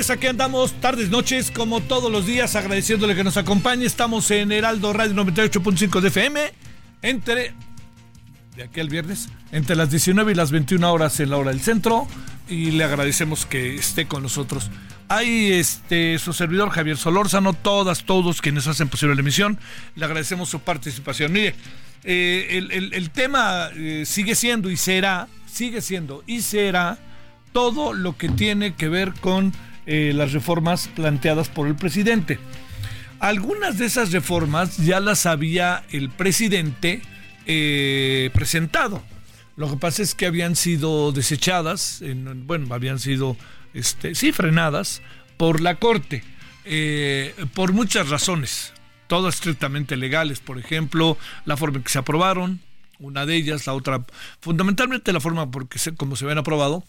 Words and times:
Buenas 0.00 0.06
tardes, 0.06 0.18
aquí 0.18 0.26
andamos, 0.28 0.72
tardes, 0.80 1.10
noches, 1.10 1.50
como 1.50 1.82
todos 1.82 2.10
los 2.10 2.24
días, 2.24 2.56
agradeciéndole 2.56 3.14
que 3.14 3.22
nos 3.22 3.36
acompañe. 3.36 3.84
Estamos 3.84 4.30
en 4.30 4.50
Heraldo 4.50 4.94
Radio 4.94 5.12
98.5 5.14 6.00
de 6.00 6.08
FM, 6.08 6.52
entre, 7.02 7.54
de 8.56 8.62
aquí 8.62 8.80
al 8.80 8.88
viernes, 8.88 9.28
entre 9.52 9.76
las 9.76 9.90
19 9.90 10.32
y 10.32 10.34
las 10.34 10.52
21 10.52 10.90
horas 10.90 11.20
en 11.20 11.28
la 11.28 11.36
hora 11.36 11.50
del 11.50 11.60
centro, 11.60 12.08
y 12.48 12.70
le 12.70 12.84
agradecemos 12.84 13.44
que 13.44 13.74
esté 13.74 14.06
con 14.06 14.22
nosotros. 14.22 14.70
Hay 15.08 15.52
este, 15.52 16.18
su 16.18 16.32
servidor 16.32 16.70
Javier 16.70 16.96
Solórzano, 16.96 17.52
todas, 17.52 18.04
todos 18.04 18.40
quienes 18.40 18.66
hacen 18.68 18.88
posible 18.88 19.14
la 19.14 19.20
emisión, 19.20 19.58
le 19.96 20.04
agradecemos 20.06 20.48
su 20.48 20.60
participación. 20.60 21.30
Mire, 21.30 21.54
eh, 22.04 22.48
el, 22.52 22.72
el, 22.72 22.94
el, 22.94 23.10
tema 23.10 23.68
eh, 23.76 24.04
sigue 24.06 24.34
siendo 24.34 24.70
y 24.70 24.78
será, 24.78 25.28
sigue 25.46 25.82
siendo 25.82 26.24
y 26.26 26.40
será 26.40 26.96
todo 27.52 27.92
lo 27.92 28.16
que 28.16 28.30
tiene 28.30 28.74
que 28.74 28.88
ver 28.88 29.12
con 29.20 29.52
eh, 29.92 30.12
las 30.14 30.32
reformas 30.32 30.86
planteadas 30.86 31.48
por 31.48 31.66
el 31.66 31.74
presidente. 31.74 32.38
Algunas 33.18 33.76
de 33.76 33.86
esas 33.86 34.12
reformas 34.12 34.76
ya 34.76 35.00
las 35.00 35.26
había 35.26 35.82
el 35.90 36.10
presidente 36.10 37.02
eh, 37.44 38.30
presentado. 38.32 39.02
Lo 39.56 39.68
que 39.68 39.76
pasa 39.78 40.04
es 40.04 40.14
que 40.14 40.26
habían 40.26 40.54
sido 40.54 41.10
desechadas, 41.10 42.02
en, 42.02 42.46
bueno, 42.46 42.72
habían 42.72 43.00
sido, 43.00 43.36
este, 43.74 44.14
sí, 44.14 44.30
frenadas 44.30 45.02
por 45.36 45.60
la 45.60 45.74
Corte, 45.74 46.22
eh, 46.64 47.34
por 47.54 47.72
muchas 47.72 48.10
razones, 48.10 48.72
todas 49.08 49.34
estrictamente 49.34 49.96
legales, 49.96 50.38
por 50.38 50.60
ejemplo, 50.60 51.18
la 51.46 51.56
forma 51.56 51.78
en 51.78 51.82
que 51.82 51.90
se 51.90 51.98
aprobaron, 51.98 52.60
una 53.00 53.26
de 53.26 53.34
ellas, 53.34 53.66
la 53.66 53.74
otra, 53.74 54.04
fundamentalmente 54.40 55.12
la 55.12 55.18
forma 55.18 55.50
porque 55.50 55.80
se, 55.80 55.96
como 55.96 56.14
se 56.14 56.26
habían 56.26 56.38
aprobado, 56.38 56.84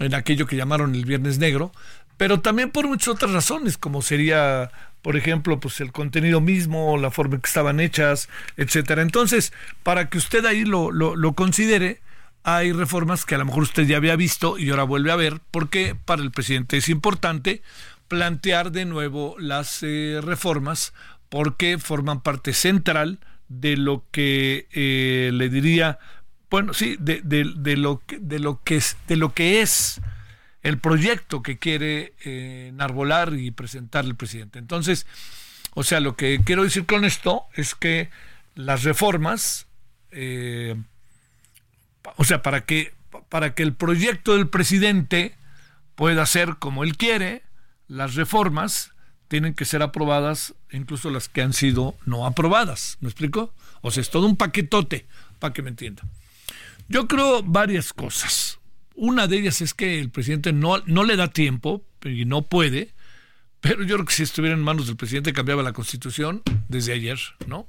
en 0.00 0.14
aquello 0.14 0.46
que 0.46 0.56
llamaron 0.56 0.94
el 0.94 1.04
Viernes 1.04 1.38
Negro, 1.38 1.72
pero 2.20 2.42
también 2.42 2.70
por 2.70 2.86
muchas 2.86 3.08
otras 3.08 3.32
razones, 3.32 3.78
como 3.78 4.02
sería, 4.02 4.70
por 5.00 5.16
ejemplo, 5.16 5.58
pues 5.58 5.80
el 5.80 5.90
contenido 5.90 6.42
mismo, 6.42 6.98
la 6.98 7.10
forma 7.10 7.36
en 7.36 7.40
que 7.40 7.46
estaban 7.46 7.80
hechas, 7.80 8.28
etcétera. 8.58 9.00
Entonces, 9.00 9.54
para 9.82 10.10
que 10.10 10.18
usted 10.18 10.44
ahí 10.44 10.66
lo, 10.66 10.92
lo, 10.92 11.16
lo 11.16 11.32
considere, 11.32 12.02
hay 12.42 12.72
reformas 12.72 13.24
que 13.24 13.36
a 13.36 13.38
lo 13.38 13.46
mejor 13.46 13.62
usted 13.62 13.86
ya 13.86 13.96
había 13.96 14.16
visto 14.16 14.58
y 14.58 14.68
ahora 14.68 14.82
vuelve 14.82 15.10
a 15.10 15.16
ver, 15.16 15.40
porque 15.50 15.96
para 16.04 16.20
el 16.20 16.30
presidente 16.30 16.76
es 16.76 16.90
importante 16.90 17.62
plantear 18.06 18.70
de 18.70 18.84
nuevo 18.84 19.36
las 19.38 19.82
eh, 19.82 20.20
reformas, 20.22 20.92
porque 21.30 21.78
forman 21.78 22.20
parte 22.20 22.52
central 22.52 23.18
de 23.48 23.78
lo 23.78 24.04
que 24.10 24.66
eh, 24.72 25.30
le 25.32 25.48
diría 25.48 25.98
bueno, 26.50 26.74
sí, 26.74 26.98
de, 27.00 27.22
de, 27.22 27.50
de, 27.56 27.78
lo, 27.78 28.02
de, 28.08 28.40
lo 28.40 28.60
que 28.62 28.76
es, 28.76 28.98
de 29.08 29.16
lo 29.16 29.32
que 29.32 29.62
es 29.62 30.02
el 30.62 30.78
proyecto 30.78 31.42
que 31.42 31.58
quiere 31.58 32.14
eh, 32.24 32.68
enarbolar 32.68 33.34
y 33.34 33.50
presentar 33.50 34.04
el 34.04 34.14
presidente. 34.14 34.58
Entonces, 34.58 35.06
o 35.74 35.84
sea, 35.84 36.00
lo 36.00 36.16
que 36.16 36.40
quiero 36.44 36.64
decir 36.64 36.86
con 36.86 37.04
esto 37.04 37.44
es 37.54 37.74
que 37.74 38.10
las 38.54 38.82
reformas, 38.82 39.66
eh, 40.10 40.76
o 42.16 42.24
sea, 42.24 42.42
para 42.42 42.64
que, 42.64 42.92
para 43.28 43.54
que 43.54 43.62
el 43.62 43.74
proyecto 43.74 44.36
del 44.36 44.48
presidente 44.48 45.34
pueda 45.94 46.26
ser 46.26 46.56
como 46.58 46.84
él 46.84 46.96
quiere, 46.96 47.42
las 47.88 48.14
reformas 48.14 48.92
tienen 49.28 49.54
que 49.54 49.64
ser 49.64 49.82
aprobadas, 49.82 50.54
incluso 50.72 51.10
las 51.10 51.28
que 51.28 51.42
han 51.42 51.52
sido 51.52 51.94
no 52.04 52.26
aprobadas. 52.26 52.98
¿Me 53.00 53.08
explico? 53.08 53.54
O 53.80 53.90
sea, 53.90 54.00
es 54.00 54.10
todo 54.10 54.26
un 54.26 54.36
paquetote, 54.36 55.06
para 55.38 55.54
que 55.54 55.62
me 55.62 55.70
entiendan. 55.70 56.08
Yo 56.88 57.06
creo 57.06 57.42
varias 57.42 57.92
cosas. 57.92 58.59
Una 58.94 59.26
de 59.26 59.38
ellas 59.38 59.60
es 59.60 59.74
que 59.74 60.00
el 60.00 60.10
presidente 60.10 60.52
no, 60.52 60.78
no 60.86 61.04
le 61.04 61.16
da 61.16 61.28
tiempo 61.28 61.82
y 62.04 62.24
no 62.24 62.42
puede, 62.42 62.94
pero 63.60 63.82
yo 63.82 63.96
creo 63.96 64.06
que 64.06 64.14
si 64.14 64.22
estuviera 64.22 64.56
en 64.56 64.62
manos 64.62 64.86
del 64.86 64.96
presidente 64.96 65.32
cambiaba 65.32 65.62
la 65.62 65.72
constitución 65.72 66.42
desde 66.68 66.92
ayer, 66.92 67.18
¿no? 67.46 67.68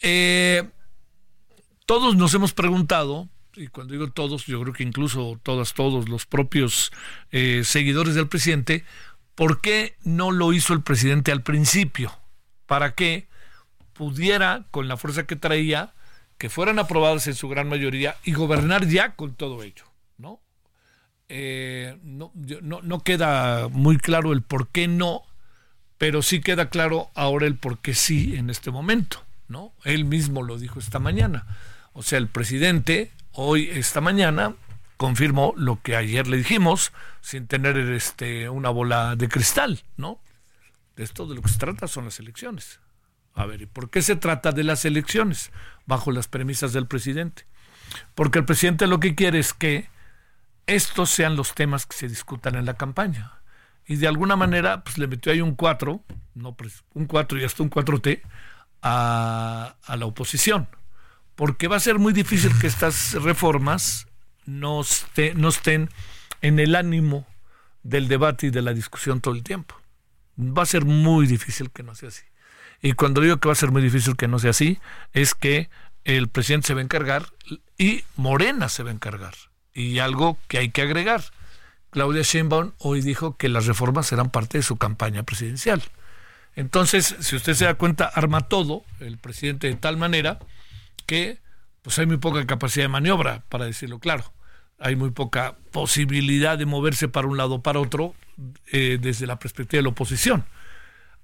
Eh, 0.00 0.68
todos 1.86 2.16
nos 2.16 2.34
hemos 2.34 2.52
preguntado, 2.52 3.28
y 3.54 3.68
cuando 3.68 3.92
digo 3.92 4.10
todos, 4.10 4.46
yo 4.46 4.60
creo 4.62 4.72
que 4.72 4.82
incluso 4.82 5.38
todas, 5.42 5.74
todos 5.74 6.08
los 6.08 6.26
propios 6.26 6.92
eh, 7.30 7.62
seguidores 7.64 8.14
del 8.14 8.28
presidente, 8.28 8.84
¿por 9.34 9.60
qué 9.60 9.96
no 10.02 10.30
lo 10.30 10.52
hizo 10.52 10.72
el 10.72 10.82
presidente 10.82 11.32
al 11.32 11.42
principio? 11.42 12.12
Para 12.66 12.94
que 12.94 13.28
pudiera, 13.94 14.66
con 14.70 14.88
la 14.88 14.96
fuerza 14.96 15.26
que 15.26 15.36
traía, 15.36 15.94
que 16.38 16.50
fueran 16.50 16.78
aprobadas 16.78 17.26
en 17.26 17.34
su 17.34 17.48
gran 17.48 17.68
mayoría 17.68 18.16
y 18.24 18.32
gobernar 18.32 18.86
ya 18.86 19.14
con 19.14 19.34
todo 19.34 19.62
ello. 19.62 19.84
Eh, 21.36 21.98
no, 22.04 22.30
no, 22.62 23.00
queda 23.00 23.66
muy 23.68 23.98
claro 23.98 24.32
el 24.32 24.42
por 24.42 24.68
qué 24.68 24.86
no, 24.86 25.22
pero 25.98 26.22
sí 26.22 26.40
queda 26.40 26.70
claro 26.70 27.10
ahora 27.16 27.48
el 27.48 27.56
por 27.56 27.80
qué 27.80 27.92
sí 27.92 28.36
en 28.36 28.50
este 28.50 28.70
momento, 28.70 29.20
¿no? 29.48 29.72
Él 29.82 30.04
mismo 30.04 30.44
lo 30.44 30.58
dijo 30.58 30.78
esta 30.78 31.00
mañana. 31.00 31.44
O 31.92 32.04
sea, 32.04 32.18
el 32.18 32.28
presidente 32.28 33.10
hoy, 33.32 33.68
esta 33.72 34.00
mañana, 34.00 34.54
confirmó 34.96 35.54
lo 35.56 35.82
que 35.82 35.96
ayer 35.96 36.28
le 36.28 36.36
dijimos, 36.36 36.92
sin 37.20 37.48
tener 37.48 37.78
este, 37.78 38.48
una 38.48 38.70
bola 38.70 39.16
de 39.16 39.28
cristal, 39.28 39.82
¿no? 39.96 40.20
De 40.94 41.02
esto 41.02 41.26
de 41.26 41.34
lo 41.34 41.42
que 41.42 41.48
se 41.48 41.58
trata 41.58 41.88
son 41.88 42.04
las 42.04 42.20
elecciones. 42.20 42.78
A 43.34 43.44
ver, 43.46 43.60
¿y 43.60 43.66
por 43.66 43.90
qué 43.90 44.02
se 44.02 44.14
trata 44.14 44.52
de 44.52 44.62
las 44.62 44.84
elecciones? 44.84 45.50
Bajo 45.84 46.12
las 46.12 46.28
premisas 46.28 46.72
del 46.72 46.86
presidente. 46.86 47.44
Porque 48.14 48.38
el 48.38 48.44
presidente 48.44 48.86
lo 48.86 49.00
que 49.00 49.16
quiere 49.16 49.40
es 49.40 49.52
que 49.52 49.92
estos 50.66 51.10
sean 51.10 51.36
los 51.36 51.54
temas 51.54 51.86
que 51.86 51.96
se 51.96 52.08
discutan 52.08 52.54
en 52.54 52.66
la 52.66 52.74
campaña. 52.74 53.32
Y 53.86 53.96
de 53.96 54.08
alguna 54.08 54.36
manera, 54.36 54.82
pues 54.82 54.98
le 54.98 55.06
metió 55.06 55.32
ahí 55.32 55.40
un 55.40 55.54
4, 55.54 56.02
no, 56.34 56.56
un 56.94 57.06
4 57.06 57.38
y 57.38 57.44
hasta 57.44 57.62
un 57.62 57.70
4T, 57.70 58.22
a, 58.82 59.76
la 59.88 60.06
oposición, 60.06 60.68
porque 61.34 61.68
va 61.68 61.76
a 61.76 61.80
ser 61.80 61.98
muy 61.98 62.12
difícil 62.12 62.52
que 62.58 62.66
estas 62.66 63.14
reformas 63.14 64.06
no 64.46 64.82
estén 64.82 65.88
en 66.42 66.58
el 66.58 66.76
ánimo 66.76 67.26
del 67.82 68.08
debate 68.08 68.48
y 68.48 68.50
de 68.50 68.62
la 68.62 68.74
discusión 68.74 69.20
todo 69.20 69.34
el 69.34 69.42
tiempo. 69.42 69.74
Va 70.38 70.62
a 70.62 70.66
ser 70.66 70.84
muy 70.84 71.26
difícil 71.26 71.70
que 71.70 71.82
no 71.82 71.94
sea 71.94 72.08
así. 72.08 72.24
Y 72.82 72.92
cuando 72.92 73.20
digo 73.20 73.38
que 73.38 73.48
va 73.48 73.52
a 73.52 73.56
ser 73.56 73.70
muy 73.70 73.80
difícil 73.80 74.16
que 74.16 74.28
no 74.28 74.38
sea 74.38 74.50
así, 74.50 74.78
es 75.12 75.34
que 75.34 75.70
el 76.04 76.28
presidente 76.28 76.66
se 76.66 76.74
va 76.74 76.80
a 76.80 76.84
encargar 76.84 77.32
y 77.78 78.04
Morena 78.16 78.68
se 78.68 78.82
va 78.82 78.90
a 78.90 78.94
encargar. 78.94 79.34
Y 79.74 79.98
algo 79.98 80.38
que 80.48 80.58
hay 80.58 80.70
que 80.70 80.82
agregar. 80.82 81.22
Claudia 81.90 82.22
Sheinbaum 82.22 82.72
hoy 82.78 83.02
dijo 83.02 83.36
que 83.36 83.48
las 83.48 83.66
reformas 83.66 84.06
serán 84.06 84.30
parte 84.30 84.58
de 84.58 84.62
su 84.62 84.76
campaña 84.76 85.24
presidencial. 85.24 85.82
Entonces, 86.56 87.16
si 87.20 87.36
usted 87.36 87.54
se 87.54 87.64
da 87.64 87.74
cuenta, 87.74 88.06
arma 88.06 88.42
todo 88.42 88.84
el 89.00 89.18
presidente 89.18 89.66
de 89.66 89.74
tal 89.74 89.96
manera 89.96 90.38
que 91.06 91.38
pues 91.82 91.98
hay 91.98 92.06
muy 92.06 92.16
poca 92.16 92.46
capacidad 92.46 92.84
de 92.84 92.88
maniobra, 92.88 93.44
para 93.48 93.66
decirlo 93.66 93.98
claro. 93.98 94.32
Hay 94.78 94.96
muy 94.96 95.10
poca 95.10 95.56
posibilidad 95.70 96.56
de 96.56 96.66
moverse 96.66 97.08
para 97.08 97.26
un 97.26 97.36
lado 97.36 97.56
o 97.56 97.62
para 97.62 97.78
otro 97.78 98.14
eh, 98.72 98.98
desde 99.00 99.26
la 99.26 99.38
perspectiva 99.38 99.78
de 99.78 99.82
la 99.82 99.90
oposición. 99.90 100.44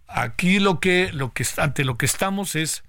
Aquí 0.06 0.58
lo 0.58 0.78
que, 0.78 1.10
lo 1.12 1.32
que 1.32 1.46
ante 1.56 1.84
lo 1.84 1.96
que 1.96 2.06
estamos 2.06 2.56
es, 2.56 2.82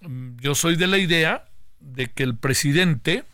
mm, 0.00 0.38
yo 0.38 0.54
soy 0.54 0.76
de 0.76 0.86
la 0.86 0.98
idea 0.98 1.44
de 1.80 2.08
que 2.08 2.22
el 2.22 2.36
presidente 2.36 3.24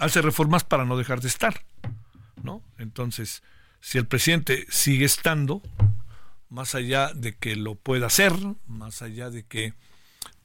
hace 0.00 0.22
reformas 0.22 0.64
para 0.64 0.84
no 0.84 0.96
dejar 0.96 1.20
de 1.20 1.28
estar, 1.28 1.62
¿no? 2.42 2.62
Entonces, 2.78 3.42
si 3.80 3.98
el 3.98 4.06
presidente 4.06 4.66
sigue 4.70 5.04
estando, 5.04 5.62
más 6.48 6.74
allá 6.74 7.12
de 7.14 7.36
que 7.36 7.54
lo 7.54 7.76
pueda 7.76 8.06
hacer, 8.06 8.32
más 8.66 9.02
allá 9.02 9.30
de 9.30 9.44
que 9.44 9.74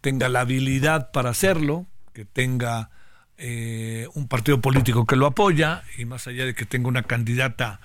tenga 0.02 0.30
la 0.30 0.42
habilidad 0.42 1.12
para 1.12 1.32
hacerlo, 1.32 1.88
que 2.14 2.26
tenga 2.26 2.92
eh, 3.38 4.08
un 4.14 4.28
partido 4.28 4.62
político 4.62 5.06
que 5.06 5.16
lo 5.16 5.26
apoya 5.26 5.84
y 5.98 6.06
más 6.06 6.28
allá 6.28 6.46
de 6.46 6.54
que 6.54 6.66
tenga 6.66 6.88
una 6.88 7.04
candidata 7.04 7.82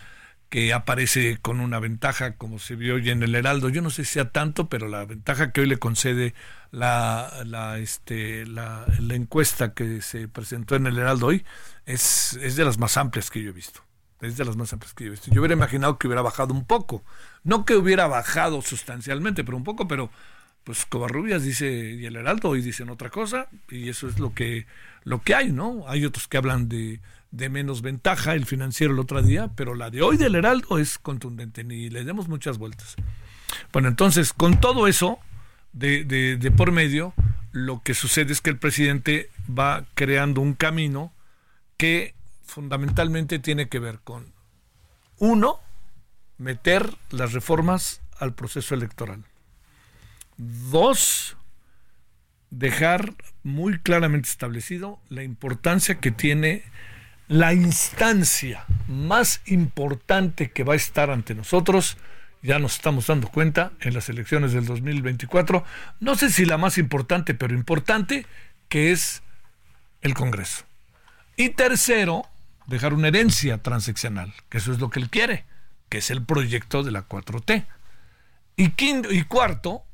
que 0.51 0.73
aparece 0.75 1.39
con 1.41 1.61
una 1.61 1.79
ventaja 1.79 2.35
como 2.35 2.59
se 2.59 2.75
vio 2.75 2.97
hoy 2.97 3.09
en 3.09 3.23
el 3.23 3.37
Heraldo, 3.37 3.69
yo 3.69 3.83
no 3.83 3.91
sé 3.91 4.05
si 4.05 4.15
sea 4.15 4.31
tanto, 4.31 4.69
pero 4.69 4.89
la 4.89 5.05
ventaja 5.05 5.53
que 5.53 5.61
hoy 5.61 5.69
le 5.69 5.79
concede 5.79 6.35
la, 6.73 7.33
la, 7.47 7.79
este, 7.79 8.45
la, 8.47 8.85
encuesta 9.11 9.75
que 9.75 10.03
se 10.03 10.27
presentó 10.27 10.75
en 10.75 10.89
el 10.89 10.99
Heraldo 10.99 11.29
hoy 11.29 11.47
es, 11.87 12.35
es 12.43 12.57
de 12.57 12.65
las 12.65 12.79
más 12.79 12.97
amplias 12.97 13.31
que 13.31 13.43
yo 13.43 13.51
he 13.51 13.53
visto. 13.53 13.81
Es 14.21 14.37
de 14.37 14.45
las 14.45 14.57
más 14.57 14.73
amplias 14.73 14.93
que 14.93 15.05
yo 15.05 15.09
he 15.09 15.13
visto. 15.13 15.31
Yo 15.31 15.41
hubiera 15.41 15.55
imaginado 15.55 15.99
que 15.99 16.09
hubiera 16.09 16.21
bajado 16.21 16.53
un 16.53 16.67
poco. 16.67 17.05
No 17.45 17.65
que 17.65 17.77
hubiera 17.77 18.07
bajado 18.09 18.61
sustancialmente, 18.61 19.45
pero 19.45 19.57
un 19.57 19.65
poco, 19.65 19.87
pero 19.87 20.11
pues 20.65 20.85
Covarrubias 20.85 21.45
dice 21.45 21.71
y 21.71 22.05
el 22.07 22.17
Heraldo 22.17 22.51
hoy 22.51 22.61
dicen 22.61 22.91
otra 22.91 23.09
cosa 23.09 23.49
y 23.71 23.89
eso 23.89 24.09
es 24.09 24.19
lo 24.19 24.35
que 24.35 24.67
lo 25.05 25.23
que 25.23 25.35
hay, 25.35 25.53
¿no? 25.53 25.85
Hay 25.89 26.05
otros 26.05 26.29
que 26.29 26.37
hablan 26.37 26.69
de, 26.69 27.01
de 27.31 27.49
menos 27.49 27.83
ventaja, 27.83 28.35
el 28.35 28.47
financiero 28.47 28.93
el 28.93 28.99
otro 28.99 29.23
día, 29.23 29.51
pero 29.55 29.75
la 29.75 29.91
de 29.91 30.03
hoy 30.03 30.17
del 30.17 30.35
Heraldo 30.35 30.79
es 30.79 30.99
contundente, 30.99 31.65
ni 31.65 31.89
le 31.89 32.05
demos 32.05 32.29
muchas 32.29 32.59
vueltas. 32.59 32.97
Bueno, 33.73 33.89
entonces, 33.89 34.33
con 34.33 34.61
todo 34.61 34.87
eso 34.87 35.19
de, 35.73 36.05
de, 36.05 36.51
por 36.51 36.73
medio, 36.73 37.15
lo 37.53 37.83
que 37.83 37.95
sucede 37.95 38.33
es 38.33 38.41
que 38.41 38.51
el 38.51 38.59
presidente 38.59 39.31
va 39.47 39.85
creando 39.95 40.41
un 40.41 40.55
camino 40.55 41.13
que 41.77 42.15
fundamentalmente 42.43 43.39
tiene 43.39 43.69
que 43.69 43.79
ver 43.79 44.01
con, 44.01 44.33
uno, 45.19 45.61
meter 46.39 46.95
las 47.11 47.33
reformas 47.33 48.01
al 48.19 48.35
proceso 48.35 48.75
electoral. 48.75 49.25
Dos, 50.37 51.37
dejar 52.51 53.15
muy 53.43 53.79
claramente 53.79 54.29
establecido 54.29 54.99
la 55.09 55.23
importancia 55.23 56.01
que 56.01 56.11
tiene 56.11 56.65
la 57.31 57.55
instancia 57.55 58.65
más 58.89 59.41
importante 59.47 60.51
que 60.51 60.65
va 60.65 60.73
a 60.73 60.77
estar 60.77 61.13
ante 61.13 61.37
nosotros, 61.37 61.97
ya 62.43 62.59
nos 62.59 62.75
estamos 62.75 63.07
dando 63.07 63.29
cuenta 63.29 63.71
en 63.83 63.95
las 63.95 64.09
elecciones 64.09 64.53
del 64.53 64.67
2024, 64.67 65.65
no 66.01 66.17
sé 66.17 66.31
si 66.31 66.45
la 66.45 66.59
más 66.59 66.77
importante, 66.77 67.35
pero 67.35 67.55
importante, 67.55 68.27
que 68.69 68.91
es 68.91 69.23
el 70.01 70.15
Congreso. 70.15 70.65
Y 71.37 71.51
tercero, 71.51 72.27
dejar 72.67 72.95
una 72.95 73.07
herencia 73.07 73.59
transaccional, 73.59 74.35
que 74.49 74.59
eso 74.59 74.73
es 74.73 74.81
lo 74.81 74.91
que 74.91 74.99
él 74.99 75.09
quiere, 75.09 75.45
que 75.89 75.99
es 75.99 76.11
el 76.11 76.25
proyecto 76.25 76.83
de 76.83 76.91
la 76.91 77.07
4T. 77.07 77.65
Y, 78.57 78.71
quinto, 78.71 79.13
y 79.13 79.23
cuarto, 79.23 79.85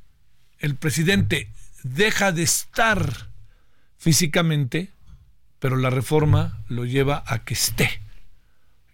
el 0.59 0.75
presidente 0.75 1.51
deja 1.83 2.33
de 2.33 2.45
estar 2.45 3.29
físicamente, 3.99 4.91
pero 5.67 5.79
la 5.79 5.91
reforma 5.91 6.63
lo 6.69 6.85
lleva 6.85 7.25
a 7.27 7.41
que 7.41 7.55
esté 7.55 8.01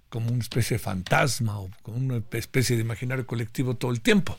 como 0.08 0.30
una 0.30 0.38
especie 0.38 0.78
de 0.78 0.82
fantasma 0.82 1.58
o 1.58 1.70
como 1.82 1.98
una 1.98 2.22
especie 2.30 2.76
de 2.76 2.82
imaginario 2.82 3.26
colectivo 3.26 3.76
todo 3.76 3.90
el 3.90 4.00
tiempo. 4.00 4.38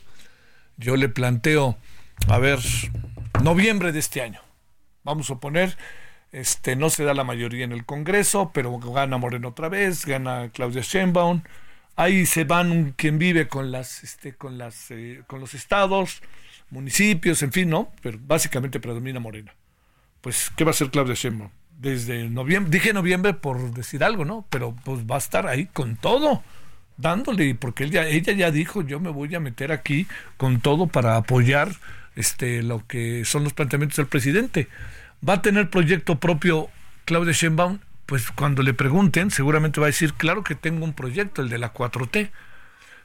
Yo 0.75 0.95
le 0.95 1.09
planteo, 1.09 1.77
a 2.27 2.39
ver, 2.39 2.57
noviembre 3.43 3.91
de 3.91 3.99
este 3.99 4.23
año, 4.23 4.41
vamos 5.03 5.29
a 5.29 5.35
poner, 5.35 5.77
este, 6.31 6.75
no 6.75 6.89
se 6.89 7.03
da 7.03 7.13
la 7.13 7.23
mayoría 7.23 7.65
en 7.65 7.71
el 7.71 7.85
Congreso, 7.85 8.49
pero 8.51 8.79
gana 8.79 9.19
Moreno 9.19 9.49
otra 9.49 9.69
vez, 9.69 10.03
gana 10.07 10.49
Claudia 10.51 10.81
Sheinbaum, 10.81 11.43
ahí 11.95 12.25
se 12.25 12.45
van 12.45 12.93
quien 12.93 13.19
vive 13.19 13.47
con 13.47 13.71
las, 13.71 14.03
este, 14.03 14.33
con 14.33 14.57
las, 14.57 14.89
eh, 14.89 15.21
con 15.27 15.39
los 15.39 15.53
estados, 15.53 16.23
municipios, 16.71 17.43
en 17.43 17.51
fin, 17.51 17.69
¿no? 17.69 17.91
Pero 18.01 18.17
básicamente 18.19 18.79
predomina 18.79 19.19
Morena. 19.19 19.53
Pues, 20.21 20.51
¿qué 20.57 20.63
va 20.63 20.71
a 20.71 20.73
hacer 20.73 20.89
Claudia 20.89 21.13
Sheinbaum? 21.13 21.51
Desde 21.83 22.29
noviembre, 22.29 22.71
dije 22.71 22.93
noviembre 22.93 23.33
por 23.33 23.73
decir 23.73 24.05
algo, 24.05 24.23
¿no? 24.23 24.45
Pero 24.49 24.73
pues 24.85 25.01
va 25.01 25.15
a 25.15 25.17
estar 25.17 25.47
ahí 25.47 25.65
con 25.65 25.97
todo, 25.97 26.41
dándole, 26.95 27.55
porque 27.55 27.83
ella, 27.83 28.07
ella 28.07 28.31
ya 28.31 28.51
dijo, 28.51 28.83
yo 28.83 29.01
me 29.01 29.09
voy 29.09 29.35
a 29.35 29.41
meter 29.41 29.73
aquí 29.73 30.07
con 30.37 30.61
todo 30.61 30.87
para 30.87 31.17
apoyar 31.17 31.73
este 32.15 32.63
lo 32.63 32.87
que 32.87 33.25
son 33.25 33.43
los 33.43 33.51
planteamientos 33.51 33.97
del 33.97 34.07
presidente. 34.07 34.69
¿Va 35.27 35.33
a 35.33 35.41
tener 35.41 35.69
proyecto 35.69 36.21
propio 36.21 36.69
Claudia 37.03 37.33
Sheinbaum? 37.33 37.79
Pues 38.05 38.31
cuando 38.31 38.63
le 38.63 38.73
pregunten, 38.73 39.29
seguramente 39.29 39.81
va 39.81 39.87
a 39.87 39.91
decir, 39.91 40.13
claro 40.13 40.41
que 40.41 40.55
tengo 40.55 40.85
un 40.85 40.93
proyecto, 40.93 41.41
el 41.41 41.49
de 41.49 41.57
la 41.57 41.73
4T, 41.73 42.31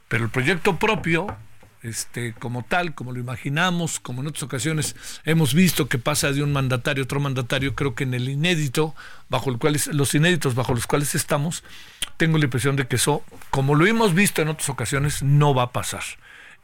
pero 0.06 0.22
el 0.22 0.30
proyecto 0.30 0.78
propio 0.78 1.36
este, 1.82 2.34
como 2.34 2.64
tal, 2.64 2.94
como 2.94 3.12
lo 3.12 3.20
imaginamos, 3.20 4.00
como 4.00 4.22
en 4.22 4.28
otras 4.28 4.42
ocasiones 4.42 4.96
hemos 5.24 5.54
visto 5.54 5.88
que 5.88 5.98
pasa 5.98 6.32
de 6.32 6.42
un 6.42 6.52
mandatario 6.52 7.02
a 7.02 7.04
otro 7.04 7.20
mandatario, 7.20 7.74
creo 7.74 7.94
que 7.94 8.04
en 8.04 8.14
el 8.14 8.28
inédito, 8.28 8.94
bajo 9.28 9.50
el 9.50 9.58
cual 9.58 9.78
los 9.92 10.14
inéditos 10.14 10.54
bajo 10.54 10.74
los 10.74 10.86
cuales 10.86 11.14
estamos, 11.14 11.62
tengo 12.16 12.38
la 12.38 12.44
impresión 12.44 12.76
de 12.76 12.86
que 12.86 12.96
eso, 12.96 13.22
como 13.50 13.74
lo 13.74 13.86
hemos 13.86 14.14
visto 14.14 14.42
en 14.42 14.48
otras 14.48 14.68
ocasiones, 14.68 15.22
no 15.22 15.54
va 15.54 15.64
a 15.64 15.72
pasar. 15.72 16.02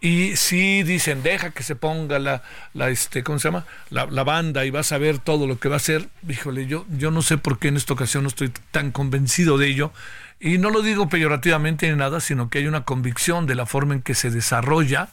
Y 0.01 0.37
si 0.37 0.83
dicen, 0.83 1.23
deja 1.23 1.53
que 1.53 1.63
se 1.63 1.77
ponga 1.77 2.19
la, 2.19 2.43
la 2.75 2.91
este, 2.91 3.23
¿cómo 3.23 3.39
se 3.39 3.49
llama? 3.49 3.65
La, 3.89 4.05
banda 4.23 4.67
y 4.67 4.71
vas 4.71 4.93
a 4.93 4.99
ver 4.99 5.19
todo 5.19 5.47
lo 5.47 5.59
que 5.59 5.71
va 5.71 5.77
a 5.77 5.79
hacer, 5.79 6.09
híjole, 6.29 6.67
yo, 6.67 6.85
yo 6.91 7.11
no 7.11 7.23
sé 7.23 7.39
por 7.39 7.59
qué 7.59 7.69
en 7.69 7.79
esta 7.79 7.95
ocasión 7.95 8.25
no 8.25 8.29
estoy 8.29 8.53
tan 8.71 8.91
convencido 8.91 9.57
de 9.57 9.69
ello. 9.69 9.93
Y 10.41 10.59
no 10.59 10.71
lo 10.71 10.83
digo 10.83 11.09
peyorativamente 11.09 11.89
ni 11.91 11.97
nada, 11.97 12.21
sino 12.21 12.51
que 12.51 12.59
hay 12.59 12.67
una 12.67 12.85
convicción 12.85 13.47
de 13.47 13.55
la 13.55 13.67
forma 13.67 13.95
en 13.95 14.03
que 14.03 14.15
se 14.15 14.31
desarrolla, 14.31 15.09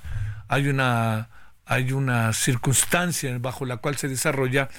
hay 0.48 0.68
una, 0.68 1.30
hay 1.66 1.92
una 1.94 2.34
circunstancia 2.34 3.36
bajo 3.40 3.66
la 3.66 3.78
cual 3.78 3.98
se 3.98 4.08
desarrolla 4.08 4.70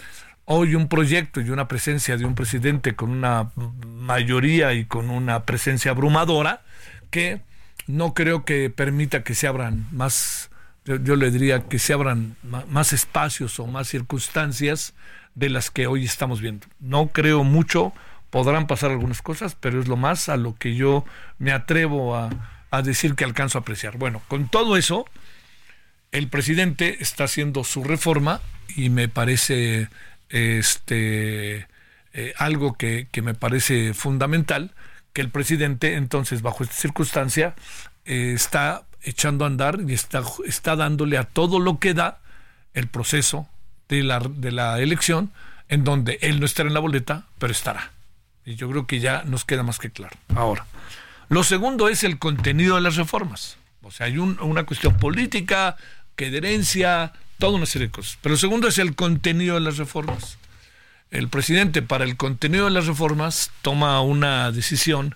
hoy 0.44 0.74
un 0.74 0.88
proyecto 0.88 1.40
y 1.40 1.50
una 1.50 1.68
presencia 1.68 2.16
de 2.16 2.24
un 2.24 2.34
presidente 2.34 2.94
con 2.94 3.10
una 3.10 3.50
mayoría 3.86 4.72
y 4.74 4.84
con 4.84 5.08
una 5.08 5.44
presencia 5.44 5.92
abrumadora 5.92 6.62
que 7.10 7.40
no 7.86 8.14
creo 8.14 8.44
que 8.44 8.70
permita 8.70 9.22
que 9.22 9.34
se 9.34 9.46
abran 9.46 9.86
más, 9.92 10.50
yo, 10.84 10.96
yo 10.96 11.16
le 11.16 11.30
diría 11.30 11.68
que 11.68 11.78
se 11.78 11.92
abran 11.92 12.36
más 12.42 12.92
espacios 12.92 13.58
o 13.60 13.66
más 13.66 13.88
circunstancias 13.88 14.94
de 15.34 15.48
las 15.48 15.70
que 15.70 15.86
hoy 15.86 16.04
estamos 16.04 16.40
viendo. 16.40 16.66
No 16.80 17.08
creo 17.08 17.44
mucho 17.44 17.92
podrán 18.32 18.66
pasar 18.66 18.90
algunas 18.90 19.20
cosas, 19.20 19.58
pero 19.60 19.78
es 19.78 19.88
lo 19.88 19.98
más 19.98 20.30
a 20.30 20.38
lo 20.38 20.56
que 20.56 20.74
yo 20.74 21.04
me 21.38 21.52
atrevo 21.52 22.16
a, 22.16 22.30
decir 22.82 23.14
que 23.14 23.24
alcanzo 23.24 23.58
a 23.58 23.60
apreciar. 23.60 23.98
Bueno, 23.98 24.22
con 24.26 24.48
todo 24.48 24.78
eso, 24.78 25.04
el 26.12 26.28
presidente 26.28 26.96
está 27.00 27.24
haciendo 27.24 27.62
su 27.62 27.84
reforma 27.84 28.40
y 28.74 28.88
me 28.88 29.08
parece 29.08 29.90
este 30.30 31.68
eh, 32.14 32.32
algo 32.38 32.72
que, 32.72 33.06
que, 33.12 33.20
me 33.20 33.34
parece 33.34 33.92
fundamental, 33.92 34.70
que 35.12 35.20
el 35.20 35.28
presidente 35.28 35.96
entonces 35.96 36.40
bajo 36.40 36.64
esta 36.64 36.76
circunstancia 36.76 37.54
eh, 38.06 38.32
está 38.34 38.84
echando 39.02 39.44
a 39.44 39.48
andar 39.48 39.78
y 39.86 39.92
está, 39.92 40.22
está 40.46 40.74
dándole 40.74 41.18
a 41.18 41.24
todo 41.24 41.60
lo 41.60 41.78
que 41.78 41.92
da 41.92 42.20
el 42.72 42.88
proceso 42.88 43.46
de 43.90 44.02
la, 44.02 44.20
de 44.20 44.52
la 44.52 44.80
elección, 44.80 45.32
en 45.68 45.84
donde 45.84 46.18
él 46.22 46.40
no 46.40 46.46
estará 46.46 46.68
en 46.68 46.74
la 46.74 46.80
boleta, 46.80 47.26
pero 47.38 47.52
estará. 47.52 47.92
Y 48.44 48.56
yo 48.56 48.68
creo 48.70 48.86
que 48.86 49.00
ya 49.00 49.22
nos 49.24 49.44
queda 49.44 49.62
más 49.62 49.78
que 49.78 49.90
claro. 49.90 50.16
Ahora, 50.34 50.66
lo 51.28 51.44
segundo 51.44 51.88
es 51.88 52.04
el 52.04 52.18
contenido 52.18 52.74
de 52.76 52.80
las 52.80 52.96
reformas. 52.96 53.56
O 53.82 53.90
sea, 53.90 54.06
hay 54.06 54.18
un, 54.18 54.38
una 54.40 54.64
cuestión 54.64 54.96
política, 54.96 55.76
que 56.16 56.30
de 56.30 56.38
herencia, 56.38 57.12
toda 57.38 57.56
una 57.56 57.66
serie 57.66 57.88
de 57.88 57.92
cosas. 57.92 58.18
Pero 58.20 58.34
el 58.34 58.40
segundo 58.40 58.68
es 58.68 58.78
el 58.78 58.94
contenido 58.94 59.54
de 59.54 59.60
las 59.60 59.76
reformas. 59.76 60.38
El 61.10 61.28
presidente, 61.28 61.82
para 61.82 62.04
el 62.04 62.16
contenido 62.16 62.64
de 62.64 62.70
las 62.70 62.86
reformas, 62.86 63.50
toma 63.62 64.00
una 64.00 64.50
decisión, 64.50 65.14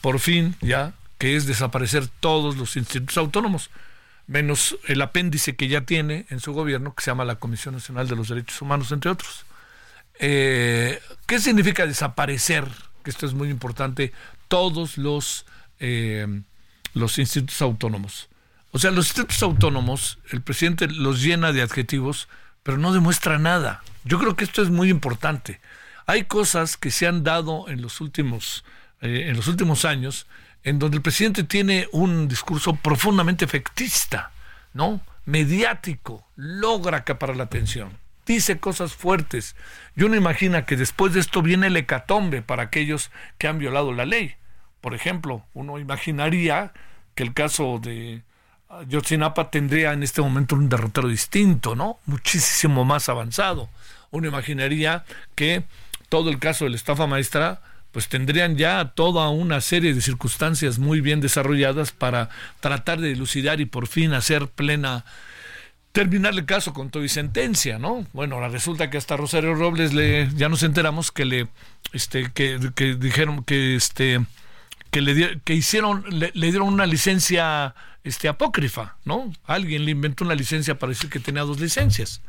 por 0.00 0.18
fin 0.18 0.56
ya, 0.60 0.92
que 1.18 1.36
es 1.36 1.46
desaparecer 1.46 2.08
todos 2.20 2.56
los 2.56 2.76
institutos 2.76 3.18
autónomos, 3.18 3.70
menos 4.26 4.76
el 4.86 5.02
apéndice 5.02 5.56
que 5.56 5.68
ya 5.68 5.82
tiene 5.82 6.26
en 6.30 6.40
su 6.40 6.52
gobierno, 6.52 6.94
que 6.94 7.02
se 7.02 7.10
llama 7.10 7.24
la 7.24 7.36
Comisión 7.36 7.74
Nacional 7.74 8.08
de 8.08 8.16
los 8.16 8.28
Derechos 8.28 8.60
Humanos, 8.62 8.92
entre 8.92 9.10
otros. 9.10 9.44
Eh, 10.18 11.00
¿Qué 11.26 11.38
significa 11.38 11.86
desaparecer? 11.86 12.66
Que 13.02 13.10
esto 13.10 13.26
es 13.26 13.34
muy 13.34 13.50
importante, 13.50 14.12
todos 14.48 14.98
los, 14.98 15.46
eh, 15.78 16.42
los 16.94 17.18
institutos 17.18 17.62
autónomos. 17.62 18.28
O 18.72 18.78
sea, 18.78 18.90
los 18.90 19.06
institutos 19.06 19.42
autónomos, 19.42 20.18
el 20.30 20.42
presidente 20.42 20.88
los 20.88 21.22
llena 21.22 21.52
de 21.52 21.62
adjetivos, 21.62 22.28
pero 22.62 22.76
no 22.76 22.92
demuestra 22.92 23.38
nada. 23.38 23.82
Yo 24.04 24.18
creo 24.18 24.36
que 24.36 24.44
esto 24.44 24.62
es 24.62 24.70
muy 24.70 24.90
importante. 24.90 25.60
Hay 26.06 26.24
cosas 26.24 26.76
que 26.76 26.90
se 26.90 27.06
han 27.06 27.22
dado 27.24 27.68
en 27.68 27.82
los 27.82 28.00
últimos, 28.00 28.64
eh, 29.00 29.26
en 29.28 29.36
los 29.36 29.48
últimos 29.48 29.84
años 29.84 30.26
en 30.64 30.78
donde 30.78 30.96
el 30.96 31.02
presidente 31.02 31.44
tiene 31.44 31.88
un 31.92 32.28
discurso 32.28 32.74
profundamente 32.74 33.44
efectista, 33.44 34.32
¿no? 34.74 35.00
Mediático, 35.24 36.26
logra 36.36 36.98
acaparar 36.98 37.36
la 37.36 37.44
atención, 37.44 37.90
dice 38.34 38.58
cosas 38.58 38.94
fuertes. 38.94 39.56
Y 39.96 40.04
uno 40.04 40.14
imagina 40.14 40.64
que 40.64 40.76
después 40.76 41.12
de 41.12 41.20
esto 41.20 41.42
viene 41.42 41.66
el 41.66 41.76
hecatombe 41.76 42.42
para 42.42 42.64
aquellos 42.64 43.10
que 43.38 43.48
han 43.48 43.58
violado 43.58 43.92
la 43.92 44.06
ley. 44.06 44.36
Por 44.80 44.94
ejemplo, 44.94 45.44
uno 45.54 45.78
imaginaría 45.78 46.72
que 47.14 47.24
el 47.24 47.34
caso 47.34 47.80
de 47.82 48.22
Yotzinapa 48.86 49.50
tendría 49.50 49.92
en 49.92 50.02
este 50.02 50.20
momento 50.20 50.54
un 50.54 50.68
derrotero 50.68 51.08
distinto, 51.08 51.74
¿no? 51.74 51.98
Muchísimo 52.06 52.84
más 52.84 53.08
avanzado. 53.08 53.68
Uno 54.10 54.28
imaginaría 54.28 55.04
que 55.34 55.64
todo 56.08 56.30
el 56.30 56.38
caso 56.38 56.64
de 56.64 56.70
la 56.70 56.76
estafa 56.76 57.06
maestra 57.06 57.60
pues 57.92 58.08
tendrían 58.08 58.56
ya 58.56 58.92
toda 58.94 59.30
una 59.30 59.60
serie 59.60 59.94
de 59.94 60.00
circunstancias 60.02 60.78
muy 60.78 61.00
bien 61.00 61.20
desarrolladas 61.20 61.90
para 61.90 62.28
tratar 62.60 63.00
de 63.00 63.08
dilucidar 63.08 63.60
y 63.60 63.64
por 63.64 63.86
fin 63.86 64.12
hacer 64.12 64.46
plena 64.46 65.04
terminar 65.98 66.32
el 66.32 66.44
caso 66.44 66.72
con 66.72 66.90
todo 66.90 67.02
y 67.02 67.08
sentencia, 67.08 67.80
¿no? 67.80 68.06
Bueno, 68.12 68.38
resulta 68.48 68.88
que 68.88 68.98
hasta 68.98 69.16
Rosario 69.16 69.56
Robles 69.56 69.92
le 69.92 70.28
ya 70.36 70.48
nos 70.48 70.62
enteramos 70.62 71.10
que 71.10 71.24
le 71.24 71.48
este 71.92 72.30
que, 72.30 72.70
que 72.76 72.94
dijeron 72.94 73.42
que 73.42 73.74
este 73.74 74.24
que 74.92 75.00
le 75.00 75.40
que 75.40 75.54
hicieron 75.54 76.04
le, 76.08 76.30
le, 76.34 76.50
dieron 76.52 76.68
una 76.68 76.86
licencia 76.86 77.74
este 78.04 78.28
apócrifa, 78.28 78.96
¿no? 79.04 79.32
Alguien 79.44 79.84
le 79.86 79.90
inventó 79.90 80.22
una 80.22 80.36
licencia 80.36 80.78
para 80.78 80.90
decir 80.90 81.10
que 81.10 81.18
tenía 81.18 81.42
dos 81.42 81.58
licencias. 81.58 82.22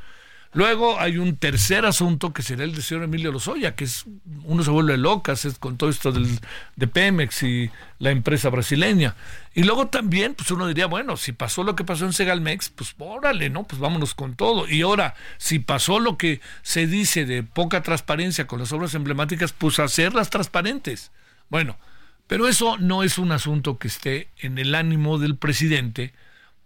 Luego 0.51 0.99
hay 0.99 1.17
un 1.17 1.37
tercer 1.37 1.85
asunto 1.85 2.33
que 2.33 2.41
será 2.41 2.63
el 2.63 2.73
de 2.73 2.81
señor 2.81 3.03
Emilio 3.03 3.31
Lozoya, 3.31 3.75
que 3.75 3.83
es 3.83 4.05
uno 4.45 4.63
se 4.63 4.71
vuelve 4.71 4.97
locas 4.97 5.45
es 5.45 5.59
con 5.59 5.77
todo 5.77 5.91
esto 5.91 6.11
del, 6.11 6.39
de 6.75 6.87
Pemex 6.87 7.43
y 7.43 7.69
la 7.99 8.09
empresa 8.09 8.49
brasileña. 8.49 9.15
Y 9.53 9.61
luego 9.61 9.89
también, 9.89 10.33
pues 10.33 10.49
uno 10.49 10.65
diría, 10.65 10.87
bueno, 10.87 11.17
si 11.17 11.33
pasó 11.33 11.63
lo 11.63 11.75
que 11.75 11.83
pasó 11.83 12.05
en 12.05 12.13
Segalmex, 12.13 12.69
pues 12.69 12.95
órale, 12.97 13.51
¿no? 13.51 13.63
Pues 13.65 13.79
vámonos 13.79 14.15
con 14.15 14.35
todo. 14.35 14.67
Y 14.67 14.81
ahora, 14.81 15.13
si 15.37 15.59
pasó 15.59 15.99
lo 15.99 16.17
que 16.17 16.41
se 16.63 16.87
dice 16.87 17.25
de 17.25 17.43
poca 17.43 17.83
transparencia 17.83 18.47
con 18.47 18.57
las 18.57 18.71
obras 18.71 18.95
emblemáticas, 18.95 19.53
pues 19.53 19.77
hacerlas 19.77 20.31
transparentes. 20.31 21.11
Bueno, 21.49 21.77
pero 22.25 22.47
eso 22.47 22.77
no 22.79 23.03
es 23.03 23.19
un 23.19 23.31
asunto 23.31 23.77
que 23.77 23.87
esté 23.87 24.29
en 24.39 24.57
el 24.57 24.73
ánimo 24.73 25.19
del 25.19 25.35
presidente, 25.35 26.11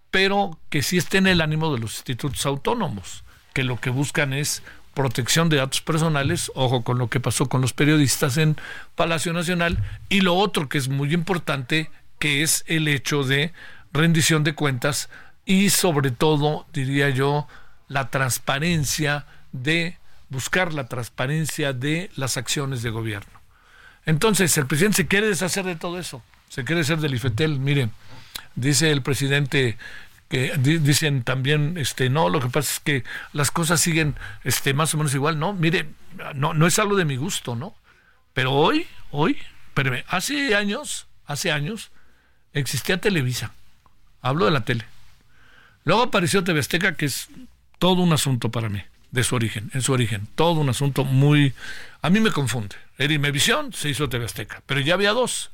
pero 0.10 0.58
que 0.70 0.84
sí 0.84 0.98
esté 0.98 1.18
en 1.18 1.28
el 1.28 1.42
ánimo 1.42 1.74
de 1.74 1.82
los 1.82 1.96
institutos 1.96 2.46
autónomos 2.46 3.26
que 3.54 3.64
lo 3.64 3.80
que 3.80 3.90
buscan 3.90 4.34
es 4.34 4.64
protección 4.94 5.50
de 5.50 5.58
datos 5.58 5.82
personales, 5.82 6.52
ojo 6.56 6.84
con 6.84 6.98
lo 6.98 7.10
que 7.10 7.20
pasó 7.20 7.48
con 7.48 7.62
los 7.62 7.74
periodistas 7.74 8.38
en 8.38 8.58
Palacio 8.96 9.34
Nacional, 9.34 9.78
y 10.10 10.22
lo 10.22 10.36
otro 10.36 10.70
que 10.70 10.78
es 10.78 10.90
muy 10.90 11.14
importante, 11.14 11.90
que 12.20 12.44
es 12.44 12.64
el 12.68 12.88
hecho 12.88 13.24
de 13.24 13.54
rendición 13.92 14.44
de 14.44 14.56
cuentas 14.56 15.10
y 15.46 15.70
sobre 15.70 16.12
todo, 16.12 16.66
diría 16.74 17.10
yo, 17.10 17.48
la 17.88 18.10
transparencia 18.10 19.26
de 19.52 19.98
buscar 20.30 20.74
la 20.74 20.88
transparencia 20.88 21.74
de 21.74 22.10
las 22.16 22.38
acciones 22.38 22.82
de 22.82 22.90
gobierno. 22.90 23.42
Entonces, 24.06 24.58
el 24.58 24.68
presidente 24.68 24.98
se 24.98 25.08
quiere 25.08 25.28
deshacer 25.28 25.66
de 25.66 25.76
todo 25.76 26.00
eso, 26.00 26.24
se 26.50 26.64
quiere 26.64 26.82
hacer 26.82 27.00
del 27.00 27.14
IFETEL. 27.14 27.60
Mire, 27.60 27.90
dice 28.56 28.92
el 28.92 29.02
presidente 29.02 29.78
que 30.34 30.52
dicen 30.58 31.22
también 31.22 31.78
este 31.78 32.10
no 32.10 32.28
lo 32.28 32.40
que 32.40 32.50
pasa 32.50 32.74
es 32.74 32.80
que 32.80 33.04
las 33.34 33.52
cosas 33.52 33.80
siguen 33.80 34.16
este 34.44 34.74
más 34.74 34.92
o 34.96 34.98
menos 34.98 35.14
igual 35.14 35.38
no 35.38 35.54
mire 35.54 35.90
no 36.34 36.56
no 36.56 36.66
es 36.66 36.80
algo 36.80 36.96
de 36.96 37.06
mi 37.06 37.18
gusto 37.18 37.56
no 37.56 37.76
pero 38.34 38.52
hoy 38.52 38.88
hoy 39.12 39.38
espérame 39.68 40.04
hace 40.08 40.56
años 40.56 41.06
hace 41.28 41.52
años 41.52 41.92
existía 42.52 43.00
Televisa. 43.00 43.54
Hablo 44.24 44.46
de 44.46 44.52
la 44.52 44.66
tele. 44.66 44.86
Luego 45.84 46.02
apareció 46.02 46.44
TV 46.44 46.62
Azteca 46.62 46.96
que 46.96 47.06
es 47.06 47.28
todo 47.78 48.02
un 48.02 48.12
asunto 48.12 48.50
para 48.50 48.70
mí 48.70 48.82
de 49.12 49.24
su 49.24 49.36
origen 49.36 49.70
en 49.76 49.84
su 49.84 49.94
origen 49.94 50.28
todo 50.34 50.62
un 50.62 50.70
asunto 50.70 51.06
muy 51.06 51.54
a 52.02 52.10
mí 52.10 52.20
me 52.20 52.32
confunde. 52.32 52.76
Era 52.98 53.14
Imevisión 53.14 53.72
se 53.72 53.90
hizo 53.90 54.10
TV 54.10 54.26
Azteca 54.26 54.64
pero 54.66 54.80
ya 54.80 54.96
había 54.96 55.12
dos. 55.12 55.52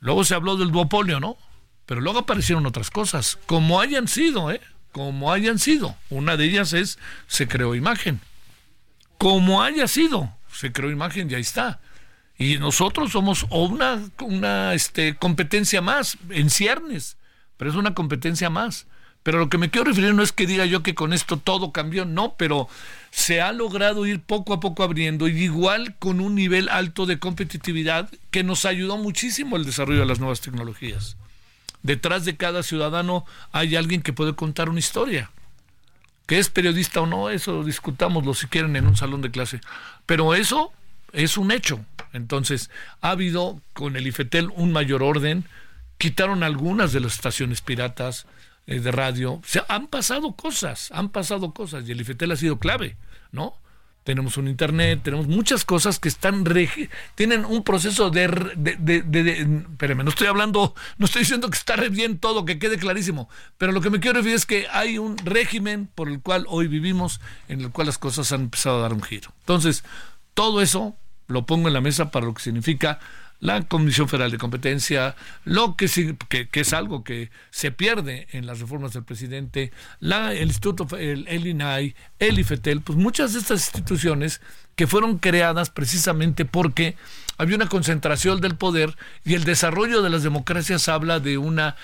Luego 0.00 0.22
se 0.22 0.34
habló 0.34 0.58
del 0.58 0.70
duopolio 0.70 1.18
no 1.18 1.38
pero 1.86 2.00
luego 2.00 2.18
aparecieron 2.18 2.66
otras 2.66 2.90
cosas, 2.90 3.38
como 3.46 3.80
hayan 3.80 4.08
sido, 4.08 4.50
¿eh? 4.50 4.60
Como 4.90 5.32
hayan 5.32 5.60
sido. 5.60 5.96
Una 6.10 6.36
de 6.36 6.44
ellas 6.44 6.72
es, 6.72 6.98
se 7.28 7.46
creó 7.46 7.74
imagen. 7.74 8.20
Como 9.18 9.62
haya 9.62 9.86
sido, 9.86 10.34
se 10.52 10.72
creó 10.72 10.90
imagen 10.90 11.30
y 11.30 11.34
ahí 11.34 11.42
está. 11.42 11.80
Y 12.36 12.58
nosotros 12.58 13.12
somos 13.12 13.46
una, 13.50 14.02
una 14.20 14.74
este, 14.74 15.16
competencia 15.16 15.80
más 15.80 16.18
en 16.30 16.50
ciernes, 16.50 17.16
pero 17.56 17.70
es 17.70 17.76
una 17.76 17.94
competencia 17.94 18.50
más. 18.50 18.86
Pero 19.22 19.38
lo 19.38 19.48
que 19.48 19.58
me 19.58 19.70
quiero 19.70 19.86
referir 19.86 20.14
no 20.14 20.22
es 20.22 20.32
que 20.32 20.46
diga 20.46 20.66
yo 20.66 20.82
que 20.82 20.94
con 20.94 21.12
esto 21.12 21.36
todo 21.36 21.72
cambió, 21.72 22.04
no, 22.04 22.34
pero 22.36 22.68
se 23.10 23.40
ha 23.40 23.52
logrado 23.52 24.06
ir 24.06 24.20
poco 24.20 24.54
a 24.54 24.60
poco 24.60 24.82
abriendo 24.82 25.28
y 25.28 25.42
igual 25.42 25.96
con 25.98 26.20
un 26.20 26.34
nivel 26.34 26.68
alto 26.68 27.06
de 27.06 27.18
competitividad 27.18 28.10
que 28.30 28.44
nos 28.44 28.64
ayudó 28.64 28.98
muchísimo 28.98 29.56
el 29.56 29.64
desarrollo 29.64 30.00
de 30.00 30.06
las 30.06 30.20
nuevas 30.20 30.40
tecnologías 30.40 31.16
detrás 31.86 32.24
de 32.24 32.36
cada 32.36 32.62
ciudadano 32.62 33.24
hay 33.52 33.76
alguien 33.76 34.02
que 34.02 34.12
puede 34.12 34.34
contar 34.34 34.68
una 34.68 34.80
historia. 34.80 35.30
Que 36.26 36.38
es 36.38 36.50
periodista 36.50 37.00
o 37.00 37.06
no, 37.06 37.30
eso 37.30 37.62
discutámoslo 37.62 38.34
si 38.34 38.48
quieren 38.48 38.74
en 38.76 38.86
un 38.86 38.96
salón 38.96 39.22
de 39.22 39.30
clase. 39.30 39.60
Pero 40.04 40.34
eso 40.34 40.72
es 41.12 41.38
un 41.38 41.52
hecho. 41.52 41.84
Entonces, 42.12 42.70
ha 43.00 43.10
habido 43.10 43.60
con 43.72 43.96
el 43.96 44.06
IFETEL 44.06 44.50
un 44.54 44.72
mayor 44.72 45.02
orden, 45.02 45.44
quitaron 45.98 46.42
algunas 46.42 46.92
de 46.92 47.00
las 47.00 47.14
estaciones 47.14 47.60
piratas 47.60 48.26
eh, 48.66 48.80
de 48.80 48.90
radio. 48.90 49.34
O 49.34 49.42
sea, 49.44 49.64
han 49.68 49.86
pasado 49.86 50.32
cosas, 50.32 50.90
han 50.90 51.10
pasado 51.10 51.52
cosas 51.52 51.88
y 51.88 51.92
el 51.92 52.00
IFETEL 52.00 52.32
ha 52.32 52.36
sido 52.36 52.58
clave, 52.58 52.96
¿no? 53.30 53.54
Tenemos 54.06 54.36
un 54.36 54.46
internet, 54.46 55.00
tenemos 55.02 55.26
muchas 55.26 55.64
cosas 55.64 55.98
que 55.98 56.08
están 56.08 56.44
tienen 57.16 57.44
un 57.44 57.64
proceso 57.64 58.08
de, 58.08 58.28
de, 58.56 59.02
de, 59.02 59.32
espérame, 59.72 60.04
no 60.04 60.10
estoy 60.10 60.28
hablando, 60.28 60.76
no 60.96 61.06
estoy 61.06 61.22
diciendo 61.22 61.50
que 61.50 61.58
está 61.58 61.74
bien 61.74 62.18
todo, 62.18 62.44
que 62.44 62.60
quede 62.60 62.78
clarísimo, 62.78 63.28
pero 63.58 63.72
lo 63.72 63.80
que 63.80 63.90
me 63.90 63.98
quiero 63.98 64.18
referir 64.18 64.36
es 64.36 64.46
que 64.46 64.68
hay 64.70 64.98
un 64.98 65.18
régimen 65.18 65.88
por 65.92 66.08
el 66.08 66.20
cual 66.20 66.46
hoy 66.48 66.68
vivimos, 66.68 67.20
en 67.48 67.60
el 67.60 67.72
cual 67.72 67.88
las 67.88 67.98
cosas 67.98 68.30
han 68.30 68.42
empezado 68.42 68.78
a 68.78 68.82
dar 68.82 68.92
un 68.92 69.02
giro. 69.02 69.32
Entonces, 69.40 69.82
todo 70.34 70.62
eso 70.62 70.94
lo 71.26 71.44
pongo 71.44 71.66
en 71.66 71.74
la 71.74 71.80
mesa 71.80 72.12
para 72.12 72.26
lo 72.26 72.34
que 72.34 72.42
significa 72.42 73.00
la 73.40 73.62
Comisión 73.62 74.08
Federal 74.08 74.30
de 74.30 74.38
Competencia, 74.38 75.14
lo 75.44 75.76
que, 75.76 75.88
que, 76.28 76.60
es 76.60 76.72
algo 76.72 77.04
que 77.04 77.30
se 77.50 77.70
pierde 77.70 78.26
en 78.32 78.46
las 78.46 78.60
reformas 78.60 78.92
del 78.92 79.04
presidente, 79.04 79.72
la, 80.00 80.32
el 80.32 80.48
Instituto, 80.48 80.96
el, 80.96 81.26
el 81.28 81.46
INAI, 81.46 81.94
el 82.18 82.38
IFETEL, 82.38 82.80
pues 82.80 82.98
muchas 82.98 83.32
de 83.34 83.40
estas 83.40 83.66
instituciones 83.66 84.40
que 84.74 84.86
fueron 84.86 85.18
creadas 85.18 85.70
precisamente 85.70 86.44
porque 86.44 86.96
había 87.38 87.56
una 87.56 87.68
concentración 87.68 88.40
del 88.40 88.56
poder 88.56 88.96
y 89.24 89.34
el 89.34 89.44
desarrollo 89.44 90.02
de 90.02 90.10
las 90.10 90.22
democracias 90.22 90.88
habla 90.88 91.20
de 91.20 91.38
una 91.38 91.76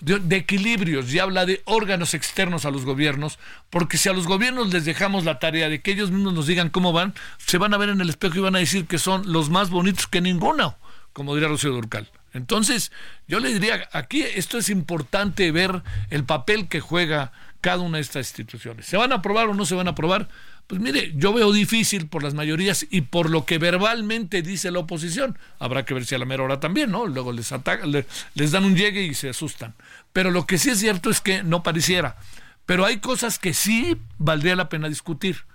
de, 0.00 0.36
equilibrios 0.36 1.12
y 1.12 1.18
habla 1.18 1.44
de 1.44 1.62
órganos 1.64 2.14
externos 2.14 2.64
a 2.64 2.70
los 2.70 2.84
gobiernos, 2.84 3.38
porque 3.70 3.96
si 3.96 4.08
a 4.08 4.12
los 4.12 4.26
gobiernos 4.26 4.72
les 4.72 4.84
dejamos 4.84 5.24
la 5.24 5.38
tarea 5.38 5.68
de 5.68 5.80
que 5.80 5.90
ellos 5.90 6.10
mismos 6.10 6.34
nos 6.34 6.46
digan 6.46 6.70
cómo 6.70 6.92
van, 6.92 7.14
se 7.38 7.58
van 7.58 7.74
a 7.74 7.78
ver 7.78 7.88
en 7.88 8.00
el 8.00 8.08
espejo 8.08 8.36
y 8.36 8.42
van 8.42 8.56
a 8.56 8.60
decir 8.60 8.86
que 8.86 8.98
son 8.98 9.32
los 9.32 9.50
más 9.50 9.70
bonitos 9.70 10.06
que 10.06 10.20
ninguno 10.20 10.76
como 11.18 11.34
diría 11.34 11.48
Rocío 11.48 11.72
Durcal. 11.72 12.08
Entonces, 12.32 12.92
yo 13.26 13.40
le 13.40 13.52
diría, 13.52 13.88
aquí 13.92 14.22
esto 14.22 14.56
es 14.56 14.70
importante 14.70 15.50
ver 15.50 15.82
el 16.10 16.22
papel 16.24 16.68
que 16.68 16.78
juega 16.78 17.32
cada 17.60 17.78
una 17.80 17.98
de 17.98 18.02
estas 18.02 18.28
instituciones. 18.28 18.86
¿Se 18.86 18.96
van 18.96 19.10
a 19.10 19.16
aprobar 19.16 19.48
o 19.48 19.54
no 19.54 19.66
se 19.66 19.74
van 19.74 19.88
a 19.88 19.90
aprobar? 19.90 20.28
Pues 20.68 20.80
mire, 20.80 21.12
yo 21.16 21.32
veo 21.32 21.50
difícil 21.50 22.06
por 22.06 22.22
las 22.22 22.34
mayorías 22.34 22.86
y 22.88 23.00
por 23.00 23.30
lo 23.30 23.44
que 23.46 23.58
verbalmente 23.58 24.42
dice 24.42 24.70
la 24.70 24.78
oposición. 24.78 25.36
Habrá 25.58 25.84
que 25.84 25.92
ver 25.92 26.06
si 26.06 26.14
a 26.14 26.18
la 26.18 26.24
mera 26.24 26.44
hora 26.44 26.60
también, 26.60 26.92
¿no? 26.92 27.06
Luego 27.06 27.32
les, 27.32 27.50
atacan, 27.50 27.90
les 28.34 28.50
dan 28.52 28.64
un 28.64 28.76
llegue 28.76 29.02
y 29.02 29.14
se 29.14 29.30
asustan. 29.30 29.74
Pero 30.12 30.30
lo 30.30 30.46
que 30.46 30.56
sí 30.56 30.70
es 30.70 30.78
cierto 30.78 31.10
es 31.10 31.20
que 31.20 31.42
no 31.42 31.64
pareciera. 31.64 32.16
Pero 32.64 32.84
hay 32.84 32.98
cosas 32.98 33.40
que 33.40 33.54
sí 33.54 33.96
valdría 34.18 34.54
la 34.54 34.68
pena 34.68 34.88
discutir. 34.88 35.46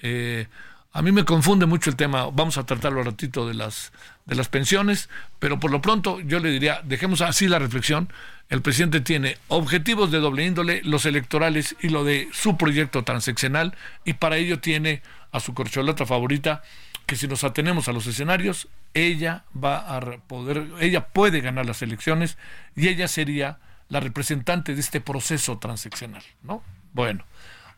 Eh, 0.00 0.46
a 0.94 1.00
mí 1.00 1.10
me 1.10 1.24
confunde 1.24 1.64
mucho 1.64 1.88
el 1.88 1.96
tema, 1.96 2.26
vamos 2.26 2.58
a 2.58 2.66
tratarlo 2.66 3.00
un 3.00 3.06
ratito 3.06 3.48
de 3.48 3.54
las, 3.54 3.92
de 4.26 4.34
las 4.34 4.48
pensiones, 4.48 5.08
pero 5.38 5.58
por 5.58 5.70
lo 5.70 5.80
pronto 5.80 6.20
yo 6.20 6.38
le 6.38 6.50
diría, 6.50 6.82
dejemos 6.84 7.22
así 7.22 7.48
la 7.48 7.58
reflexión, 7.58 8.12
el 8.50 8.60
presidente 8.60 9.00
tiene 9.00 9.38
objetivos 9.48 10.10
de 10.10 10.18
doble 10.18 10.44
índole, 10.44 10.82
los 10.84 11.06
electorales 11.06 11.76
y 11.80 11.88
lo 11.88 12.04
de 12.04 12.28
su 12.32 12.58
proyecto 12.58 13.04
transeccional, 13.04 13.74
y 14.04 14.14
para 14.14 14.36
ello 14.36 14.60
tiene 14.60 15.02
a 15.32 15.40
su 15.40 15.54
corcholata 15.54 16.04
favorita, 16.04 16.62
que 17.06 17.16
si 17.16 17.26
nos 17.26 17.42
atenemos 17.42 17.88
a 17.88 17.92
los 17.92 18.06
escenarios, 18.06 18.68
ella 18.92 19.44
va 19.52 19.96
a 19.96 20.00
poder, 20.18 20.68
ella 20.80 21.06
puede 21.08 21.40
ganar 21.40 21.64
las 21.64 21.80
elecciones 21.80 22.36
y 22.76 22.88
ella 22.88 23.08
sería 23.08 23.58
la 23.88 24.00
representante 24.00 24.74
de 24.74 24.80
este 24.80 25.00
proceso 25.00 25.58
transeccional, 25.58 26.22
¿no? 26.42 26.62
Bueno, 26.92 27.24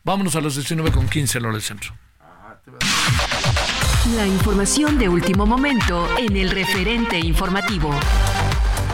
vámonos 0.03 0.35
a 0.35 0.41
los 0.41 0.55
19 0.55 0.91
con 0.91 1.07
15 1.07 1.37
en 1.37 1.51
del 1.51 1.61
centro. 1.61 1.95
La 4.15 4.25
información 4.25 4.97
de 4.97 5.07
último 5.07 5.45
momento 5.45 6.07
en 6.17 6.35
el 6.35 6.49
referente 6.49 7.19
informativo. 7.19 7.91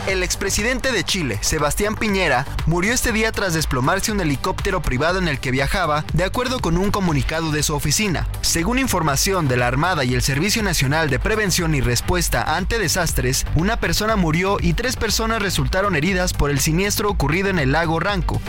El 0.06 0.22
expresidente 0.22 0.92
de 0.92 1.04
Chile, 1.04 1.38
Sebastián 1.40 1.96
Piñera, 1.96 2.44
murió 2.66 2.92
este 2.92 3.12
día 3.12 3.32
tras 3.32 3.54
desplomarse 3.54 4.12
un 4.12 4.20
helicóptero 4.20 4.82
privado 4.82 5.18
en 5.18 5.28
el 5.28 5.38
que 5.40 5.50
viajaba, 5.50 6.04
de 6.12 6.24
acuerdo 6.24 6.60
con 6.60 6.76
un 6.76 6.90
comunicado 6.90 7.50
de 7.50 7.62
su 7.62 7.74
oficina. 7.74 8.28
Según 8.42 8.78
información 8.78 9.48
de 9.48 9.56
la 9.56 9.68
Armada 9.68 10.04
y 10.04 10.12
el 10.12 10.20
Servicio 10.20 10.62
Nacional 10.62 11.08
de 11.08 11.18
Prevención 11.18 11.74
y 11.74 11.80
Respuesta 11.80 12.56
ante 12.56 12.78
Desastres, 12.78 13.46
una 13.54 13.78
persona 13.78 14.16
murió 14.16 14.58
y 14.60 14.74
tres 14.74 14.96
personas 14.96 15.40
resultaron 15.40 15.96
heridas 15.96 16.34
por 16.34 16.50
el 16.50 16.60
siniestro 16.60 17.08
ocurrido 17.08 17.48
en 17.48 17.58
el 17.58 17.72
lago 17.72 18.00
Ranco. 18.00 18.42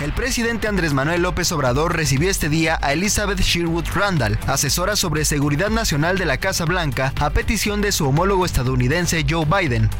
El 0.00 0.14
presidente 0.14 0.66
Andrés 0.66 0.94
Manuel 0.94 1.20
López 1.20 1.52
Obrador 1.52 1.94
recibió 1.94 2.30
este 2.30 2.48
día 2.48 2.78
a 2.80 2.94
Elizabeth 2.94 3.40
Sherwood 3.40 3.84
Randall, 3.94 4.38
asesora 4.46 4.96
sobre 4.96 5.26
seguridad 5.26 5.68
nacional 5.68 6.16
de 6.16 6.24
la 6.24 6.38
Casa 6.38 6.64
Blanca, 6.64 7.12
a 7.20 7.28
petición 7.28 7.82
de 7.82 7.92
su 7.92 8.08
homólogo 8.08 8.46
estadounidense 8.46 9.26
Joe 9.28 9.44
Biden. 9.44 9.90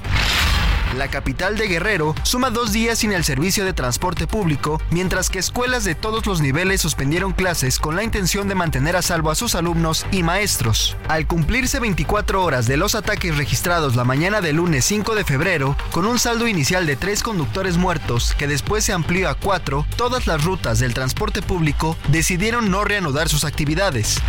La 0.96 1.08
capital 1.08 1.56
de 1.56 1.68
Guerrero 1.68 2.16
suma 2.24 2.50
dos 2.50 2.72
días 2.72 2.98
sin 2.98 3.12
el 3.12 3.22
servicio 3.22 3.64
de 3.64 3.72
transporte 3.72 4.26
público, 4.26 4.82
mientras 4.90 5.30
que 5.30 5.38
escuelas 5.38 5.84
de 5.84 5.94
todos 5.94 6.26
los 6.26 6.40
niveles 6.40 6.80
suspendieron 6.80 7.32
clases 7.32 7.78
con 7.78 7.94
la 7.94 8.02
intención 8.02 8.48
de 8.48 8.56
mantener 8.56 8.96
a 8.96 9.02
salvo 9.02 9.30
a 9.30 9.36
sus 9.36 9.54
alumnos 9.54 10.04
y 10.10 10.24
maestros. 10.24 10.96
Al 11.06 11.28
cumplirse 11.28 11.78
24 11.78 12.42
horas 12.42 12.66
de 12.66 12.76
los 12.76 12.96
ataques 12.96 13.36
registrados 13.36 13.94
la 13.94 14.04
mañana 14.04 14.40
del 14.40 14.56
lunes 14.56 14.84
5 14.84 15.14
de 15.14 15.24
febrero, 15.24 15.76
con 15.92 16.06
un 16.06 16.18
saldo 16.18 16.48
inicial 16.48 16.86
de 16.86 16.96
tres 16.96 17.22
conductores 17.22 17.76
muertos 17.76 18.34
que 18.36 18.48
después 18.48 18.84
se 18.84 18.92
amplió 18.92 19.28
a 19.28 19.36
cuatro, 19.36 19.86
todas 19.96 20.26
las 20.26 20.44
rutas 20.44 20.80
del 20.80 20.92
transporte 20.92 21.40
público 21.40 21.96
decidieron 22.08 22.68
no 22.68 22.82
reanudar 22.82 23.28
sus 23.28 23.44
actividades. 23.44 24.20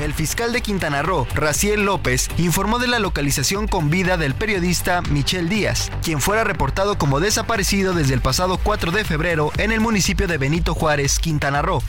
El 0.00 0.14
fiscal 0.14 0.52
de 0.52 0.62
Quintana 0.62 1.02
Roo, 1.02 1.26
Raciel 1.34 1.84
López, 1.84 2.28
informó 2.38 2.78
de 2.78 2.86
la 2.86 3.00
localización 3.00 3.66
con 3.66 3.90
vida 3.90 4.16
del 4.16 4.34
periodista 4.34 5.02
Michel 5.02 5.48
Díaz, 5.48 5.90
quien 6.04 6.20
fuera 6.20 6.44
reportado 6.44 6.96
como 6.98 7.18
desaparecido 7.18 7.94
desde 7.94 8.14
el 8.14 8.20
pasado 8.20 8.60
4 8.62 8.92
de 8.92 9.04
febrero 9.04 9.50
en 9.58 9.72
el 9.72 9.80
municipio 9.80 10.28
de 10.28 10.38
Benito 10.38 10.72
Juárez, 10.72 11.18
Quintana 11.18 11.62
Roo. 11.62 11.82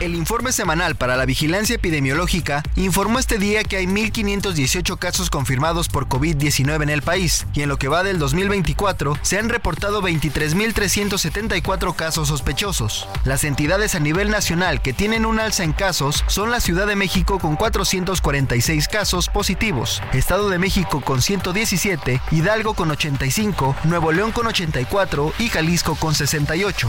El 0.00 0.14
informe 0.14 0.52
semanal 0.52 0.94
para 0.94 1.16
la 1.16 1.26
vigilancia 1.26 1.74
epidemiológica 1.74 2.62
informó 2.76 3.18
este 3.18 3.36
día 3.36 3.64
que 3.64 3.78
hay 3.78 3.86
1.518 3.86 4.96
casos 4.96 5.28
confirmados 5.28 5.88
por 5.88 6.06
COVID-19 6.06 6.84
en 6.84 6.88
el 6.88 7.02
país 7.02 7.48
y 7.52 7.62
en 7.62 7.68
lo 7.68 7.78
que 7.78 7.88
va 7.88 8.04
del 8.04 8.20
2024 8.20 9.18
se 9.22 9.40
han 9.40 9.48
reportado 9.48 10.00
23.374 10.00 11.96
casos 11.96 12.28
sospechosos. 12.28 13.08
Las 13.24 13.42
entidades 13.42 13.96
a 13.96 13.98
nivel 13.98 14.30
nacional 14.30 14.82
que 14.82 14.92
tienen 14.92 15.26
un 15.26 15.40
alza 15.40 15.64
en 15.64 15.72
casos 15.72 16.22
son 16.28 16.52
la 16.52 16.60
Ciudad 16.60 16.86
de 16.86 16.94
México 16.94 17.40
con 17.40 17.56
446 17.56 18.86
casos 18.86 19.28
positivos, 19.28 20.00
Estado 20.12 20.48
de 20.48 20.60
México 20.60 21.00
con 21.00 21.22
117, 21.22 22.20
Hidalgo 22.30 22.74
con 22.74 22.92
85, 22.92 23.74
Nuevo 23.82 24.12
León 24.12 24.30
con 24.30 24.46
84 24.46 25.32
y 25.40 25.48
Jalisco 25.48 25.96
con 25.96 26.14
68. 26.14 26.88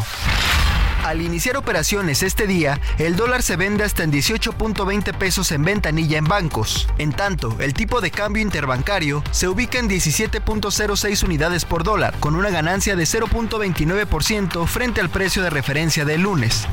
Al 1.04 1.22
iniciar 1.22 1.56
operaciones 1.56 2.24
este 2.24 2.46
día, 2.46 2.80
el 2.98 3.16
dólar 3.16 3.42
se 3.42 3.56
vende 3.56 3.84
hasta 3.84 4.04
en 4.04 4.12
18.20 4.12 5.18
pesos 5.18 5.52
en 5.52 5.64
ventanilla 5.64 6.18
en 6.18 6.26
bancos. 6.26 6.88
En 6.98 7.14
tanto, 7.14 7.56
el 7.60 7.74
tipo 7.74 8.02
de 8.02 8.12
cambio 8.12 8.44
interbancario 8.44 9.24
se 9.32 9.48
ubica 9.48 9.80
en 9.80 9.90
17.06 9.90 11.24
unidades 11.24 11.64
por 11.66 11.84
dólar, 11.84 12.16
con 12.20 12.36
una 12.36 12.50
ganancia 12.50 12.96
de 12.96 13.04
0.29% 13.04 14.68
frente 14.68 15.00
al 15.02 15.10
precio 15.10 15.42
de 15.42 15.50
referencia 15.50 16.04
del 16.04 16.22
lunes. 16.22 16.68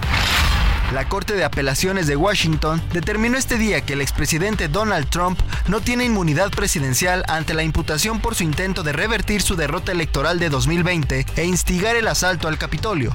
La 0.92 1.08
Corte 1.08 1.34
de 1.34 1.44
Apelaciones 1.44 2.06
de 2.06 2.14
Washington 2.14 2.80
determinó 2.92 3.36
este 3.36 3.58
día 3.58 3.80
que 3.80 3.94
el 3.94 4.00
expresidente 4.00 4.68
Donald 4.68 5.08
Trump 5.08 5.38
no 5.66 5.80
tiene 5.80 6.04
inmunidad 6.04 6.50
presidencial 6.50 7.24
ante 7.28 7.54
la 7.54 7.64
imputación 7.64 8.20
por 8.20 8.36
su 8.36 8.44
intento 8.44 8.84
de 8.84 8.92
revertir 8.92 9.42
su 9.42 9.56
derrota 9.56 9.90
electoral 9.90 10.38
de 10.38 10.48
2020 10.48 11.26
e 11.36 11.44
instigar 11.44 11.96
el 11.96 12.06
asalto 12.06 12.46
al 12.46 12.56
Capitolio. 12.56 13.12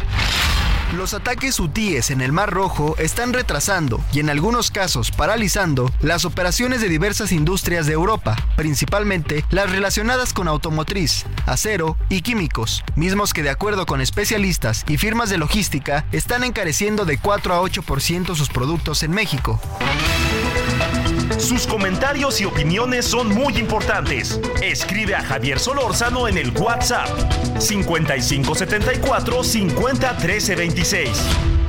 Los 0.96 1.14
ataques 1.14 1.58
hutíes 1.62 2.12
en 2.12 2.20
el 2.20 2.34
Mar 2.34 2.52
Rojo 2.52 2.98
están 2.98 3.32
retrasando 3.32 4.04
y 4.12 4.20
en 4.20 4.30
algunos 4.30 4.72
casos 4.72 5.10
paralizando 5.10 5.90
las 6.02 6.26
operaciones 6.26 6.82
de 6.82 6.90
diversas 6.90 7.32
industrias 7.32 7.86
de 7.86 7.94
Europa, 7.94 8.36
principalmente 8.58 9.46
las 9.52 9.72
relacionadas 9.72 10.34
con 10.34 10.50
automotriz, 10.50 11.26
acero 11.46 11.96
y 12.10 12.22
químicos, 12.24 12.84
mismos 12.98 13.32
que 13.32 13.42
de 13.42 13.52
acuerdo 13.52 13.86
con 13.86 14.02
especialistas 14.02 14.84
y 14.86 14.98
firmas 14.98 15.30
de 15.30 15.38
logística 15.38 16.06
están 16.12 16.44
encareciendo 16.44 17.06
de 17.06 17.18
4 17.18 17.54
a 17.54 17.61
8% 17.62 18.36
sus 18.36 18.50
productos 18.50 19.04
en 19.04 19.12
México. 19.12 19.60
Sus 21.39 21.65
comentarios 21.65 22.39
y 22.41 22.45
opiniones 22.45 23.06
son 23.06 23.30
muy 23.30 23.58
importantes. 23.58 24.39
Escribe 24.62 25.15
a 25.15 25.24
Javier 25.24 25.60
Solórzano 25.60 26.28
en 26.28 26.38
el 26.38 26.52
WhatsApp 26.58 27.08
5574 27.60 29.43
50 29.43 30.17
13 30.17 30.56
26. 30.56 31.61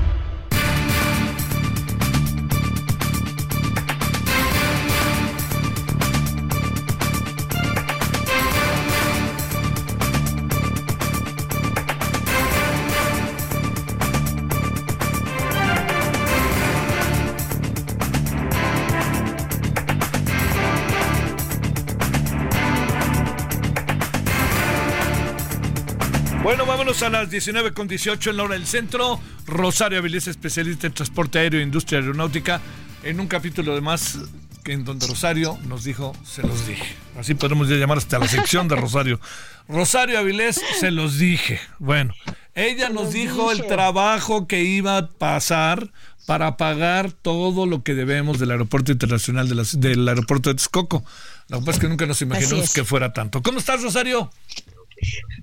A 26.82 27.10
las 27.10 27.30
19 27.30 27.74
con 27.74 27.86
18 27.86 28.30
en 28.30 28.36
la 28.36 28.42
hora 28.42 28.54
del 28.54 28.66
centro. 28.66 29.20
Rosario 29.46 29.98
Avilés, 29.98 30.26
especialista 30.26 30.88
en 30.88 30.92
transporte 30.92 31.38
aéreo 31.38 31.60
e 31.60 31.62
industria 31.62 32.00
aeronáutica, 32.00 32.60
en 33.04 33.20
un 33.20 33.28
capítulo 33.28 33.76
de 33.76 33.80
más 33.80 34.18
en 34.64 34.84
donde 34.84 35.06
Rosario 35.06 35.56
nos 35.68 35.84
dijo, 35.84 36.12
se 36.24 36.42
los 36.42 36.66
dije. 36.66 36.96
Así 37.16 37.34
podemos 37.34 37.68
ya 37.68 37.76
llamar 37.76 37.98
hasta 37.98 38.18
la 38.18 38.26
sección 38.26 38.66
de 38.66 38.74
Rosario. 38.74 39.20
Rosario 39.68 40.18
Avilés, 40.18 40.60
se 40.80 40.90
los 40.90 41.18
dije. 41.18 41.60
Bueno, 41.78 42.14
ella 42.56 42.88
nos 42.88 43.12
dijo 43.12 43.52
el 43.52 43.64
trabajo 43.66 44.48
que 44.48 44.64
iba 44.64 44.98
a 44.98 45.06
pasar 45.06 45.92
para 46.26 46.56
pagar 46.56 47.12
todo 47.12 47.64
lo 47.64 47.84
que 47.84 47.94
debemos 47.94 48.40
del 48.40 48.50
aeropuerto 48.50 48.90
internacional 48.90 49.48
de 49.48 49.64
del 49.78 50.08
aeropuerto 50.08 50.50
de 50.50 50.56
Texcoco. 50.56 51.04
Lo 51.48 51.60
que 51.60 51.64
pasa 51.64 51.76
es 51.76 51.80
que 51.82 51.88
nunca 51.88 52.06
nos 52.06 52.20
imaginamos 52.22 52.72
que 52.72 52.84
fuera 52.84 53.12
tanto. 53.12 53.40
¿Cómo 53.40 53.60
estás, 53.60 53.82
Rosario? 53.82 54.30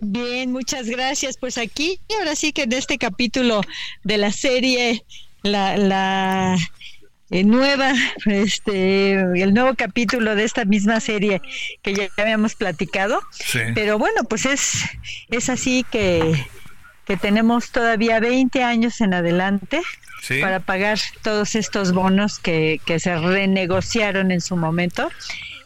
Bien, 0.01 0.51
muchas 0.51 0.87
gracias. 0.87 1.37
Pues 1.37 1.57
aquí, 1.57 1.99
ahora 2.17 2.35
sí 2.35 2.53
que 2.53 2.63
en 2.63 2.73
este 2.73 2.97
capítulo 2.97 3.61
de 4.03 4.17
la 4.17 4.31
serie, 4.31 5.03
la, 5.43 5.77
la 5.77 6.57
eh, 7.31 7.43
nueva, 7.43 7.93
este, 8.25 9.11
el 9.13 9.53
nuevo 9.53 9.75
capítulo 9.75 10.35
de 10.35 10.43
esta 10.43 10.65
misma 10.65 10.99
serie 10.99 11.41
que 11.81 11.93
ya 11.93 12.07
habíamos 12.17 12.55
platicado. 12.55 13.21
Pero 13.75 13.97
bueno, 13.99 14.23
pues 14.23 14.45
es, 14.45 14.83
es 15.29 15.49
así 15.49 15.85
que, 15.91 16.45
que 17.05 17.17
tenemos 17.17 17.71
todavía 17.71 18.19
20 18.19 18.63
años 18.63 19.01
en 19.01 19.13
adelante. 19.13 19.81
para 20.41 20.59
pagar 20.59 20.99
todos 21.21 21.55
estos 21.55 21.93
bonos 21.93 22.39
que, 22.39 22.81
que 22.85 22.99
se 22.99 23.17
renegociaron 23.17 24.31
en 24.31 24.41
su 24.41 24.57
momento 24.57 25.09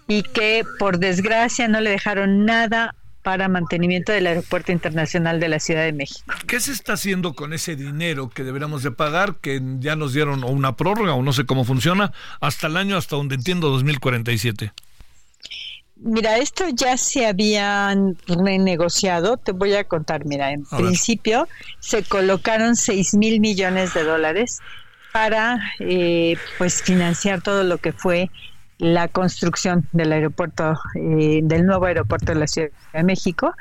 y 0.08 0.24
que 0.24 0.64
por 0.80 1.00
desgracia 1.00 1.68
no 1.68 1.82
le 1.82 1.90
dejaron 1.92 2.46
nada 2.46 2.96
para 3.24 3.48
mantenimiento 3.48 4.12
del 4.12 4.28
Aeropuerto 4.28 4.72
Internacional 4.72 5.40
de 5.40 5.48
la 5.48 5.60
Ciudad 5.60 5.84
de 5.84 5.94
México. 5.94 6.22
¿Qué 6.46 6.60
se 6.60 6.74
está 6.74 6.94
haciendo 6.94 7.34
con 7.34 7.54
ese 7.54 7.76
dinero 7.76 8.30
que 8.30 8.44
deberíamos 8.44 8.84
de 8.84 8.92
pagar, 8.92 9.38
que 9.38 9.62
ya 9.80 9.96
nos 9.96 10.14
dieron 10.14 10.44
una 10.44 10.76
prórroga 10.76 11.14
o 11.14 11.24
no 11.24 11.34
sé 11.34 11.46
cómo 11.46 11.64
funciona, 11.64 12.12
hasta 12.42 12.68
el 12.68 12.78
año, 12.78 12.98
hasta 12.98 13.16
donde 13.16 13.36
entiendo, 13.36 13.70
2047? 13.70 14.74
Mira, 15.96 16.38
esto 16.38 16.66
ya 16.74 16.98
se 16.98 17.26
habían 17.26 18.18
renegociado. 18.28 19.38
Te 19.38 19.54
voy 19.54 19.74
a 19.74 19.86
contar. 19.86 20.26
Mira, 20.26 20.52
en 20.52 20.66
principio 20.66 21.48
se 21.80 22.04
colocaron 22.04 22.76
6 22.76 23.14
mil 23.14 23.40
millones 23.40 23.94
de 23.94 24.04
dólares 24.04 24.60
para 25.14 25.62
eh, 25.80 26.36
pues 26.58 26.82
financiar 26.82 27.42
todo 27.42 27.64
lo 27.64 27.78
que 27.78 27.94
fue 27.94 28.30
la 28.84 29.08
construcción 29.08 29.88
del 29.94 30.12
aeropuerto, 30.12 30.74
eh, 30.96 31.42
del 31.44 31.66
nuevo 31.66 31.86
aeropuerto 31.86 32.34
de 32.34 32.40
la 32.40 32.48
Ciudad 32.48 32.70
de 32.94 33.04
México 33.04 33.54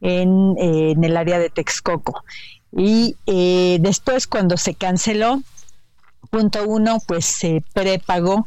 en, 0.00 0.56
eh, 0.58 0.92
en 0.92 1.04
el 1.04 1.16
área 1.16 1.38
de 1.38 1.50
Texcoco. 1.50 2.24
Y 2.72 3.16
después 3.80 4.26
cuando 4.28 4.56
se 4.56 4.74
canceló, 4.74 5.42
punto 6.30 6.64
uno, 6.66 6.98
pues 7.06 7.24
se 7.24 7.64
prepagó 7.74 8.46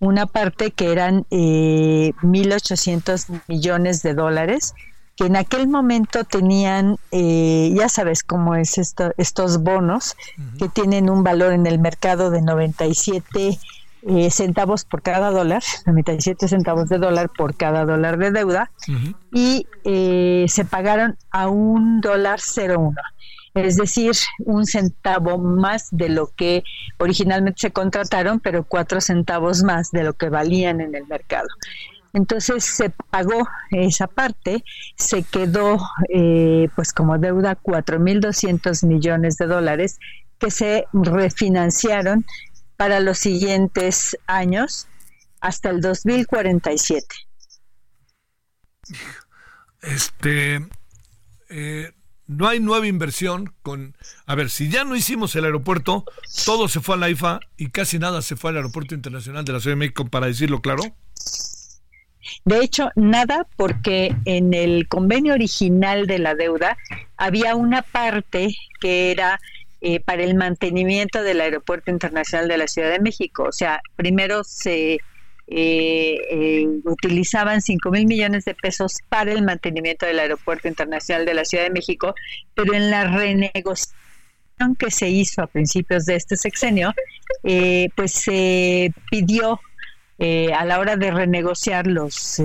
una 0.00 0.26
parte 0.26 0.70
que 0.70 0.92
eran 0.92 1.26
eh, 1.30 2.12
1.800 2.22 3.42
millones 3.48 4.02
de 4.02 4.14
dólares, 4.14 4.74
que 5.16 5.26
en 5.26 5.36
aquel 5.36 5.68
momento 5.68 6.24
tenían, 6.24 6.96
eh, 7.12 7.72
ya 7.76 7.88
sabes 7.88 8.22
cómo 8.24 8.54
es 8.54 8.78
esto, 8.78 9.12
estos 9.16 9.62
bonos, 9.62 10.16
que 10.58 10.68
tienen 10.68 11.08
un 11.08 11.22
valor 11.22 11.52
en 11.52 11.66
el 11.66 11.78
mercado 11.78 12.30
de 12.30 12.42
97 12.42 13.58
eh, 14.06 14.30
centavos 14.30 14.84
por 14.84 15.02
cada 15.02 15.30
dólar, 15.30 15.62
97 15.86 16.48
centavos 16.48 16.88
de 16.88 16.98
dólar 16.98 17.30
por 17.36 17.56
cada 17.56 17.84
dólar 17.84 18.18
de 18.18 18.30
deuda, 18.30 18.70
y 19.32 19.66
eh, 19.84 20.46
se 20.48 20.64
pagaron 20.64 21.16
a 21.30 21.48
un 21.48 22.00
dólar 22.00 22.40
01 22.40 22.92
es 23.54 23.76
decir, 23.76 24.12
un 24.40 24.66
centavo 24.66 25.38
más 25.38 25.88
de 25.92 26.08
lo 26.08 26.26
que 26.34 26.64
originalmente 26.98 27.60
se 27.60 27.70
contrataron, 27.70 28.40
pero 28.40 28.64
cuatro 28.64 29.00
centavos 29.00 29.62
más 29.62 29.92
de 29.92 30.02
lo 30.02 30.14
que 30.14 30.28
valían 30.28 30.80
en 30.80 30.94
el 30.96 31.06
mercado. 31.06 31.46
Entonces 32.12 32.64
se 32.64 32.90
pagó 32.90 33.46
esa 33.70 34.06
parte, 34.06 34.64
se 34.96 35.22
quedó 35.22 35.78
eh, 36.08 36.68
pues 36.74 36.92
como 36.92 37.18
deuda 37.18 37.56
4.200 37.60 38.86
millones 38.86 39.36
de 39.36 39.46
dólares 39.46 39.98
que 40.38 40.50
se 40.50 40.86
refinanciaron 40.92 42.24
para 42.76 43.00
los 43.00 43.18
siguientes 43.18 44.16
años 44.26 44.88
hasta 45.40 45.70
el 45.70 45.80
2047. 45.80 47.06
Este, 49.82 50.66
eh, 51.50 51.92
no 52.26 52.48
hay 52.48 52.60
nueva 52.60 52.86
inversión 52.86 53.54
con... 53.62 53.96
A 54.26 54.34
ver, 54.34 54.50
si 54.50 54.70
ya 54.70 54.84
no 54.84 54.96
hicimos 54.96 55.36
el 55.36 55.44
aeropuerto, 55.44 56.04
todo 56.44 56.68
se 56.68 56.80
fue 56.80 56.94
a 56.94 56.98
la 56.98 57.10
IFA 57.10 57.40
y 57.56 57.68
casi 57.70 57.98
nada 57.98 58.22
se 58.22 58.36
fue 58.36 58.50
al 58.50 58.56
Aeropuerto 58.56 58.94
Internacional 58.94 59.44
de 59.44 59.52
la 59.52 59.60
Ciudad 59.60 59.72
de 59.72 59.80
México, 59.80 60.06
para 60.06 60.26
decirlo 60.26 60.60
claro. 60.62 60.82
De 62.46 62.60
hecho, 62.60 62.88
nada, 62.96 63.46
porque 63.56 64.16
en 64.24 64.54
el 64.54 64.88
convenio 64.88 65.34
original 65.34 66.06
de 66.06 66.18
la 66.18 66.34
deuda 66.34 66.78
había 67.16 67.54
una 67.54 67.82
parte 67.82 68.54
que 68.80 69.10
era 69.10 69.38
eh, 69.86 70.00
para 70.00 70.22
el 70.22 70.34
mantenimiento 70.34 71.22
del 71.22 71.42
Aeropuerto 71.42 71.90
Internacional 71.90 72.48
de 72.48 72.56
la 72.56 72.66
Ciudad 72.66 72.90
de 72.90 73.00
México. 73.00 73.42
O 73.42 73.52
sea, 73.52 73.82
primero 73.96 74.42
se 74.42 74.94
eh, 74.94 76.16
eh, 76.30 76.66
utilizaban 76.84 77.60
5 77.60 77.90
mil 77.90 78.06
millones 78.06 78.46
de 78.46 78.54
pesos 78.54 78.96
para 79.10 79.30
el 79.30 79.42
mantenimiento 79.42 80.06
del 80.06 80.20
Aeropuerto 80.20 80.68
Internacional 80.68 81.26
de 81.26 81.34
la 81.34 81.44
Ciudad 81.44 81.64
de 81.64 81.70
México, 81.70 82.14
pero 82.54 82.72
en 82.72 82.90
la 82.90 83.14
renegociación 83.14 83.94
que 84.78 84.90
se 84.90 85.10
hizo 85.10 85.42
a 85.42 85.48
principios 85.48 86.06
de 86.06 86.14
este 86.16 86.38
sexenio, 86.38 86.94
eh, 87.42 87.90
pues 87.94 88.12
se 88.12 88.90
pidió 89.10 89.60
a 90.56 90.64
la 90.64 90.78
hora 90.78 90.96
de 90.96 91.10
renegociar 91.10 91.86
los 91.86 92.40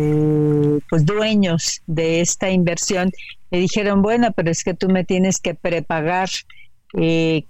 pues 0.90 1.06
dueños 1.06 1.82
de 1.88 2.20
esta 2.20 2.50
inversión, 2.50 3.14
le 3.52 3.60
dijeron, 3.60 4.02
bueno, 4.02 4.34
pero 4.36 4.52
es 4.52 4.66
que 4.66 4.74
tú 4.74 4.90
me 4.90 5.06
tienes 5.06 5.40
que 5.40 5.56
prepagar 5.56 6.28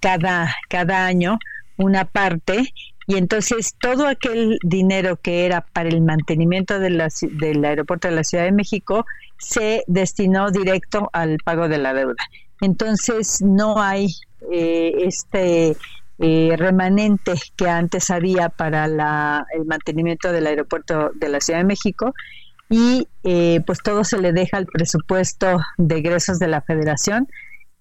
cada, 0.00 0.54
cada 0.68 1.06
año 1.06 1.38
una 1.76 2.04
parte 2.04 2.72
y 3.10 3.16
entonces 3.16 3.74
todo 3.80 4.06
aquel 4.06 4.60
dinero 4.62 5.16
que 5.16 5.44
era 5.44 5.62
para 5.62 5.88
el 5.88 6.00
mantenimiento 6.00 6.78
de 6.78 6.90
la, 6.90 7.08
del 7.22 7.64
aeropuerto 7.64 8.06
de 8.06 8.14
la 8.14 8.22
Ciudad 8.22 8.44
de 8.44 8.52
México 8.52 9.04
se 9.36 9.82
destinó 9.88 10.52
directo 10.52 11.10
al 11.12 11.38
pago 11.44 11.68
de 11.68 11.78
la 11.78 11.92
deuda. 11.92 12.22
Entonces 12.60 13.42
no 13.42 13.82
hay 13.82 14.14
eh, 14.52 14.92
este 14.98 15.76
eh, 16.20 16.54
remanente 16.56 17.32
que 17.56 17.68
antes 17.68 18.10
había 18.10 18.48
para 18.48 18.86
la, 18.86 19.44
el 19.56 19.64
mantenimiento 19.64 20.30
del 20.30 20.46
aeropuerto 20.46 21.10
de 21.14 21.30
la 21.30 21.40
Ciudad 21.40 21.58
de 21.58 21.64
México 21.64 22.14
y 22.68 23.08
eh, 23.24 23.60
pues 23.66 23.80
todo 23.82 24.04
se 24.04 24.20
le 24.20 24.32
deja 24.32 24.58
al 24.58 24.66
presupuesto 24.66 25.58
de 25.78 25.96
egresos 25.96 26.38
de 26.38 26.46
la 26.46 26.60
Federación 26.60 27.26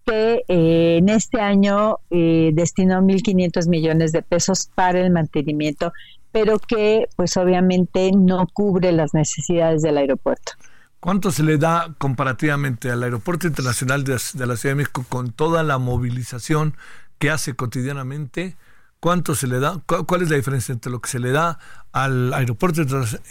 que 0.06 0.44
eh, 0.48 0.98
en 0.98 1.10
este 1.10 1.40
año 1.42 1.98
eh, 2.10 2.52
destinó 2.54 3.02
1.500 3.02 3.68
millones 3.68 4.12
de 4.12 4.22
pesos 4.22 4.70
para 4.74 5.00
el 5.00 5.12
mantenimiento, 5.12 5.94
pero 6.32 6.60
que 6.60 7.08
pues 7.16 7.38
obviamente 7.38 8.12
no 8.12 8.48
cubre 8.48 8.92
las 8.92 9.14
necesidades 9.14 9.82
del 9.82 9.98
aeropuerto. 9.98 10.54
¿Cuánto 11.00 11.32
se 11.32 11.44
le 11.44 11.58
da 11.58 11.96
comparativamente 11.98 12.92
al 12.92 13.04
Aeropuerto 13.04 13.48
Internacional 13.48 14.04
de, 14.04 14.14
la 14.14 14.20
Ciudad 14.58 14.72
de 14.72 14.76
México 14.76 15.06
con 15.08 15.32
toda 15.32 15.64
la 15.64 15.78
movilización 15.78 16.76
que 17.20 17.30
hace 17.30 17.56
cotidianamente? 17.56 18.58
¿Cuánto 19.00 19.34
se 19.34 19.48
le 19.48 19.62
da? 19.62 19.82
¿Cuál 19.86 20.24
es 20.24 20.30
la 20.30 20.36
diferencia 20.36 20.74
entre 20.74 20.92
lo 20.92 21.00
que 21.00 21.10
se 21.10 21.20
le 21.20 21.32
da 21.32 21.58
al 21.94 22.34
Aeropuerto 22.34 22.82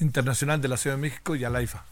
Internacional 0.00 0.62
de 0.62 0.68
la 0.68 0.78
Ciudad 0.78 0.96
de 0.96 1.02
México 1.02 1.36
y 1.36 1.44
al 1.44 1.56
AIFA? 1.56 1.84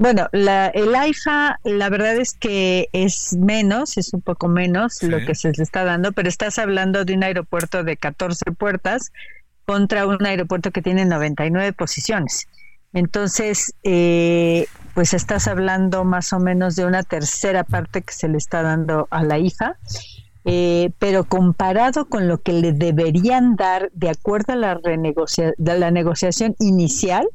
Bueno, 0.00 0.28
la, 0.32 0.68
el 0.68 0.94
AIFA, 0.94 1.58
la 1.62 1.90
verdad 1.90 2.16
es 2.16 2.32
que 2.32 2.88
es 2.94 3.36
menos, 3.36 3.98
es 3.98 4.14
un 4.14 4.22
poco 4.22 4.48
menos 4.48 5.02
lo 5.02 5.18
que 5.26 5.34
se 5.34 5.52
le 5.52 5.62
está 5.62 5.84
dando, 5.84 6.12
pero 6.12 6.26
estás 6.26 6.58
hablando 6.58 7.04
de 7.04 7.12
un 7.12 7.22
aeropuerto 7.22 7.84
de 7.84 7.98
14 7.98 8.50
puertas 8.52 9.12
contra 9.66 10.06
un 10.06 10.24
aeropuerto 10.24 10.70
que 10.70 10.80
tiene 10.80 11.04
99 11.04 11.74
posiciones. 11.74 12.48
Entonces, 12.94 13.74
eh, 13.82 14.68
pues 14.94 15.12
estás 15.12 15.46
hablando 15.46 16.02
más 16.04 16.32
o 16.32 16.40
menos 16.40 16.76
de 16.76 16.86
una 16.86 17.02
tercera 17.02 17.62
parte 17.62 18.00
que 18.00 18.14
se 18.14 18.26
le 18.26 18.38
está 18.38 18.62
dando 18.62 19.06
a 19.10 19.22
la 19.22 19.38
IFA, 19.38 19.76
eh, 20.46 20.92
pero 20.98 21.24
comparado 21.24 22.06
con 22.06 22.26
lo 22.26 22.40
que 22.40 22.54
le 22.54 22.72
deberían 22.72 23.54
dar 23.54 23.90
de 23.92 24.08
acuerdo 24.08 24.54
a 24.54 24.56
la, 24.56 24.80
renegocia 24.82 25.52
de 25.58 25.78
la 25.78 25.90
negociación 25.90 26.56
inicial, 26.58 27.28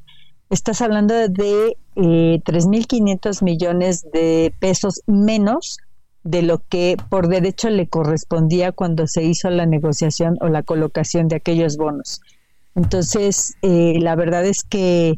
estás 0.50 0.82
hablando 0.82 1.14
de 1.14 1.78
eh, 1.96 2.42
3.500 2.44 3.44
millones 3.44 4.06
de 4.12 4.54
pesos 4.60 5.02
menos 5.08 5.78
de 6.24 6.42
lo 6.42 6.62
que 6.68 6.98
por 7.10 7.28
derecho 7.28 7.70
le 7.70 7.88
correspondía 7.88 8.72
cuando 8.72 9.08
se 9.08 9.24
hizo 9.24 9.50
la 9.50 9.66
negociación 9.66 10.38
o 10.42 10.48
la 10.48 10.64
colocación 10.64 11.28
de 11.28 11.36
aquellos 11.38 11.78
bonos. 11.78 12.22
Entonces, 12.74 13.56
eh, 13.62 14.00
la 14.02 14.16
verdad 14.16 14.44
es 14.46 14.64
que, 14.64 15.18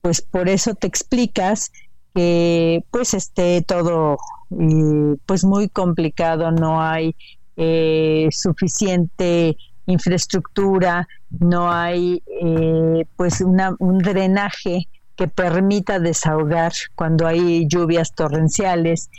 pues 0.00 0.22
por 0.22 0.48
eso 0.48 0.74
te 0.74 0.86
explicas 0.86 1.72
que 2.14 2.84
pues 2.90 3.14
esté 3.14 3.62
todo 3.62 4.16
eh, 4.58 5.16
pues 5.26 5.44
muy 5.44 5.68
complicado, 5.68 6.52
no 6.52 6.80
hay 6.80 7.16
eh, 7.56 8.28
suficiente 8.30 9.56
infraestructura, 9.86 11.08
no 11.30 11.70
hay 11.72 12.22
eh, 12.26 13.04
pues 13.16 13.40
una, 13.40 13.74
un 13.78 13.98
drenaje 13.98 14.88
que 15.16 15.28
permita 15.28 16.00
desahogar 16.00 16.72
cuando 16.94 17.26
hay 17.26 17.66
lluvias 17.68 18.12
torrenciales. 18.14 19.10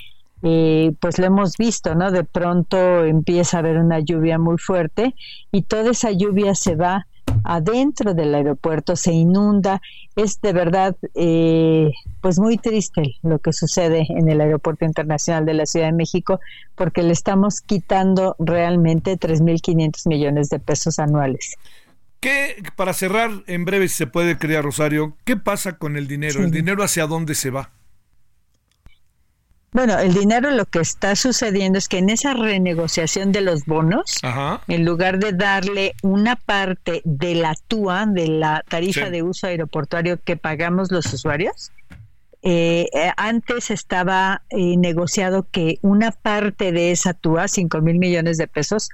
Eh, 0.43 0.91
pues 0.99 1.17
lo 1.17 1.25
hemos 1.25 1.57
visto, 1.57 1.95
¿no? 1.95 2.11
De 2.11 2.23
pronto 2.23 3.03
empieza 3.05 3.57
a 3.57 3.59
haber 3.61 3.77
una 3.77 3.99
lluvia 3.99 4.37
muy 4.37 4.57
fuerte 4.57 5.15
y 5.51 5.63
toda 5.63 5.91
esa 5.91 6.11
lluvia 6.11 6.53
se 6.53 6.75
va 6.75 7.07
adentro 7.45 8.13
del 8.13 8.35
aeropuerto, 8.35 8.95
se 8.95 9.13
inunda. 9.13 9.81
Es 10.15 10.41
de 10.41 10.53
verdad, 10.53 10.95
eh, 11.13 11.91
pues 12.21 12.39
muy 12.39 12.57
triste 12.57 13.15
lo 13.21 13.39
que 13.39 13.53
sucede 13.53 14.05
en 14.09 14.27
el 14.29 14.41
Aeropuerto 14.41 14.85
Internacional 14.85 15.45
de 15.45 15.53
la 15.53 15.65
Ciudad 15.65 15.87
de 15.87 15.93
México, 15.93 16.39
porque 16.75 17.03
le 17.03 17.13
estamos 17.13 17.61
quitando 17.61 18.35
realmente 18.39 19.17
3.500 19.17 20.07
millones 20.07 20.49
de 20.49 20.59
pesos 20.59 20.99
anuales. 20.99 21.55
¿Qué, 22.19 22.63
para 22.75 22.93
cerrar, 22.93 23.29
en 23.45 23.65
breve 23.65 23.87
si 23.87 23.95
se 23.95 24.07
puede, 24.07 24.37
crear 24.37 24.63
Rosario, 24.63 25.15
¿qué 25.25 25.37
pasa 25.37 25.77
con 25.77 25.95
el 25.95 26.07
dinero? 26.07 26.41
¿El 26.41 26.51
dinero 26.51 26.83
hacia 26.83 27.05
dónde 27.05 27.35
se 27.35 27.51
va? 27.51 27.71
Bueno, 29.75 29.99
el 29.99 30.13
dinero 30.13 30.51
lo 30.51 30.63
que 30.63 30.79
está 30.79 31.17
sucediendo 31.17 31.77
es 31.77 31.89
que 31.89 31.97
en 31.97 32.09
esa 32.09 32.33
renegociación 32.33 33.33
de 33.33 33.41
los 33.41 33.65
bonos, 33.65 34.21
en 34.69 34.85
lugar 34.85 35.19
de 35.19 35.33
darle 35.33 35.95
una 36.01 36.37
parte 36.37 37.01
de 37.03 37.35
la 37.35 37.55
TUA, 37.67 38.05
de 38.05 38.29
la 38.29 38.63
tarifa 38.69 39.09
de 39.09 39.21
uso 39.21 39.47
aeroportuario 39.47 40.17
que 40.23 40.37
pagamos 40.37 40.93
los 40.93 41.13
usuarios, 41.13 41.73
eh, 42.41 42.87
eh, 42.93 43.11
antes 43.17 43.69
estaba 43.69 44.43
eh, 44.49 44.77
negociado 44.77 45.45
que 45.51 45.77
una 45.81 46.11
parte 46.11 46.71
de 46.71 46.91
esa 46.91 47.13
TUA, 47.13 47.49
5 47.49 47.81
mil 47.81 47.99
millones 47.99 48.37
de 48.37 48.47
pesos, 48.47 48.87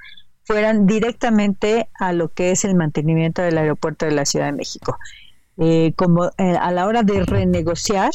fueran 0.45 0.87
directamente 0.87 1.89
a 1.99 2.11
lo 2.11 2.29
que 2.29 2.49
es 2.49 2.65
el 2.65 2.73
mantenimiento 2.73 3.43
del 3.43 3.59
aeropuerto 3.59 4.07
de 4.07 4.13
la 4.13 4.25
Ciudad 4.25 4.47
de 4.47 4.53
México. 4.53 4.97
eh, 5.59 5.93
como 5.95 6.31
a 6.37 6.71
la 6.71 6.87
hora 6.87 7.03
de 7.03 7.23
renegociar, 7.23 8.09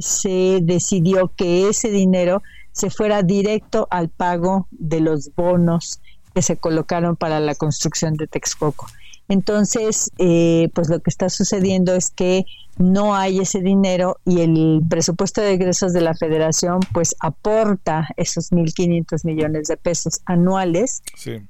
se 0.00 0.60
decidió 0.62 1.32
que 1.36 1.68
ese 1.68 1.90
dinero 1.90 2.42
se 2.72 2.90
fuera 2.90 3.22
directo 3.22 3.88
al 3.90 4.08
pago 4.08 4.66
de 4.70 5.00
los 5.00 5.34
bonos 5.34 6.00
que 6.34 6.42
se 6.42 6.56
colocaron 6.56 7.16
para 7.16 7.40
la 7.40 7.54
construcción 7.54 8.14
de 8.14 8.26
Texcoco. 8.26 8.86
Entonces, 9.28 10.10
eh, 10.18 10.70
pues 10.74 10.88
lo 10.88 10.98
que 11.00 11.10
está 11.10 11.28
sucediendo 11.28 11.94
es 11.94 12.10
que 12.10 12.46
no 12.78 13.14
hay 13.14 13.38
ese 13.38 13.60
dinero 13.60 14.18
y 14.24 14.40
el 14.40 14.80
presupuesto 14.88 15.40
de 15.40 15.52
egresos 15.52 15.92
de 15.92 16.00
la 16.00 16.14
federación 16.14 16.80
pues 16.92 17.14
aporta 17.20 18.08
esos 18.16 18.50
1.500 18.50 19.24
millones 19.24 19.68
de 19.68 19.76
pesos 19.76 20.20
anuales 20.24 21.02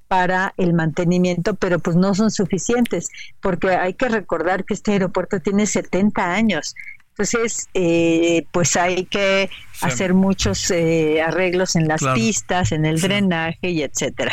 para 0.08 0.52
el 0.56 0.74
mantenimiento, 0.74 1.54
pero 1.54 1.78
pues 1.78 1.96
no 1.96 2.14
son 2.14 2.30
suficientes 2.30 3.08
porque 3.40 3.70
hay 3.70 3.94
que 3.94 4.08
recordar 4.08 4.64
que 4.64 4.74
este 4.74 4.92
aeropuerto 4.92 5.40
tiene 5.40 5.66
70 5.66 6.34
años. 6.34 6.74
Entonces, 7.20 7.68
eh, 7.74 8.46
pues 8.50 8.76
hay 8.76 9.04
que 9.04 9.50
hacer 9.83 10.14
muchos 10.14 10.70
eh, 10.70 11.20
arreglos 11.20 11.76
en 11.76 11.87
las 11.87 12.02
pistas, 12.14 12.72
en 12.72 12.87
el 12.87 12.98
drenaje 12.98 13.70
y 13.70 13.83
etcétera. 13.83 14.33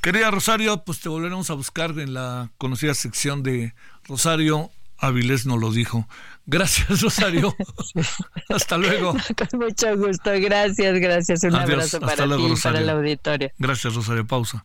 Querida 0.00 0.30
Rosario, 0.30 0.84
pues 0.84 1.00
te 1.00 1.10
volveremos 1.10 1.50
a 1.50 1.54
buscar 1.54 1.90
en 1.98 2.14
la 2.14 2.50
conocida 2.56 2.94
sección 2.94 3.42
de 3.42 3.74
Rosario 4.04 4.70
Avilés 5.00 5.46
nos 5.46 5.60
lo 5.60 5.70
dijo. 5.70 6.08
Gracias, 6.46 7.02
Rosario. 7.02 7.54
Hasta 8.48 8.78
luego. 8.78 9.14
Con 9.36 9.60
mucho 9.60 9.96
gusto. 9.96 10.32
Gracias, 10.34 10.98
gracias. 10.98 11.44
Un 11.44 11.54
abrazo 11.54 12.00
para 12.00 12.26
ti 12.26 12.46
y 12.52 12.56
para 12.56 12.80
el 12.80 12.88
auditorio. 12.88 13.50
Gracias, 13.58 13.94
Rosario. 13.94 14.26
Pausa. 14.26 14.64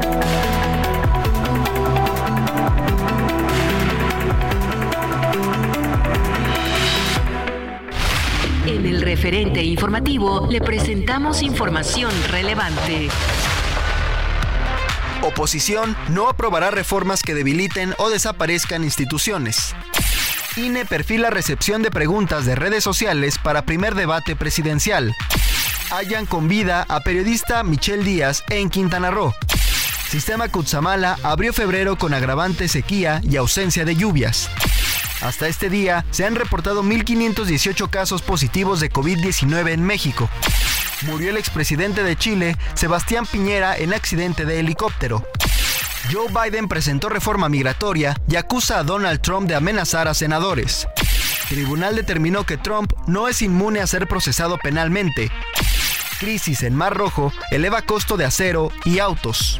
En 8.81 8.87
el 8.87 9.03
referente 9.03 9.61
informativo 9.61 10.47
le 10.49 10.59
presentamos 10.59 11.43
información 11.43 12.11
relevante. 12.29 13.09
Oposición 15.21 15.95
no 16.09 16.27
aprobará 16.27 16.71
reformas 16.71 17.21
que 17.21 17.35
debiliten 17.35 17.93
o 17.99 18.09
desaparezcan 18.09 18.83
instituciones. 18.83 19.75
INE 20.55 20.83
perfila 20.85 21.29
recepción 21.29 21.83
de 21.83 21.91
preguntas 21.91 22.47
de 22.47 22.55
redes 22.55 22.83
sociales 22.83 23.37
para 23.37 23.67
primer 23.67 23.93
debate 23.93 24.35
presidencial. 24.35 25.15
Hallan 25.91 26.25
con 26.25 26.47
vida 26.47 26.83
a 26.89 27.01
periodista 27.01 27.61
Michelle 27.61 28.03
Díaz 28.03 28.43
en 28.49 28.71
Quintana 28.71 29.11
Roo. 29.11 29.35
Sistema 30.09 30.47
Cutzamala 30.47 31.19
abrió 31.21 31.53
febrero 31.53 31.99
con 31.99 32.15
agravante 32.15 32.67
sequía 32.67 33.21
y 33.23 33.35
ausencia 33.35 33.85
de 33.85 33.95
lluvias. 33.95 34.49
Hasta 35.21 35.47
este 35.47 35.69
día 35.69 36.03
se 36.11 36.25
han 36.25 36.35
reportado 36.35 36.83
1.518 36.83 37.89
casos 37.89 38.21
positivos 38.21 38.79
de 38.79 38.91
COVID-19 38.91 39.71
en 39.71 39.83
México. 39.83 40.29
Murió 41.03 41.29
el 41.29 41.37
expresidente 41.37 42.03
de 42.03 42.15
Chile, 42.15 42.57
Sebastián 42.73 43.25
Piñera, 43.25 43.77
en 43.77 43.93
accidente 43.93 44.45
de 44.45 44.59
helicóptero. 44.59 45.25
Joe 46.11 46.27
Biden 46.27 46.67
presentó 46.67 47.09
reforma 47.09 47.49
migratoria 47.49 48.19
y 48.27 48.35
acusa 48.35 48.79
a 48.79 48.83
Donald 48.83 49.21
Trump 49.21 49.47
de 49.47 49.55
amenazar 49.55 50.07
a 50.07 50.13
senadores. 50.13 50.87
Tribunal 51.49 51.95
determinó 51.95 52.45
que 52.45 52.57
Trump 52.57 52.93
no 53.07 53.27
es 53.27 53.41
inmune 53.41 53.81
a 53.81 53.87
ser 53.87 54.07
procesado 54.07 54.57
penalmente. 54.57 55.31
Crisis 56.19 56.63
en 56.63 56.75
Mar 56.75 56.95
Rojo 56.95 57.31
eleva 57.51 57.81
costo 57.83 58.17
de 58.17 58.25
acero 58.25 58.71
y 58.85 58.99
autos. 58.99 59.59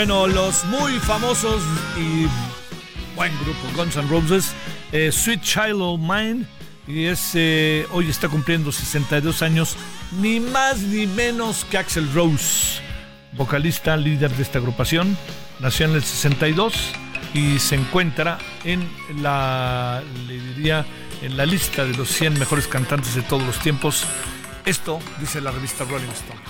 Bueno, 0.00 0.26
los 0.26 0.64
muy 0.64 0.92
famosos 0.98 1.62
y 1.94 2.26
buen 3.14 3.30
grupo 3.44 3.60
Guns 3.76 3.96
N' 3.96 4.08
Roses, 4.08 4.54
eh, 4.92 5.12
Sweet 5.12 5.42
Child 5.42 5.76
of 5.78 6.00
Mine, 6.00 6.46
y 6.86 7.04
es, 7.04 7.32
eh, 7.34 7.86
hoy 7.90 8.08
está 8.08 8.26
cumpliendo 8.30 8.72
62 8.72 9.42
años, 9.42 9.76
ni 10.18 10.40
más 10.40 10.78
ni 10.78 11.06
menos 11.06 11.66
que 11.66 11.76
Axel 11.76 12.10
Rose. 12.14 12.80
vocalista, 13.32 13.94
líder 13.98 14.30
de 14.30 14.42
esta 14.42 14.58
agrupación. 14.58 15.18
Nació 15.58 15.84
en 15.84 15.92
el 15.92 16.02
62 16.02 16.72
y 17.34 17.58
se 17.58 17.74
encuentra 17.74 18.38
en 18.64 18.88
la, 19.20 20.02
le 20.26 20.40
diría, 20.40 20.86
en 21.20 21.36
la 21.36 21.44
lista 21.44 21.84
de 21.84 21.92
los 21.92 22.08
100 22.08 22.38
mejores 22.38 22.66
cantantes 22.68 23.14
de 23.16 23.20
todos 23.20 23.42
los 23.42 23.58
tiempos. 23.58 24.06
Esto 24.64 24.98
dice 25.20 25.42
la 25.42 25.50
revista 25.50 25.84
Rolling 25.84 26.08
Stone. 26.08 26.49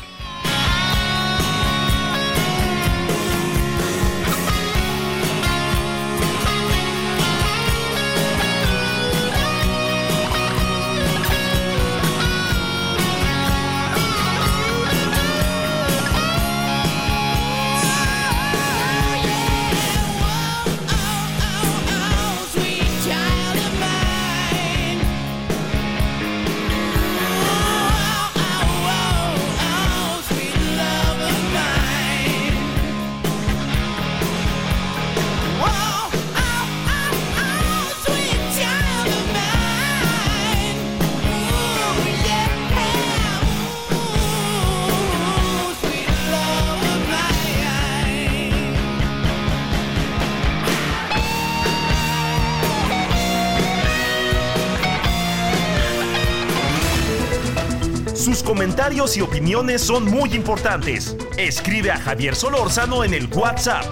Comentarios 58.70 59.16
y 59.16 59.20
opiniones 59.20 59.83
son 59.83 60.04
muy 60.04 60.33
importantes. 60.33 61.16
Escribe 61.37 61.90
a 61.90 61.98
Javier 61.98 62.37
Solórzano 62.37 63.02
en 63.02 63.14
el 63.14 63.26
WhatsApp 63.26 63.85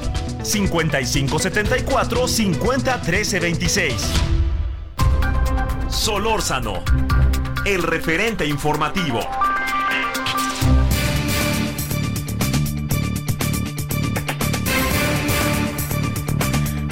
5574 0.44 2.28
50 2.28 3.02
Solórzano, 5.88 6.84
el 7.64 7.82
referente 7.82 8.46
informativo. 8.46 9.18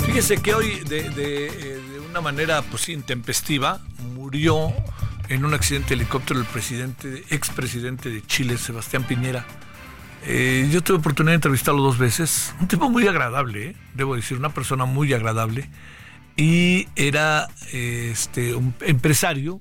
Fíjese 0.06 0.38
que 0.38 0.54
hoy, 0.54 0.80
de, 0.88 1.08
de 1.10 1.46
eh, 1.46 2.00
una 2.10 2.20
manera 2.20 2.62
pues 2.62 2.88
intempestiva, 2.88 3.78
murió 4.16 4.72
en 5.28 5.44
un 5.44 5.54
accidente 5.54 5.90
de 5.90 5.94
helicóptero 5.96 6.40
el 6.40 6.46
presidente, 6.46 7.24
expresidente 7.30 8.10
de 8.10 8.22
Chile, 8.26 8.58
Sebastián 8.58 9.04
Piñera. 9.04 9.46
Eh, 10.24 10.68
yo 10.72 10.82
tuve 10.82 10.98
oportunidad 10.98 11.32
de 11.32 11.36
entrevistarlo 11.36 11.82
dos 11.82 11.98
veces. 11.98 12.54
Un 12.60 12.68
tipo 12.68 12.90
muy 12.90 13.06
agradable, 13.06 13.68
¿eh? 13.68 13.76
debo 13.94 14.16
decir, 14.16 14.38
una 14.38 14.52
persona 14.52 14.84
muy 14.84 15.12
agradable. 15.12 15.68
Y 16.36 16.88
era 16.96 17.48
este, 17.72 18.54
un 18.54 18.74
empresario 18.80 19.60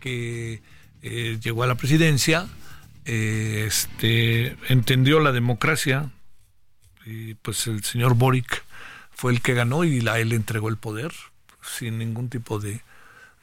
que 0.00 0.62
eh, 1.02 1.38
llegó 1.42 1.62
a 1.62 1.66
la 1.66 1.76
presidencia, 1.76 2.46
este, 3.04 4.56
entendió 4.68 5.20
la 5.20 5.32
democracia, 5.32 6.10
y 7.06 7.34
pues 7.34 7.66
el 7.66 7.82
señor 7.82 8.14
Boric 8.14 8.64
fue 9.10 9.32
el 9.32 9.40
que 9.40 9.54
ganó 9.54 9.84
y 9.84 10.06
a 10.06 10.18
él 10.18 10.32
entregó 10.32 10.68
el 10.68 10.76
poder 10.76 11.12
sin 11.62 11.98
ningún 11.98 12.28
tipo 12.28 12.58
de, 12.58 12.82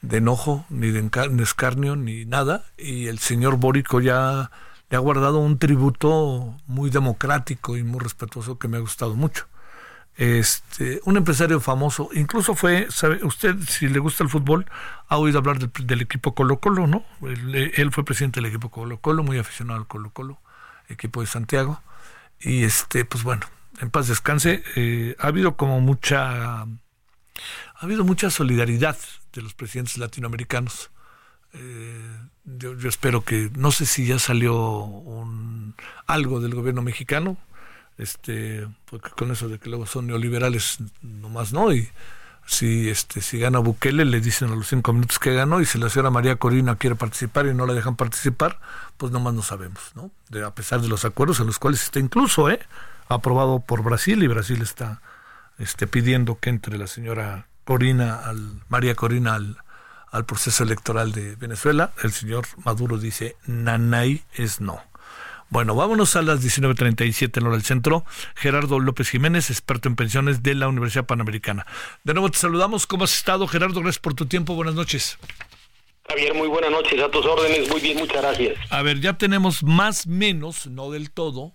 de 0.02 0.18
enojo, 0.18 0.66
ni 0.70 0.92
de 0.92 1.10
escarnio, 1.44 1.96
ni 1.96 2.26
nada. 2.26 2.66
Y 2.78 3.08
el 3.08 3.20
señor 3.20 3.58
Bórico 3.58 4.02
ya 4.02 4.52
le 4.90 4.98
ha 4.98 5.00
guardado 5.00 5.40
un 5.40 5.60
tributo 5.60 6.56
muy 6.68 6.90
democrático 6.90 7.78
y 7.78 7.84
muy 7.84 8.00
respetuoso 8.00 8.58
que 8.58 8.68
me 8.68 8.78
ha 8.78 8.82
gustado 8.82 9.16
mucho. 9.16 9.48
Este, 10.18 11.00
un 11.06 11.16
empresario 11.16 11.60
famoso, 11.60 12.10
incluso 12.14 12.56
fue, 12.56 12.88
sabe, 12.90 13.24
usted 13.24 13.56
si 13.68 13.88
le 13.88 14.00
gusta 14.00 14.24
el 14.24 14.30
fútbol, 14.30 14.66
ha 15.10 15.18
oído 15.18 15.38
hablar 15.38 15.60
del, 15.60 16.02
equipo 16.02 16.34
Colo 16.34 16.60
Colo, 16.60 16.88
¿no? 16.88 17.06
Él, 17.22 17.92
fue 17.92 18.04
presidente 18.04 18.42
del 18.42 18.50
equipo 18.50 18.70
Colo 18.70 19.00
Colo, 19.00 19.22
muy 19.24 19.38
aficionado 19.38 19.80
al 19.80 19.86
Colo 19.86 20.10
Colo, 20.10 20.40
equipo 20.90 21.22
de 21.22 21.28
Santiago. 21.28 21.82
Y 22.40 22.64
este, 22.64 23.06
pues 23.06 23.24
bueno, 23.24 23.46
en 23.80 23.92
paz 23.92 24.08
descanse. 24.08 24.64
Eh, 24.76 25.16
ha 25.20 25.28
habido 25.28 25.56
como 25.56 25.82
mucha, 25.82 26.66
ha 27.80 27.86
habido 27.86 28.04
mucha 28.04 28.30
solidaridad 28.30 28.98
de 29.34 29.42
los 29.42 29.54
presidentes 29.54 29.98
latinoamericanos. 29.98 30.90
Eh, 31.54 32.20
yo, 32.46 32.74
espero 32.88 33.24
que, 33.24 33.52
no 33.56 33.72
sé 33.72 33.86
si 33.86 34.08
ya 34.08 34.20
salió 34.20 34.56
un, 34.80 35.76
algo 36.08 36.40
del 36.40 36.56
gobierno 36.56 36.82
mexicano, 36.82 37.38
este, 37.98 38.68
porque 38.86 39.12
con 39.12 39.32
eso 39.32 39.48
de 39.48 39.60
que 39.60 39.70
luego 39.70 39.86
son 39.86 40.08
neoliberales, 40.08 40.80
nomás 41.02 41.54
no, 41.54 41.72
y 41.72 41.90
si 42.48 42.90
este 42.90 43.22
si 43.22 43.40
gana 43.40 43.60
Bukele 43.60 44.06
le 44.06 44.22
dicen 44.22 44.50
a 44.50 44.56
los 44.56 44.68
cinco 44.68 44.94
minutos 44.94 45.20
que 45.20 45.34
ganó 45.34 45.60
y 45.60 45.66
si 45.66 45.78
la 45.78 45.90
señora 45.90 46.12
María 46.12 46.38
Corina 46.38 46.78
quiere 46.78 46.96
participar 46.96 47.46
y 47.46 47.54
no 47.54 47.66
la 47.66 47.74
dejan 47.74 47.98
participar 47.98 48.58
pues 48.96 49.12
nomás 49.12 49.34
no 49.34 49.42
sabemos 49.42 49.92
no 49.96 50.12
a 50.46 50.56
pesar 50.56 50.80
de 50.80 50.88
los 50.88 51.04
acuerdos 51.04 51.42
en 51.42 51.48
los 51.48 51.60
cuales 51.60 51.84
está 51.84 52.00
incluso 52.00 52.50
eh 52.50 52.62
aprobado 53.10 53.60
por 53.60 53.84
Brasil 53.84 54.24
y 54.24 54.28
Brasil 54.28 54.62
está 54.62 55.02
este 55.60 55.88
pidiendo 55.88 56.40
que 56.40 56.50
entre 56.50 56.78
la 56.78 56.88
señora 56.88 57.48
Corina, 57.68 58.22
al, 58.24 58.62
María 58.70 58.96
Corina 58.96 59.36
al, 59.36 59.58
al 60.10 60.26
proceso 60.26 60.64
electoral 60.64 61.12
de 61.12 61.36
Venezuela. 61.36 61.92
El 62.02 62.14
señor 62.14 62.46
Maduro 62.64 62.98
dice, 62.98 63.36
nanay 63.46 64.24
es 64.34 64.62
no. 64.62 64.82
Bueno, 65.50 65.76
vámonos 65.76 66.16
a 66.16 66.22
las 66.22 66.42
19.37 66.42 67.40
en 67.40 67.44
hora 67.44 67.58
del 67.58 67.66
centro. 67.66 68.06
Gerardo 68.36 68.80
López 68.80 69.10
Jiménez, 69.10 69.50
experto 69.50 69.90
en 69.90 69.98
pensiones 69.98 70.44
de 70.44 70.56
la 70.56 70.70
Universidad 70.70 71.06
Panamericana. 71.06 71.66
De 72.06 72.14
nuevo 72.14 72.32
te 72.32 72.38
saludamos. 72.38 72.88
¿Cómo 72.88 73.04
has 73.04 73.14
estado, 73.14 73.46
Gerardo? 73.48 73.82
Gracias 73.82 74.00
por 74.00 74.14
tu 74.14 74.28
tiempo. 74.28 74.56
Buenas 74.56 74.76
noches. 74.76 75.20
Javier, 76.08 76.36
muy 76.36 76.48
buenas 76.48 76.72
noches. 76.72 77.02
A 77.02 77.12
tus 77.12 77.26
órdenes. 77.26 77.70
Muy 77.70 77.82
bien, 77.82 77.98
muchas 77.98 78.22
gracias. 78.22 78.58
A 78.70 78.82
ver, 78.82 79.02
ya 79.02 79.18
tenemos 79.18 79.62
más 79.62 80.08
menos, 80.08 80.68
no 80.68 80.90
del 80.90 81.12
todo, 81.12 81.52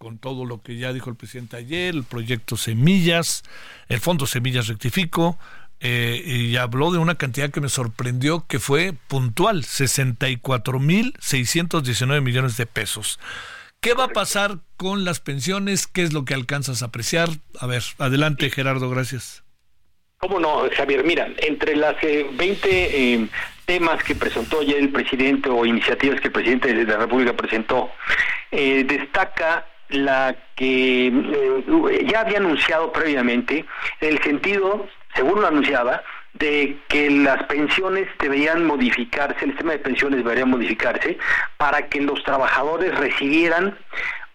con 0.00 0.18
todo 0.18 0.44
lo 0.46 0.62
que 0.62 0.78
ya 0.78 0.94
dijo 0.94 1.10
el 1.10 1.16
presidente 1.16 1.58
ayer, 1.58 1.94
el 1.94 2.04
proyecto 2.04 2.56
Semillas, 2.56 3.42
el 3.90 4.00
Fondo 4.00 4.26
Semillas 4.26 4.66
Rectifico, 4.66 5.38
eh, 5.78 6.22
y 6.24 6.56
habló 6.56 6.90
de 6.90 6.96
una 6.96 7.16
cantidad 7.16 7.50
que 7.50 7.60
me 7.60 7.68
sorprendió 7.68 8.46
que 8.46 8.58
fue 8.58 8.94
puntual, 9.08 9.62
64.619 9.62 12.22
millones 12.22 12.56
de 12.56 12.64
pesos. 12.64 13.20
¿Qué 13.80 13.92
va 13.92 14.04
a 14.04 14.08
pasar 14.08 14.60
con 14.78 15.04
las 15.04 15.20
pensiones? 15.20 15.86
¿Qué 15.86 16.02
es 16.02 16.14
lo 16.14 16.24
que 16.24 16.32
alcanzas 16.32 16.82
a 16.82 16.86
apreciar? 16.86 17.28
A 17.60 17.66
ver, 17.66 17.82
adelante 17.98 18.48
Gerardo, 18.48 18.88
gracias. 18.88 19.44
¿Cómo 20.16 20.40
no, 20.40 20.62
Javier? 20.74 21.04
Mira, 21.04 21.28
entre 21.36 21.76
las 21.76 21.96
20 22.00 22.40
eh, 22.40 22.56
eh, 22.70 23.28
temas 23.66 24.02
que 24.02 24.14
presentó 24.14 24.62
ya 24.62 24.76
el 24.76 24.88
presidente 24.88 25.50
o 25.50 25.66
iniciativas 25.66 26.22
que 26.22 26.28
el 26.28 26.32
presidente 26.32 26.72
de 26.72 26.84
la 26.84 26.96
República 26.96 27.36
presentó, 27.36 27.90
destaca 28.50 29.66
la 29.90 30.36
que 30.56 31.08
eh, 31.08 32.06
ya 32.06 32.20
había 32.20 32.38
anunciado 32.38 32.92
previamente, 32.92 33.64
en 34.00 34.08
el 34.08 34.22
sentido, 34.22 34.86
según 35.14 35.40
lo 35.40 35.48
anunciaba, 35.48 36.02
de 36.34 36.78
que 36.88 37.10
las 37.10 37.42
pensiones 37.44 38.08
deberían 38.20 38.64
modificarse, 38.64 39.44
el 39.44 39.50
sistema 39.50 39.72
de 39.72 39.78
pensiones 39.80 40.18
debería 40.22 40.46
modificarse 40.46 41.18
para 41.56 41.88
que 41.88 42.00
los 42.00 42.22
trabajadores 42.22 42.96
recibieran 42.98 43.76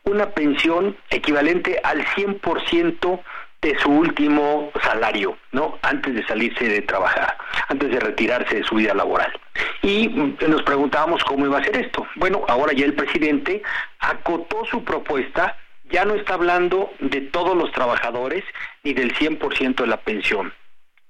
una 0.03 0.29
pensión 0.29 0.95
equivalente 1.09 1.79
al 1.83 2.05
100% 2.05 3.21
de 3.65 3.77
su 3.79 3.89
último 3.89 4.71
salario, 4.83 5.39
¿no? 5.51 5.79
Antes 5.81 6.13
de 6.13 6.23
salirse 6.27 6.67
de 6.67 6.83
trabajar, 6.83 7.35
antes 7.67 7.89
de 7.89 7.99
retirarse 7.99 8.57
de 8.57 8.63
su 8.63 8.75
vida 8.75 8.93
laboral. 8.93 9.33
Y 9.81 10.07
nos 10.07 10.61
preguntábamos 10.61 11.23
cómo 11.23 11.47
iba 11.47 11.57
a 11.57 11.63
ser 11.63 11.77
esto. 11.77 12.05
Bueno, 12.15 12.45
ahora 12.47 12.73
ya 12.73 12.85
el 12.85 12.93
presidente 12.93 13.63
acotó 13.97 14.65
su 14.65 14.83
propuesta, 14.83 15.57
ya 15.85 16.05
no 16.05 16.13
está 16.13 16.35
hablando 16.35 16.91
de 16.99 17.21
todos 17.21 17.57
los 17.57 17.71
trabajadores 17.71 18.43
ni 18.83 18.93
del 18.93 19.15
100% 19.15 19.77
de 19.77 19.87
la 19.87 19.97
pensión. 19.97 20.53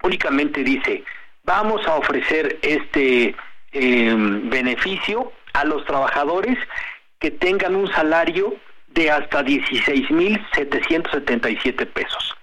Únicamente 0.02 0.64
dice, 0.64 1.04
vamos 1.44 1.86
a 1.88 1.96
ofrecer 1.96 2.58
este 2.62 3.36
em, 3.74 4.50
beneficio 4.50 5.34
a 5.52 5.66
los 5.66 5.84
trabajadores 5.84 6.58
que 7.20 7.32
tengan 7.32 7.76
un 7.76 7.92
salario 7.92 8.56
de 8.88 9.12
hasta 9.12 9.44
16.777 9.44 11.86
pesos. 11.88 12.36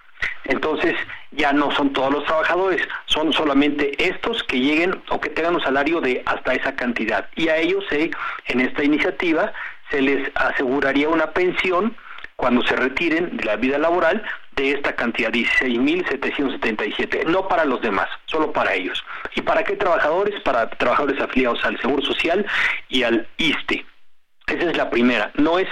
Entonces, 0.45 0.95
ya 1.33 1.53
no 1.53 1.71
son 1.73 1.93
todos 1.93 2.13
los 2.13 2.25
trabajadores, 2.25 2.87
son 3.07 3.33
solamente 3.33 3.93
estos 4.03 4.43
que 4.45 4.59
lleguen 4.61 5.03
o 5.11 5.21
que 5.21 5.31
tengan 5.31 5.55
un 5.55 5.63
salario 5.63 6.01
de 6.01 6.23
hasta 6.27 6.55
esa 6.55 6.75
cantidad. 6.77 7.29
Y 7.37 7.49
a 7.49 7.57
ellos 7.57 7.85
se, 7.89 8.11
en 8.47 8.61
esta 8.61 8.85
iniciativa 8.85 9.53
se 9.91 10.03
les 10.03 10.31
aseguraría 10.35 11.09
una 11.09 11.31
pensión 11.33 11.97
cuando 12.37 12.63
se 12.63 12.75
retiren 12.75 13.37
de 13.37 13.45
la 13.45 13.57
vida 13.57 13.79
laboral 13.79 14.23
de 14.57 14.73
esta 14.73 14.95
cantidad, 14.95 15.31
16.777, 15.31 17.25
no 17.27 17.49
para 17.49 17.65
los 17.65 17.81
demás, 17.81 18.09
solo 18.27 18.53
para 18.53 18.75
ellos. 18.75 19.03
¿Y 19.35 19.43
para 19.43 19.63
qué 19.65 19.77
trabajadores? 19.77 20.41
Para 20.41 20.69
trabajadores 20.71 21.21
afiliados 21.21 21.65
al 21.65 21.81
Seguro 21.81 22.03
Social 22.03 22.45
y 22.89 23.05
al 23.05 23.27
ISTE. 23.37 23.87
Esa 24.47 24.71
es 24.71 24.77
la 24.77 24.91
primera. 24.91 25.31
No 25.35 25.59
es 25.59 25.69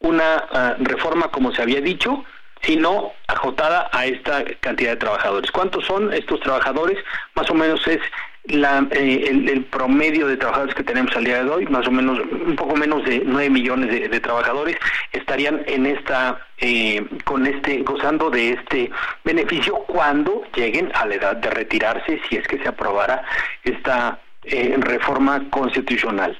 una 0.00 0.44
ah, 0.50 0.74
reforma 0.78 1.28
como 1.28 1.52
se 1.52 1.62
había 1.62 1.80
dicho, 1.80 2.24
sino 2.66 3.12
acotada 3.28 3.90
a 3.92 4.06
esta 4.06 4.44
cantidad 4.60 4.92
de 4.92 4.96
trabajadores. 4.96 5.50
¿Cuántos 5.50 5.84
son 5.84 6.12
estos 6.12 6.40
trabajadores? 6.40 6.98
Más 7.34 7.50
o 7.50 7.54
menos 7.54 7.86
es 7.86 8.00
la, 8.46 8.86
eh, 8.90 9.26
el, 9.28 9.64
promedio 9.64 10.26
de 10.26 10.36
trabajadores 10.36 10.74
que 10.74 10.82
tenemos 10.82 11.16
al 11.16 11.24
día 11.24 11.42
de 11.42 11.50
hoy, 11.50 11.66
más 11.66 11.86
o 11.86 11.90
menos 11.90 12.18
un 12.20 12.56
poco 12.56 12.76
menos 12.76 13.04
de 13.04 13.22
9 13.24 13.48
millones 13.50 13.90
de, 13.90 14.20
trabajadores 14.20 14.76
estarían 15.12 15.62
en 15.66 15.86
esta 15.86 16.46
eh, 16.58 17.04
con 17.24 17.46
este 17.46 17.78
gozando 17.78 18.30
de 18.30 18.52
este 18.52 18.90
beneficio 19.24 19.74
cuando 19.86 20.42
lleguen 20.54 20.90
a 20.94 21.06
la 21.06 21.14
edad 21.14 21.36
de 21.36 21.50
retirarse 21.50 22.20
si 22.28 22.36
es 22.36 22.46
que 22.46 22.58
se 22.58 22.68
aprobara 22.68 23.22
esta 23.62 24.20
eh, 24.44 24.76
reforma 24.78 25.42
constitucional. 25.50 26.38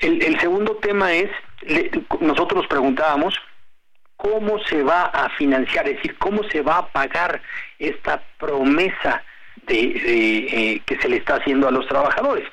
El, 0.00 0.22
el 0.22 0.38
segundo 0.40 0.76
tema 0.76 1.12
es 1.12 1.30
nosotros 2.20 2.66
preguntábamos 2.66 3.34
cómo 4.16 4.58
se 4.64 4.82
va 4.82 5.04
a 5.06 5.28
financiar, 5.30 5.88
es 5.88 5.96
decir, 5.96 6.16
cómo 6.18 6.42
se 6.44 6.62
va 6.62 6.78
a 6.78 6.86
pagar 6.88 7.42
esta 7.78 8.22
promesa 8.38 9.22
de, 9.66 9.76
eh, 9.76 10.82
que 10.86 10.96
se 10.96 11.08
le 11.08 11.16
está 11.16 11.36
haciendo 11.36 11.68
a 11.68 11.70
los 11.70 11.86
trabajadores. 11.86 12.46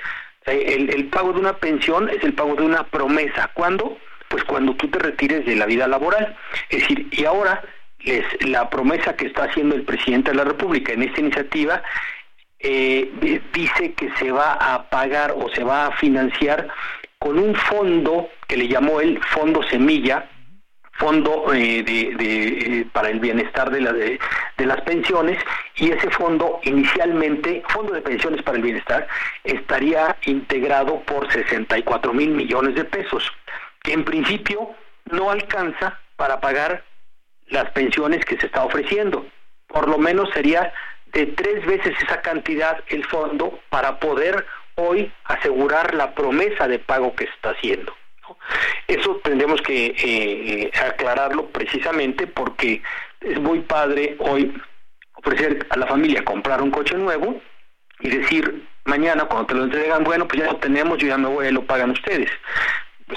Eh, 0.45 0.87
el, 0.89 1.05
pago 1.07 1.33
de 1.33 1.39
una 1.39 1.53
pensión 1.53 2.09
es 2.09 2.23
el 2.23 2.33
pago 2.33 2.55
de 2.55 2.63
una 2.63 2.83
promesa. 2.83 3.49
¿Cuándo? 3.53 3.97
Pues 4.27 4.43
cuando 4.43 4.75
tú 4.75 4.87
te 4.89 4.99
retires 4.99 5.45
de 5.45 5.55
la 5.55 5.65
vida 5.65 5.87
laboral. 5.87 6.35
Es 6.69 6.81
decir, 6.81 7.07
y 7.11 7.25
ahora 7.25 7.61
les, 7.99 8.25
la 8.47 8.69
promesa 8.69 9.15
que 9.15 9.27
está 9.27 9.43
haciendo 9.43 9.75
el 9.75 9.83
presidente 9.83 10.31
de 10.31 10.37
la 10.37 10.43
República 10.45 10.93
en 10.93 11.03
esta 11.03 11.19
iniciativa 11.19 11.83
eh, 12.59 13.11
dice 13.53 13.93
que 13.93 14.11
se 14.17 14.31
va 14.31 14.53
a 14.53 14.89
pagar 14.89 15.33
o 15.35 15.49
se 15.49 15.63
va 15.63 15.87
a 15.87 15.97
financiar 15.97 16.67
con 17.17 17.37
un 17.37 17.55
fondo 17.55 18.29
que 18.47 18.57
le 18.57 18.67
llamó 18.67 18.99
el 18.99 19.21
Fondo 19.23 19.61
Semilla, 19.63 20.29
fondo 21.01 21.51
eh, 21.51 21.81
de, 21.81 22.11
eh, 22.19 22.87
para 22.93 23.09
el 23.09 23.19
bienestar 23.19 23.71
de, 23.71 23.81
la, 23.81 23.91
de, 23.91 24.19
las 24.57 24.81
pensiones 24.81 25.43
y 25.75 25.91
ese 25.91 26.11
fondo 26.11 26.59
inicialmente, 26.63 27.63
fondo 27.69 27.93
de 27.93 28.01
pensiones 28.01 28.43
para 28.43 28.57
el 28.57 28.63
bienestar, 28.63 29.07
estaría 29.43 30.15
integrado 30.27 31.01
por 31.01 31.29
64 31.31 32.13
mil 32.13 32.29
millones 32.29 32.75
de 32.75 32.85
pesos, 32.85 33.23
que 33.81 33.93
en 33.93 34.05
principio 34.05 34.75
no 35.05 35.31
alcanza 35.31 35.99
para 36.17 36.39
pagar 36.39 36.83
las 37.47 37.71
pensiones 37.71 38.23
que 38.23 38.37
se 38.37 38.45
está 38.45 38.63
ofreciendo. 38.63 39.25
Por 39.67 39.89
lo 39.89 39.97
menos 39.97 40.29
sería 40.29 40.71
de 41.13 41.25
tres 41.25 41.65
veces 41.65 41.95
esa 42.03 42.21
cantidad 42.21 42.79
el 42.89 43.03
fondo 43.05 43.59
para 43.69 43.99
poder 43.99 44.45
hoy 44.75 45.11
asegurar 45.25 45.95
la 45.95 46.13
promesa 46.13 46.67
de 46.67 46.77
pago 46.77 47.15
que 47.15 47.25
se 47.25 47.33
está 47.33 47.49
haciendo. 47.49 47.91
Eso 48.87 49.21
tendremos 49.23 49.61
que 49.61 49.87
eh, 49.87 49.93
eh, 50.03 50.71
aclararlo 50.79 51.47
precisamente 51.47 52.27
porque 52.27 52.81
es 53.21 53.39
muy 53.39 53.61
padre 53.61 54.15
hoy 54.19 54.53
ofrecer 55.13 55.67
a 55.69 55.77
la 55.77 55.87
familia 55.87 56.23
comprar 56.23 56.61
un 56.61 56.71
coche 56.71 56.95
nuevo 56.95 57.41
y 57.99 58.09
decir 58.09 58.67
mañana 58.85 59.25
cuando 59.25 59.47
te 59.47 59.53
lo 59.53 59.63
entregan, 59.65 60.03
bueno, 60.03 60.27
pues 60.27 60.41
ya 60.41 60.51
lo 60.51 60.57
tenemos, 60.57 60.97
yo 60.97 61.07
ya 61.07 61.17
me 61.17 61.27
voy 61.27 61.51
lo 61.51 61.63
pagan 61.65 61.91
ustedes. 61.91 62.29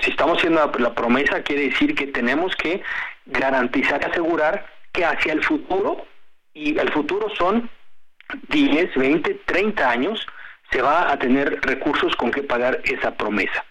Si 0.03 0.11
estamos 0.11 0.39
haciendo 0.39 0.71
la, 0.79 0.95
promesa, 0.95 1.43
quiere 1.43 1.69
decir 1.69 1.95
que 1.95 2.09
tenemos 2.09 2.55
que 2.57 2.83
garantizar 3.27 4.01
y 4.03 4.05
asegurar 4.05 4.67
que 4.93 5.05
hacia 5.05 5.33
el 5.33 5.43
futuro, 5.43 6.07
y 6.53 6.79
el 6.79 6.93
futuro 6.93 7.29
son 7.37 7.71
10, 8.49 8.95
20, 8.95 9.35
30 9.47 9.91
años, 9.91 10.27
se 10.71 10.83
va 10.83 11.11
a 11.11 11.19
tener 11.19 11.61
recursos 11.63 12.15
con 12.17 12.31
que 12.31 12.43
pagar 12.43 12.81
esa 12.85 13.15
promesa. 13.15 13.65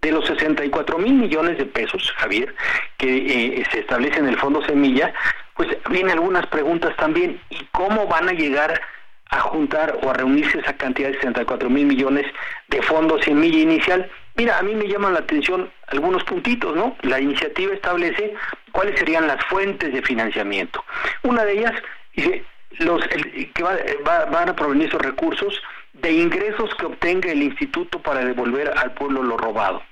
De 0.00 0.12
los 0.12 0.26
64 0.26 0.98
mil 0.98 1.14
millones 1.14 1.58
de 1.58 1.66
pesos, 1.66 2.12
Javier, 2.18 2.54
que 2.98 3.58
eh, 3.58 3.66
se 3.72 3.80
establece 3.80 4.18
en 4.18 4.28
el 4.28 4.38
Fondo 4.38 4.64
Semilla, 4.64 5.12
pues 5.54 5.76
vienen 5.90 6.12
algunas 6.12 6.46
preguntas 6.46 6.94
también. 6.96 7.40
¿Y 7.50 7.64
cómo 7.72 8.06
van 8.06 8.28
a 8.28 8.32
llegar 8.32 8.80
a 9.30 9.40
juntar 9.40 9.98
o 10.02 10.10
a 10.10 10.14
reunirse 10.14 10.60
esa 10.60 10.76
cantidad 10.76 11.08
de 11.08 11.14
64 11.14 11.68
mil 11.68 11.84
millones 11.86 12.26
de 12.68 12.80
Fondo 12.82 13.20
Semilla 13.22 13.58
inicial? 13.58 14.08
Mira, 14.36 14.56
a 14.58 14.62
mí 14.62 14.72
me 14.76 14.86
llaman 14.86 15.14
la 15.14 15.18
atención 15.18 15.68
algunos 15.88 16.22
puntitos, 16.22 16.76
¿no? 16.76 16.96
La 17.02 17.20
iniciativa 17.20 17.74
establece 17.74 18.34
cuáles 18.70 18.96
serían 19.00 19.26
las 19.26 19.44
fuentes 19.46 19.92
de 19.92 20.00
financiamiento. 20.00 20.84
Una 21.24 21.44
de 21.44 21.58
ellas 21.58 21.72
dice 22.14 22.44
los 22.78 23.02
que 23.08 23.62
van 23.62 24.48
a 24.48 24.54
provenir 24.54 24.86
esos 24.86 25.02
recursos 25.02 25.60
de 25.94 26.12
ingresos 26.12 26.72
que 26.76 26.86
obtenga 26.86 27.32
el 27.32 27.42
instituto 27.42 28.00
para 28.00 28.24
devolver 28.24 28.72
al 28.76 28.92
pueblo 28.92 29.24
lo 29.24 29.36
robado 29.36 29.82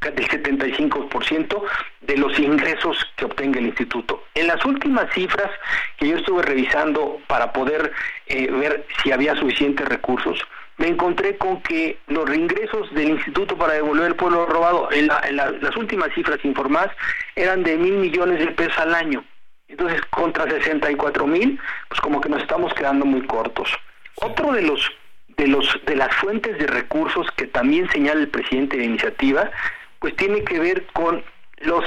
del 0.00 0.28
75% 0.28 1.62
de 2.02 2.16
los 2.16 2.38
ingresos 2.38 2.96
que 3.16 3.24
obtenga 3.24 3.58
el 3.58 3.66
instituto. 3.66 4.22
En 4.34 4.46
las 4.46 4.64
últimas 4.64 5.12
cifras 5.12 5.50
que 5.98 6.08
yo 6.08 6.16
estuve 6.16 6.42
revisando 6.42 7.20
para 7.26 7.52
poder 7.52 7.92
eh, 8.26 8.50
ver 8.50 8.86
si 9.02 9.12
había 9.12 9.34
suficientes 9.34 9.88
recursos, 9.88 10.38
me 10.78 10.88
encontré 10.88 11.36
con 11.38 11.62
que 11.62 11.98
los 12.06 12.28
ingresos 12.34 12.92
del 12.94 13.10
instituto 13.10 13.56
para 13.56 13.74
devolver 13.74 14.06
al 14.06 14.16
pueblo 14.16 14.46
robado, 14.46 14.88
en, 14.92 15.06
las 15.06 15.76
últimas 15.76 16.12
cifras 16.14 16.44
informadas, 16.44 16.94
eran 17.34 17.62
de 17.62 17.76
mil 17.76 17.94
millones 17.94 18.40
de 18.40 18.48
pesos 18.48 18.78
al 18.78 18.94
año. 18.94 19.24
Entonces, 19.68 20.00
contra 20.10 20.44
64 20.44 21.26
mil, 21.26 21.58
pues 21.88 22.00
como 22.00 22.20
que 22.20 22.28
nos 22.28 22.42
estamos 22.42 22.72
quedando 22.74 23.04
muy 23.04 23.22
cortos. 23.26 23.68
Otro 24.16 24.52
de 24.52 24.62
los 24.62 24.92
de 25.36 25.48
los 25.48 25.68
de 25.84 25.96
las 25.96 26.14
fuentes 26.16 26.58
de 26.58 26.66
recursos 26.66 27.26
que 27.36 27.46
también 27.46 27.90
señala 27.90 28.20
el 28.20 28.28
presidente 28.28 28.78
de 28.78 28.84
iniciativa, 28.84 29.50
pues 29.98 30.14
tiene 30.16 30.42
que 30.44 30.58
ver 30.58 30.86
con 30.92 31.22
los 31.60 31.84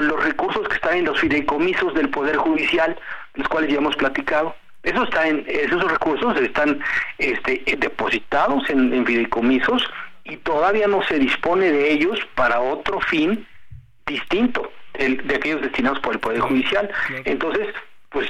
los 0.00 0.24
recursos 0.24 0.68
que 0.68 0.74
están 0.74 0.98
en 0.98 1.04
los 1.04 1.20
fideicomisos 1.20 1.94
del 1.94 2.10
poder 2.10 2.36
judicial, 2.36 2.98
los 3.34 3.48
cuales 3.48 3.70
ya 3.70 3.78
hemos 3.78 3.96
platicado. 3.96 4.54
Eso 4.82 5.04
está 5.04 5.28
en, 5.28 5.44
esos 5.46 5.90
recursos 5.90 6.40
están 6.40 6.80
este, 7.18 7.62
depositados 7.78 8.68
en, 8.70 9.04
fideicomisos 9.04 9.88
y 10.24 10.36
todavía 10.38 10.86
no 10.86 11.02
se 11.02 11.18
dispone 11.18 11.70
de 11.70 11.92
ellos 11.92 12.18
para 12.34 12.60
otro 12.60 13.00
fin 13.00 13.46
distinto 14.06 14.70
de 14.94 15.34
aquellos 15.34 15.62
destinados 15.62 16.00
por 16.00 16.14
el 16.14 16.20
Poder 16.20 16.40
Judicial. 16.40 16.90
Entonces, 17.24 17.68
pues 18.10 18.28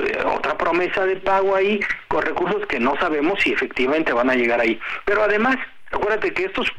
eh, 0.00 0.18
otra 0.24 0.56
promesa 0.56 1.04
de 1.04 1.16
pago 1.16 1.54
ahí 1.54 1.80
con 2.08 2.22
recursos 2.22 2.66
que 2.66 2.80
no 2.80 2.96
sabemos 2.98 3.40
si 3.40 3.52
efectivamente 3.52 4.12
van 4.12 4.30
a 4.30 4.34
llegar 4.34 4.60
ahí. 4.60 4.80
Pero 5.04 5.22
además, 5.22 5.56
acuérdate 5.92 6.32
que 6.32 6.46
estos 6.46 6.72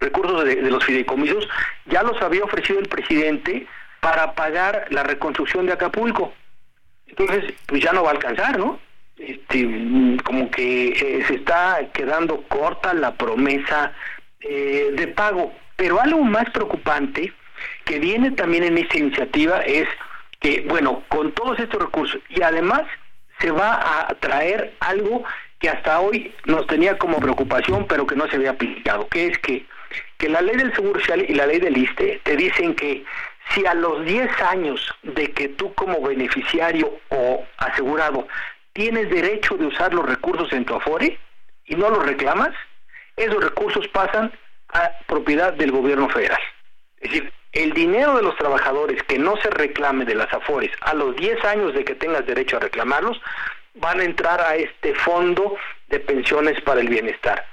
recursos 0.00 0.44
de, 0.44 0.62
los 0.62 0.84
fideicomisos 0.84 1.48
ya 1.86 2.02
los 2.02 2.20
había 2.22 2.44
ofrecido 2.44 2.78
el 2.78 2.88
presidente 2.88 3.66
para 4.00 4.34
pagar 4.34 4.86
la 4.90 5.02
reconstrucción 5.02 5.66
de 5.66 5.72
Acapulco. 5.72 6.32
Entonces, 7.06 7.54
pues 7.66 7.82
ya 7.82 7.92
no 7.92 8.02
va 8.02 8.10
a 8.10 8.14
alcanzar, 8.14 8.58
¿no? 8.58 8.78
Este, 9.16 9.66
como 10.24 10.50
que 10.50 10.88
eh, 10.88 11.24
se 11.26 11.36
está 11.36 11.78
quedando 11.92 12.42
corta 12.42 12.92
la 12.92 13.14
promesa 13.14 13.92
eh, 14.40 14.90
de 14.92 15.08
pago. 15.08 15.52
Pero 15.76 16.00
algo 16.00 16.22
más 16.22 16.50
preocupante 16.50 17.32
que 17.84 17.98
viene 17.98 18.30
también 18.32 18.64
en 18.64 18.78
esta 18.78 18.98
iniciativa 18.98 19.60
es 19.60 19.88
que, 20.40 20.64
bueno, 20.68 21.02
con 21.08 21.32
todos 21.32 21.58
estos 21.58 21.82
recursos 21.82 22.20
y 22.28 22.42
además 22.42 22.82
se 23.38 23.50
va 23.50 24.08
a 24.08 24.14
traer 24.14 24.74
algo 24.80 25.24
que 25.58 25.68
hasta 25.70 26.00
hoy 26.00 26.34
nos 26.44 26.66
tenía 26.66 26.98
como 26.98 27.18
preocupación, 27.18 27.86
pero 27.86 28.06
que 28.06 28.16
no 28.16 28.28
se 28.28 28.36
había 28.36 28.50
aplicado, 28.50 29.08
que 29.08 29.28
es 29.28 29.38
que, 29.38 29.66
que 30.18 30.28
la 30.28 30.40
ley 30.40 30.56
del 30.56 30.74
Seguro 30.74 31.00
Social 31.00 31.24
y 31.28 31.34
la 31.34 31.46
ley 31.46 31.58
del 31.58 31.76
ISTE 31.76 32.20
te 32.22 32.36
dicen 32.36 32.74
que 32.74 33.04
si 33.50 33.64
a 33.66 33.74
los 33.74 34.04
10 34.04 34.40
años 34.42 34.94
de 35.02 35.32
que 35.32 35.48
tú 35.48 35.72
como 35.74 36.00
beneficiario 36.00 36.98
o 37.10 37.44
asegurado 37.58 38.26
tienes 38.72 39.08
derecho 39.10 39.56
de 39.56 39.66
usar 39.66 39.94
los 39.94 40.06
recursos 40.06 40.52
en 40.52 40.64
tu 40.64 40.74
Afore 40.74 41.18
y 41.64 41.74
no 41.76 41.90
los 41.90 42.04
reclamas, 42.04 42.54
esos 43.16 43.42
recursos 43.42 43.86
pasan 43.88 44.32
a 44.72 44.90
propiedad 45.06 45.52
del 45.54 45.70
gobierno 45.70 46.08
federal. 46.08 46.40
Es 47.00 47.10
decir, 47.10 47.32
el 47.52 47.72
dinero 47.72 48.16
de 48.16 48.22
los 48.22 48.36
trabajadores 48.36 49.02
que 49.04 49.18
no 49.18 49.36
se 49.38 49.48
reclame 49.48 50.04
de 50.04 50.14
las 50.14 50.32
AFORES 50.32 50.72
a 50.82 50.94
los 50.94 51.16
10 51.16 51.42
años 51.44 51.74
de 51.74 51.84
que 51.84 51.94
tengas 51.94 52.26
derecho 52.26 52.58
a 52.58 52.60
reclamarlos, 52.60 53.20
van 53.74 54.00
a 54.00 54.04
entrar 54.04 54.40
a 54.40 54.56
este 54.56 54.94
fondo 54.94 55.56
de 55.88 56.00
pensiones 56.00 56.60
para 56.62 56.80
el 56.80 56.88
bienestar. 56.88 57.46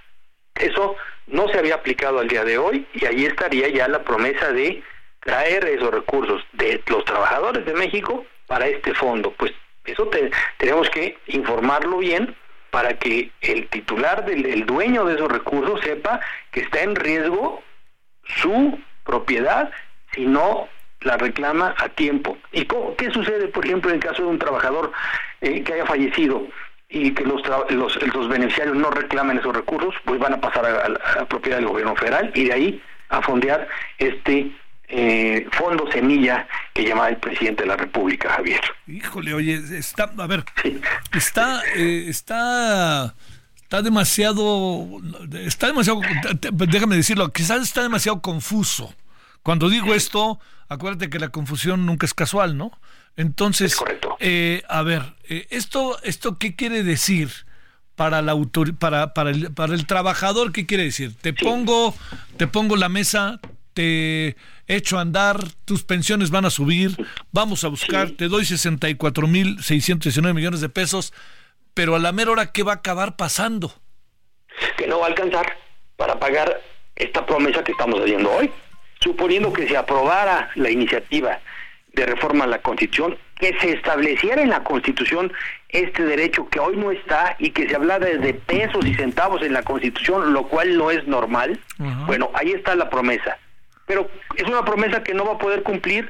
Eso 0.56 0.96
no 1.28 1.48
se 1.50 1.60
había 1.60 1.76
aplicado 1.76 2.20
al 2.20 2.28
día 2.28 2.44
de 2.44 2.58
hoy 2.58 2.86
y 2.94 3.06
ahí 3.06 3.26
estaría 3.26 3.70
ya 3.70 3.88
la 3.88 4.04
promesa 4.04 4.52
de 4.52 4.84
traer 5.22 5.66
esos 5.66 5.92
recursos 5.92 6.44
de 6.54 6.82
los 6.88 7.06
trabajadores 7.06 7.66
de 7.66 7.74
México 7.74 8.26
para 8.48 8.68
este 8.68 8.94
fondo. 8.94 9.32
Pues 9.38 9.54
eso 9.86 10.10
tenemos 10.58 10.90
que 10.90 11.18
informarlo 11.28 11.98
bien 11.98 12.36
para 12.72 12.98
que 12.98 13.32
el 13.42 13.68
titular, 13.68 14.26
del, 14.26 14.46
el 14.46 14.66
dueño 14.66 15.06
de 15.06 15.16
esos 15.16 15.32
recursos 15.32 15.80
sepa 15.82 16.20
que 16.52 16.62
está 16.62 16.82
en 16.82 16.96
riesgo 16.96 17.62
su 18.24 18.80
propiedad 19.04 19.72
si 20.14 20.26
no 20.26 20.68
la 21.02 21.18
reclama 21.18 21.76
a 21.78 21.90
tiempo. 21.90 22.38
¿Y 22.52 22.66
qué 22.66 23.12
sucede, 23.12 23.48
por 23.48 23.66
ejemplo, 23.66 23.90
en 23.90 23.98
el 23.98 24.04
caso 24.04 24.24
de 24.24 24.30
un 24.30 24.40
trabajador 24.40 24.92
eh, 25.42 25.64
que 25.64 25.74
haya 25.74 25.86
fallecido 25.86 26.48
y 26.94 27.12
que 27.12 27.24
los, 27.26 27.42
los, 27.72 28.14
los, 28.14 28.28
beneficiarios 28.30 28.78
no 28.78 28.92
reclamen 28.92 29.40
esos 29.40 29.54
recursos? 29.56 29.96
Pues 30.06 30.20
van 30.20 30.34
a 30.34 30.40
pasar 30.40 30.66
a, 30.66 30.90
la 30.90 31.26
propiedad 31.28 31.58
del 31.58 31.68
gobierno 31.68 31.96
federal 31.96 32.32
y 32.36 32.46
de 32.46 32.54
ahí 32.54 32.82
a 33.10 33.22
fondear 33.22 33.68
este 33.98 34.52
eh, 34.88 35.48
fondo 35.52 35.92
semilla 35.92 36.48
que 36.74 36.86
llama 36.86 37.10
el 37.10 37.18
presidente 37.18 37.64
de 37.64 37.70
la 37.70 37.78
República, 37.78 38.30
Javier. 38.30 38.62
Híjole, 38.86 39.34
oye, 39.34 39.60
está, 39.78 40.12
a 40.18 40.28
ver, 40.28 40.44
está, 41.14 41.62
eh, 41.76 42.06
está 42.08 43.16
está 43.74 43.82
demasiado, 43.82 44.88
está 45.34 45.66
demasiado, 45.66 46.02
déjame 46.52 46.96
decirlo, 46.96 47.32
quizás 47.32 47.64
está 47.64 47.82
demasiado 47.82 48.22
confuso. 48.22 48.94
Cuando 49.42 49.68
digo 49.68 49.96
esto, 49.96 50.40
acuérdate 50.70 51.10
que 51.10 51.18
la 51.18 51.30
confusión 51.30 51.88
nunca 51.88 52.06
es 52.06 52.14
casual, 52.14 52.56
¿no? 52.56 52.72
Entonces, 53.18 53.76
eh, 54.20 54.64
a 54.68 54.82
ver, 54.84 55.02
eh, 55.30 55.48
esto, 55.50 55.98
esto 56.04 56.38
qué 56.38 56.56
quiere 56.56 56.84
decir 56.84 57.30
para 57.96 58.22
la 58.22 58.32
autor, 58.32 58.76
para, 58.76 59.14
para 59.14 59.30
el, 59.30 59.54
para 59.54 59.74
el 59.74 59.86
trabajador, 59.86 60.52
¿qué 60.52 60.66
quiere 60.66 60.84
decir? 60.84 61.14
Te 61.22 61.34
pongo, 61.34 61.96
te 62.38 62.48
pongo 62.48 62.76
la 62.76 62.90
mesa, 62.90 63.40
te 63.74 64.36
echo 64.68 64.98
a 64.98 65.02
andar, 65.02 65.44
tus 65.66 65.84
pensiones 65.84 66.32
van 66.32 66.46
a 66.46 66.50
subir, 66.50 66.96
vamos 67.32 67.64
a 67.64 67.68
buscar, 67.68 68.12
te 68.12 68.28
doy 68.28 68.46
64 68.46 69.28
mil 69.28 69.62
619 69.62 70.34
millones 70.34 70.62
de 70.62 70.70
pesos 70.70 71.14
pero 71.74 71.96
a 71.96 72.00
la 72.00 72.12
mera 72.12 72.32
hora, 72.32 72.52
¿qué 72.52 72.64
va 72.64 72.74
a 72.74 72.76
acabar 72.76 73.16
pasando? 73.16 73.74
Que 74.78 74.88
no 74.88 75.00
va 75.00 75.06
a 75.06 75.10
alcanzar 75.10 75.58
para 75.96 76.20
pagar 76.20 76.62
esta 76.96 77.26
promesa 77.26 77.64
que 77.64 77.72
estamos 77.72 78.00
haciendo 78.00 78.32
hoy. 78.32 78.52
Suponiendo 79.02 79.52
que 79.52 79.68
se 79.68 79.76
aprobara 79.76 80.52
la 80.56 80.70
iniciativa 80.70 81.40
de 81.92 82.06
reforma 82.06 82.46
a 82.46 82.48
la 82.48 82.62
Constitución, 82.62 83.18
que 83.44 83.60
se 83.60 83.72
estableciera 83.72 84.42
en 84.42 84.52
la 84.52 84.64
Constitución 84.64 85.34
este 85.68 86.06
derecho 86.06 86.48
que 86.48 86.62
hoy 86.62 86.78
no 86.78 86.92
está 86.92 87.36
y 87.40 87.50
que 87.50 87.68
se 87.68 87.76
hablara 87.76 88.06
de 88.06 88.34
pesos 88.34 88.86
y 88.86 88.94
centavos 88.94 89.42
en 89.42 89.52
la 89.52 89.64
Constitución, 89.64 90.32
lo 90.32 90.48
cual 90.48 90.78
no 90.78 90.92
es 90.92 91.06
normal. 91.08 91.60
Bueno, 92.06 92.32
ahí 92.36 92.54
está 92.54 92.74
la 92.74 92.90
promesa. 92.90 93.38
Pero 93.86 94.10
es 94.38 94.44
una 94.44 94.64
promesa 94.64 95.04
que 95.04 95.14
no 95.14 95.26
va 95.26 95.34
a 95.34 95.38
poder 95.40 95.62
cumplir 95.62 96.10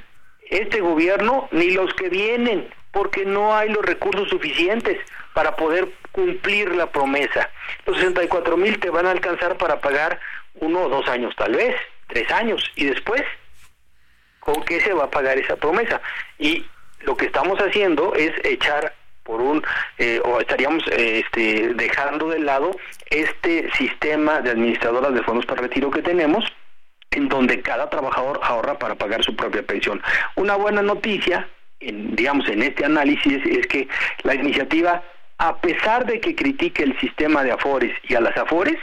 este 0.51 0.79
gobierno 0.81 1.47
ni 1.51 1.71
los 1.71 1.91
que 1.95 2.09
vienen, 2.09 2.67
porque 2.91 3.25
no 3.25 3.55
hay 3.55 3.69
los 3.69 3.83
recursos 3.83 4.29
suficientes 4.29 4.99
para 5.33 5.55
poder 5.55 5.89
cumplir 6.11 6.75
la 6.75 6.91
promesa. 6.91 7.49
Los 7.87 7.97
64 7.97 8.57
mil 8.57 8.79
te 8.79 8.91
van 8.91 9.07
a 9.07 9.11
alcanzar 9.11 9.57
para 9.57 9.81
pagar 9.81 10.19
uno 10.59 10.81
o 10.81 10.89
dos 10.89 11.07
años 11.07 11.33
tal 11.35 11.55
vez, 11.55 11.75
tres 12.09 12.29
años, 12.31 12.63
y 12.75 12.85
después, 12.85 13.23
¿con 14.39 14.63
qué 14.65 14.79
se 14.81 14.93
va 14.93 15.05
a 15.05 15.09
pagar 15.09 15.39
esa 15.39 15.55
promesa? 15.55 15.99
Y 16.37 16.63
lo 17.05 17.15
que 17.15 17.25
estamos 17.25 17.59
haciendo 17.59 18.13
es 18.15 18.31
echar 18.43 18.93
por 19.23 19.41
un 19.41 19.63
eh, 19.97 20.21
o 20.25 20.39
estaríamos 20.39 20.83
eh, 20.87 21.23
este, 21.23 21.73
dejando 21.75 22.29
de 22.29 22.39
lado 22.39 22.71
este 23.09 23.71
sistema 23.73 24.41
de 24.41 24.51
administradoras 24.51 25.13
de 25.13 25.23
fondos 25.23 25.45
para 25.45 25.61
retiro 25.61 25.91
que 25.91 26.01
tenemos 26.01 26.45
en 27.11 27.29
donde 27.29 27.61
cada 27.61 27.89
trabajador 27.89 28.39
ahorra 28.43 28.77
para 28.79 28.95
pagar 28.95 29.23
su 29.23 29.35
propia 29.35 29.63
pensión. 29.63 30.01
Una 30.35 30.55
buena 30.55 30.81
noticia, 30.81 31.47
en, 31.79 32.15
digamos, 32.15 32.49
en 32.49 32.63
este 32.63 32.85
análisis 32.85 33.45
es 33.45 33.67
que 33.67 33.87
la 34.23 34.33
iniciativa 34.33 35.03
a 35.37 35.57
pesar 35.57 36.05
de 36.05 36.21
que 36.21 36.35
critique 36.35 36.83
el 36.83 36.97
sistema 36.99 37.43
de 37.43 37.51
Afores 37.51 37.93
y 38.03 38.15
a 38.15 38.21
las 38.21 38.37
Afores, 38.37 38.77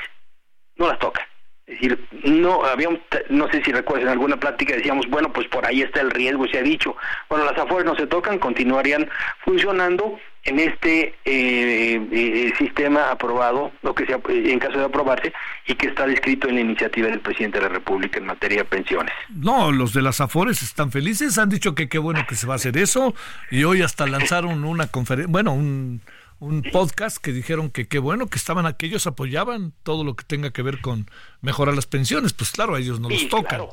no 0.76 0.88
las 0.88 0.98
toca. 0.98 1.26
Es 1.70 1.80
decir, 1.80 2.04
no 2.24 2.64
habíamos, 2.64 2.98
no 3.28 3.48
sé 3.48 3.62
si 3.62 3.70
recuerdas 3.70 4.06
en 4.06 4.10
alguna 4.10 4.38
plática 4.38 4.74
decíamos, 4.74 5.06
bueno, 5.08 5.32
pues 5.32 5.46
por 5.46 5.64
ahí 5.64 5.82
está 5.82 6.00
el 6.00 6.10
riesgo, 6.10 6.48
se 6.48 6.58
ha 6.58 6.62
dicho. 6.62 6.96
Bueno, 7.28 7.44
las 7.44 7.56
Afores 7.56 7.86
no 7.86 7.94
se 7.94 8.08
tocan, 8.08 8.40
continuarían 8.40 9.08
funcionando 9.44 10.18
en 10.44 10.58
este 10.58 11.14
eh, 11.24 12.08
eh, 12.10 12.52
sistema 12.58 13.12
aprobado, 13.12 13.70
lo 13.82 13.94
que 13.94 14.04
sea, 14.04 14.18
en 14.28 14.58
caso 14.58 14.78
de 14.78 14.84
aprobarse, 14.86 15.32
y 15.68 15.74
que 15.76 15.86
está 15.86 16.08
descrito 16.08 16.48
en 16.48 16.56
la 16.56 16.60
iniciativa 16.62 17.08
del 17.08 17.20
presidente 17.20 17.58
de 17.58 17.68
la 17.68 17.72
República 17.72 18.18
en 18.18 18.26
materia 18.26 18.58
de 18.58 18.64
pensiones. 18.64 19.14
No, 19.28 19.70
los 19.70 19.92
de 19.92 20.02
las 20.02 20.20
Afores 20.20 20.62
están 20.62 20.90
felices, 20.90 21.38
han 21.38 21.50
dicho 21.50 21.76
que 21.76 21.88
qué 21.88 21.98
bueno 21.98 22.26
que 22.28 22.34
se 22.34 22.48
va 22.48 22.54
a 22.54 22.56
hacer 22.56 22.76
eso, 22.78 23.14
y 23.52 23.62
hoy 23.62 23.82
hasta 23.82 24.08
lanzaron 24.08 24.64
una 24.64 24.88
conferencia, 24.88 25.30
bueno, 25.30 25.52
un 25.52 26.00
un 26.40 26.62
podcast 26.62 27.18
que 27.18 27.32
dijeron 27.32 27.70
que 27.70 27.86
qué 27.86 27.98
bueno 27.98 28.28
que 28.28 28.38
estaban 28.38 28.66
aquellos 28.66 29.06
apoyaban 29.06 29.72
todo 29.82 30.04
lo 30.04 30.16
que 30.16 30.24
tenga 30.24 30.50
que 30.50 30.62
ver 30.62 30.80
con 30.80 31.08
mejorar 31.42 31.74
las 31.74 31.86
pensiones, 31.86 32.32
pues 32.32 32.50
claro, 32.50 32.74
a 32.74 32.80
ellos 32.80 32.98
no 32.98 33.08
los 33.08 33.28
tocan. 33.28 33.66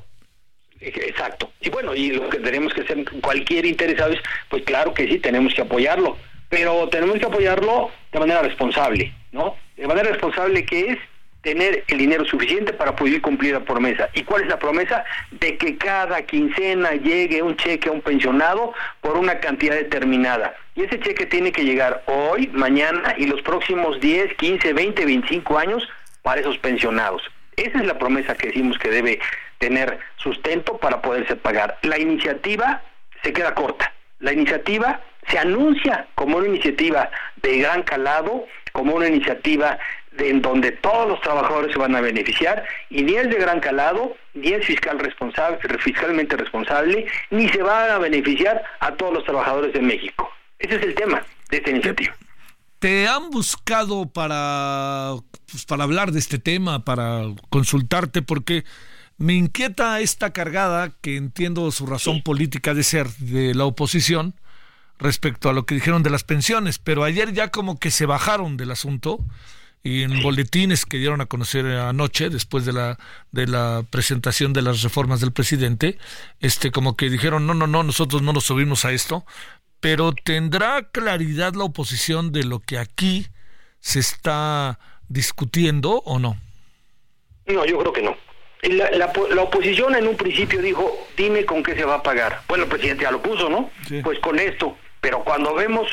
Exacto. 0.80 1.52
Y 1.62 1.70
bueno, 1.70 1.96
y 1.96 2.12
lo 2.12 2.30
que 2.30 2.40
tenemos 2.40 2.74
que 2.74 2.82
hacer 2.82 3.04
cualquier 3.22 3.66
interesado 3.66 4.12
es, 4.12 4.20
pues 4.50 4.64
claro 4.64 4.94
que 4.94 5.08
sí, 5.08 5.18
tenemos 5.20 5.54
que 5.54 5.62
apoyarlo, 5.62 6.18
pero 6.50 6.88
tenemos 6.90 7.18
que 7.18 7.26
apoyarlo 7.26 7.90
de 8.12 8.20
manera 8.20 8.42
responsable, 8.42 9.14
¿no? 9.32 9.56
De 9.76 9.88
manera 9.88 10.12
responsable 10.12 10.66
que 10.66 10.92
es 10.92 11.00
tener 11.48 11.86
el 11.88 11.98
dinero 11.98 12.26
suficiente 12.26 12.74
para 12.74 12.94
poder 12.94 13.22
cumplir 13.22 13.54
la 13.54 13.62
promesa. 13.62 14.10
¿Y 14.14 14.24
cuál 14.24 14.42
es 14.42 14.50
la 14.50 14.60
promesa? 14.60 15.06
De 15.32 15.58
que 15.58 15.78
cada 15.78 16.22
quincena 16.24 16.92
llegue 16.92 17.42
un 17.42 17.56
cheque 17.56 17.88
a 17.88 17.94
un 17.94 18.02
pensionado 18.02 18.74
por 19.00 19.16
una 19.16 19.40
cantidad 19.40 19.76
determinada. 19.76 20.54
Y 20.76 20.84
ese 20.84 21.00
cheque 21.00 21.26
tiene 21.26 21.54
que 21.54 21.64
llegar 21.64 22.04
hoy, 22.08 22.50
mañana 22.52 23.16
y 23.18 23.28
los 23.28 23.42
próximos 23.44 23.98
10, 24.02 24.34
15, 24.36 24.74
20, 24.74 25.06
25 25.06 25.58
años 25.58 25.88
para 26.22 26.42
esos 26.42 26.58
pensionados. 26.58 27.22
Esa 27.56 27.78
es 27.80 27.86
la 27.86 27.98
promesa 27.98 28.36
que 28.36 28.48
decimos 28.48 28.78
que 28.78 28.90
debe 28.90 29.18
tener 29.58 30.00
sustento 30.18 30.78
para 30.80 31.02
poderse 31.02 31.38
pagar. 31.38 31.78
La 31.84 31.98
iniciativa 31.98 32.82
se 33.24 33.32
queda 33.32 33.56
corta. 33.56 33.94
La 34.20 34.34
iniciativa 34.34 35.00
se 35.30 35.40
anuncia 35.40 36.08
como 36.16 36.40
una 36.40 36.48
iniciativa 36.48 37.10
de 37.38 37.60
gran 37.60 37.84
calado, 37.84 38.46
como 38.74 38.96
una 38.96 39.08
iniciativa 39.08 39.80
en 40.20 40.42
donde 40.42 40.72
todos 40.72 41.08
los 41.08 41.22
trabajadores 41.22 41.72
se 41.72 41.80
van 41.80 41.96
a 41.96 42.02
beneficiar 42.02 42.64
y 42.90 43.04
ni 43.04 43.16
es 43.16 43.30
de 43.30 43.36
gran 43.36 43.60
calado, 43.60 44.16
ni 44.34 44.50
es 44.50 44.66
fiscal 44.66 45.00
responsable, 45.00 45.60
fiscalmente 45.80 46.38
responsable, 46.38 47.06
ni 47.32 47.50
se 47.50 47.62
van 47.62 47.92
a 47.92 47.98
beneficiar 47.98 48.64
a 48.80 48.92
todos 48.94 49.14
los 49.14 49.24
trabajadores 49.24 49.74
de 49.74 49.82
México. 49.82 50.30
Ese 50.60 50.76
es 50.76 50.84
el 50.84 50.96
tema 50.96 51.26
de 51.50 51.58
esta 51.58 51.70
iniciativa. 51.70 52.16
¿Te 52.80 53.08
han 53.08 53.32
buscado 53.32 54.08
para, 54.08 55.16
pues, 55.50 55.66
para 55.66 55.84
hablar 55.84 56.12
de 56.12 56.20
este 56.20 56.38
tema, 56.38 56.86
para 56.86 57.24
consultarte? 57.50 58.22
Porque 58.22 58.66
me 59.18 59.34
inquieta 59.34 60.00
esta 60.00 60.32
cargada, 60.32 60.92
que 61.02 61.18
entiendo 61.18 61.72
su 61.72 61.88
razón 61.88 62.22
política 62.22 62.76
de 62.76 62.84
ser 62.84 63.08
de 63.18 63.56
la 63.56 63.66
oposición, 63.66 64.36
respecto 65.00 65.50
a 65.50 65.54
lo 65.54 65.66
que 65.66 65.76
dijeron 65.76 66.04
de 66.04 66.10
las 66.10 66.24
pensiones, 66.24 66.80
pero 66.80 67.04
ayer 67.04 67.34
ya 67.34 67.50
como 67.50 67.80
que 67.80 67.92
se 67.92 68.06
bajaron 68.06 68.58
del 68.58 68.72
asunto 68.72 69.20
y 69.88 70.04
en 70.04 70.22
boletines 70.22 70.86
que 70.86 70.98
dieron 70.98 71.22
a 71.22 71.28
conocer 71.28 71.66
anoche 71.66 72.30
después 72.30 72.66
de 72.66 72.74
la 72.74 72.98
de 73.32 73.48
la 73.48 73.86
presentación 73.90 74.52
de 74.52 74.62
las 74.62 74.82
reformas 74.82 75.22
del 75.22 75.32
presidente, 75.32 75.98
este 76.42 76.72
como 76.72 76.98
que 76.98 77.10
dijeron, 77.10 77.48
"No, 77.48 77.54
no, 77.54 77.68
no, 77.68 77.84
nosotros 77.84 78.22
no 78.22 78.34
nos 78.34 78.44
subimos 78.44 78.84
a 78.84 78.92
esto", 78.92 79.26
pero 79.80 80.12
tendrá 80.12 80.90
claridad 80.92 81.54
la 81.54 81.64
oposición 81.64 82.34
de 82.34 82.44
lo 82.44 82.60
que 82.60 82.78
aquí 82.78 83.28
se 83.80 84.00
está 84.00 84.78
discutiendo 85.08 86.02
o 86.06 86.20
no? 86.20 86.38
No, 87.46 87.66
yo 87.66 87.80
creo 87.80 87.94
que 87.94 88.02
no. 88.02 88.18
La, 88.64 88.90
la, 88.92 89.42
oposición 89.42 89.96
en 89.96 90.08
un 90.08 90.18
principio 90.18 90.62
dijo, 90.62 91.08
dime 91.16 91.46
con 91.46 91.64
qué 91.64 91.76
se 91.76 91.86
va 91.86 91.96
a 91.96 92.04
pagar. 92.04 92.42
Bueno, 92.50 92.66
el 92.66 92.70
presidente 92.70 93.04
ya 93.04 93.12
lo 93.12 93.22
puso, 93.22 93.50
¿no? 93.50 93.70
Pues 94.04 94.20
con 94.20 94.40
esto. 94.40 94.78
Pero 95.00 95.24
cuando 95.24 95.54
vemos 95.54 95.88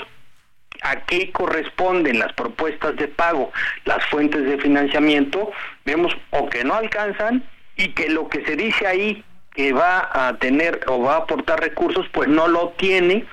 a 0.84 1.00
qué 1.06 1.32
corresponden 1.32 2.18
las 2.18 2.32
propuestas 2.34 2.94
de 2.96 3.08
pago, 3.08 3.50
las 3.84 4.04
fuentes 4.06 4.44
de 4.44 4.58
financiamiento, 4.58 5.50
vemos 5.84 6.14
o 6.30 6.48
que 6.48 6.62
no 6.62 6.74
alcanzan 6.74 7.42
y 7.76 7.88
que 7.88 8.10
lo 8.10 8.28
que 8.28 8.44
se 8.44 8.54
dice 8.54 8.86
ahí 8.86 9.24
que 9.54 9.72
va 9.72 10.10
a 10.12 10.36
tener 10.36 10.80
o 10.86 11.00
va 11.00 11.14
a 11.14 11.18
aportar 11.18 11.60
recursos, 11.60 12.06
pues 12.12 12.28
no 12.28 12.48
lo 12.48 12.70
tiene 12.76 13.24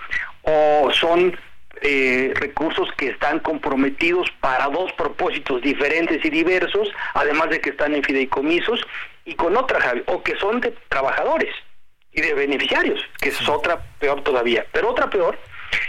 o 0.43 0.89
son 0.93 1.37
eh, 1.81 2.31
recursos 2.35 2.89
que 2.95 3.09
están 3.09 3.39
comprometidos 3.39 4.31
para 4.39 4.67
dos 4.67 4.93
propósitos 4.93 5.61
diferentes 5.61 6.23
y 6.23 6.29
diversos, 6.29 6.87
además 7.15 7.49
de 7.49 7.59
que 7.59 7.71
están 7.71 7.95
en 7.95 8.03
fideicomisos 8.03 8.79
y 9.25 9.35
con 9.35 9.57
otra, 9.57 9.79
o 10.05 10.23
que 10.23 10.37
son 10.37 10.61
de 10.61 10.73
trabajadores 10.87 11.53
y 12.13 12.21
de 12.21 12.33
beneficiarios, 12.33 13.01
que 13.19 13.29
es 13.29 13.49
otra 13.49 13.81
peor 13.99 14.21
todavía. 14.21 14.65
Pero 14.71 14.91
otra 14.91 15.09
peor 15.09 15.37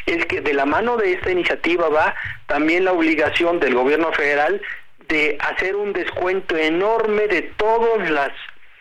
es 0.07 0.27
que 0.27 0.41
de 0.41 0.55
la 0.55 0.67
mano 0.67 0.97
de 0.97 1.13
esta 1.13 1.31
iniciativa 1.31 1.89
va 1.89 2.15
también 2.47 2.85
la 2.85 2.93
obligación 2.93 3.61
del 3.61 3.75
gobierno 3.75 4.13
federal 4.13 4.61
de 5.09 5.37
hacer 5.41 5.77
un 5.77 5.93
descuento 5.93 6.57
enorme 6.57 7.27
de 7.29 7.43
todos 7.43 8.09
los 8.09 8.31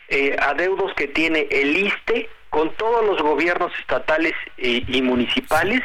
eh, 0.09 0.35
adeudos 0.39 0.93
que 0.95 1.07
tiene 1.07 1.47
el 1.49 1.75
ISTE 1.77 2.29
con 2.49 2.73
todos 2.75 3.05
los 3.05 3.21
gobiernos 3.21 3.71
estatales 3.79 4.33
y 4.57 5.01
municipales 5.01 5.81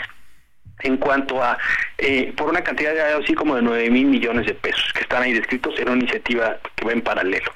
en 0.80 0.96
cuanto 0.96 1.42
a, 1.42 1.58
eh, 1.98 2.32
por 2.36 2.48
una 2.48 2.62
cantidad 2.62 2.92
de 2.92 3.02
así 3.02 3.34
como 3.34 3.56
de 3.56 3.62
9 3.62 3.90
mil 3.90 4.06
millones 4.06 4.46
de 4.46 4.54
pesos 4.54 4.92
que 4.92 5.00
están 5.00 5.22
ahí 5.22 5.32
descritos 5.32 5.78
en 5.78 5.88
una 5.88 5.98
iniciativa 5.98 6.58
que 6.74 6.84
va 6.84 6.92
en 6.92 7.02
paralelo. 7.02 7.52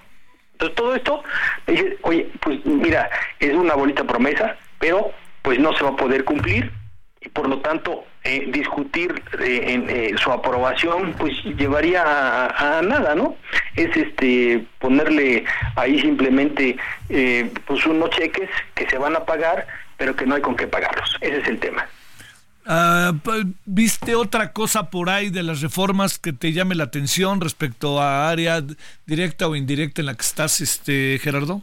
Entonces 0.53 0.77
todo 0.77 0.95
esto, 0.95 1.23
oye, 2.03 2.29
pues 2.41 2.65
mira, 2.65 3.11
es 3.39 3.55
una 3.55 3.75
bonita 3.75 4.05
promesa, 4.05 4.57
pero 4.79 5.13
pues 5.43 5.59
no 5.59 5.75
se 5.75 5.85
va 5.85 5.91
a 5.91 5.97
poder 5.97 6.25
cumplir 6.25 6.71
y 7.21 7.29
por 7.29 7.49
lo 7.49 7.59
tanto 7.61 8.05
eh, 8.25 8.49
discutir 8.51 9.23
eh, 9.41 9.85
eh, 9.89 10.15
su 10.17 10.33
aprobación 10.33 11.15
pues 11.19 11.35
llevaría 11.57 12.03
a, 12.47 12.81
nada 12.83 13.15
no 13.15 13.37
es 13.77 13.95
este 13.97 14.67
ponerle 14.79 15.45
ahí 15.77 16.01
simplemente 16.01 16.77
pues 17.67 17.87
unos 17.87 18.11
cheques 18.11 18.49
que 18.75 18.89
se 18.89 18.99
van 18.99 19.17
a 19.17 19.25
pagar 19.25 19.67
pero 20.01 20.17
que 20.17 20.25
no 20.25 20.35
hay 20.35 20.41
con 20.41 20.57
qué 20.57 20.67
pagarlos. 20.67 21.15
Ese 21.21 21.41
es 21.41 21.47
el 21.47 21.61
tema. 21.61 21.87
Ah, 22.65 23.13
¿Viste 23.67 24.15
otra 24.15 24.53
cosa 24.53 24.89
por 24.89 25.11
ahí 25.11 25.29
de 25.29 25.43
las 25.43 25.61
reformas 25.61 26.19
que 26.19 26.33
te 26.33 26.53
llame 26.53 26.75
la 26.75 26.85
atención 26.85 27.41
respecto 27.41 28.01
a 28.01 28.31
área 28.31 28.65
directa 29.05 29.47
o 29.47 29.57
indirecta 29.57 30.01
en 30.01 30.07
la 30.07 30.15
que 30.15 30.23
estás, 30.23 30.63
este 30.63 31.19
Gerardo? 31.23 31.63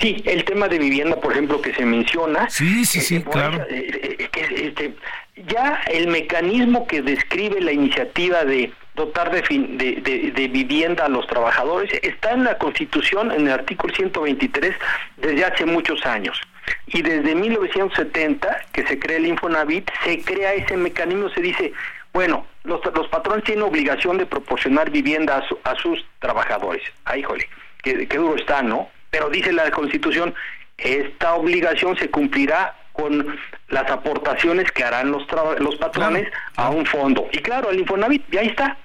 Sí, 0.00 0.22
el 0.24 0.44
tema 0.44 0.66
de 0.68 0.78
vivienda, 0.78 1.16
por 1.16 1.32
ejemplo, 1.32 1.60
que 1.60 1.74
se 1.74 1.84
menciona. 1.84 2.48
Sí, 2.48 2.86
sí, 2.86 3.00
sí, 3.00 3.22
claro. 3.22 3.66
Este, 3.68 4.94
ya 5.46 5.82
el 5.90 6.08
mecanismo 6.08 6.86
que 6.86 7.02
describe 7.02 7.60
la 7.60 7.72
iniciativa 7.72 8.44
de 8.44 8.72
dotar 8.94 9.30
de, 9.30 9.42
de, 9.42 10.32
de, 10.34 10.48
vivienda 10.48 11.04
a 11.04 11.08
los 11.08 11.26
trabajadores 11.26 11.90
está 12.02 12.32
en 12.32 12.44
la 12.44 12.58
Constitución, 12.58 13.30
en 13.30 13.46
el 13.46 13.52
artículo 13.52 13.94
123, 13.94 14.74
desde 15.18 15.44
hace 15.44 15.66
muchos 15.66 16.04
años. 16.06 16.40
Y 16.86 17.02
desde 17.02 17.34
1970, 17.34 18.64
que 18.72 18.86
se 18.86 18.98
crea 18.98 19.18
el 19.18 19.26
Infonavit, 19.26 19.90
se 20.04 20.22
crea 20.22 20.54
ese 20.54 20.76
mecanismo, 20.76 21.28
se 21.30 21.40
dice, 21.40 21.72
bueno, 22.12 22.46
los, 22.64 22.80
los 22.94 23.08
patrones 23.08 23.44
tienen 23.44 23.64
obligación 23.64 24.18
de 24.18 24.26
proporcionar 24.26 24.90
vivienda 24.90 25.42
a, 25.64 25.76
sus 25.76 26.04
trabajadores. 26.18 26.82
Ay, 27.04 27.22
jole, 27.22 27.48
qué, 27.82 28.06
qué 28.06 28.16
duro 28.16 28.36
está, 28.36 28.62
¿no? 28.62 28.88
Pero 29.10 29.28
dice 29.28 29.52
la 29.52 29.70
Constitución, 29.70 30.34
esta 30.78 31.34
obligación 31.34 31.96
se 31.96 32.10
cumplirá 32.10 32.76
con 32.92 33.38
las 33.68 33.90
aportaciones 33.90 34.70
que 34.72 34.84
harán 34.84 35.10
los, 35.10 35.26
los 35.58 35.76
patrones 35.76 36.28
a 36.56 36.70
un 36.70 36.84
fondo. 36.86 37.28
Y 37.32 37.38
claro, 37.38 37.70
el 37.70 37.80
Infonavit, 37.80 38.24
ya 38.30 38.42
está. 38.42 38.76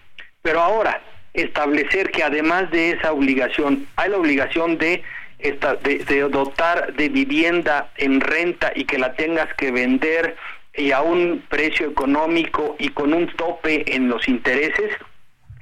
Pero 0.42 0.62
ahora, 0.62 1.02
establecer 1.34 2.12
que 2.12 2.24
además 2.24 2.70
de 2.72 2.92
esa 2.92 3.12
obligación, 3.12 3.88
hay 3.96 4.10
la 4.10 4.18
obligación 4.18 4.78
de, 4.78 5.04
esta, 5.40 5.76
de, 5.76 6.00
de 6.00 6.22
dotar 6.22 6.94
de 6.94 7.10
vivienda 7.10 7.90
en 7.98 8.22
renta 8.22 8.72
y 8.76 8.86
que 8.86 8.98
la 8.98 9.14
tengas 9.14 9.54
que 9.56 9.72
vender 9.72 10.36
y 10.78 10.92
a 10.92 11.02
un 11.02 11.44
precio 11.50 11.88
económico 11.90 12.76
y 12.80 12.90
con 12.90 13.14
un 13.14 13.28
tope 13.36 13.96
en 13.96 14.10
los 14.10 14.28
intereses, 14.28 14.92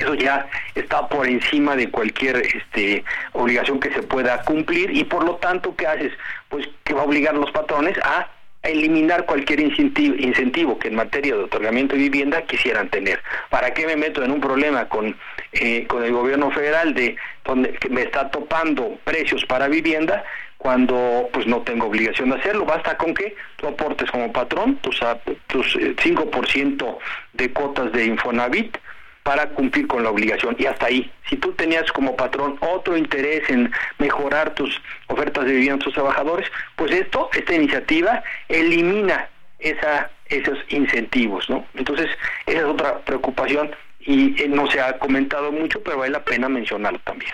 eso 0.03 0.13
ya 0.15 0.47
está 0.75 1.07
por 1.07 1.27
encima 1.27 1.75
de 1.75 1.89
cualquier 1.89 2.37
este, 2.37 3.03
obligación 3.31 3.79
que 3.79 3.91
se 3.93 4.03
pueda 4.03 4.41
cumplir 4.43 4.91
y 4.91 5.03
por 5.03 5.23
lo 5.23 5.35
tanto, 5.37 5.75
¿qué 5.75 5.87
haces? 5.87 6.13
Pues 6.49 6.67
que 6.83 6.93
va 6.93 7.01
a 7.01 7.05
obligar 7.05 7.35
a 7.35 7.37
los 7.37 7.51
patrones 7.51 7.97
a 8.03 8.29
eliminar 8.63 9.25
cualquier 9.25 9.59
incentivo, 9.59 10.15
incentivo 10.15 10.79
que 10.79 10.87
en 10.87 10.95
materia 10.95 11.35
de 11.35 11.43
otorgamiento 11.43 11.95
de 11.95 12.03
vivienda 12.03 12.41
quisieran 12.43 12.89
tener. 12.89 13.21
¿Para 13.49 13.73
qué 13.73 13.85
me 13.85 13.97
meto 13.97 14.23
en 14.23 14.31
un 14.31 14.39
problema 14.39 14.87
con, 14.87 15.15
eh, 15.51 15.85
con 15.87 16.03
el 16.03 16.13
gobierno 16.13 16.49
federal 16.51 16.93
de 16.93 17.17
donde 17.43 17.77
me 17.89 18.03
está 18.03 18.29
topando 18.31 18.97
precios 19.03 19.43
para 19.45 19.67
vivienda 19.67 20.23
cuando 20.57 21.29
pues 21.33 21.45
no 21.45 21.61
tengo 21.63 21.87
obligación 21.87 22.29
de 22.29 22.37
hacerlo? 22.37 22.63
Basta 22.65 22.97
con 22.97 23.13
que 23.13 23.35
tú 23.57 23.67
aportes 23.67 24.09
como 24.09 24.31
patrón 24.31 24.77
tus, 24.77 25.01
tus 25.47 25.75
5% 25.75 26.83
eh, 26.83 26.97
de 27.33 27.51
cuotas 27.51 27.91
de 27.91 28.05
Infonavit 28.05 28.77
para 29.23 29.49
cumplir 29.49 29.87
con 29.87 30.03
la 30.03 30.09
obligación 30.09 30.55
y 30.59 30.65
hasta 30.65 30.87
ahí. 30.87 31.11
Si 31.29 31.37
tú 31.37 31.53
tenías 31.53 31.91
como 31.91 32.15
patrón 32.15 32.57
otro 32.59 32.97
interés 32.97 33.49
en 33.49 33.71
mejorar 33.97 34.53
tus 34.53 34.81
ofertas 35.07 35.45
de 35.45 35.53
vivienda 35.53 35.75
a 35.75 35.85
tus 35.85 35.93
trabajadores, 35.93 36.47
pues 36.75 36.91
esto, 36.91 37.29
esta 37.33 37.55
iniciativa 37.55 38.23
elimina 38.49 39.29
esa, 39.59 40.11
esos 40.27 40.59
incentivos, 40.69 41.49
¿no? 41.49 41.65
Entonces, 41.73 42.09
esa 42.45 42.59
es 42.59 42.65
otra 42.65 42.99
preocupación 42.99 43.71
y 44.01 44.41
eh, 44.41 44.49
no 44.49 44.69
se 44.69 44.81
ha 44.81 44.99
comentado 44.99 45.51
mucho, 45.51 45.81
pero 45.81 45.99
vale 45.99 46.11
la 46.11 46.23
pena 46.23 46.49
mencionarlo 46.49 46.99
también. 46.99 47.31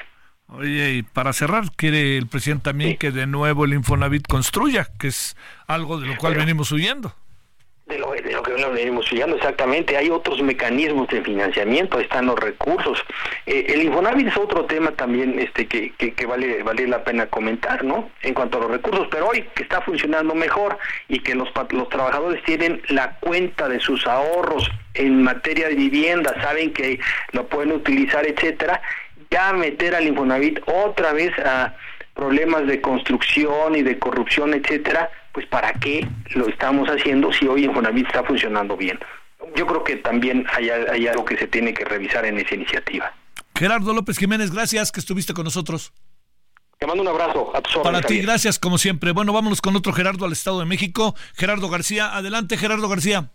Oye, 0.48 0.92
y 0.94 1.04
para 1.04 1.34
cerrar, 1.34 1.66
quiere 1.76 2.18
el 2.18 2.28
presidente 2.28 2.64
también 2.66 2.98
que 2.98 3.12
de 3.12 3.28
nuevo 3.28 3.66
el 3.66 3.74
Infonavit 3.74 4.28
construya, 4.28 4.88
que 5.00 5.08
es 5.08 5.36
algo 5.68 6.00
de 6.00 6.08
lo 6.08 6.18
cual 6.18 6.36
venimos 6.36 6.72
huyendo 6.72 7.16
de 7.90 7.98
lo, 7.98 8.12
de 8.12 8.32
lo 8.32 8.44
que 8.44 8.54
venimos 8.54 9.06
estudiando 9.06 9.36
exactamente. 9.36 9.98
Hay 9.98 10.10
otros 10.10 10.42
mecanismos 10.42 11.08
de 11.10 11.22
financiamiento, 11.22 12.00
están 12.00 12.28
los 12.28 12.40
recursos. 12.40 13.04
Eh, 13.46 13.66
el 13.70 13.82
Infonavit 13.82 14.28
es 14.28 14.38
otro 14.38 14.66
tema 14.66 14.92
también 14.92 15.40
este 15.40 15.68
que, 15.68 15.92
que, 15.94 16.26
vale, 16.26 16.62
vale 16.64 16.88
la 16.88 17.04
pena 17.04 17.26
comentar, 17.26 17.84
¿no? 17.84 18.12
En 18.22 18.34
cuanto 18.36 18.60
a 18.60 18.62
los 18.62 18.72
recursos, 18.72 19.08
pero 19.10 19.30
hoy 19.30 19.44
que 19.56 19.64
está 19.64 19.82
funcionando 19.82 20.36
mejor 20.36 20.78
y 21.08 21.20
que 21.20 21.34
los, 21.34 21.50
los 21.72 21.90
trabajadores 21.90 22.44
tienen 22.44 22.82
la 22.90 23.18
cuenta 23.20 23.68
de 23.68 23.80
sus 23.80 24.06
ahorros 24.06 24.70
en 24.94 25.24
materia 25.24 25.68
de 25.68 25.76
vivienda, 25.76 26.34
saben 26.42 26.72
que 26.74 27.00
lo 27.32 27.48
pueden 27.48 27.72
utilizar, 27.72 28.26
etcétera, 28.26 28.82
ya 29.32 29.52
meter 29.54 29.96
al 29.96 30.08
Infonavit 30.08 30.60
otra 30.68 31.14
vez 31.14 31.32
a 31.40 31.76
problemas 32.14 32.68
de 32.68 32.82
construcción 32.82 33.76
y 33.76 33.82
de 33.82 33.98
corrupción, 33.98 34.54
etcétera, 34.54 35.10
pues 35.34 35.46
para 35.48 35.74
qué 35.74 36.08
lo 36.36 36.48
estamos 36.48 36.88
haciendo 36.90 37.32
si 37.32 37.48
hoy 37.48 37.66
Infonavit 37.66 38.08
está 38.08 38.24
funcionando 38.24 38.76
bien. 38.76 39.00
Yo 39.56 39.66
creo 39.66 39.84
que 39.84 39.96
también 39.98 40.46
hay, 40.54 41.08
algo 41.08 41.26
que 41.26 41.38
se 41.38 41.48
tiene 41.48 41.74
que 41.74 41.86
revisar 41.86 42.26
en 42.26 42.38
esa 42.38 42.56
iniciativa. 42.56 43.14
Gerardo 43.56 43.94
López 43.94 44.18
Jiménez, 44.18 44.52
gracias 44.52 44.92
que 44.92 45.00
estuviste 45.00 45.34
con 45.34 45.46
nosotros. 45.46 45.94
Te 46.78 46.88
mando 46.88 47.04
un 47.04 47.10
abrazo. 47.10 47.52
A 47.54 47.84
Para 47.84 48.02
ti, 48.02 48.20
gracias 48.20 48.58
como 48.58 48.78
siempre. 48.78 49.12
Bueno, 49.12 49.34
vámonos 49.34 49.60
con 49.60 49.76
otro 49.76 49.92
Gerardo 49.92 50.26
al 50.26 50.32
Estado 50.32 50.60
de 50.60 50.66
México. 50.66 51.14
Gerardo 51.36 51.70
García, 51.70 52.16
adelante 52.16 52.58
Gerardo 52.58 52.88
García. 52.88 53.32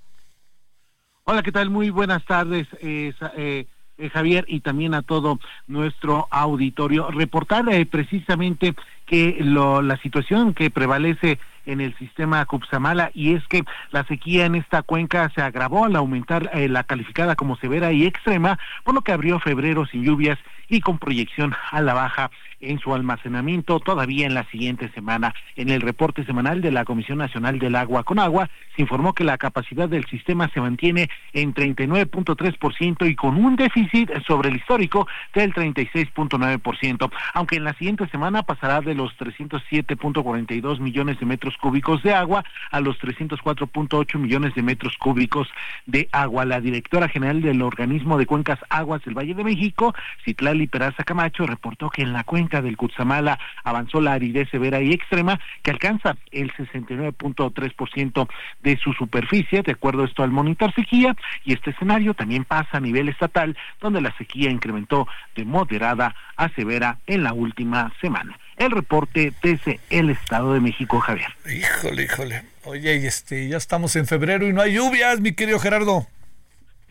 Hola, 1.24 1.42
¿qué 1.42 1.52
tal? 1.52 1.68
Muy 1.70 1.90
buenas 1.90 2.24
tardes. 2.24 2.66
Eh, 2.80 3.12
eh, 3.36 3.66
eh, 3.96 4.10
Javier, 4.10 4.44
y 4.48 4.60
también 4.60 4.94
a 4.94 5.02
todo 5.02 5.38
nuestro 5.66 6.26
auditorio. 6.30 7.10
Reportar 7.10 7.64
precisamente 7.90 8.74
que 9.06 9.36
lo, 9.40 9.82
la 9.82 9.98
situación 9.98 10.54
que 10.54 10.70
prevalece 10.70 11.38
en 11.66 11.80
el 11.80 11.96
sistema 11.96 12.44
Cupsamala 12.46 13.10
y 13.14 13.34
es 13.34 13.46
que 13.48 13.62
la 13.90 14.04
sequía 14.04 14.46
en 14.46 14.54
esta 14.54 14.82
cuenca 14.82 15.30
se 15.34 15.42
agravó 15.42 15.84
al 15.84 15.96
aumentar 15.96 16.50
eh, 16.52 16.68
la 16.68 16.84
calificada 16.84 17.36
como 17.36 17.56
severa 17.56 17.92
y 17.92 18.04
extrema, 18.04 18.58
por 18.84 18.94
lo 18.94 19.02
que 19.02 19.12
abrió 19.12 19.38
febrero 19.40 19.86
sin 19.86 20.04
lluvias 20.04 20.38
y 20.68 20.80
con 20.80 20.98
proyección 20.98 21.54
a 21.70 21.80
la 21.80 21.94
baja 21.94 22.30
en 22.60 22.78
su 22.78 22.94
almacenamiento 22.94 23.80
todavía 23.80 24.26
en 24.26 24.34
la 24.34 24.44
siguiente 24.44 24.90
semana. 24.92 25.34
En 25.56 25.70
el 25.70 25.80
reporte 25.80 26.24
semanal 26.24 26.60
de 26.60 26.70
la 26.70 26.84
Comisión 26.84 27.18
Nacional 27.18 27.58
del 27.58 27.76
Agua 27.76 28.04
con 28.04 28.18
Agua 28.18 28.48
se 28.74 28.82
informó 28.82 29.12
que 29.12 29.24
la 29.24 29.38
capacidad 29.38 29.88
del 29.88 30.06
sistema 30.06 30.48
se 30.48 30.60
mantiene 30.60 31.08
en 31.32 31.54
39.3% 31.54 33.08
y 33.08 33.14
con 33.14 33.36
un 33.36 33.56
déficit 33.56 34.10
sobre 34.26 34.48
el 34.48 34.56
histórico 34.56 35.06
del 35.34 35.52
36.9%, 35.52 37.10
aunque 37.34 37.56
en 37.56 37.64
la 37.64 37.74
siguiente 37.74 38.08
semana 38.08 38.42
pasará 38.42 38.80
de 38.80 38.94
los 38.94 39.16
307.42 39.18 40.80
millones 40.80 41.18
de 41.20 41.26
metros 41.26 41.53
cúbicos 41.56 42.02
de 42.02 42.14
agua 42.14 42.44
a 42.70 42.80
los 42.80 42.98
304.8 42.98 44.18
millones 44.18 44.54
de 44.54 44.62
metros 44.62 44.96
cúbicos 44.98 45.48
de 45.86 46.08
agua. 46.12 46.44
La 46.44 46.60
directora 46.60 47.08
general 47.08 47.42
del 47.42 47.62
organismo 47.62 48.18
de 48.18 48.26
cuencas 48.26 48.58
aguas 48.68 49.02
del 49.04 49.16
Valle 49.16 49.34
de 49.34 49.44
México, 49.44 49.94
Citlali 50.24 50.66
Peraza 50.66 51.04
Camacho, 51.04 51.46
reportó 51.46 51.90
que 51.90 52.02
en 52.02 52.12
la 52.12 52.24
cuenca 52.24 52.62
del 52.62 52.76
Cutzamala 52.76 53.38
avanzó 53.62 54.00
la 54.00 54.12
aridez 54.12 54.48
severa 54.50 54.80
y 54.80 54.92
extrema 54.92 55.38
que 55.62 55.70
alcanza 55.70 56.16
el 56.30 56.52
69.3% 56.52 58.28
de 58.62 58.76
su 58.76 58.92
superficie, 58.92 59.62
de 59.62 59.72
acuerdo 59.72 60.04
esto 60.04 60.22
al 60.22 60.30
monitor 60.30 60.72
sequía, 60.74 61.16
y 61.44 61.52
este 61.52 61.70
escenario 61.70 62.14
también 62.14 62.44
pasa 62.44 62.78
a 62.78 62.80
nivel 62.80 63.08
estatal, 63.08 63.56
donde 63.80 64.00
la 64.00 64.16
sequía 64.16 64.50
incrementó 64.50 65.06
de 65.34 65.44
moderada 65.44 66.14
a 66.36 66.48
severa 66.50 66.98
en 67.06 67.22
la 67.22 67.32
última 67.32 67.92
semana. 68.00 68.38
El 68.56 68.70
reporte 68.70 69.32
desde 69.42 69.80
el 69.90 70.10
Estado 70.10 70.54
de 70.54 70.60
México, 70.60 71.00
Javier. 71.00 71.28
Híjole, 71.46 72.04
híjole. 72.04 72.42
Oye, 72.64 73.06
este, 73.06 73.48
ya 73.48 73.56
estamos 73.56 73.96
en 73.96 74.06
febrero 74.06 74.48
y 74.48 74.52
no 74.52 74.62
hay 74.62 74.74
lluvias, 74.74 75.20
mi 75.20 75.32
querido 75.32 75.58
Gerardo. 75.58 76.06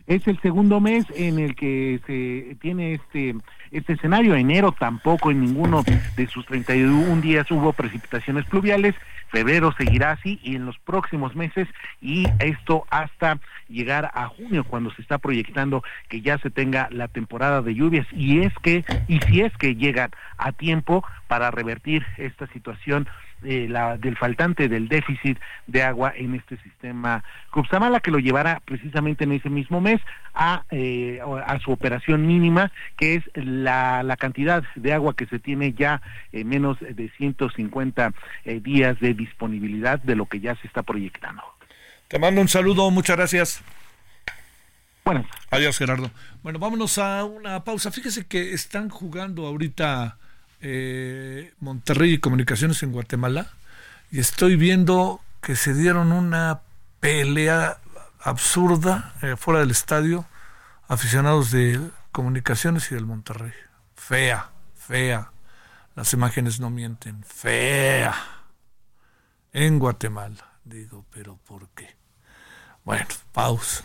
Es 0.06 0.26
el 0.28 0.40
segundo 0.40 0.80
mes 0.80 1.06
en 1.16 1.38
el 1.38 1.56
que 1.56 1.98
se 2.06 2.56
tiene 2.56 2.94
este 2.94 3.34
este 3.74 3.94
escenario. 3.94 4.34
Enero 4.34 4.72
tampoco 4.72 5.30
en 5.30 5.40
ninguno 5.40 5.82
de 6.16 6.26
sus 6.28 6.46
31 6.46 7.20
días 7.20 7.50
hubo 7.50 7.72
precipitaciones 7.72 8.46
pluviales. 8.46 8.94
Febrero 9.28 9.72
seguirá 9.76 10.12
así 10.12 10.38
y 10.44 10.54
en 10.54 10.64
los 10.64 10.78
próximos 10.78 11.34
meses 11.34 11.66
y 12.00 12.24
esto 12.38 12.86
hasta 12.88 13.38
llegar 13.68 14.10
a 14.14 14.28
junio 14.28 14.62
cuando 14.62 14.92
se 14.92 15.02
está 15.02 15.18
proyectando 15.18 15.82
que 16.08 16.20
ya 16.20 16.38
se 16.38 16.50
tenga 16.50 16.88
la 16.92 17.08
temporada 17.08 17.60
de 17.60 17.74
lluvias 17.74 18.06
y 18.12 18.42
es 18.42 18.52
que 18.62 18.84
y 19.08 19.18
si 19.20 19.40
es 19.40 19.52
que 19.56 19.74
llegan 19.74 20.10
a 20.38 20.52
tiempo 20.52 21.04
para 21.26 21.50
revertir 21.50 22.06
esta 22.16 22.46
situación 22.48 23.08
eh, 23.42 23.66
la, 23.68 23.96
del 23.96 24.16
faltante 24.16 24.68
del 24.68 24.88
déficit 24.88 25.38
de 25.66 25.82
agua 25.82 26.12
en 26.16 26.34
este 26.34 26.56
sistema 26.58 27.24
Cupsamala, 27.50 28.00
que 28.00 28.10
lo 28.10 28.18
llevará 28.18 28.60
precisamente 28.64 29.24
en 29.24 29.32
ese 29.32 29.50
mismo 29.50 29.80
mes 29.80 30.00
a, 30.34 30.64
eh, 30.70 31.20
a 31.46 31.58
su 31.60 31.72
operación 31.72 32.26
mínima, 32.26 32.72
que 32.96 33.16
es 33.16 33.24
la, 33.34 34.02
la 34.02 34.16
cantidad 34.16 34.64
de 34.74 34.92
agua 34.92 35.14
que 35.14 35.26
se 35.26 35.38
tiene 35.38 35.72
ya 35.72 36.00
en 36.32 36.48
menos 36.48 36.78
de 36.80 37.10
150 37.16 38.12
eh, 38.44 38.60
días 38.60 38.98
de 39.00 39.14
disponibilidad 39.14 40.00
de 40.00 40.16
lo 40.16 40.26
que 40.26 40.40
ya 40.40 40.54
se 40.56 40.66
está 40.66 40.82
proyectando. 40.82 41.42
Te 42.08 42.18
mando 42.18 42.40
un 42.40 42.48
saludo, 42.48 42.90
muchas 42.90 43.16
gracias. 43.16 43.62
Bueno. 45.04 45.26
Adiós, 45.50 45.76
Gerardo. 45.76 46.10
Bueno, 46.42 46.58
vámonos 46.58 46.98
a 46.98 47.24
una 47.24 47.62
pausa. 47.64 47.90
Fíjese 47.90 48.26
que 48.26 48.54
están 48.54 48.88
jugando 48.88 49.46
ahorita 49.46 50.16
eh, 50.66 51.52
Monterrey 51.60 52.14
y 52.14 52.18
Comunicaciones 52.18 52.82
en 52.82 52.90
Guatemala 52.90 53.50
y 54.10 54.18
estoy 54.18 54.56
viendo 54.56 55.20
que 55.42 55.56
se 55.56 55.74
dieron 55.74 56.10
una 56.10 56.62
pelea 57.00 57.78
absurda 58.18 59.12
eh, 59.20 59.36
fuera 59.36 59.60
del 59.60 59.70
estadio 59.70 60.24
aficionados 60.88 61.50
de 61.50 61.78
Comunicaciones 62.12 62.90
y 62.90 62.94
del 62.94 63.04
Monterrey. 63.04 63.52
Fea, 63.94 64.50
fea. 64.74 65.32
Las 65.96 66.12
imágenes 66.14 66.60
no 66.60 66.70
mienten. 66.70 67.22
Fea. 67.24 68.14
En 69.52 69.78
Guatemala. 69.78 70.58
Digo, 70.64 71.04
pero 71.10 71.36
¿por 71.44 71.68
qué? 71.70 71.94
Bueno, 72.84 73.06
pausa. 73.32 73.84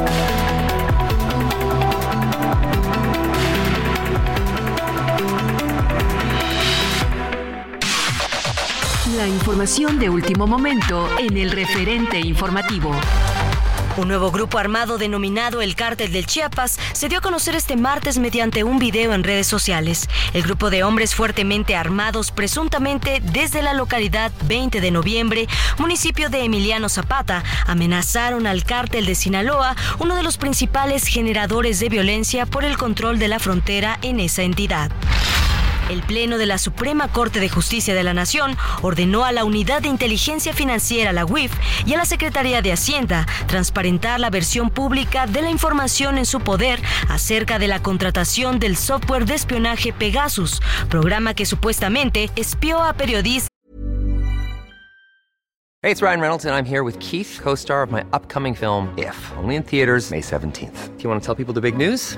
La 9.21 9.27
información 9.27 9.99
de 9.99 10.09
último 10.09 10.47
momento 10.47 11.07
en 11.19 11.37
el 11.37 11.51
referente 11.51 12.19
informativo. 12.19 12.91
Un 13.97 14.07
nuevo 14.07 14.31
grupo 14.31 14.57
armado 14.57 14.97
denominado 14.97 15.61
el 15.61 15.75
Cártel 15.75 16.11
del 16.11 16.25
Chiapas 16.25 16.79
se 16.93 17.07
dio 17.07 17.19
a 17.19 17.21
conocer 17.21 17.53
este 17.53 17.75
martes 17.77 18.17
mediante 18.17 18.63
un 18.63 18.79
video 18.79 19.13
en 19.13 19.23
redes 19.23 19.45
sociales. 19.45 20.09
El 20.33 20.41
grupo 20.41 20.71
de 20.71 20.83
hombres 20.83 21.13
fuertemente 21.13 21.75
armados, 21.75 22.31
presuntamente 22.31 23.21
desde 23.21 23.61
la 23.61 23.75
localidad 23.75 24.31
20 24.47 24.81
de 24.81 24.89
noviembre, 24.89 25.47
municipio 25.77 26.31
de 26.31 26.43
Emiliano 26.43 26.89
Zapata, 26.89 27.43
amenazaron 27.67 28.47
al 28.47 28.63
Cártel 28.63 29.05
de 29.05 29.13
Sinaloa, 29.13 29.75
uno 29.99 30.15
de 30.15 30.23
los 30.23 30.37
principales 30.37 31.05
generadores 31.05 31.79
de 31.79 31.89
violencia 31.89 32.47
por 32.47 32.65
el 32.65 32.75
control 32.75 33.19
de 33.19 33.27
la 33.27 33.37
frontera 33.37 33.99
en 34.01 34.19
esa 34.19 34.41
entidad. 34.41 34.89
El 35.91 36.03
Pleno 36.03 36.37
de 36.37 36.45
la 36.45 36.57
Suprema 36.57 37.09
Corte 37.09 37.41
de 37.41 37.49
Justicia 37.49 37.93
de 37.93 38.03
la 38.03 38.13
Nación 38.13 38.55
ordenó 38.81 39.25
a 39.25 39.33
la 39.33 39.43
Unidad 39.43 39.81
de 39.81 39.89
Inteligencia 39.89 40.53
Financiera, 40.53 41.11
la 41.11 41.25
UIF, 41.25 41.51
y 41.85 41.93
a 41.93 41.97
la 41.97 42.05
Secretaría 42.05 42.61
de 42.61 42.71
Hacienda 42.71 43.25
transparentar 43.47 44.21
la 44.21 44.29
versión 44.29 44.69
pública 44.69 45.27
de 45.27 45.41
la 45.41 45.49
información 45.49 46.17
en 46.17 46.25
su 46.25 46.39
poder 46.39 46.81
acerca 47.09 47.59
de 47.59 47.67
la 47.67 47.81
contratación 47.81 48.57
del 48.57 48.77
software 48.77 49.25
de 49.25 49.35
espionaje 49.35 49.91
Pegasus, 49.91 50.61
programa 50.89 51.33
que 51.33 51.45
supuestamente 51.45 52.29
espió 52.37 52.81
a 52.81 52.93
periodistas. 52.93 53.49
Hey, 55.83 55.91
it's 55.91 56.01
Ryan 56.01 56.21
Reynolds, 56.21 56.45
and 56.45 56.55
I'm 56.55 56.63
here 56.63 56.83
with 56.83 56.97
Keith, 56.99 57.41
co 57.43 57.53
star 57.55 57.83
of 57.83 57.91
my 57.91 58.05
upcoming 58.13 58.53
film, 58.55 58.93
If, 58.97 59.17
only 59.37 59.57
in 59.57 59.63
theaters, 59.63 60.09
May 60.09 60.21
17th. 60.21 60.95
Do 60.95 61.03
you 61.03 61.09
want 61.09 61.21
to 61.21 61.25
tell 61.25 61.35
people 61.35 61.53
the 61.53 61.59
big 61.59 61.75
news? 61.75 62.17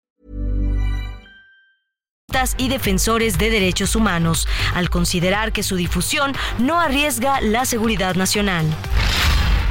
Y 2.57 2.69
defensores 2.69 3.37
de 3.37 3.49
derechos 3.49 3.95
humanos, 3.95 4.47
al 4.73 4.89
considerar 4.89 5.51
que 5.51 5.63
su 5.63 5.75
difusión 5.75 6.33
no 6.59 6.79
arriesga 6.79 7.41
la 7.41 7.65
seguridad 7.65 8.15
nacional. 8.15 8.65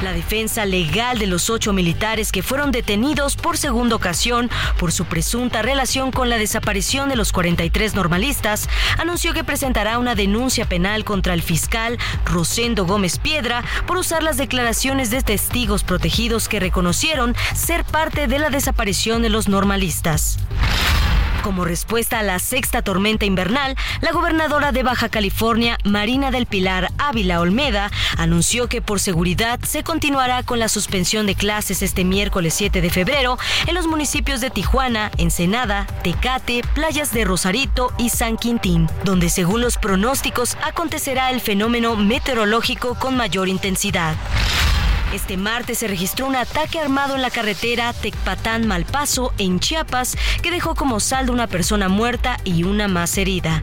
La 0.03 0.13
defensa 0.13 0.67
legal 0.67 1.19
de 1.19 1.27
los 1.27 1.49
ocho 1.49 1.73
militares 1.73 2.33
que 2.33 2.43
fueron 2.43 2.71
detenidos 2.71 3.37
por 3.37 3.57
segunda 3.57 3.97
ocasión 3.97 4.51
por 4.79 4.93
su 4.93 5.07
presunta 5.07 5.63
relación 5.63 6.11
con 6.11 6.29
la 6.29 6.37
desaparición 6.37 7.09
de 7.09 7.17
los 7.17 7.33
43 7.33 7.95
normalistas 7.95 8.69
anunció 8.99 9.33
que 9.33 9.45
presentará 9.45 9.99
una 9.99 10.15
denuncia 10.15 10.67
penal 10.67 11.05
contra 11.05 11.33
el 11.33 11.43
fiscal 11.43 11.99
Rosendo 12.27 12.85
Gómez 12.85 13.19
Piedra 13.19 13.65
por 13.87 13.97
usar 13.97 14.23
las 14.23 14.37
declaraciones 14.37 15.11
de 15.11 15.23
testigos 15.23 15.83
protegidos 15.83 16.49
que 16.49 16.61
reconocieron 16.61 17.35
ser 17.55 17.85
parte 17.85 18.27
de 18.27 18.39
la 18.39 18.51
desaparición 18.51 19.23
de 19.23 19.31
los 19.31 19.49
normalistas. 19.49 20.39
Como 21.43 21.65
respuesta 21.65 22.19
a 22.19 22.23
la 22.23 22.39
sexta 22.39 22.83
tormenta 22.83 23.25
invernal, 23.25 23.75
la 24.03 24.13
gobernadora 24.13 24.73
de 24.73 24.83
Baja 24.83 25.09
California, 25.09 25.79
Marina 25.85 26.31
del 26.31 26.47
Pilar 26.47 26.93
Ávila 26.99 27.41
Olmeda, 27.41 27.91
anunció 28.19 28.69
que 28.69 28.83
por 28.83 29.01
seguridad 29.01 29.59
se 29.61 29.83
continuará 29.83 30.43
con 30.43 30.59
la 30.59 30.69
suspensión 30.69 31.27
de 31.27 31.35
clases 31.35 31.81
este 31.83 32.05
miércoles 32.05 32.53
7 32.55 32.83
de 32.83 32.91
febrero 32.91 33.39
en 33.67 33.75
los 33.75 33.87
municipios 33.87 34.41
de 34.41 34.51
Tijuana, 34.51 35.11
Ensenada, 35.17 35.87
Tecate, 36.03 36.63
Playas 36.75 37.13
de 37.13 37.25
Rosarito 37.25 37.93
y 37.97 38.11
San 38.11 38.37
Quintín, 38.37 38.89
donde 39.05 39.31
según 39.31 39.63
los 39.63 39.79
pronósticos 39.79 40.59
acontecerá 40.63 41.31
el 41.31 41.41
fenómeno 41.41 41.97
meteorológico 41.97 42.97
con 42.97 43.17
mayor 43.17 43.49
intensidad. 43.49 44.15
Este 45.13 45.37
martes 45.37 45.79
se 45.79 45.89
registró 45.89 46.27
un 46.27 46.37
ataque 46.37 46.79
armado 46.79 47.17
en 47.17 47.23
la 47.23 47.31
carretera 47.31 47.93
Tecpatán-Malpaso, 47.93 49.33
en 49.39 49.59
Chiapas, 49.59 50.17
que 50.41 50.53
dejó 50.53 50.77
como 50.77 51.01
saldo 51.01 51.33
una 51.33 51.49
persona 51.49 51.89
muerta 51.89 52.37
y 52.45 52.63
una 52.63 52.87
más 52.87 53.19
herida. 53.19 53.61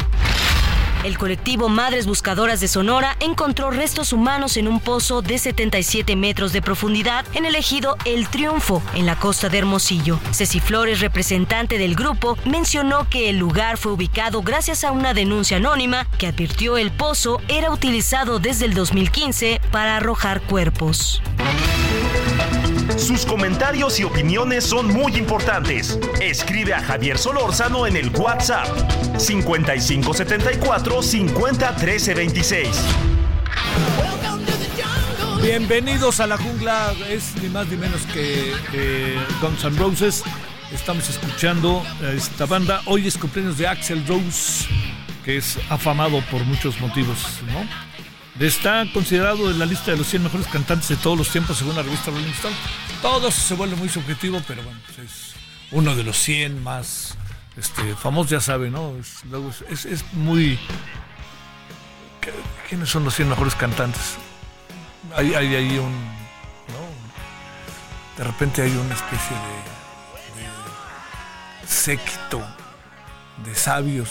El 1.04 1.18
colectivo 1.18 1.70
Madres 1.70 2.06
Buscadoras 2.06 2.60
de 2.60 2.68
Sonora 2.68 3.16
encontró 3.20 3.72
restos 3.72 4.14
humanos 4.14 4.58
en 4.58 4.68
un 4.68 4.80
pozo 4.80 5.22
de 5.22 5.38
77 5.38 6.16
metros 6.16 6.54
de 6.54 6.62
profundidad 6.62 7.26
en 7.34 7.46
el 7.46 7.56
ejido 7.56 7.98
El 8.06 8.28
Triunfo, 8.28 8.82
en 8.96 9.06
la 9.06 9.16
costa 9.18 9.50
de 9.50 9.60
Hermosillo. 9.60 10.20
Ceci 10.32 10.60
Flores, 10.60 11.00
representante 11.00 11.78
del 11.78 11.96
grupo, 11.96 12.38
mencionó 12.46 13.08
que 13.10 13.30
el 13.30 13.38
lugar 13.38 13.78
fue 13.78 13.94
ubicado 13.94 14.42
gracias 14.42 14.84
a 14.84 14.92
una 14.92 15.14
denuncia 15.14 15.58
anónima 15.58 16.08
que 16.18 16.28
advirtió 16.28 16.78
el 16.78 16.92
pozo 16.92 17.42
era 17.48 17.72
utilizado 17.72 18.40
desde 18.40 18.66
el 18.66 18.74
2015 18.74 19.62
para 19.72 19.98
arrojar 19.98 20.42
cuerpos. 20.42 21.22
Sus 22.98 23.26
comentarios 23.26 24.00
y 24.00 24.04
opiniones 24.04 24.66
son 24.66 24.88
muy 24.88 25.16
importantes. 25.16 26.00
Escribe 26.20 26.74
a 26.74 26.82
Javier 26.82 27.18
Solórzano 27.18 27.86
en 27.86 27.96
el 27.96 28.10
WhatsApp 28.10 28.68
5574 29.20 31.02
501326. 31.04 32.68
Bienvenidos 35.42 36.20
a 36.20 36.28
la 36.28 36.38
jungla, 36.38 36.94
es 37.08 37.36
ni 37.42 37.50
más 37.50 37.68
ni 37.68 37.78
menos 37.78 38.02
que 38.08 38.54
Guns 39.42 39.64
N' 39.64 39.78
Roses. 39.78 40.24
Estamos 40.74 41.08
escuchando 41.08 41.84
esta 42.16 42.46
banda. 42.48 42.82
Hoy 42.86 43.08
es 43.08 43.18
cumpleaños 43.18 43.60
de 43.60 43.68
Axel 43.68 44.06
Rose, 44.08 44.66
que 45.24 45.38
es 45.38 45.60
afamado 45.70 46.22
por 46.32 46.44
muchos 46.46 46.80
motivos, 46.82 47.20
¿no? 47.54 47.64
Está 48.44 48.86
considerado 48.94 49.50
en 49.50 49.58
la 49.58 49.66
lista 49.66 49.92
de 49.92 49.98
los 49.98 50.08
100 50.08 50.24
mejores 50.24 50.48
cantantes 50.48 50.90
de 50.90 50.96
todos 50.98 51.18
los 51.18 51.30
tiempos 51.30 51.58
según 51.58 51.76
la 51.76 51.82
revista 51.84 52.12
Rolling 52.12 52.34
Stone. 52.34 52.56
Todo 53.02 53.32
se 53.32 53.54
vuelve 53.54 53.76
muy 53.76 53.90
subjetivo, 53.90 54.42
pero 54.48 54.64
bueno, 54.64 54.80
pues 54.86 55.00
es 55.00 55.34
uno 55.72 55.96
de 55.96 56.04
los 56.04 56.18
100 56.18 56.64
más 56.64 57.16
este, 57.56 57.96
famosos, 57.96 58.32
ya 58.32 58.40
sabe, 58.40 58.70
¿no? 58.70 58.96
Es, 58.98 59.24
luego 59.26 59.52
es, 59.70 59.86
es, 59.86 60.14
muy... 60.14 60.60
¿Quiénes 62.68 62.90
son 62.90 63.04
los 63.04 63.16
100 63.16 63.30
mejores 63.30 63.56
cantantes? 63.56 64.16
Hay, 65.16 65.34
hay 65.34 65.56
ahí 65.56 65.78
un... 65.78 65.94
¿no? 65.94 66.88
De 68.18 68.24
repente 68.24 68.62
hay 68.62 68.72
una 68.72 68.94
especie 68.94 69.36
de, 69.36 70.42
de 70.42 71.68
séquito 71.68 72.46
de 73.46 73.56
sabios 73.56 74.10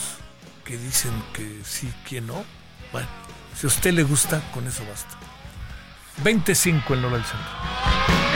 que 0.65 0.77
dicen 0.77 1.13
que 1.33 1.61
sí, 1.65 1.93
que 2.09 2.21
no. 2.21 2.45
Bueno, 2.93 3.09
si 3.59 3.67
a 3.67 3.69
usted 3.69 3.93
le 3.93 4.03
gusta, 4.03 4.41
con 4.53 4.67
eso 4.67 4.85
basta. 4.89 5.17
25 6.23 6.95
en 6.95 7.03
Lola 7.03 7.17
del 7.17 7.25
Centro. 7.25 8.36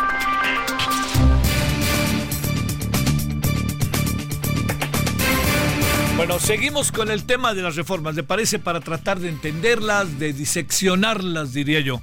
Bueno, 6.21 6.37
seguimos 6.37 6.91
con 6.91 7.09
el 7.09 7.25
tema 7.25 7.55
de 7.55 7.63
las 7.63 7.75
reformas, 7.75 8.13
¿le 8.13 8.21
parece? 8.21 8.59
Para 8.59 8.79
tratar 8.79 9.19
de 9.19 9.27
entenderlas, 9.27 10.19
de 10.19 10.33
diseccionarlas, 10.33 11.51
diría 11.51 11.79
yo. 11.79 11.99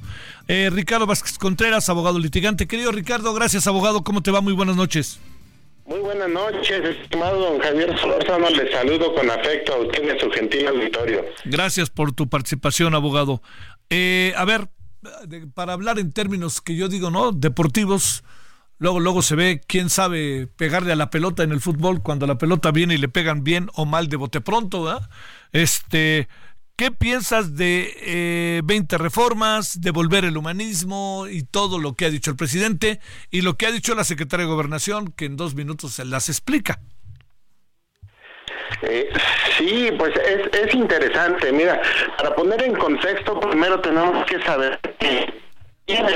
Eh, 0.48 0.70
Ricardo 0.72 1.06
Vázquez 1.06 1.38
Contreras, 1.38 1.88
abogado 1.88 2.18
litigante. 2.18 2.66
Querido 2.66 2.90
Ricardo, 2.90 3.32
gracias, 3.32 3.68
abogado. 3.68 4.02
¿Cómo 4.02 4.20
te 4.20 4.32
va? 4.32 4.40
Muy 4.40 4.54
buenas 4.54 4.74
noches. 4.74 5.20
Muy 5.86 6.00
buenas 6.00 6.28
noches, 6.28 6.96
estimado 7.00 7.38
don 7.38 7.60
Javier 7.60 7.96
Solórzano. 7.96 8.50
Le 8.50 8.72
saludo 8.72 9.14
con 9.14 9.30
afecto 9.30 9.74
a 9.74 9.78
usted 9.82 10.08
y 10.08 10.10
a 10.10 10.18
su 10.18 10.28
gentil 10.32 10.66
auditorio. 10.66 11.24
Gracias 11.44 11.88
por 11.88 12.10
tu 12.10 12.28
participación, 12.28 12.96
abogado. 12.96 13.40
Eh, 13.88 14.32
a 14.36 14.44
ver, 14.44 14.66
para 15.54 15.74
hablar 15.74 16.00
en 16.00 16.12
términos 16.12 16.60
que 16.60 16.74
yo 16.74 16.88
digo, 16.88 17.12
¿no? 17.12 17.30
Deportivos, 17.30 18.24
Luego, 18.78 19.00
luego 19.00 19.22
se 19.22 19.34
ve 19.34 19.60
quién 19.66 19.90
sabe 19.90 20.46
pegarle 20.56 20.92
a 20.92 20.96
la 20.96 21.10
pelota 21.10 21.42
en 21.42 21.50
el 21.50 21.60
fútbol 21.60 22.00
cuando 22.02 22.26
la 22.26 22.38
pelota 22.38 22.70
viene 22.70 22.94
y 22.94 22.98
le 22.98 23.08
pegan 23.08 23.42
bien 23.42 23.68
o 23.74 23.86
mal 23.86 24.08
de 24.08 24.16
bote 24.16 24.40
pronto. 24.40 25.00
Este, 25.52 26.28
¿qué 26.76 26.92
piensas 26.92 27.56
de 27.56 28.60
20 28.64 28.94
eh, 28.94 28.98
reformas, 28.98 29.80
de 29.80 29.90
volver 29.90 30.24
el 30.24 30.36
humanismo 30.36 31.26
y 31.28 31.42
todo 31.42 31.80
lo 31.80 31.94
que 31.94 32.04
ha 32.04 32.10
dicho 32.10 32.30
el 32.30 32.36
presidente 32.36 33.00
y 33.32 33.40
lo 33.40 33.56
que 33.56 33.66
ha 33.66 33.72
dicho 33.72 33.96
la 33.96 34.04
secretaria 34.04 34.46
de 34.46 34.52
Gobernación, 34.52 35.10
que 35.10 35.24
en 35.24 35.36
dos 35.36 35.56
minutos 35.56 35.94
se 35.94 36.04
las 36.04 36.28
explica? 36.28 36.80
Eh, 38.82 39.10
sí, 39.56 39.90
pues 39.98 40.14
es, 40.16 40.66
es 40.66 40.74
interesante. 40.74 41.52
Mira, 41.52 41.80
para 42.16 42.32
poner 42.36 42.62
en 42.62 42.76
contexto, 42.76 43.40
primero 43.40 43.80
tenemos 43.80 44.24
que 44.26 44.40
saber 44.42 44.78
que 45.00 45.47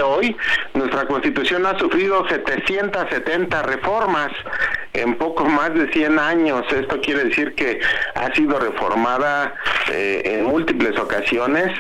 hoy, 0.04 0.36
nuestra 0.74 1.06
constitución 1.06 1.64
ha 1.64 1.78
sufrido 1.78 2.26
770 2.28 3.62
reformas 3.62 4.30
en 4.92 5.16
poco 5.16 5.44
más 5.46 5.72
de 5.74 5.90
100 5.90 6.18
años. 6.18 6.64
Esto 6.70 7.00
quiere 7.00 7.24
decir 7.24 7.54
que 7.54 7.80
ha 8.14 8.34
sido 8.34 8.58
reformada 8.58 9.54
eh, 9.90 10.22
en 10.24 10.44
múltiples 10.44 10.98
ocasiones 10.98 11.70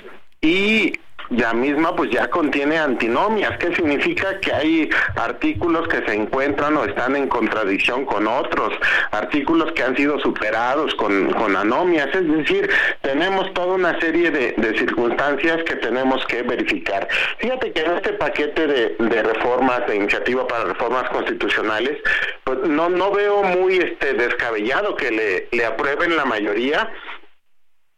y 0.40 0.92
ya 1.36 1.52
misma 1.52 1.94
pues 1.94 2.10
ya 2.10 2.28
contiene 2.28 2.78
antinomias, 2.78 3.56
que 3.58 3.74
significa 3.74 4.38
que 4.40 4.52
hay 4.52 4.90
artículos 5.16 5.88
que 5.88 6.04
se 6.06 6.14
encuentran 6.14 6.76
o 6.76 6.84
están 6.84 7.16
en 7.16 7.28
contradicción 7.28 8.04
con 8.04 8.26
otros, 8.26 8.72
artículos 9.10 9.72
que 9.72 9.82
han 9.82 9.96
sido 9.96 10.18
superados 10.20 10.94
con, 10.94 11.32
con 11.32 11.56
anomias, 11.56 12.08
es 12.14 12.28
decir, 12.28 12.70
tenemos 13.00 13.52
toda 13.54 13.74
una 13.74 13.98
serie 14.00 14.30
de, 14.30 14.52
circunstancias 14.72 15.62
que 15.64 15.76
tenemos 15.76 16.24
que 16.26 16.42
verificar. 16.42 17.06
Fíjate 17.38 17.72
que 17.72 17.80
en 17.82 17.92
este 17.96 18.14
paquete 18.14 18.66
de, 18.66 18.96
de 18.98 19.22
reformas, 19.22 19.86
de 19.86 19.96
iniciativa 19.96 20.46
para 20.46 20.64
reformas 20.64 21.08
constitucionales, 21.10 21.98
pues 22.44 22.58
no, 22.60 22.88
no 22.88 23.12
veo 23.12 23.42
muy 23.42 23.76
este 23.76 24.14
descabellado 24.14 24.96
que 24.96 25.10
le, 25.10 25.48
le 25.52 25.64
aprueben 25.66 26.16
la 26.16 26.24
mayoría, 26.24 26.90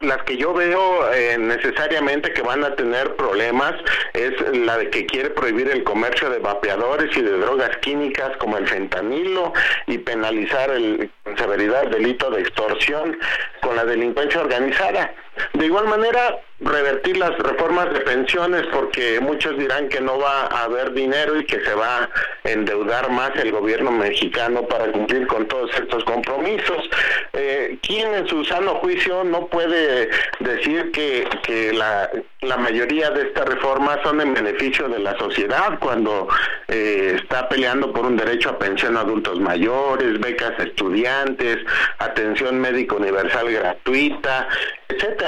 las 0.05 0.22
que 0.24 0.36
yo 0.36 0.52
veo 0.52 1.12
eh, 1.12 1.36
necesariamente 1.38 2.32
que 2.32 2.42
van 2.42 2.64
a 2.64 2.74
tener 2.76 3.16
problemas 3.16 3.74
es 4.12 4.32
la 4.57 4.78
de 4.78 4.90
que 4.90 5.07
quiere 5.07 5.30
prohibir 5.30 5.68
el 5.70 5.84
comercio 5.84 6.30
de 6.30 6.38
vapeadores 6.38 7.16
y 7.16 7.22
de 7.22 7.38
drogas 7.38 7.76
químicas 7.78 8.36
como 8.38 8.59
el 8.59 8.68
fentanilo 8.68 9.52
y 9.86 9.98
penalizar 9.98 10.70
el, 10.70 11.11
con 11.22 11.36
severidad 11.38 11.84
el 11.84 11.90
delito 11.90 12.30
de 12.30 12.42
extorsión 12.42 13.18
con 13.61 13.76
la 13.76 13.84
delincuencia 13.84 14.40
organizada. 14.40 15.14
De 15.53 15.66
igual 15.66 15.87
manera, 15.89 16.39
revertir 16.61 17.16
las 17.16 17.37
reformas 17.39 17.93
de 17.93 18.01
pensiones 18.01 18.64
porque 18.72 19.20
muchos 19.20 19.59
dirán 19.59 19.89
que 19.89 20.01
no 20.01 20.18
va 20.18 20.47
a 20.47 20.64
haber 20.64 20.93
dinero 20.93 21.39
y 21.39 21.45
que 21.45 21.61
se 21.61 21.74
va 21.74 22.05
a 22.05 22.11
endeudar 22.45 23.11
más 23.11 23.32
el 23.37 23.51
gobierno 23.51 23.91
mexicano 23.91 24.62
para 24.62 24.91
cumplir 24.93 25.26
con 25.26 25.47
todos 25.47 25.70
estos 25.74 26.05
compromisos. 26.05 26.89
Eh, 27.32 27.78
¿Quién 27.82 28.14
en 28.14 28.28
su 28.28 28.45
sano 28.45 28.76
juicio 28.76 29.24
no 29.24 29.47
puede 29.49 30.09
decir 30.41 30.91
que, 30.93 31.28
que 31.43 31.72
la, 31.72 32.11
la 32.41 32.57
mayoría 32.57 33.11
de 33.11 33.28
estas 33.28 33.47
reformas 33.47 33.99
son 34.03 34.20
en 34.20 34.35
beneficio 34.35 34.89
de 34.89 35.01
la 35.01 35.16
sociedad 35.18 35.78
cuando 35.80 36.28
eh, 36.68 37.16
está 37.20 37.49
peleando 37.49 37.93
por 37.93 38.07
un 38.07 38.16
derecho 38.16 38.51
a 38.51 38.59
pensión 38.59 38.97
a 38.97 39.01
adultos 39.01 39.41
mayores, 39.41 40.20
becas 40.20 40.59
a 40.59 40.62
estudiantes, 40.62 41.59
atención 41.99 42.61
médica 42.61 42.95
universal 42.95 43.51
gratuita, 43.51 44.49
etcétera? 44.89 45.23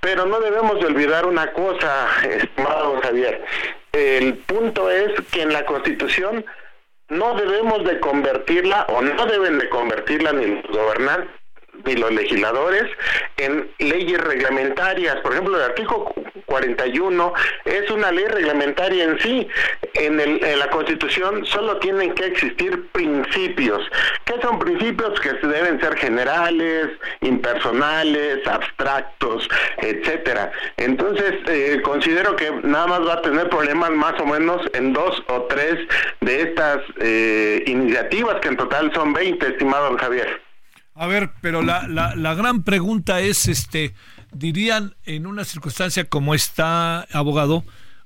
Pero 0.00 0.26
no 0.26 0.40
debemos 0.40 0.78
de 0.80 0.86
olvidar 0.86 1.26
una 1.26 1.52
cosa, 1.52 2.08
estimado 2.24 3.00
Javier. 3.02 3.44
El 3.92 4.34
punto 4.38 4.90
es 4.90 5.12
que 5.32 5.42
en 5.42 5.52
la 5.52 5.64
Constitución 5.64 6.44
no 7.08 7.34
debemos 7.34 7.84
de 7.84 8.00
convertirla 8.00 8.86
o 8.88 9.00
no 9.00 9.26
deben 9.26 9.58
de 9.58 9.68
convertirla 9.68 10.32
ni 10.32 10.62
los 10.62 10.76
gobernantes 10.76 11.30
ni 11.84 11.94
los 11.96 12.12
legisladores 12.12 12.84
en 13.36 13.68
leyes 13.78 14.20
reglamentarias. 14.20 15.16
Por 15.16 15.32
ejemplo, 15.32 15.56
el 15.56 15.62
artículo 15.62 16.12
41 16.46 17.32
es 17.64 17.90
una 17.90 18.12
ley 18.12 18.26
reglamentaria 18.26 19.04
en 19.04 19.18
sí. 19.20 19.48
En, 19.94 20.20
el, 20.20 20.44
en 20.44 20.58
la 20.58 20.70
Constitución 20.70 21.44
solo 21.46 21.78
tienen 21.78 22.14
que 22.14 22.26
existir 22.26 22.88
principios. 22.92 23.82
¿Qué 24.24 24.34
son 24.42 24.58
principios? 24.58 25.18
Que 25.20 25.32
deben 25.46 25.80
ser 25.80 25.96
generales, 25.96 26.88
impersonales, 27.20 28.46
abstractos, 28.46 29.48
etcétera. 29.78 30.52
Entonces, 30.76 31.34
eh, 31.48 31.80
considero 31.82 32.36
que 32.36 32.50
nada 32.62 32.86
más 32.86 33.06
va 33.06 33.14
a 33.14 33.22
tener 33.22 33.48
problemas 33.48 33.90
más 33.90 34.18
o 34.20 34.26
menos 34.26 34.62
en 34.72 34.92
dos 34.92 35.22
o 35.28 35.42
tres 35.42 35.76
de 36.20 36.42
estas 36.42 36.78
eh, 37.00 37.62
iniciativas, 37.66 38.40
que 38.40 38.48
en 38.48 38.56
total 38.56 38.92
son 38.94 39.12
20, 39.12 39.46
estimado 39.46 39.96
Javier. 39.98 40.45
A 40.96 41.06
ver, 41.06 41.30
pero 41.42 41.62
la, 41.62 41.86
la, 41.86 42.16
la 42.16 42.34
gran 42.34 42.62
pregunta 42.62 43.20
es, 43.20 43.48
este, 43.48 43.94
dirían 44.32 44.96
en 45.04 45.26
una 45.26 45.44
circunstancia 45.44 46.08
como 46.08 46.34
está, 46.34 47.02
abogado, 47.12 47.64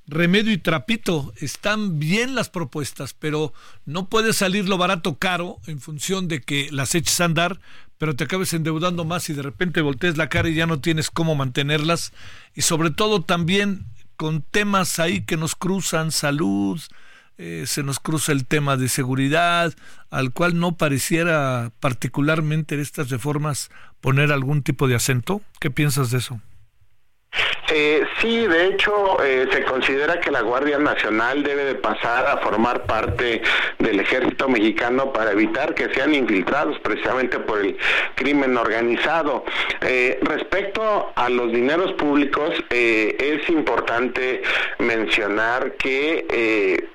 remedio 0.08 0.52
y 0.52 0.58
trapito, 0.58 1.32
están 1.36 2.00
bien 2.00 2.34
las 2.34 2.50
propuestas, 2.50 3.14
pero 3.14 3.54
no 3.84 4.08
puede 4.08 4.32
salir 4.32 4.68
lo 4.68 4.76
barato 4.76 5.18
caro 5.18 5.60
en 5.66 5.80
función 5.80 6.26
de 6.26 6.40
que 6.40 6.68
las 6.72 6.96
eches 6.96 7.20
a 7.20 7.26
andar, 7.26 7.60
pero 7.96 8.16
te 8.16 8.24
acabes 8.24 8.52
endeudando 8.54 9.04
más 9.04 9.30
y 9.30 9.34
de 9.34 9.42
repente 9.42 9.82
voltees 9.82 10.16
la 10.16 10.28
cara 10.28 10.48
y 10.48 10.54
ya 10.54 10.66
no 10.66 10.80
tienes 10.80 11.10
cómo 11.10 11.36
mantenerlas. 11.36 12.12
Y 12.54 12.62
sobre 12.62 12.90
todo 12.90 13.22
también 13.22 13.86
con 14.16 14.42
temas 14.42 14.98
ahí 14.98 15.24
que 15.24 15.36
nos 15.36 15.54
cruzan, 15.54 16.10
salud, 16.10 16.80
eh, 17.42 17.64
se 17.66 17.82
nos 17.82 18.00
cruza 18.00 18.32
el 18.32 18.46
tema 18.46 18.76
de 18.76 18.90
seguridad, 18.90 19.72
al 20.10 20.30
cual 20.32 20.60
no 20.60 20.76
pareciera 20.76 21.72
particularmente 21.80 22.74
en 22.74 22.82
estas 22.82 23.08
reformas 23.08 23.70
poner 24.02 24.30
algún 24.30 24.62
tipo 24.62 24.86
de 24.88 24.94
acento. 24.94 25.40
¿Qué 25.58 25.70
piensas 25.70 26.10
de 26.10 26.18
eso? 26.18 26.38
Eh, 27.72 28.04
sí, 28.20 28.46
de 28.46 28.66
hecho, 28.66 29.22
eh, 29.22 29.48
se 29.52 29.62
considera 29.62 30.20
que 30.20 30.32
la 30.32 30.40
Guardia 30.40 30.78
Nacional 30.78 31.44
debe 31.44 31.64
de 31.64 31.76
pasar 31.76 32.26
a 32.26 32.38
formar 32.38 32.84
parte 32.84 33.40
del 33.78 34.00
ejército 34.00 34.48
mexicano 34.48 35.12
para 35.12 35.30
evitar 35.30 35.74
que 35.74 35.88
sean 35.94 36.12
infiltrados 36.12 36.78
precisamente 36.80 37.38
por 37.38 37.60
el 37.60 37.78
crimen 38.16 38.56
organizado. 38.56 39.44
Eh, 39.82 40.18
respecto 40.22 41.12
a 41.14 41.28
los 41.28 41.52
dineros 41.52 41.92
públicos, 41.92 42.50
es 42.70 43.48
importante 43.48 44.42
mencionar 44.78 45.76
que 45.76 46.88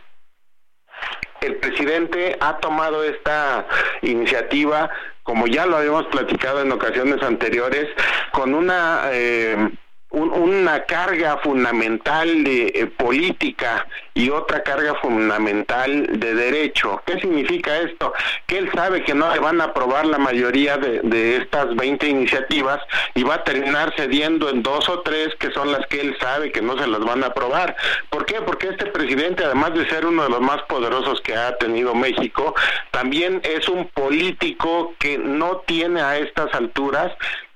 el 1.45 1.55
presidente 1.57 2.37
ha 2.39 2.57
tomado 2.57 3.03
esta 3.03 3.67
iniciativa, 4.01 4.89
como 5.23 5.47
ya 5.47 5.65
lo 5.65 5.77
habíamos 5.77 6.05
platicado 6.07 6.61
en 6.61 6.71
ocasiones 6.71 7.21
anteriores, 7.23 7.87
con 8.31 8.53
una... 8.53 9.09
Eh, 9.11 9.69
una 10.15 10.83
carga 10.85 11.37
fundamental 11.37 12.43
de 12.43 12.67
eh, 12.67 12.87
política 12.87 13.85
y 14.13 14.29
otra 14.29 14.63
carga 14.63 14.95
fundamental 14.95 16.07
de 16.19 16.33
derecho. 16.33 17.01
¿Qué 17.05 17.19
significa 17.19 17.77
esto? 17.79 18.13
Que 18.45 18.59
él 18.59 18.69
sabe 18.73 19.03
que 19.03 19.13
no 19.13 19.33
le 19.33 19.39
van 19.39 19.59
a 19.59 19.65
aprobar 19.65 20.05
la 20.05 20.17
mayoría 20.17 20.77
de, 20.77 21.01
de 21.01 21.37
estas 21.37 21.75
20 21.75 22.07
iniciativas 22.07 22.79
y 23.13 23.23
va 23.23 23.35
a 23.35 23.43
terminar 23.43 23.93
cediendo 23.97 24.49
en 24.49 24.63
dos 24.63 24.87
o 24.87 25.01
tres 25.01 25.35
que 25.35 25.51
son 25.51 25.71
las 25.71 25.85
que 25.87 25.99
él 25.99 26.15
sabe 26.19 26.51
que 26.51 26.61
no 26.61 26.77
se 26.79 26.87
las 26.87 27.01
van 27.01 27.23
a 27.23 27.27
aprobar. 27.27 27.75
¿Por 28.09 28.25
qué? 28.25 28.35
Porque 28.41 28.69
este 28.69 28.85
presidente, 28.85 29.43
además 29.43 29.73
de 29.73 29.87
ser 29.89 30.05
uno 30.05 30.23
de 30.23 30.29
los 30.29 30.41
más 30.41 30.61
poderosos 30.63 31.19
que 31.21 31.35
ha 31.35 31.57
tenido 31.57 31.93
México, 31.93 32.55
también 32.91 33.41
es 33.43 33.67
un 33.67 33.87
político 33.89 34.93
que 34.97 35.17
no 35.17 35.57
tiene 35.65 36.01
a 36.01 36.17
estas 36.17 36.53
alturas 36.53 37.11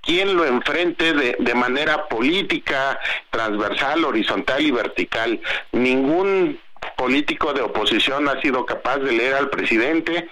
quien 0.10 0.36
lo 0.36 0.44
enfrente 0.44 1.14
de, 1.14 1.36
de 1.38 1.54
manera 1.54 2.08
política, 2.08 3.00
transversal, 3.30 4.04
horizontal 4.06 4.60
y 4.60 4.72
vertical. 4.72 5.40
Ningún 5.72 6.60
político 6.98 7.54
de 7.54 7.62
oposición 7.62 8.28
ha 8.28 8.42
sido 8.42 8.66
capaz 8.66 8.98
de 8.98 9.12
leer 9.12 9.36
al 9.36 9.52
presidente, 9.52 10.28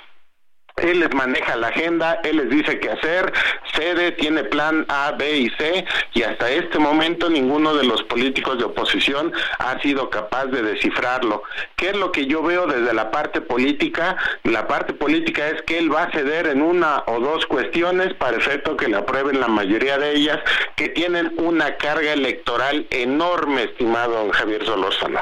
él 0.77 0.99
les 0.99 1.13
maneja 1.13 1.55
la 1.55 1.67
agenda, 1.67 2.19
él 2.23 2.37
les 2.37 2.49
dice 2.49 2.79
qué 2.79 2.91
hacer, 2.91 3.33
cede, 3.73 4.11
tiene 4.11 4.43
plan 4.43 4.85
A, 4.89 5.11
B 5.11 5.37
y 5.37 5.49
C, 5.51 5.85
y 6.13 6.23
hasta 6.23 6.49
este 6.49 6.79
momento 6.79 7.29
ninguno 7.29 7.73
de 7.73 7.83
los 7.83 8.03
políticos 8.03 8.57
de 8.57 8.65
oposición 8.65 9.31
ha 9.59 9.79
sido 9.81 10.09
capaz 10.09 10.45
de 10.45 10.61
descifrarlo. 10.61 11.43
¿Qué 11.75 11.89
es 11.89 11.97
lo 11.97 12.11
que 12.11 12.27
yo 12.27 12.43
veo 12.43 12.67
desde 12.67 12.93
la 12.93 13.11
parte 13.11 13.41
política? 13.41 14.17
La 14.43 14.67
parte 14.67 14.93
política 14.93 15.47
es 15.49 15.61
que 15.63 15.77
él 15.79 15.93
va 15.93 16.03
a 16.03 16.11
ceder 16.11 16.47
en 16.47 16.61
una 16.61 17.03
o 17.07 17.19
dos 17.19 17.45
cuestiones 17.47 18.13
para 18.13 18.37
efecto 18.37 18.77
que 18.77 18.87
le 18.87 18.97
aprueben 18.97 19.39
la 19.39 19.47
mayoría 19.47 19.97
de 19.97 20.15
ellas, 20.15 20.39
que 20.75 20.89
tienen 20.89 21.33
una 21.37 21.77
carga 21.77 22.13
electoral 22.13 22.85
enorme, 22.91 23.63
estimado 23.63 24.29
Javier 24.31 24.65
Solórzano. 24.65 25.21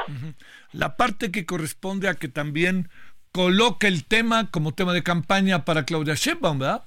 La 0.72 0.96
parte 0.96 1.30
que 1.30 1.46
corresponde 1.46 2.08
a 2.08 2.14
que 2.14 2.28
también 2.28 2.90
coloca 3.36 3.86
el 3.86 4.06
tema 4.06 4.50
como 4.50 4.72
tema 4.72 4.94
de 4.94 5.02
campaña 5.02 5.66
para 5.66 5.84
Claudia 5.84 6.14
Sheinbaum, 6.14 6.58
¿verdad? 6.58 6.84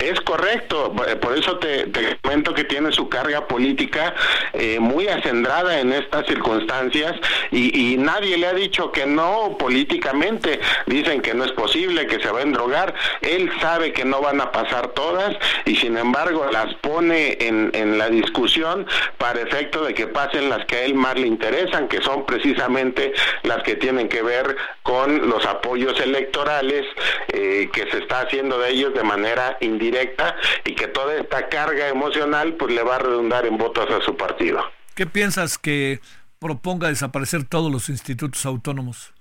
Es 0.00 0.20
correcto, 0.20 0.94
por 1.20 1.36
eso 1.36 1.58
te, 1.58 1.90
comento 2.22 2.54
que 2.54 2.62
tiene 2.62 2.92
su 2.92 3.08
carga 3.08 3.48
política 3.48 4.14
eh, 4.52 4.78
muy 4.78 5.08
acendrada 5.08 5.80
en 5.80 5.92
estas 5.92 6.24
circunstancias 6.28 7.16
y, 7.50 7.96
nadie 7.98 8.38
le 8.38 8.46
ha 8.46 8.52
dicho 8.52 8.92
que 8.92 9.06
no 9.06 9.56
políticamente, 9.58 10.60
dicen 10.86 11.20
que 11.20 11.34
no 11.34 11.44
es 11.44 11.50
posible, 11.50 12.06
que 12.06 12.20
se 12.20 12.30
va 12.30 12.38
a 12.38 12.42
endrogar, 12.42 12.94
él 13.22 13.50
sabe 13.60 13.92
que 13.92 14.04
no 14.04 14.20
van 14.20 14.40
a 14.40 14.52
pasar 14.52 14.90
todas 14.90 15.36
y 15.64 15.74
sin 15.74 15.96
embargo 15.96 16.46
las 16.52 16.72
pone 16.76 17.36
en, 17.40 17.72
en 17.74 17.98
la 17.98 18.08
discusión 18.08 18.86
para 19.16 19.40
efecto 19.40 19.82
de 19.82 19.94
que 19.94 20.06
pasen 20.06 20.48
las 20.48 20.64
que 20.66 20.76
a 20.76 20.82
él 20.82 20.94
más 20.94 21.18
le 21.18 21.26
interesan, 21.26 21.88
que 21.88 22.00
son 22.02 22.24
precisamente 22.24 23.14
las 23.42 23.64
que 23.64 23.74
tienen 23.74 24.08
que 24.08 24.22
ver 24.22 24.56
con 24.84 25.28
los 25.28 25.44
apoyos 25.44 25.98
electorales 25.98 26.86
eh, 27.32 27.68
que 27.72 27.90
se 27.90 27.98
está 27.98 28.20
haciendo 28.20 28.60
de 28.60 28.70
ellos 28.70 28.94
de 28.94 29.02
manera 29.02 29.56
indirecta 29.60 29.87
directa 29.90 30.36
y 30.64 30.74
que 30.74 30.88
toda 30.88 31.14
esta 31.16 31.48
carga 31.48 31.88
emocional 31.88 32.54
pues 32.54 32.74
le 32.74 32.82
va 32.82 32.96
a 32.96 32.98
redundar 32.98 33.46
en 33.46 33.58
votos 33.58 33.88
a 33.90 34.04
su 34.04 34.16
partido. 34.16 34.62
¿Qué 34.94 35.06
piensas 35.06 35.58
que 35.58 36.00
proponga 36.38 36.88
desaparecer 36.88 37.44
todos 37.44 37.70
los 37.70 37.88
institutos 37.88 38.44
autónomos? 38.46 39.14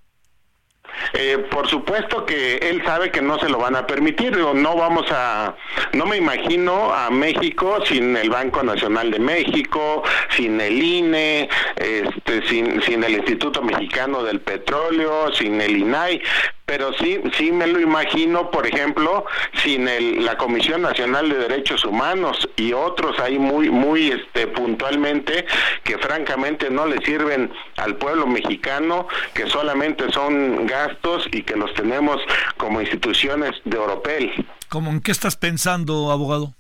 Eh, 1.14 1.38
por 1.52 1.68
supuesto 1.68 2.26
que 2.26 2.58
él 2.58 2.82
sabe 2.86 3.12
que 3.12 3.22
no 3.22 3.38
se 3.40 3.50
lo 3.50 3.60
van 3.60 3.76
a 3.76 3.86
permitir, 3.86 4.38
no 4.38 4.76
vamos 4.76 5.06
a, 5.12 5.56
no 5.94 6.06
me 6.06 6.18
imagino 6.18 6.94
a 6.94 7.10
México 7.10 7.80
sin 7.86 8.16
el 8.18 8.30
Banco 8.30 8.64
Nacional 8.64 9.12
de 9.12 9.20
México, 9.20 10.04
sin 10.36 10.60
el 10.60 10.82
INE, 10.82 11.50
este, 11.76 12.48
sin, 12.48 12.82
sin 12.82 13.04
el 13.04 13.14
Instituto 13.16 13.62
Mexicano 13.62 14.24
del 14.24 14.40
Petróleo, 14.42 15.32
sin 15.34 15.62
el 15.62 15.78
INAI, 15.78 16.22
pero 16.68 16.92
sí, 17.00 17.22
sí 17.38 17.54
me 17.54 17.66
lo 17.66 17.80
imagino, 17.80 18.52
por 18.52 18.68
ejemplo, 18.68 19.26
sin 19.64 19.88
el, 19.88 20.26
la 20.26 20.38
Comisión 20.38 20.82
Nacional 20.82 21.30
de 21.30 21.38
Derechos 21.38 21.86
Humanos 21.86 22.50
y 22.58 22.74
otros 22.74 23.18
ahí 23.20 23.40
muy, 23.40 23.70
muy 23.70 24.12
este, 24.12 24.48
puntualmente 24.48 25.46
que 25.86 25.98
francamente 25.98 26.70
no 26.70 26.86
le 26.86 26.98
sirven 27.06 27.54
al 27.78 27.96
pueblo 27.96 28.28
mexicano, 28.28 29.08
que 29.34 29.48
solamente 29.48 30.12
son 30.12 30.68
gastos 30.68 31.26
y 31.32 31.44
que 31.44 31.56
los 31.56 31.74
tenemos 31.74 32.18
como 32.58 32.82
instituciones 32.82 33.54
de 33.64 33.78
Oropel. 33.78 34.46
¿Cómo 34.68 34.92
en 34.92 35.00
qué 35.00 35.14
estás 35.14 35.38
pensando, 35.38 36.12
abogado? 36.12 36.57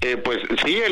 Eh, 0.00 0.18
pues 0.18 0.38
sí, 0.64 0.82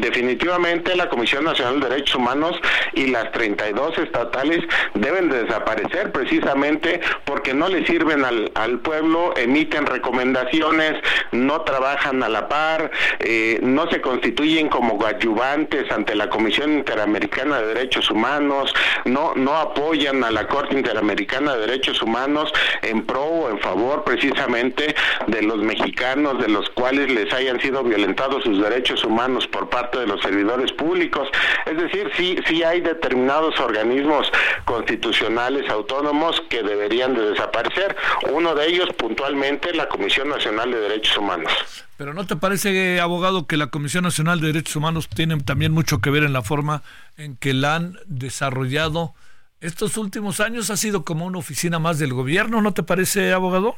definitivamente 0.00 0.96
la 0.96 1.08
Comisión 1.08 1.44
Nacional 1.44 1.78
de 1.80 1.88
Derechos 1.88 2.16
Humanos 2.16 2.60
y 2.92 3.06
las 3.06 3.30
32 3.30 3.98
estatales 3.98 4.64
deben 4.94 5.28
de 5.28 5.44
desaparecer 5.44 6.10
precisamente 6.10 7.00
porque 7.24 7.54
no 7.54 7.68
le 7.68 7.86
sirven 7.86 8.24
al, 8.24 8.78
pueblo, 8.80 9.32
emiten 9.36 9.86
recomendaciones, 9.86 10.94
no 11.30 11.60
trabajan 11.60 12.22
a 12.22 12.28
la 12.28 12.48
par, 12.48 12.90
eh, 13.20 13.60
no 13.62 13.88
se 13.90 14.00
constituyen 14.00 14.68
como 14.68 14.98
coadyuvantes 14.98 15.90
ante 15.92 16.16
la 16.16 16.28
Comisión 16.28 16.72
Interamericana 16.72 17.60
de 17.60 17.68
Derechos 17.68 18.10
Humanos, 18.10 18.74
no, 19.04 19.34
no 19.36 19.56
apoyan 19.56 20.24
a 20.24 20.30
la 20.30 20.48
Corte 20.48 20.74
Interamericana 20.74 21.54
de 21.54 21.66
Derechos 21.66 22.02
Humanos 22.02 22.52
en 22.82 23.06
pro 23.06 23.22
o 23.22 23.50
en 23.50 23.60
favor 23.60 24.02
precisamente 24.02 24.94
de 25.28 25.42
los 25.42 25.58
mexicanos 25.58 26.40
de 26.40 26.48
los 26.48 26.68
cuales 26.70 27.10
les 27.10 27.32
hayan 27.32 27.60
sido 27.60 27.84
violentados 27.84 28.31
sus 28.40 28.62
derechos 28.62 29.04
humanos 29.04 29.46
por 29.48 29.68
parte 29.68 29.98
de 29.98 30.06
los 30.06 30.20
servidores 30.22 30.72
públicos. 30.72 31.28
Es 31.66 31.76
decir, 31.76 32.10
sí, 32.16 32.36
sí 32.46 32.62
hay 32.62 32.80
determinados 32.80 33.58
organismos 33.58 34.30
constitucionales 34.64 35.68
autónomos 35.70 36.40
que 36.48 36.62
deberían 36.62 37.14
de 37.14 37.30
desaparecer. 37.30 37.96
Uno 38.30 38.54
de 38.54 38.68
ellos, 38.68 38.88
puntualmente, 38.96 39.74
la 39.74 39.88
Comisión 39.88 40.28
Nacional 40.28 40.70
de 40.70 40.78
Derechos 40.78 41.18
Humanos. 41.18 41.52
Pero 41.96 42.14
¿no 42.14 42.26
te 42.26 42.36
parece, 42.36 43.00
abogado, 43.00 43.46
que 43.46 43.56
la 43.56 43.68
Comisión 43.68 44.04
Nacional 44.04 44.40
de 44.40 44.48
Derechos 44.48 44.76
Humanos 44.76 45.08
tiene 45.08 45.38
también 45.40 45.72
mucho 45.72 46.00
que 46.00 46.10
ver 46.10 46.24
en 46.24 46.32
la 46.32 46.42
forma 46.42 46.82
en 47.16 47.36
que 47.36 47.54
la 47.54 47.76
han 47.76 47.98
desarrollado? 48.06 49.14
Estos 49.60 49.96
últimos 49.96 50.40
años 50.40 50.70
ha 50.70 50.76
sido 50.76 51.04
como 51.04 51.24
una 51.24 51.38
oficina 51.38 51.78
más 51.78 51.98
del 51.98 52.12
gobierno, 52.12 52.60
¿no 52.60 52.72
te 52.74 52.82
parece, 52.82 53.32
abogado? 53.32 53.76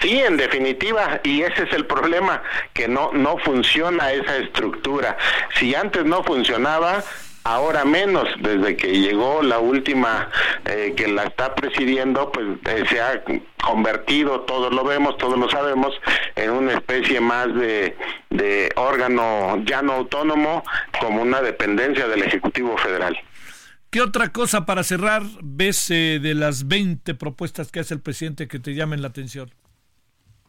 Sí, 0.00 0.18
en 0.18 0.36
definitiva, 0.36 1.20
y 1.22 1.42
ese 1.42 1.64
es 1.64 1.72
el 1.72 1.86
problema, 1.86 2.42
que 2.72 2.88
no, 2.88 3.12
no 3.12 3.36
funciona 3.38 4.12
esa 4.12 4.38
estructura. 4.38 5.18
Si 5.56 5.74
antes 5.74 6.06
no 6.06 6.24
funcionaba, 6.24 7.04
ahora 7.44 7.84
menos, 7.84 8.28
desde 8.40 8.76
que 8.76 8.98
llegó 8.98 9.42
la 9.42 9.58
última 9.58 10.30
eh, 10.64 10.94
que 10.96 11.08
la 11.08 11.24
está 11.24 11.54
presidiendo, 11.54 12.32
pues 12.32 12.46
eh, 12.66 12.84
se 12.88 13.00
ha 13.00 13.22
convertido, 13.62 14.40
todos 14.42 14.72
lo 14.72 14.84
vemos, 14.84 15.18
todos 15.18 15.38
lo 15.38 15.50
sabemos, 15.50 15.92
en 16.36 16.50
una 16.50 16.72
especie 16.72 17.20
más 17.20 17.54
de, 17.54 17.96
de 18.30 18.72
órgano 18.76 19.62
ya 19.64 19.82
no 19.82 19.92
autónomo, 19.94 20.64
como 20.98 21.22
una 21.22 21.42
dependencia 21.42 22.08
del 22.08 22.22
Ejecutivo 22.22 22.76
Federal. 22.78 23.18
¿Qué 23.90 24.00
otra 24.00 24.30
cosa 24.30 24.66
para 24.66 24.84
cerrar 24.84 25.22
ves 25.42 25.90
eh, 25.90 26.20
de 26.22 26.34
las 26.34 26.68
20 26.68 27.14
propuestas 27.16 27.72
que 27.72 27.80
hace 27.80 27.94
el 27.94 28.00
presidente 28.00 28.46
que 28.46 28.60
te 28.60 28.74
llamen 28.74 29.02
la 29.02 29.08
atención? 29.08 29.50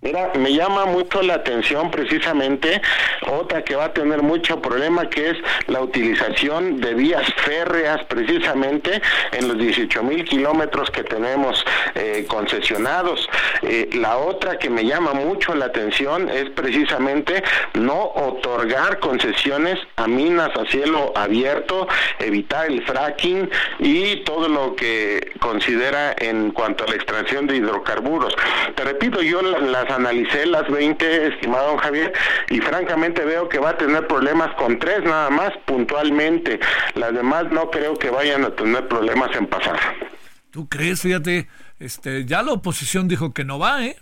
Mira, 0.04 0.32
me 0.36 0.52
llama 0.52 0.86
mucho 0.86 1.22
la 1.22 1.36
atención 1.36 1.91
precisamente 1.91 2.82
otra 3.28 3.64
que 3.64 3.76
va 3.76 3.86
a 3.86 3.93
tener 3.93 4.24
mucho 4.24 4.60
problema, 4.60 5.08
que 5.08 5.30
es 5.30 5.38
la 5.68 5.80
utilización 5.80 6.82
de 6.82 6.95
vías 6.95 7.24
férreas 7.45 8.04
precisamente 8.06 8.99
en 9.32 9.47
los 9.47 9.60
18 9.60 10.02
mil 10.02 10.26
kilómetros 10.26 10.89
que 10.89 11.04
tenemos 11.04 11.64
eh, 11.93 12.26
concesionados. 12.28 13.30
Eh, 13.62 13.91
la 13.93 14.18
otra 14.18 14.58
que 14.58 14.72
me 14.72 14.86
llama 14.86 15.14
mucho 15.14 15.54
la 15.54 15.66
atención 15.66 16.30
es 16.30 16.49
precisamente 16.49 17.43
no 17.76 18.12
otorgar 18.16 18.97
concesiones 18.99 19.78
a 19.97 20.08
minas 20.08 20.49
a 20.58 20.66
cielo 20.66 21.14
abierto, 21.16 21.88
evitar 22.18 22.66
el 22.66 22.84
fracking 22.88 23.52
y 23.78 24.18
todo 24.24 24.49
lo 24.49 24.76
que 24.76 25.32
considera 25.39 26.16
en 26.18 26.52
cuanto 26.52 26.86
a 26.86 26.88
la 26.88 26.95
extracción 26.95 27.45
de 27.45 27.58
hidrocarburos. 27.58 28.36
Te 28.76 28.84
repito, 28.84 29.22
yo 29.22 29.43
las 29.43 29.91
analicé 29.96 30.46
las 30.46 30.70
20, 30.70 31.28
estimado 31.28 31.68
don 31.68 31.78
Javier, 31.78 32.14
y 32.50 32.60
francamente 32.60 33.24
veo 33.24 33.50
que 33.50 33.60
va 33.60 33.72
a 33.72 33.78
tener 33.78 34.08
problemas 34.08 34.54
con 34.56 34.80
tres 34.80 35.04
nada 35.04 35.30
más 35.30 35.52
puntualmente. 35.66 36.60
Las 36.96 37.14
demás 37.14 37.46
no 37.52 37.70
creo 37.70 37.96
que 37.96 38.10
vayan 38.10 38.44
a 38.44 38.56
tener 38.56 38.88
problemas 38.88 39.36
en 39.36 39.48
pasar. 39.48 39.80
¿Tú 40.52 40.68
crees? 40.68 41.02
Fíjate, 41.02 41.48
este, 41.80 42.26
ya 42.26 42.44
la 42.44 42.54
oposición 42.54 43.08
dijo 43.08 43.34
que 43.34 43.46
no 43.46 43.60
va, 43.60 43.86
¿eh? 43.86 43.96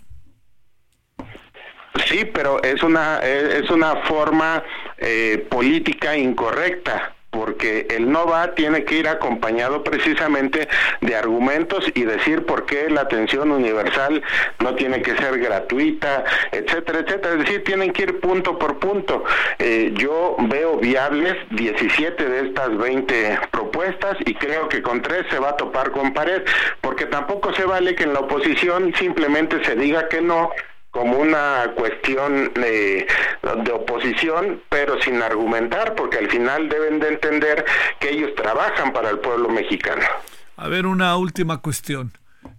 Sí, 2.06 2.24
pero 2.24 2.62
es 2.62 2.82
una 2.82 3.18
es 3.18 3.70
una 3.70 3.96
forma 4.06 4.62
eh, 4.96 5.46
política 5.50 6.16
incorrecta 6.16 7.14
porque 7.30 7.86
el 7.90 8.10
no 8.10 8.26
va 8.26 8.54
tiene 8.54 8.84
que 8.84 8.96
ir 8.96 9.08
acompañado 9.08 9.84
precisamente 9.84 10.68
de 11.00 11.16
argumentos 11.16 11.84
y 11.94 12.02
decir 12.02 12.44
por 12.44 12.66
qué 12.66 12.90
la 12.90 13.02
atención 13.02 13.50
universal 13.50 14.22
no 14.58 14.74
tiene 14.74 15.02
que 15.02 15.16
ser 15.16 15.38
gratuita, 15.38 16.24
etcétera, 16.52 17.00
etcétera. 17.00 17.34
Es 17.34 17.38
decir, 17.40 17.64
tienen 17.64 17.92
que 17.92 18.02
ir 18.02 18.20
punto 18.20 18.58
por 18.58 18.78
punto. 18.78 19.24
Eh, 19.58 19.92
yo 19.94 20.36
veo 20.48 20.76
viables 20.76 21.36
17 21.50 22.28
de 22.28 22.48
estas 22.48 22.76
20 22.76 23.38
propuestas 23.50 24.16
y 24.26 24.34
creo 24.34 24.68
que 24.68 24.82
con 24.82 25.00
tres 25.02 25.26
se 25.30 25.38
va 25.38 25.50
a 25.50 25.56
topar 25.56 25.92
con 25.92 26.12
pared, 26.12 26.42
porque 26.80 27.06
tampoco 27.06 27.54
se 27.54 27.64
vale 27.64 27.94
que 27.94 28.04
en 28.04 28.12
la 28.12 28.20
oposición 28.20 28.92
simplemente 28.98 29.64
se 29.64 29.76
diga 29.76 30.08
que 30.08 30.20
no 30.20 30.50
como 30.90 31.18
una 31.18 31.72
cuestión 31.76 32.52
de, 32.54 33.06
de, 33.64 33.72
oposición, 33.72 34.62
pero 34.68 35.00
sin 35.00 35.22
argumentar, 35.22 35.94
porque 35.94 36.18
al 36.18 36.30
final 36.30 36.68
deben 36.68 36.98
de 36.98 37.08
entender 37.08 37.64
que 37.98 38.10
ellos 38.10 38.34
trabajan 38.34 38.92
para 38.92 39.10
el 39.10 39.18
pueblo 39.18 39.48
mexicano. 39.48 40.02
A 40.56 40.68
ver, 40.68 40.86
una 40.86 41.16
última 41.16 41.58
cuestión. 41.58 42.12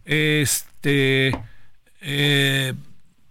Este, 0.05 1.31
eh, 2.01 2.73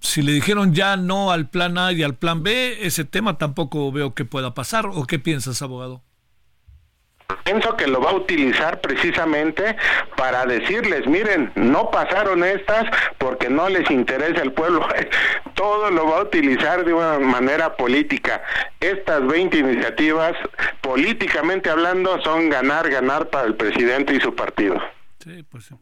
si 0.00 0.22
le 0.22 0.32
dijeron 0.32 0.74
ya 0.74 0.96
no 0.96 1.30
al 1.30 1.48
plan 1.48 1.78
A 1.78 1.92
y 1.92 2.02
al 2.02 2.14
plan 2.14 2.42
B, 2.42 2.86
ese 2.86 3.04
tema 3.04 3.38
tampoco 3.38 3.90
veo 3.92 4.14
que 4.14 4.24
pueda 4.24 4.54
pasar. 4.54 4.86
¿O 4.86 5.06
qué 5.06 5.18
piensas, 5.18 5.62
abogado? 5.62 6.02
Pienso 7.44 7.76
que 7.76 7.86
lo 7.86 8.00
va 8.00 8.10
a 8.10 8.14
utilizar 8.14 8.80
precisamente 8.80 9.76
para 10.16 10.46
decirles, 10.46 11.06
miren, 11.06 11.52
no 11.54 11.90
pasaron 11.90 12.44
estas 12.44 12.84
porque 13.18 13.48
no 13.48 13.68
les 13.68 13.90
interesa 13.90 14.42
el 14.42 14.52
pueblo. 14.52 14.86
Todo 15.54 15.90
lo 15.90 16.06
va 16.06 16.18
a 16.18 16.22
utilizar 16.22 16.84
de 16.84 16.92
una 16.92 17.18
manera 17.18 17.76
política. 17.76 18.42
Estas 18.80 19.26
20 19.26 19.58
iniciativas, 19.58 20.34
políticamente 20.80 21.70
hablando, 21.70 22.20
son 22.22 22.48
ganar, 22.48 22.88
ganar 22.90 23.28
para 23.30 23.46
el 23.46 23.54
presidente 23.54 24.14
y 24.14 24.20
su 24.20 24.34
partido. 24.34 24.80
Sí, 25.22 25.44
pues 25.50 25.66
sí. 25.66 25.74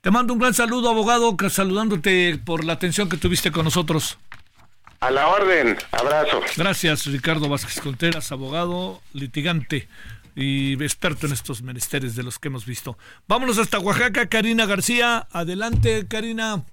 Te 0.00 0.10
mando 0.10 0.34
un 0.34 0.38
gran 0.38 0.52
saludo, 0.52 0.90
abogado, 0.90 1.34
saludándote 1.48 2.38
por 2.44 2.64
la 2.64 2.74
atención 2.74 3.08
que 3.08 3.16
tuviste 3.16 3.50
con 3.50 3.64
nosotros. 3.64 4.18
A 5.00 5.10
la 5.10 5.28
orden, 5.28 5.76
abrazo. 5.92 6.40
Gracias, 6.56 7.06
Ricardo 7.06 7.48
Vázquez 7.48 7.80
Contreras, 7.80 8.30
abogado, 8.32 9.00
litigante 9.12 9.88
y 10.34 10.74
experto 10.74 11.26
en 11.26 11.32
estos 11.32 11.62
menesteres 11.62 12.16
de 12.16 12.22
los 12.22 12.38
que 12.38 12.48
hemos 12.48 12.66
visto. 12.66 12.98
Vámonos 13.28 13.58
hasta 13.58 13.78
Oaxaca, 13.78 14.28
Karina 14.28 14.66
García. 14.66 15.26
Adelante, 15.30 16.06
Karina. 16.08 16.64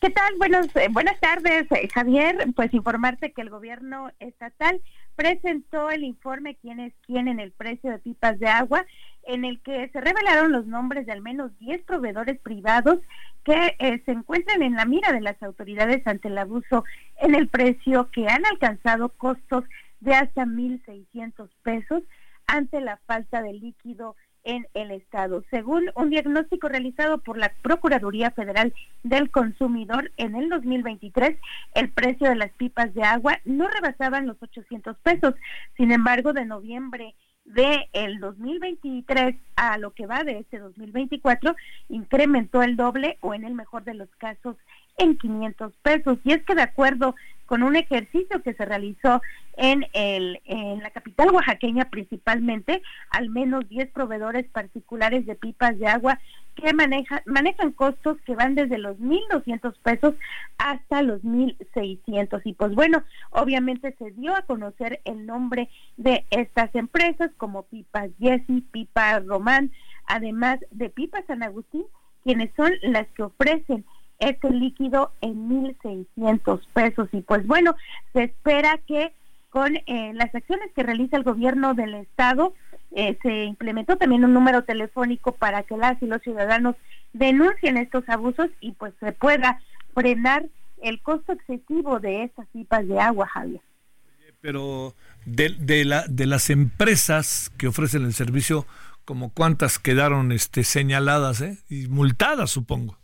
¿Qué 0.00 0.10
tal? 0.10 0.32
Buenos, 0.38 0.68
eh, 0.76 0.86
buenas 0.90 1.18
tardes, 1.18 1.66
eh, 1.72 1.88
Javier. 1.92 2.46
Pues 2.54 2.72
informarte 2.72 3.32
que 3.32 3.42
el 3.42 3.50
gobierno 3.50 4.12
estatal 4.20 4.80
presentó 5.16 5.90
el 5.90 6.04
informe 6.04 6.56
quién 6.62 6.78
es 6.78 6.92
quién 7.04 7.26
en 7.26 7.40
el 7.40 7.50
precio 7.50 7.90
de 7.90 7.98
pipas 7.98 8.38
de 8.38 8.46
agua, 8.46 8.86
en 9.24 9.44
el 9.44 9.60
que 9.60 9.88
se 9.88 10.00
revelaron 10.00 10.52
los 10.52 10.66
nombres 10.66 11.04
de 11.06 11.12
al 11.12 11.20
menos 11.20 11.50
10 11.58 11.82
proveedores 11.82 12.38
privados 12.38 13.00
que 13.42 13.74
eh, 13.80 14.00
se 14.04 14.12
encuentran 14.12 14.62
en 14.62 14.74
la 14.74 14.84
mira 14.84 15.12
de 15.12 15.20
las 15.20 15.42
autoridades 15.42 16.06
ante 16.06 16.28
el 16.28 16.38
abuso 16.38 16.84
en 17.20 17.34
el 17.34 17.48
precio, 17.48 18.08
que 18.12 18.28
han 18.28 18.46
alcanzado 18.46 19.08
costos 19.08 19.64
de 19.98 20.14
hasta 20.14 20.44
1.600 20.44 21.48
pesos 21.64 22.04
ante 22.48 22.80
la 22.80 22.96
falta 23.06 23.42
de 23.42 23.52
líquido 23.52 24.16
en 24.42 24.66
el 24.74 24.90
Estado. 24.90 25.44
Según 25.50 25.90
un 25.94 26.10
diagnóstico 26.10 26.68
realizado 26.68 27.18
por 27.18 27.36
la 27.38 27.52
Procuraduría 27.62 28.30
Federal 28.30 28.72
del 29.02 29.30
Consumidor 29.30 30.10
en 30.16 30.34
el 30.34 30.48
2023, 30.48 31.38
el 31.74 31.90
precio 31.90 32.28
de 32.28 32.36
las 32.36 32.50
pipas 32.52 32.92
de 32.94 33.02
agua 33.02 33.38
no 33.44 33.68
rebasaban 33.68 34.26
los 34.26 34.42
800 34.42 34.98
pesos. 35.00 35.34
Sin 35.76 35.92
embargo, 35.92 36.32
de 36.32 36.46
noviembre 36.46 37.14
de 37.44 37.88
el 37.92 38.20
2023 38.20 39.36
a 39.56 39.78
lo 39.78 39.92
que 39.92 40.06
va 40.06 40.24
de 40.24 40.38
este 40.38 40.58
2024 40.58 41.54
incrementó 41.88 42.62
el 42.62 42.76
doble 42.76 43.18
o 43.20 43.34
en 43.34 43.44
el 43.44 43.54
mejor 43.54 43.84
de 43.84 43.94
los 43.94 44.08
casos 44.16 44.56
en 44.98 45.16
500 45.16 45.72
pesos. 45.82 46.18
Y 46.24 46.32
es 46.32 46.42
que 46.44 46.54
de 46.54 46.62
acuerdo 46.62 47.14
con 47.46 47.62
un 47.62 47.76
ejercicio 47.76 48.42
que 48.42 48.52
se 48.52 48.66
realizó 48.66 49.22
en, 49.56 49.86
el, 49.94 50.38
en 50.44 50.82
la 50.82 50.90
capital 50.90 51.30
oaxaqueña 51.30 51.86
principalmente, 51.86 52.82
al 53.08 53.30
menos 53.30 53.66
10 53.70 53.90
proveedores 53.90 54.46
particulares 54.48 55.24
de 55.24 55.34
pipas 55.34 55.78
de 55.78 55.86
agua 55.86 56.20
que 56.54 56.74
maneja, 56.74 57.22
manejan 57.24 57.72
costos 57.72 58.18
que 58.26 58.34
van 58.34 58.54
desde 58.54 58.76
los 58.76 58.98
1.200 58.98 59.74
pesos 59.82 60.14
hasta 60.58 61.00
los 61.02 61.22
1.600. 61.22 62.42
Y 62.44 62.52
pues 62.52 62.74
bueno, 62.74 63.02
obviamente 63.30 63.94
se 63.98 64.10
dio 64.10 64.36
a 64.36 64.42
conocer 64.42 65.00
el 65.04 65.24
nombre 65.24 65.70
de 65.96 66.26
estas 66.30 66.74
empresas 66.74 67.30
como 67.38 67.62
Pipas 67.62 68.10
Jesse, 68.20 68.62
Pipa 68.70 69.20
Román, 69.20 69.72
además 70.06 70.58
de 70.70 70.90
Pipas 70.90 71.24
San 71.26 71.42
Agustín, 71.42 71.84
quienes 72.24 72.50
son 72.56 72.72
las 72.82 73.06
que 73.08 73.22
ofrecen 73.22 73.86
este 74.18 74.50
líquido 74.50 75.12
en 75.20 75.48
1.600 75.48 76.60
pesos. 76.72 77.08
Y 77.12 77.20
pues 77.22 77.46
bueno, 77.46 77.76
se 78.12 78.24
espera 78.24 78.78
que 78.86 79.12
con 79.50 79.76
eh, 79.76 80.12
las 80.14 80.34
acciones 80.34 80.70
que 80.74 80.82
realiza 80.82 81.16
el 81.16 81.22
gobierno 81.22 81.74
del 81.74 81.94
estado, 81.94 82.54
eh, 82.92 83.18
se 83.22 83.44
implementó 83.44 83.96
también 83.96 84.24
un 84.24 84.32
número 84.32 84.64
telefónico 84.64 85.32
para 85.32 85.62
que 85.62 85.76
las 85.76 86.00
y 86.02 86.06
los 86.06 86.22
ciudadanos 86.22 86.76
denuncien 87.12 87.76
estos 87.76 88.08
abusos 88.08 88.48
y 88.60 88.72
pues 88.72 88.92
se 89.00 89.12
pueda 89.12 89.60
frenar 89.94 90.46
el 90.82 91.00
costo 91.00 91.32
excesivo 91.32 91.98
de 91.98 92.24
estas 92.24 92.46
pipas 92.48 92.86
de 92.86 93.00
agua, 93.00 93.26
Javier. 93.26 93.60
Pero 94.40 94.94
de, 95.24 95.50
de, 95.58 95.84
la, 95.84 96.06
de 96.06 96.26
las 96.26 96.50
empresas 96.50 97.50
que 97.58 97.66
ofrecen 97.66 98.04
el 98.04 98.12
servicio, 98.12 98.66
como 99.04 99.32
cuántas 99.32 99.78
quedaron 99.78 100.30
este, 100.32 100.62
señaladas 100.62 101.40
eh? 101.40 101.58
y 101.68 101.88
multadas, 101.88 102.50
supongo. 102.50 102.98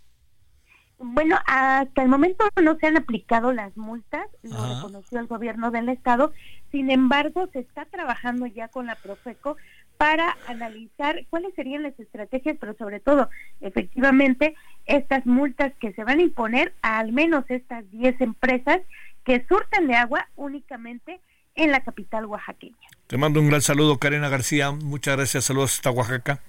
Bueno, 0.99 1.37
hasta 1.47 2.03
el 2.03 2.09
momento 2.09 2.45
no 2.63 2.77
se 2.77 2.87
han 2.87 2.97
aplicado 2.97 3.53
las 3.53 3.77
multas, 3.77 4.27
lo 4.43 4.75
reconoció 4.75 5.19
el 5.19 5.27
gobierno 5.27 5.71
del 5.71 5.89
estado. 5.89 6.33
Sin 6.71 6.91
embargo, 6.91 7.49
se 7.53 7.61
está 7.61 7.85
trabajando 7.87 8.47
ya 8.47 8.69
con 8.69 8.87
la 8.87 8.95
Profeco 8.95 9.57
para 9.97 10.37
analizar 10.49 11.25
cuáles 11.31 11.55
serían 11.55 11.83
las 11.83 11.99
estrategias, 11.99 12.57
pero 12.61 12.75
sobre 12.75 13.01
todo, 13.01 13.29
efectivamente, 13.61 14.55
estas 14.87 15.27
multas 15.27 15.73
que 15.81 15.93
se 15.93 16.05
van 16.05 16.19
a 16.19 16.23
imponer 16.23 16.75
a 16.83 16.99
al 16.99 17.13
menos 17.13 17.45
estas 17.49 17.89
10 17.91 18.21
empresas 18.21 18.81
que 19.25 19.45
surten 19.49 19.87
de 19.87 19.95
agua 19.95 20.29
únicamente 20.37 21.21
en 21.55 21.71
la 21.71 21.81
capital 21.81 22.27
oaxaqueña. 22.27 22.89
Te 23.07 23.17
mando 23.17 23.41
un 23.41 23.49
gran 23.49 23.63
saludo, 23.63 23.99
Karina 23.99 24.29
García. 24.29 24.71
Muchas 24.73 25.17
gracias. 25.17 25.45
Saludos 25.45 25.77
hasta 25.77 25.91
Oaxaca. 25.91 26.41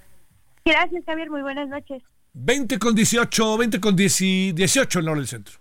Gracias, 0.64 1.04
Javier. 1.04 1.30
Muy 1.30 1.42
buenas 1.42 1.68
noches. 1.68 2.02
20 2.38 2.78
con 2.78 2.94
18, 2.94 3.56
20 3.56 3.80
con 3.80 3.96
18 3.96 4.98
en 5.00 5.08
hora 5.08 5.18
del 5.18 5.26
centro. 5.26 5.54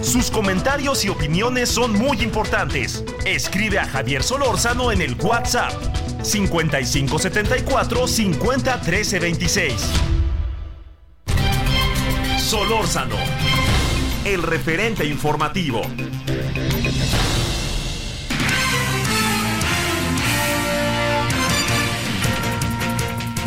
Sus 0.00 0.30
comentarios 0.30 1.04
y 1.04 1.10
opiniones 1.10 1.68
son 1.68 1.92
muy 1.92 2.22
importantes. 2.22 3.04
Escribe 3.26 3.78
a 3.78 3.86
Javier 3.86 4.22
Solórzano 4.22 4.90
en 4.90 5.02
el 5.02 5.14
WhatsApp 5.20 5.72
5574 6.22 8.08
50 8.08 8.80
13 8.80 9.18
26. 9.20 9.74
Solórzano, 12.38 13.16
el 14.24 14.42
referente 14.42 15.04
informativo. 15.04 15.82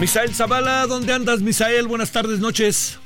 Misael 0.01 0.33
Zavala, 0.33 0.87
¿dónde 0.87 1.13
andas, 1.13 1.41
Misael? 1.43 1.87
Buenas 1.87 2.11
tardes, 2.11 2.39
noches. 2.39 2.99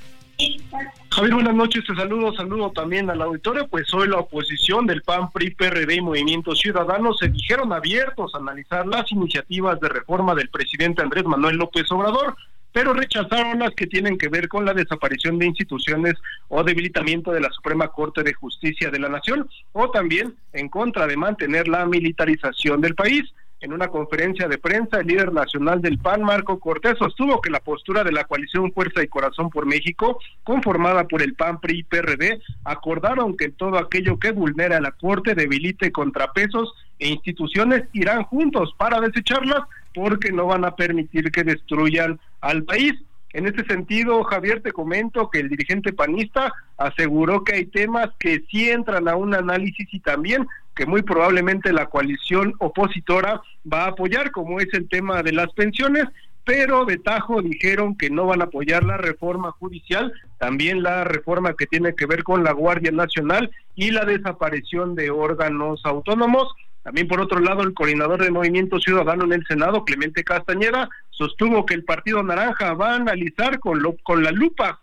Javier, 1.11 1.33
buenas 1.33 1.53
noches, 1.53 1.83
te 1.85 1.93
saludo, 1.93 2.33
saludo 2.33 2.71
también 2.71 3.09
al 3.09 3.21
auditorio, 3.21 3.67
pues 3.67 3.93
hoy 3.93 4.07
la 4.07 4.19
oposición 4.19 4.85
del 4.85 5.01
PAN, 5.01 5.29
PRI, 5.29 5.49
PRD 5.55 5.95
y 5.95 6.01
Movimiento 6.01 6.55
Ciudadano 6.55 7.13
se 7.13 7.27
dijeron 7.27 7.73
abiertos 7.73 8.33
a 8.33 8.37
analizar 8.37 8.87
las 8.87 9.11
iniciativas 9.11 9.77
de 9.81 9.89
reforma 9.89 10.35
del 10.35 10.47
presidente 10.49 11.01
Andrés 11.01 11.25
Manuel 11.25 11.57
López 11.57 11.83
Obrador, 11.91 12.37
pero 12.71 12.93
rechazaron 12.93 13.59
las 13.59 13.75
que 13.75 13.87
tienen 13.87 14.17
que 14.17 14.29
ver 14.29 14.47
con 14.47 14.63
la 14.63 14.73
desaparición 14.73 15.37
de 15.37 15.47
instituciones 15.47 16.13
o 16.47 16.63
debilitamiento 16.63 17.33
de 17.33 17.41
la 17.41 17.51
Suprema 17.51 17.89
Corte 17.89 18.23
de 18.23 18.33
Justicia 18.33 18.89
de 18.89 18.99
la 18.99 19.09
Nación, 19.09 19.49
o 19.73 19.91
también 19.91 20.33
en 20.53 20.69
contra 20.69 21.07
de 21.07 21.17
mantener 21.17 21.67
la 21.67 21.85
militarización 21.85 22.79
del 22.79 22.95
país. 22.95 23.23
En 23.61 23.71
una 23.71 23.87
conferencia 23.87 24.47
de 24.47 24.57
prensa, 24.57 24.99
el 24.99 25.07
líder 25.07 25.31
nacional 25.31 25.81
del 25.81 25.97
PAN, 25.97 26.21
Marco 26.23 26.59
Cortés, 26.59 26.97
sostuvo 26.99 27.39
que 27.41 27.49
la 27.49 27.61
postura 27.61 28.03
de 28.03 28.11
la 28.11 28.25
coalición 28.25 28.71
Fuerza 28.73 29.01
y 29.01 29.07
Corazón 29.07 29.49
por 29.49 29.65
México, 29.65 30.19
conformada 30.43 31.07
por 31.07 31.21
el 31.21 31.35
PAN, 31.35 31.59
PRI 31.61 31.79
y 31.79 31.83
PRD, 31.83 32.41
acordaron 32.65 33.37
que 33.37 33.49
todo 33.49 33.77
aquello 33.77 34.19
que 34.19 34.31
vulnera 34.31 34.81
la 34.81 34.91
Corte, 34.91 35.35
debilite 35.35 35.91
contrapesos 35.91 36.73
e 36.99 37.07
instituciones 37.07 37.83
irán 37.93 38.23
juntos 38.23 38.73
para 38.77 38.99
desecharlas 38.99 39.63
porque 39.93 40.31
no 40.31 40.47
van 40.47 40.65
a 40.65 40.75
permitir 40.75 41.31
que 41.31 41.43
destruyan 41.43 42.19
al 42.41 42.63
país. 42.63 42.93
En 43.35 43.47
este 43.47 43.65
sentido, 43.65 44.23
Javier, 44.23 44.61
te 44.61 44.71
comento 44.71 45.29
que 45.29 45.41
el 45.41 45.49
dirigente 45.49 45.91
panista 45.91 46.53
aseguró 46.77 47.43
que 47.43 47.55
hay 47.55 47.65
temas 47.65 48.07
que 48.17 48.45
sí 48.49 48.69
entran 48.69 49.09
a 49.09 49.17
un 49.17 49.35
análisis 49.35 49.93
y 49.93 49.99
también 49.99 50.47
que 50.73 50.85
muy 50.85 51.01
probablemente 51.01 51.73
la 51.73 51.87
coalición 51.87 52.53
opositora 52.59 53.41
va 53.71 53.83
a 53.83 53.87
apoyar, 53.87 54.31
como 54.31 54.61
es 54.61 54.73
el 54.73 54.87
tema 54.87 55.21
de 55.21 55.33
las 55.33 55.51
pensiones, 55.51 56.05
pero 56.45 56.85
de 56.85 56.97
tajo 56.97 57.41
dijeron 57.41 57.97
que 57.97 58.09
no 58.09 58.25
van 58.25 58.39
a 58.39 58.45
apoyar 58.45 58.85
la 58.85 58.95
reforma 58.95 59.51
judicial, 59.51 60.13
también 60.37 60.81
la 60.81 61.03
reforma 61.03 61.55
que 61.55 61.67
tiene 61.67 61.93
que 61.93 62.05
ver 62.05 62.23
con 62.23 62.41
la 62.41 62.53
Guardia 62.53 62.93
Nacional 62.93 63.51
y 63.75 63.91
la 63.91 64.05
desaparición 64.05 64.95
de 64.95 65.11
órganos 65.11 65.81
autónomos. 65.83 66.55
También 66.85 67.07
por 67.07 67.19
otro 67.19 67.39
lado, 67.39 67.63
el 67.63 67.73
coordinador 67.73 68.21
de 68.21 68.29
Movimiento 68.29 68.79
Ciudadano 68.79 69.23
en 69.23 69.33
el 69.33 69.45
Senado, 69.47 69.83
Clemente 69.83 70.23
Castañeda, 70.23 70.87
sostuvo 71.09 71.65
que 71.65 71.73
el 71.73 71.83
Partido 71.83 72.21
Naranja 72.21 72.75
va 72.75 72.91
a 72.91 72.97
analizar 72.97 73.57
con, 73.59 73.81
lo, 73.81 73.97
con 74.03 74.23
la 74.23 74.29
lupa 74.29 74.79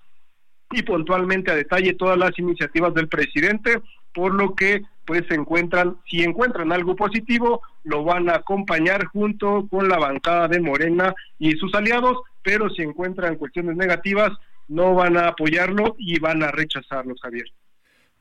y 0.72 0.82
puntualmente 0.82 1.52
a 1.52 1.54
detalle 1.54 1.94
todas 1.94 2.18
las 2.18 2.36
iniciativas 2.40 2.92
del 2.92 3.06
presidente, 3.06 3.80
por 4.12 4.34
lo 4.34 4.56
que 4.56 4.82
pues 5.04 5.22
se 5.28 5.34
encuentran, 5.34 5.96
si 6.10 6.24
encuentran 6.24 6.72
algo 6.72 6.96
positivo, 6.96 7.62
lo 7.84 8.02
van 8.02 8.28
a 8.28 8.34
acompañar 8.34 9.04
junto 9.04 9.68
con 9.70 9.88
la 9.88 9.98
bancada 9.98 10.48
de 10.48 10.58
Morena 10.58 11.14
y 11.38 11.52
sus 11.52 11.72
aliados, 11.72 12.18
pero 12.42 12.68
si 12.70 12.82
encuentran 12.82 13.36
cuestiones 13.36 13.76
negativas, 13.76 14.32
no 14.66 14.96
van 14.96 15.16
a 15.16 15.28
apoyarlo 15.28 15.94
y 15.98 16.18
van 16.18 16.42
a 16.42 16.50
rechazarlo, 16.50 17.14
Javier. 17.22 17.46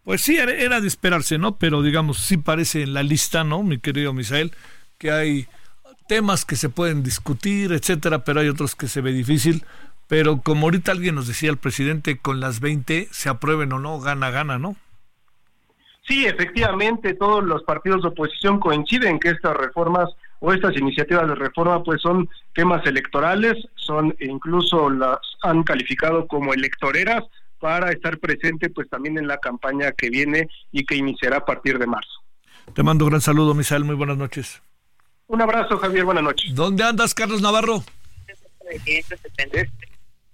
Pues 0.03 0.21
sí, 0.21 0.37
era 0.37 0.81
de 0.81 0.87
esperarse, 0.87 1.37
¿no? 1.37 1.57
Pero 1.57 1.81
digamos, 1.81 2.17
sí 2.17 2.37
parece 2.37 2.81
en 2.81 2.93
la 2.93 3.03
lista, 3.03 3.43
¿no, 3.43 3.61
mi 3.61 3.79
querido 3.79 4.13
Misael, 4.13 4.51
que 4.97 5.11
hay 5.11 5.47
temas 6.07 6.43
que 6.43 6.55
se 6.55 6.69
pueden 6.69 7.03
discutir, 7.03 7.71
etcétera, 7.71 8.23
pero 8.23 8.39
hay 8.39 8.49
otros 8.49 8.75
que 8.75 8.87
se 8.87 9.01
ve 9.01 9.13
difícil. 9.13 9.63
Pero 10.07 10.41
como 10.41 10.65
ahorita 10.65 10.91
alguien 10.91 11.15
nos 11.15 11.27
decía, 11.27 11.49
el 11.49 11.57
presidente 11.57 12.17
con 12.17 12.39
las 12.39 12.59
20, 12.59 13.07
se 13.11 13.29
aprueben 13.29 13.71
o 13.71 13.79
no, 13.79 13.99
gana, 14.01 14.29
gana, 14.29 14.59
¿no? 14.59 14.75
Sí, 16.07 16.25
efectivamente, 16.25 17.13
todos 17.13 17.43
los 17.43 17.63
partidos 17.63 18.01
de 18.01 18.09
oposición 18.09 18.59
coinciden 18.59 19.19
que 19.19 19.29
estas 19.29 19.55
reformas 19.55 20.09
o 20.39 20.51
estas 20.51 20.75
iniciativas 20.75 21.27
de 21.27 21.35
reforma 21.35 21.83
pues 21.83 22.01
son 22.01 22.27
temas 22.53 22.85
electorales, 22.85 23.55
son 23.75 24.13
incluso 24.19 24.89
las 24.89 25.19
han 25.43 25.63
calificado 25.63 26.27
como 26.27 26.53
electoreras 26.53 27.23
para 27.61 27.91
estar 27.91 28.17
presente 28.17 28.69
pues 28.69 28.89
también 28.89 29.17
en 29.17 29.27
la 29.27 29.37
campaña 29.37 29.93
que 29.93 30.09
viene 30.09 30.49
y 30.71 30.85
que 30.85 30.95
iniciará 30.95 31.37
a 31.37 31.45
partir 31.45 31.79
de 31.79 31.87
marzo. 31.87 32.11
Te 32.73 32.83
mando 32.83 33.05
un 33.05 33.11
gran 33.11 33.21
saludo, 33.21 33.53
Misael, 33.53 33.85
muy 33.85 33.95
buenas 33.95 34.17
noches. 34.17 34.61
Un 35.27 35.41
abrazo, 35.41 35.77
Javier, 35.77 36.03
buenas 36.03 36.23
noches. 36.23 36.53
¿Dónde 36.53 36.83
andas, 36.83 37.13
Carlos 37.13 37.41
Navarro? 37.41 37.83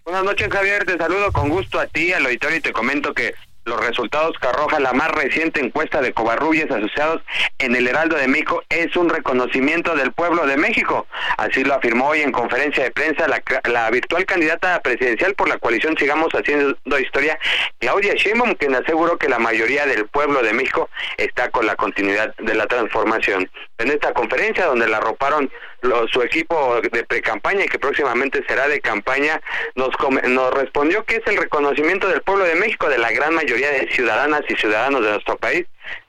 Buenas 0.04 0.24
noches, 0.24 0.48
Javier, 0.50 0.86
te 0.86 0.98
saludo 0.98 1.32
con 1.32 1.50
gusto 1.50 1.80
a 1.80 1.86
ti, 1.86 2.14
al 2.14 2.26
auditorio, 2.26 2.58
y 2.58 2.62
te 2.62 2.72
comento 2.72 3.14
que 3.14 3.36
los 3.68 3.86
resultados 3.86 4.34
que 4.40 4.48
arroja 4.48 4.80
la 4.80 4.94
más 4.94 5.12
reciente 5.12 5.60
encuesta 5.60 6.02
de 6.02 6.14
Covarrubias 6.14 6.72
Asociados 6.72 7.22
en 7.60 7.76
el 7.76 7.88
Heraldo 7.88 8.16
de 8.16 8.28
México 8.28 8.64
es 8.70 8.96
un 8.96 9.10
reconocimiento 9.10 9.96
del 9.96 10.12
pueblo 10.14 10.46
de 10.46 10.58
México. 10.58 11.06
Así 11.38 11.64
lo 11.64 11.74
afirmó 11.74 12.08
hoy 12.08 12.22
en 12.22 12.32
conferencia 12.32 12.84
de 12.84 12.92
prensa 12.92 13.28
la, 13.28 13.44
la 13.70 13.90
virtual 13.92 14.26
candidata 14.26 14.80
presidencial 14.82 15.36
por 15.36 15.50
la 15.50 15.58
coalición 15.58 15.98
Sigamos 15.98 16.30
Haciendo 16.34 17.00
Historia, 17.00 17.38
Claudia 17.80 18.14
Sheinbaum, 18.14 18.56
quien 18.56 18.76
aseguró 18.76 19.18
que 19.18 19.30
la 19.30 19.40
mayoría 19.40 19.86
del 19.86 20.08
pueblo 20.08 20.42
de 20.42 20.54
México 20.54 20.90
está 21.18 21.50
con 21.50 21.66
la 21.66 21.76
continuidad 21.76 22.34
de 22.38 22.56
la 22.56 22.68
transformación. 22.68 23.50
En 23.80 23.92
esta 23.92 24.14
conferencia, 24.14 24.66
donde 24.66 24.88
la 24.88 24.98
arroparon 24.98 25.52
su 26.12 26.22
equipo 26.22 26.82
de 26.82 27.04
pre-campaña 27.04 27.66
y 27.66 27.68
que 27.68 27.78
próximamente 27.78 28.44
será 28.48 28.68
de 28.68 28.82
campaña, 28.82 29.40
nos, 29.76 29.90
nos 30.28 30.54
respondió 30.54 31.06
que 31.06 31.18
es 31.18 31.28
el 31.28 31.38
reconocimiento 31.38 32.08
del 32.08 32.22
pueblo 32.22 32.46
de 32.46 32.56
México 32.56 32.90
de 32.90 32.98
la 32.98 33.12
gran 33.12 33.36
mayoría 33.36 33.72
de 33.72 33.88
ciudadanas 33.92 34.42
y 34.50 34.56
ciudadanos 34.56 35.04
de 35.04 35.12
nuestro 35.12 35.38
país 35.38 35.66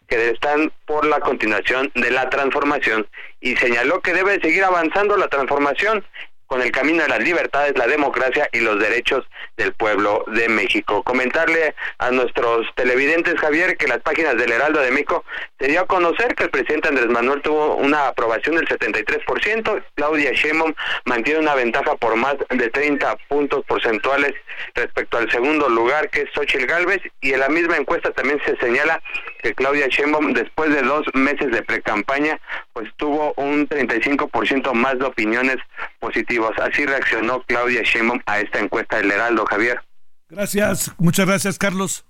que 0.08 0.30
están 0.30 0.72
por 0.86 1.04
la 1.06 1.20
continuación 1.20 1.92
de 1.94 2.10
la 2.10 2.30
transformación 2.30 3.06
y 3.40 3.56
señaló 3.56 4.00
que 4.00 4.14
debe 4.14 4.40
seguir 4.40 4.64
avanzando 4.64 5.16
la 5.16 5.28
transformación 5.28 6.04
con 6.48 6.62
el 6.62 6.72
camino 6.72 7.02
de 7.02 7.10
las 7.10 7.20
libertades, 7.20 7.76
la 7.76 7.86
democracia 7.86 8.48
y 8.52 8.60
los 8.60 8.80
derechos 8.80 9.24
del 9.58 9.74
pueblo 9.74 10.24
de 10.28 10.48
México. 10.48 11.02
Comentarle 11.02 11.74
a 11.98 12.10
nuestros 12.10 12.66
televidentes, 12.74 13.38
Javier, 13.38 13.76
que 13.76 13.86
las 13.86 13.98
páginas 13.98 14.36
del 14.38 14.50
Heraldo 14.50 14.80
de 14.80 14.90
México 14.90 15.24
se 15.58 15.68
dio 15.68 15.82
a 15.82 15.86
conocer 15.86 16.34
que 16.34 16.44
el 16.44 16.50
presidente 16.50 16.88
Andrés 16.88 17.08
Manuel 17.08 17.42
tuvo 17.42 17.76
una 17.76 18.08
aprobación 18.08 18.56
del 18.56 18.66
73%, 18.66 19.84
Claudia 19.94 20.32
Sheinbaum 20.32 20.72
mantiene 21.04 21.40
una 21.40 21.54
ventaja 21.54 21.94
por 21.96 22.16
más 22.16 22.36
de 22.48 22.70
30 22.70 23.16
puntos 23.28 23.62
porcentuales 23.66 24.32
respecto 24.74 25.18
al 25.18 25.30
segundo 25.30 25.68
lugar, 25.68 26.08
que 26.08 26.22
es 26.22 26.30
Xochitl 26.34 26.64
Galvez, 26.64 27.02
y 27.20 27.34
en 27.34 27.40
la 27.40 27.50
misma 27.50 27.76
encuesta 27.76 28.10
también 28.12 28.40
se 28.46 28.56
señala 28.56 29.02
que 29.42 29.54
Claudia 29.54 29.88
Sheinbaum, 29.88 30.32
después 30.32 30.74
de 30.74 30.80
dos 30.80 31.04
meses 31.12 31.50
de 31.50 31.62
pre-campaña, 31.62 32.40
pues 32.72 32.88
tuvo 32.96 33.34
un 33.36 33.68
35% 33.68 34.72
más 34.72 34.98
de 34.98 35.04
opiniones 35.04 35.56
positivas 36.00 36.37
Así 36.46 36.86
reaccionó 36.86 37.42
Claudia 37.44 37.82
Sheinbaum 37.82 38.20
a 38.26 38.40
esta 38.40 38.58
encuesta 38.58 38.98
del 38.98 39.10
Heraldo, 39.10 39.44
Javier. 39.46 39.80
Gracias, 40.28 40.92
muchas 40.98 41.26
gracias, 41.26 41.58
Carlos. 41.58 42.04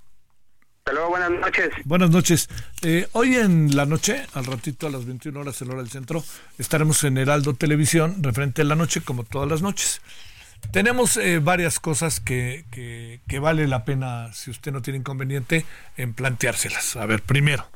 Hasta 0.79 0.93
luego, 0.93 1.11
buenas 1.11 1.31
noches. 1.31 1.71
Buenas 1.85 2.11
noches. 2.11 2.49
Eh, 2.83 3.09
hoy 3.13 3.37
en 3.37 3.77
la 3.77 3.85
noche, 3.85 4.25
al 4.35 4.47
ratito 4.47 4.87
a 4.87 4.91
las 4.91 5.05
21 5.05 5.39
horas 5.39 5.61
en 5.61 5.71
hora 5.71 5.83
del 5.83 5.91
centro, 5.91 6.25
estaremos 6.57 7.05
en 7.05 7.19
Heraldo 7.19 7.55
Televisión, 7.55 8.23
referente 8.23 8.63
a 8.63 8.65
la 8.65 8.75
noche, 8.75 9.03
como 9.03 9.25
todas 9.25 9.49
las 9.49 9.63
noches. 9.63 10.01
Tenemos 10.73 11.17
eh, 11.17 11.39
varias 11.39 11.79
cosas 11.79 12.21
que, 12.21 12.65
que, 12.71 13.21
que, 13.29 13.39
vale 13.39 13.69
la 13.69 13.85
pena, 13.85 14.33
si 14.33 14.51
usted 14.51 14.73
no 14.73 14.83
tiene 14.83 14.99
inconveniente, 14.99 15.65
en 15.97 16.15
planteárselas. 16.15 16.97
A 16.97 17.07
ver, 17.07 17.23
primero, 17.23 17.67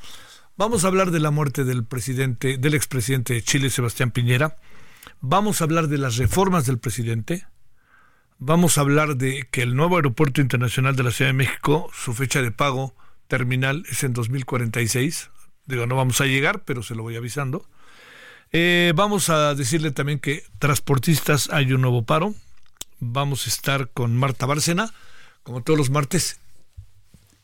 vamos 0.56 0.84
a 0.84 0.88
hablar 0.88 1.10
de 1.10 1.20
la 1.20 1.30
muerte 1.30 1.64
del 1.64 1.84
presidente, 1.84 2.58
del 2.58 2.74
expresidente 2.74 3.34
de 3.34 3.42
Chile, 3.42 3.70
Sebastián 3.70 4.10
Piñera. 4.10 4.56
Vamos 5.24 5.60
a 5.60 5.64
hablar 5.64 5.86
de 5.86 5.98
las 5.98 6.16
reformas 6.16 6.66
del 6.66 6.80
presidente. 6.80 7.46
Vamos 8.40 8.76
a 8.76 8.80
hablar 8.80 9.16
de 9.16 9.46
que 9.52 9.62
el 9.62 9.76
nuevo 9.76 9.94
aeropuerto 9.94 10.40
internacional 10.40 10.96
de 10.96 11.04
la 11.04 11.12
Ciudad 11.12 11.28
de 11.28 11.34
México, 11.34 11.88
su 11.94 12.12
fecha 12.12 12.42
de 12.42 12.50
pago 12.50 12.96
terminal 13.28 13.84
es 13.88 14.02
en 14.02 14.14
2046. 14.14 15.30
Digo, 15.66 15.86
no 15.86 15.94
vamos 15.94 16.20
a 16.20 16.26
llegar, 16.26 16.64
pero 16.64 16.82
se 16.82 16.96
lo 16.96 17.04
voy 17.04 17.14
avisando. 17.14 17.64
Eh, 18.50 18.92
vamos 18.96 19.30
a 19.30 19.54
decirle 19.54 19.92
también 19.92 20.18
que 20.18 20.42
transportistas 20.58 21.50
hay 21.52 21.72
un 21.72 21.82
nuevo 21.82 22.02
paro. 22.02 22.34
Vamos 22.98 23.46
a 23.46 23.50
estar 23.50 23.90
con 23.90 24.16
Marta 24.16 24.46
Bárcena, 24.46 24.92
como 25.44 25.62
todos 25.62 25.78
los 25.78 25.90
martes. 25.90 26.40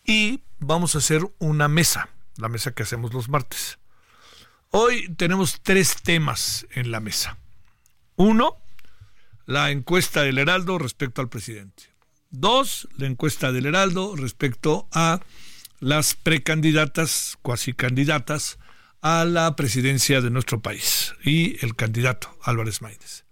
Y 0.05 0.43
vamos 0.59 0.97
a 0.97 0.99
hacer 0.99 1.23
una 1.39 1.69
mesa, 1.69 2.09
la 2.39 2.49
mesa 2.49 2.73
que 2.73 2.83
hacemos 2.83 3.15
los 3.15 3.29
martes. 3.29 3.79
Hoy 4.71 5.15
tenemos 5.15 5.61
tres 5.63 6.03
temas 6.03 6.67
en 6.73 6.91
la 6.91 6.99
mesa. 6.99 7.38
Uno, 8.19 8.57
la 9.47 9.70
encuesta 9.70 10.23
del 10.23 10.39
Heraldo 10.39 10.77
respecto 10.77 11.20
al 11.20 11.28
presidente. 11.28 11.85
Dos, 12.31 12.89
la 12.97 13.07
encuesta 13.07 13.53
del 13.53 13.66
Heraldo 13.66 14.16
respecto 14.16 14.89
a 14.93 15.20
las 15.78 16.16
precandidatas, 16.16 17.39
cuasi 17.43 17.74
candidatas, 17.74 18.59
a 19.03 19.24
la 19.24 19.55
presidencia 19.55 20.20
de 20.20 20.31
nuestro 20.31 20.59
país 20.59 21.15
y 21.23 21.65
el 21.65 21.77
candidato 21.77 22.36
Álvarez 22.43 22.82
Maínez. 22.82 23.24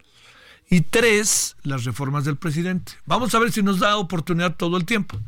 Y 0.71 0.83
tres, 0.83 1.57
las 1.65 1.83
reformas 1.83 2.25
del 2.25 2.37
presidente. 2.37 2.93
Vamos 3.07 3.35
a 3.35 3.41
ver 3.41 3.51
si 3.51 3.65
nos 3.65 3.81
da 3.81 3.97
oportunidad 3.97 4.55
todo 4.55 4.77
el 4.77 4.85
tiempo. 4.85 5.19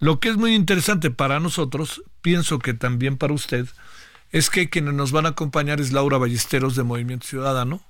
Lo 0.00 0.20
que 0.20 0.28
es 0.28 0.36
muy 0.36 0.54
interesante 0.54 1.10
para 1.10 1.40
nosotros, 1.40 2.02
pienso 2.20 2.58
que 2.58 2.74
también 2.74 3.16
para 3.16 3.32
usted, 3.32 3.66
es 4.32 4.50
que 4.50 4.68
quienes 4.68 4.92
nos 4.92 5.12
van 5.12 5.24
a 5.24 5.30
acompañar 5.30 5.80
es 5.80 5.92
Laura 5.92 6.18
Ballesteros 6.18 6.76
de 6.76 6.82
Movimiento 6.82 7.26
Ciudadano, 7.26 7.82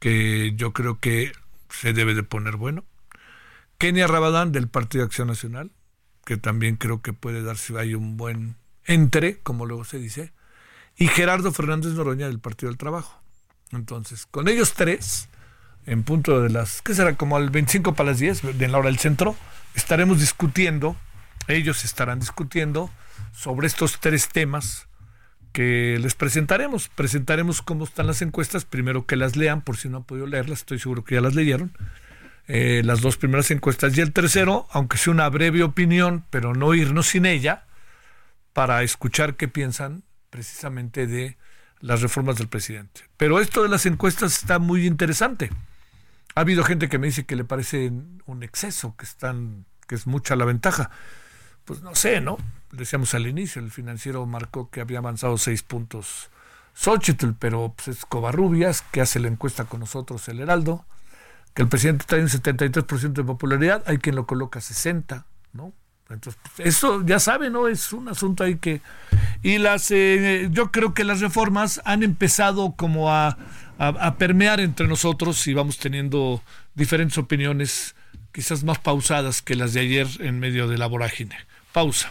que 0.00 0.54
yo 0.56 0.72
creo 0.72 0.98
que 0.98 1.32
se 1.68 1.92
debe 1.92 2.14
de 2.14 2.24
poner 2.24 2.56
bueno. 2.56 2.84
Kenia 3.78 4.06
Rabadán 4.06 4.50
del 4.50 4.68
Partido 4.68 5.02
de 5.02 5.06
Acción 5.06 5.28
Nacional, 5.28 5.70
que 6.24 6.36
también 6.36 6.76
creo 6.76 7.00
que 7.00 7.12
puede 7.12 7.42
darse 7.42 7.78
ahí 7.78 7.94
un 7.94 8.16
buen 8.16 8.56
entre, 8.84 9.38
como 9.38 9.66
luego 9.66 9.84
se 9.84 9.98
dice, 9.98 10.32
y 10.96 11.06
Gerardo 11.06 11.52
Fernández 11.52 11.92
Noroña 11.92 12.26
del 12.26 12.40
Partido 12.40 12.70
del 12.70 12.78
Trabajo. 12.78 13.22
Entonces, 13.72 14.26
con 14.26 14.48
ellos 14.48 14.74
tres, 14.74 15.28
en 15.86 16.02
punto 16.02 16.42
de 16.42 16.50
las, 16.50 16.82
¿qué 16.82 16.94
será? 16.94 17.16
Como 17.16 17.36
al 17.36 17.50
25 17.50 17.94
para 17.94 18.10
las 18.10 18.18
10, 18.18 18.58
de 18.58 18.68
la 18.68 18.78
hora 18.78 18.88
del 18.88 18.98
centro, 18.98 19.36
estaremos 19.74 20.18
discutiendo, 20.18 20.96
ellos 21.46 21.84
estarán 21.84 22.20
discutiendo 22.20 22.90
sobre 23.32 23.66
estos 23.66 24.00
tres 24.00 24.28
temas 24.28 24.88
que 25.52 25.98
les 26.00 26.14
presentaremos. 26.14 26.88
Presentaremos 26.88 27.62
cómo 27.62 27.84
están 27.84 28.06
las 28.06 28.22
encuestas, 28.22 28.64
primero 28.64 29.06
que 29.06 29.16
las 29.16 29.36
lean, 29.36 29.62
por 29.62 29.76
si 29.76 29.88
no 29.88 29.98
han 29.98 30.04
podido 30.04 30.26
leerlas, 30.26 30.60
estoy 30.60 30.78
seguro 30.78 31.04
que 31.04 31.16
ya 31.16 31.20
las 31.20 31.34
leyeron. 31.34 31.72
Eh, 32.48 32.82
las 32.84 33.00
dos 33.00 33.16
primeras 33.16 33.50
encuestas 33.50 33.96
y 33.96 34.00
el 34.00 34.12
tercero, 34.12 34.66
aunque 34.70 34.98
sea 34.98 35.12
una 35.12 35.28
breve 35.28 35.62
opinión, 35.62 36.24
pero 36.30 36.54
no 36.54 36.74
irnos 36.74 37.08
sin 37.08 37.26
ella, 37.26 37.64
para 38.52 38.82
escuchar 38.82 39.36
qué 39.36 39.46
piensan 39.46 40.02
precisamente 40.30 41.06
de 41.06 41.36
las 41.80 42.02
reformas 42.02 42.36
del 42.36 42.48
presidente. 42.48 43.02
Pero 43.16 43.40
esto 43.40 43.62
de 43.62 43.68
las 43.68 43.86
encuestas 43.86 44.36
está 44.36 44.58
muy 44.58 44.86
interesante. 44.86 45.50
Ha 46.34 46.40
habido 46.40 46.64
gente 46.64 46.88
que 46.88 46.98
me 46.98 47.06
dice 47.06 47.24
que 47.24 47.36
le 47.36 47.44
parece 47.44 47.92
un 48.26 48.42
exceso, 48.42 48.94
que 48.96 49.04
están, 49.04 49.64
que 49.86 49.94
es 49.94 50.06
mucha 50.06 50.36
la 50.36 50.44
ventaja. 50.44 50.90
Pues 51.64 51.82
no 51.82 51.94
sé, 51.94 52.20
¿no? 52.20 52.38
Decíamos 52.72 53.14
al 53.14 53.26
inicio, 53.26 53.62
el 53.62 53.70
financiero 53.70 54.24
marcó 54.26 54.70
que 54.70 54.80
había 54.80 54.98
avanzado 54.98 55.38
seis 55.38 55.62
puntos 55.62 56.30
Xochitl, 56.74 57.30
pero 57.38 57.74
pues, 57.76 57.88
es 57.98 58.04
Covarrubias, 58.06 58.82
que 58.90 59.00
hace 59.00 59.20
la 59.20 59.28
encuesta 59.28 59.64
con 59.64 59.80
nosotros, 59.80 60.28
el 60.28 60.40
Heraldo, 60.40 60.84
que 61.54 61.62
el 61.62 61.68
presidente 61.68 62.04
trae 62.06 62.22
un 62.22 62.28
73% 62.28 63.12
de 63.12 63.24
popularidad, 63.24 63.82
hay 63.86 63.98
quien 63.98 64.16
lo 64.16 64.26
coloca 64.26 64.60
60, 64.60 65.26
¿no? 65.52 65.72
Entonces, 66.08 66.40
pues, 66.56 66.68
eso 66.68 67.04
ya 67.04 67.20
sabe, 67.20 67.50
¿no? 67.50 67.68
Es 67.68 67.92
un 67.92 68.08
asunto 68.08 68.42
ahí 68.44 68.56
que... 68.56 68.80
Y 69.42 69.58
las, 69.58 69.90
eh, 69.90 70.48
yo 70.50 70.72
creo 70.72 70.92
que 70.92 71.04
las 71.04 71.20
reformas 71.20 71.80
han 71.84 72.02
empezado 72.02 72.72
como 72.76 73.12
a, 73.12 73.38
a, 73.78 73.88
a 73.88 74.16
permear 74.16 74.60
entre 74.60 74.88
nosotros 74.88 75.46
y 75.46 75.54
vamos 75.54 75.78
teniendo 75.78 76.42
diferentes 76.74 77.16
opiniones, 77.16 77.94
quizás 78.32 78.64
más 78.64 78.78
pausadas 78.78 79.40
que 79.40 79.54
las 79.54 79.72
de 79.72 79.80
ayer 79.80 80.08
en 80.18 80.40
medio 80.40 80.66
de 80.66 80.78
la 80.78 80.86
vorágine. 80.86 81.36
Pausa. 81.72 82.10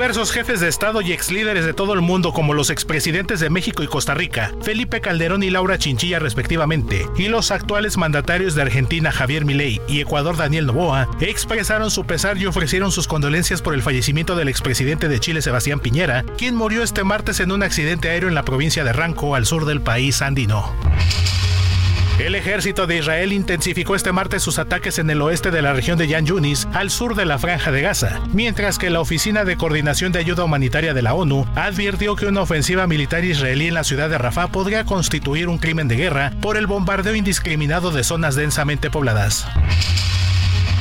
Diversos 0.00 0.32
jefes 0.32 0.60
de 0.60 0.68
Estado 0.68 1.02
y 1.02 1.12
ex 1.12 1.30
líderes 1.30 1.66
de 1.66 1.74
todo 1.74 1.92
el 1.92 2.00
mundo, 2.00 2.32
como 2.32 2.54
los 2.54 2.70
expresidentes 2.70 3.38
de 3.38 3.50
México 3.50 3.82
y 3.82 3.86
Costa 3.86 4.14
Rica, 4.14 4.50
Felipe 4.62 5.02
Calderón 5.02 5.42
y 5.42 5.50
Laura 5.50 5.76
Chinchilla 5.76 6.18
respectivamente, 6.18 7.06
y 7.18 7.28
los 7.28 7.50
actuales 7.50 7.98
mandatarios 7.98 8.54
de 8.54 8.62
Argentina 8.62 9.12
Javier 9.12 9.44
Milei 9.44 9.78
y 9.88 10.00
Ecuador 10.00 10.38
Daniel 10.38 10.64
Novoa, 10.64 11.06
expresaron 11.20 11.90
su 11.90 12.06
pesar 12.06 12.38
y 12.38 12.46
ofrecieron 12.46 12.92
sus 12.92 13.08
condolencias 13.08 13.60
por 13.60 13.74
el 13.74 13.82
fallecimiento 13.82 14.36
del 14.36 14.48
expresidente 14.48 15.06
de 15.06 15.20
Chile 15.20 15.42
Sebastián 15.42 15.80
Piñera, 15.80 16.24
quien 16.38 16.54
murió 16.54 16.82
este 16.82 17.04
martes 17.04 17.38
en 17.38 17.52
un 17.52 17.62
accidente 17.62 18.08
aéreo 18.08 18.30
en 18.30 18.34
la 18.34 18.46
provincia 18.46 18.84
de 18.84 18.94
Ranco, 18.94 19.34
al 19.34 19.44
sur 19.44 19.66
del 19.66 19.82
país 19.82 20.22
andino. 20.22 20.74
El 22.20 22.34
ejército 22.34 22.86
de 22.86 22.98
Israel 22.98 23.32
intensificó 23.32 23.94
este 23.94 24.12
martes 24.12 24.42
sus 24.42 24.58
ataques 24.58 24.98
en 24.98 25.08
el 25.08 25.22
oeste 25.22 25.50
de 25.50 25.62
la 25.62 25.72
región 25.72 25.96
de 25.96 26.06
Yan 26.06 26.26
Yunis, 26.26 26.68
al 26.74 26.90
sur 26.90 27.14
de 27.14 27.24
la 27.24 27.38
franja 27.38 27.72
de 27.72 27.80
Gaza, 27.80 28.20
mientras 28.34 28.78
que 28.78 28.90
la 28.90 29.00
Oficina 29.00 29.46
de 29.46 29.56
Coordinación 29.56 30.12
de 30.12 30.18
Ayuda 30.18 30.44
Humanitaria 30.44 30.92
de 30.92 31.00
la 31.00 31.14
ONU 31.14 31.46
advirtió 31.54 32.16
que 32.16 32.26
una 32.26 32.42
ofensiva 32.42 32.86
militar 32.86 33.24
israelí 33.24 33.68
en 33.68 33.74
la 33.74 33.84
ciudad 33.84 34.10
de 34.10 34.18
Rafah 34.18 34.48
podría 34.48 34.84
constituir 34.84 35.48
un 35.48 35.56
crimen 35.56 35.88
de 35.88 35.96
guerra 35.96 36.32
por 36.42 36.58
el 36.58 36.66
bombardeo 36.66 37.14
indiscriminado 37.14 37.90
de 37.90 38.04
zonas 38.04 38.34
densamente 38.34 38.90
pobladas. 38.90 39.46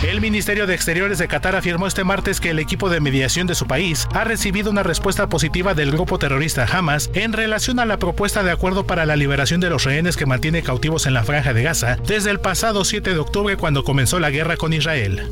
El 0.01 0.21
Ministerio 0.21 0.65
de 0.65 0.75
Exteriores 0.75 1.17
de 1.17 1.27
Qatar 1.27 1.57
afirmó 1.57 1.85
este 1.85 2.05
martes 2.05 2.39
que 2.39 2.51
el 2.51 2.59
equipo 2.59 2.89
de 2.89 3.01
mediación 3.01 3.47
de 3.47 3.55
su 3.55 3.67
país 3.67 4.07
ha 4.13 4.23
recibido 4.23 4.71
una 4.71 4.81
respuesta 4.81 5.27
positiva 5.27 5.73
del 5.73 5.91
grupo 5.91 6.17
terrorista 6.17 6.65
Hamas 6.65 7.09
en 7.13 7.33
relación 7.33 7.79
a 7.79 7.85
la 7.85 7.97
propuesta 7.97 8.41
de 8.41 8.51
acuerdo 8.51 8.87
para 8.87 9.05
la 9.05 9.17
liberación 9.17 9.59
de 9.59 9.69
los 9.69 9.83
rehenes 9.83 10.15
que 10.15 10.25
mantiene 10.25 10.63
cautivos 10.63 11.05
en 11.05 11.13
la 11.13 11.25
franja 11.25 11.53
de 11.53 11.63
Gaza 11.63 11.97
desde 12.07 12.31
el 12.31 12.39
pasado 12.39 12.85
7 12.85 13.13
de 13.13 13.19
octubre 13.19 13.57
cuando 13.57 13.83
comenzó 13.83 14.19
la 14.19 14.29
guerra 14.29 14.55
con 14.55 14.71
Israel. 14.71 15.27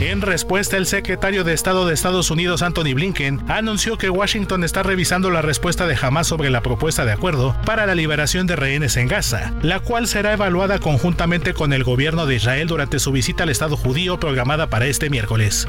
En 0.00 0.22
respuesta, 0.22 0.76
el 0.76 0.86
secretario 0.86 1.42
de 1.42 1.52
Estado 1.52 1.84
de 1.84 1.92
Estados 1.92 2.30
Unidos, 2.30 2.62
Anthony 2.62 2.94
Blinken, 2.94 3.42
anunció 3.48 3.98
que 3.98 4.10
Washington 4.10 4.62
está 4.62 4.84
revisando 4.84 5.28
la 5.28 5.42
respuesta 5.42 5.88
de 5.88 5.98
Hamas 6.00 6.28
sobre 6.28 6.50
la 6.50 6.62
propuesta 6.62 7.04
de 7.04 7.10
acuerdo 7.10 7.56
para 7.66 7.84
la 7.84 7.96
liberación 7.96 8.46
de 8.46 8.54
rehenes 8.54 8.96
en 8.96 9.08
Gaza, 9.08 9.52
la 9.60 9.80
cual 9.80 10.06
será 10.06 10.32
evaluada 10.32 10.78
conjuntamente 10.78 11.52
con 11.52 11.72
el 11.72 11.82
gobierno 11.82 12.26
de 12.26 12.36
Israel 12.36 12.68
durante 12.68 13.00
su 13.00 13.10
visita 13.10 13.42
al 13.42 13.48
Estado 13.48 13.76
judío 13.76 14.20
programada 14.20 14.68
para 14.68 14.86
este 14.86 15.10
miércoles. 15.10 15.66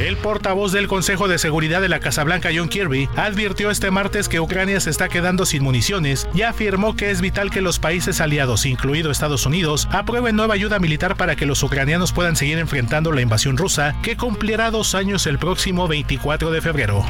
El 0.00 0.16
portavoz 0.16 0.72
del 0.72 0.88
Consejo 0.88 1.28
de 1.28 1.38
Seguridad 1.38 1.82
de 1.82 1.90
la 1.90 2.00
Casa 2.00 2.24
Blanca, 2.24 2.48
John 2.54 2.70
Kirby, 2.70 3.10
advirtió 3.16 3.70
este 3.70 3.90
martes 3.90 4.30
que 4.30 4.40
Ucrania 4.40 4.80
se 4.80 4.88
está 4.88 5.10
quedando 5.10 5.44
sin 5.44 5.62
municiones 5.62 6.26
y 6.32 6.40
afirmó 6.40 6.96
que 6.96 7.10
es 7.10 7.20
vital 7.20 7.50
que 7.50 7.60
los 7.60 7.78
países 7.78 8.22
aliados, 8.22 8.64
incluido 8.64 9.10
Estados 9.10 9.44
Unidos, 9.44 9.88
aprueben 9.92 10.36
nueva 10.36 10.54
ayuda 10.54 10.78
militar 10.78 11.16
para 11.16 11.36
que 11.36 11.44
los 11.44 11.62
ucranianos 11.62 12.12
puedan 12.12 12.34
seguir 12.34 12.56
enfrentando 12.56 13.12
la 13.12 13.20
invasión 13.20 13.58
rusa, 13.58 13.94
que 14.02 14.16
cumplirá 14.16 14.70
dos 14.70 14.94
años 14.94 15.26
el 15.26 15.38
próximo 15.38 15.86
24 15.86 16.50
de 16.50 16.62
febrero. 16.62 17.04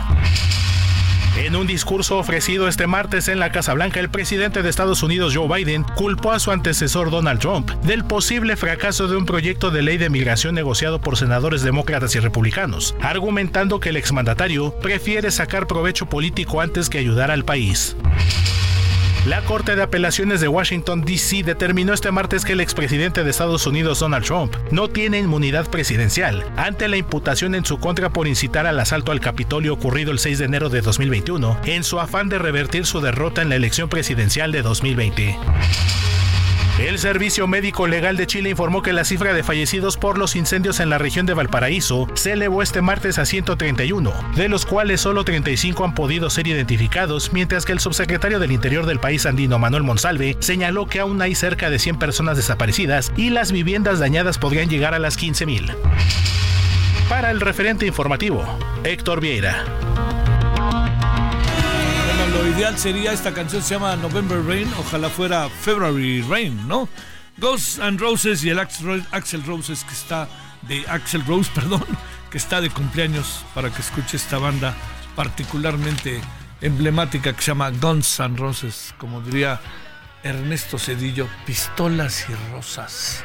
En 1.36 1.54
un 1.54 1.66
discurso 1.66 2.18
ofrecido 2.18 2.66
este 2.66 2.86
martes 2.86 3.28
en 3.28 3.38
la 3.38 3.52
Casa 3.52 3.72
Blanca, 3.72 4.00
el 4.00 4.10
presidente 4.10 4.62
de 4.62 4.68
Estados 4.68 5.02
Unidos, 5.02 5.34
Joe 5.34 5.48
Biden, 5.48 5.84
culpó 5.94 6.32
a 6.32 6.40
su 6.40 6.50
antecesor 6.50 7.10
Donald 7.10 7.40
Trump 7.40 7.70
del 7.84 8.04
posible 8.04 8.56
fracaso 8.56 9.06
de 9.06 9.16
un 9.16 9.26
proyecto 9.26 9.70
de 9.70 9.82
ley 9.82 9.96
de 9.96 10.10
migración 10.10 10.54
negociado 10.54 11.00
por 11.00 11.16
senadores 11.16 11.62
demócratas 11.62 12.14
y 12.16 12.20
republicanos, 12.20 12.96
argumentando 13.00 13.78
que 13.78 13.90
el 13.90 13.96
exmandatario 13.96 14.74
prefiere 14.80 15.30
sacar 15.30 15.66
provecho 15.66 16.06
político 16.06 16.60
antes 16.60 16.90
que 16.90 16.98
ayudar 16.98 17.30
al 17.30 17.44
país. 17.44 17.96
La 19.26 19.42
Corte 19.42 19.76
de 19.76 19.82
Apelaciones 19.82 20.40
de 20.40 20.48
Washington, 20.48 21.02
D.C. 21.02 21.42
determinó 21.42 21.92
este 21.92 22.10
martes 22.10 22.46
que 22.46 22.54
el 22.54 22.60
expresidente 22.60 23.22
de 23.22 23.28
Estados 23.28 23.66
Unidos, 23.66 24.00
Donald 24.00 24.24
Trump, 24.24 24.54
no 24.70 24.88
tiene 24.88 25.18
inmunidad 25.18 25.68
presidencial 25.68 26.42
ante 26.56 26.88
la 26.88 26.96
imputación 26.96 27.54
en 27.54 27.66
su 27.66 27.78
contra 27.78 28.10
por 28.14 28.26
incitar 28.26 28.66
al 28.66 28.80
asalto 28.80 29.12
al 29.12 29.20
Capitolio 29.20 29.74
ocurrido 29.74 30.10
el 30.10 30.18
6 30.18 30.38
de 30.38 30.44
enero 30.46 30.70
de 30.70 30.80
2021, 30.80 31.58
en 31.66 31.84
su 31.84 32.00
afán 32.00 32.30
de 32.30 32.38
revertir 32.38 32.86
su 32.86 33.02
derrota 33.02 33.42
en 33.42 33.50
la 33.50 33.56
elección 33.56 33.90
presidencial 33.90 34.52
de 34.52 34.62
2020. 34.62 35.36
El 36.80 36.98
Servicio 36.98 37.46
Médico 37.46 37.86
Legal 37.86 38.16
de 38.16 38.26
Chile 38.26 38.48
informó 38.48 38.80
que 38.80 38.94
la 38.94 39.04
cifra 39.04 39.34
de 39.34 39.42
fallecidos 39.42 39.98
por 39.98 40.16
los 40.16 40.34
incendios 40.34 40.80
en 40.80 40.88
la 40.88 40.96
región 40.96 41.26
de 41.26 41.34
Valparaíso 41.34 42.08
se 42.14 42.32
elevó 42.32 42.62
este 42.62 42.80
martes 42.80 43.18
a 43.18 43.26
131, 43.26 44.10
de 44.34 44.48
los 44.48 44.64
cuales 44.64 45.02
solo 45.02 45.22
35 45.22 45.84
han 45.84 45.94
podido 45.94 46.30
ser 46.30 46.46
identificados, 46.46 47.34
mientras 47.34 47.66
que 47.66 47.72
el 47.72 47.80
subsecretario 47.80 48.38
del 48.38 48.50
Interior 48.50 48.86
del 48.86 48.98
país 48.98 49.26
andino, 49.26 49.58
Manuel 49.58 49.82
Monsalve, 49.82 50.38
señaló 50.40 50.86
que 50.86 51.00
aún 51.00 51.20
hay 51.20 51.34
cerca 51.34 51.68
de 51.68 51.78
100 51.78 51.98
personas 51.98 52.38
desaparecidas 52.38 53.12
y 53.14 53.28
las 53.28 53.52
viviendas 53.52 53.98
dañadas 53.98 54.38
podrían 54.38 54.70
llegar 54.70 54.94
a 54.94 54.98
las 54.98 55.18
15.000. 55.18 55.76
Para 57.10 57.30
el 57.30 57.42
referente 57.42 57.86
informativo, 57.86 58.42
Héctor 58.84 59.20
Vieira 59.20 59.66
ideal 62.50 62.76
sería, 62.78 63.12
esta 63.12 63.32
canción 63.32 63.62
se 63.62 63.74
llama 63.74 63.94
November 63.96 64.42
Rain, 64.44 64.68
ojalá 64.78 65.08
fuera 65.08 65.48
February 65.48 66.22
Rain, 66.22 66.66
¿no? 66.66 66.88
Ghosts 67.38 67.78
and 67.78 68.00
Roses 68.00 68.42
y 68.44 68.50
el 68.50 68.58
Axel 68.58 69.44
Roses 69.44 69.84
que 69.84 69.92
está 69.92 70.28
de 70.62 70.84
Axel 70.88 71.24
Rose, 71.26 71.50
perdón, 71.54 71.84
que 72.30 72.38
está 72.38 72.60
de 72.60 72.70
cumpleaños 72.70 73.44
para 73.54 73.70
que 73.70 73.80
escuche 73.80 74.16
esta 74.16 74.38
banda 74.38 74.74
particularmente 75.14 76.20
emblemática 76.60 77.32
que 77.32 77.40
se 77.40 77.48
llama 77.48 77.70
Guns 77.70 78.20
and 78.20 78.38
Roses, 78.38 78.94
como 78.98 79.20
diría 79.20 79.60
Ernesto 80.22 80.78
Cedillo, 80.78 81.28
pistolas 81.46 82.26
y 82.28 82.52
rosas. 82.52 83.24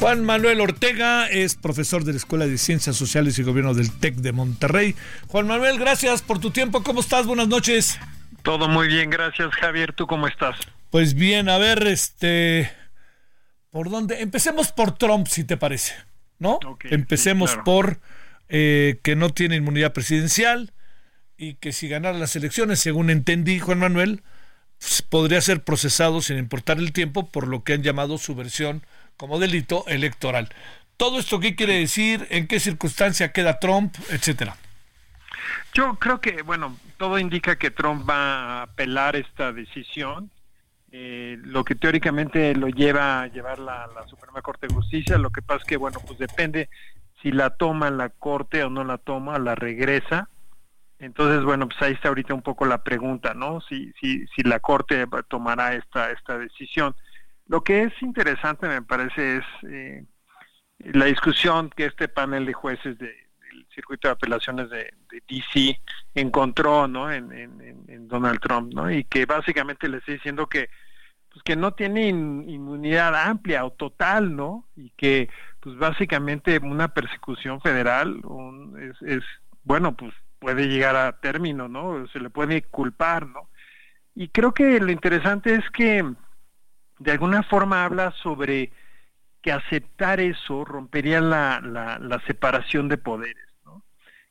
Juan 0.00 0.24
Manuel 0.24 0.60
Ortega 0.60 1.28
es 1.28 1.56
profesor 1.56 2.04
de 2.04 2.12
la 2.12 2.18
Escuela 2.18 2.46
de 2.46 2.56
Ciencias 2.56 2.94
Sociales 2.94 3.36
y 3.38 3.42
Gobierno 3.42 3.74
del 3.74 3.90
TEC 3.90 4.14
de 4.16 4.30
Monterrey. 4.30 4.94
Juan 5.26 5.48
Manuel, 5.48 5.76
gracias 5.78 6.22
por 6.22 6.38
tu 6.38 6.52
tiempo. 6.52 6.84
¿Cómo 6.84 7.00
estás? 7.00 7.26
Buenas 7.26 7.48
noches. 7.48 7.98
Todo 8.42 8.68
muy 8.68 8.86
bien, 8.86 9.10
gracias 9.10 9.50
Javier. 9.56 9.92
¿Tú 9.92 10.06
cómo 10.06 10.28
estás? 10.28 10.56
Pues 10.90 11.14
bien, 11.14 11.48
a 11.48 11.58
ver, 11.58 11.84
este, 11.88 12.70
¿por 13.70 13.90
dónde? 13.90 14.20
Empecemos 14.22 14.70
por 14.70 14.96
Trump, 14.96 15.26
si 15.26 15.42
te 15.42 15.56
parece, 15.56 15.94
¿no? 16.38 16.60
Empecemos 16.84 17.56
por 17.64 17.98
eh, 18.48 19.00
que 19.02 19.16
no 19.16 19.30
tiene 19.30 19.56
inmunidad 19.56 19.92
presidencial 19.92 20.72
y 21.36 21.54
que 21.54 21.72
si 21.72 21.88
ganara 21.88 22.16
las 22.16 22.36
elecciones, 22.36 22.78
según 22.78 23.10
entendí, 23.10 23.58
Juan 23.58 23.80
Manuel, 23.80 24.22
pues, 24.78 25.02
podría 25.02 25.40
ser 25.40 25.64
procesado 25.64 26.22
sin 26.22 26.38
importar 26.38 26.78
el 26.78 26.92
tiempo 26.92 27.28
por 27.28 27.48
lo 27.48 27.64
que 27.64 27.72
han 27.72 27.82
llamado 27.82 28.16
su 28.16 28.36
versión 28.36 28.82
como 29.18 29.38
delito 29.38 29.84
electoral. 29.88 30.48
¿Todo 30.96 31.18
esto 31.18 31.38
qué 31.38 31.54
quiere 31.54 31.74
decir? 31.74 32.26
¿En 32.30 32.46
qué 32.46 32.58
circunstancia 32.58 33.32
queda 33.32 33.58
Trump? 33.58 33.94
Etcétera. 34.08 34.56
Yo 35.74 35.96
creo 35.96 36.20
que, 36.20 36.42
bueno, 36.42 36.76
todo 36.96 37.18
indica 37.18 37.56
que 37.56 37.70
Trump 37.70 38.08
va 38.08 38.60
a 38.60 38.62
apelar 38.62 39.14
esta 39.16 39.52
decisión. 39.52 40.30
Eh, 40.90 41.36
lo 41.42 41.64
que 41.64 41.74
teóricamente 41.74 42.54
lo 42.54 42.68
lleva 42.68 43.20
a 43.20 43.26
llevar 43.26 43.58
la, 43.58 43.86
la, 43.94 44.08
Suprema 44.08 44.40
Corte 44.40 44.66
de 44.66 44.74
Justicia, 44.74 45.18
lo 45.18 45.30
que 45.30 45.42
pasa 45.42 45.60
es 45.60 45.66
que, 45.66 45.76
bueno, 45.76 46.00
pues 46.06 46.18
depende 46.18 46.70
si 47.22 47.30
la 47.30 47.50
toma 47.50 47.90
la 47.90 48.08
Corte 48.08 48.64
o 48.64 48.70
no 48.70 48.84
la 48.84 48.96
toma, 48.96 49.38
la 49.38 49.54
regresa. 49.54 50.28
Entonces, 50.98 51.44
bueno, 51.44 51.68
pues 51.68 51.80
ahí 51.82 51.92
está 51.92 52.08
ahorita 52.08 52.34
un 52.34 52.42
poco 52.42 52.64
la 52.64 52.82
pregunta, 52.82 53.34
¿no? 53.34 53.60
Si, 53.60 53.92
si, 54.00 54.26
si 54.28 54.42
la 54.42 54.60
Corte 54.60 55.06
tomará 55.28 55.74
esta, 55.74 56.10
esta 56.10 56.38
decisión. 56.38 56.96
Lo 57.48 57.62
que 57.62 57.84
es 57.84 58.02
interesante, 58.02 58.68
me 58.68 58.82
parece, 58.82 59.38
es 59.38 59.44
eh, 59.68 60.04
la 60.78 61.06
discusión 61.06 61.70
que 61.70 61.86
este 61.86 62.08
panel 62.08 62.46
de 62.46 62.52
jueces 62.52 62.98
del 62.98 63.14
circuito 63.74 64.08
de 64.08 64.12
apelaciones 64.12 64.70
de, 64.70 64.92
DC 65.28 65.80
encontró 66.14 66.86
¿no? 66.86 67.10
En, 67.10 67.28
Donald 68.08 68.40
Trump, 68.40 68.72
¿no? 68.72 68.90
y 68.90 69.04
que 69.04 69.26
básicamente 69.26 69.86
le 69.86 69.98
está 69.98 70.12
diciendo 70.12 70.46
que 70.46 70.70
pues 71.30 71.42
que 71.42 71.56
no 71.56 71.72
tiene 71.72 72.08
inmunidad 72.08 73.14
amplia 73.14 73.64
o 73.64 73.70
total, 73.70 74.34
¿no? 74.34 74.66
Y 74.76 74.90
que, 74.96 75.28
pues 75.60 75.76
básicamente 75.76 76.58
una 76.58 76.88
persecución 76.88 77.60
federal 77.60 78.22
es, 79.06 79.22
bueno, 79.62 79.94
pues 79.94 80.14
puede 80.38 80.68
llegar 80.68 80.96
a 80.96 81.20
término, 81.20 81.68
¿no? 81.68 82.06
Se 82.08 82.20
le 82.20 82.30
puede 82.30 82.62
culpar, 82.62 83.26
¿no? 83.26 83.50
Y 84.14 84.28
creo 84.28 84.54
que 84.54 84.80
lo 84.80 84.90
interesante 84.90 85.54
es 85.54 85.68
que 85.70 86.14
de 86.98 87.12
alguna 87.12 87.42
forma 87.42 87.84
habla 87.84 88.12
sobre 88.22 88.72
que 89.42 89.52
aceptar 89.52 90.20
eso 90.20 90.64
rompería 90.64 91.20
la, 91.20 91.60
la, 91.60 92.20
separación 92.26 92.88
de 92.88 92.98
poderes. 92.98 93.44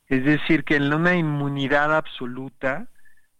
Es 0.06 0.24
decir, 0.24 0.64
que 0.64 0.76
en 0.76 0.92
una 0.92 1.14
inmunidad 1.14 1.94
absoluta, 1.94 2.88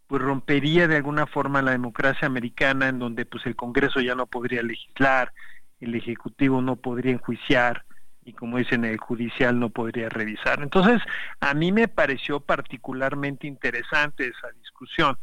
pues 0.06 0.20
rompería 0.22 0.86
de 0.86 0.96
alguna 0.96 1.26
forma 1.26 1.62
la 1.62 1.70
democracia 1.70 2.26
americana 2.26 2.88
en 2.88 2.98
donde 2.98 3.24
pues 3.24 3.46
el 3.46 3.56
Congreso 3.56 4.00
ya 4.00 4.14
no 4.14 4.26
podría 4.26 4.62
legislar, 4.62 5.32
el 5.80 5.94
Ejecutivo 5.94 6.60
no 6.60 6.76
podría 6.76 7.12
enjuiciar 7.12 7.84
y 8.22 8.34
como 8.34 8.58
dicen 8.58 8.84
el 8.84 8.98
judicial 8.98 9.58
no 9.58 9.70
podría 9.70 10.10
revisar. 10.10 10.62
Entonces, 10.62 11.00
a 11.40 11.54
mí 11.54 11.72
me 11.72 11.88
pareció 11.88 12.40
particularmente 12.40 13.46
interesante 13.46 14.28
esa 14.28 14.50
discusión, 14.52 15.16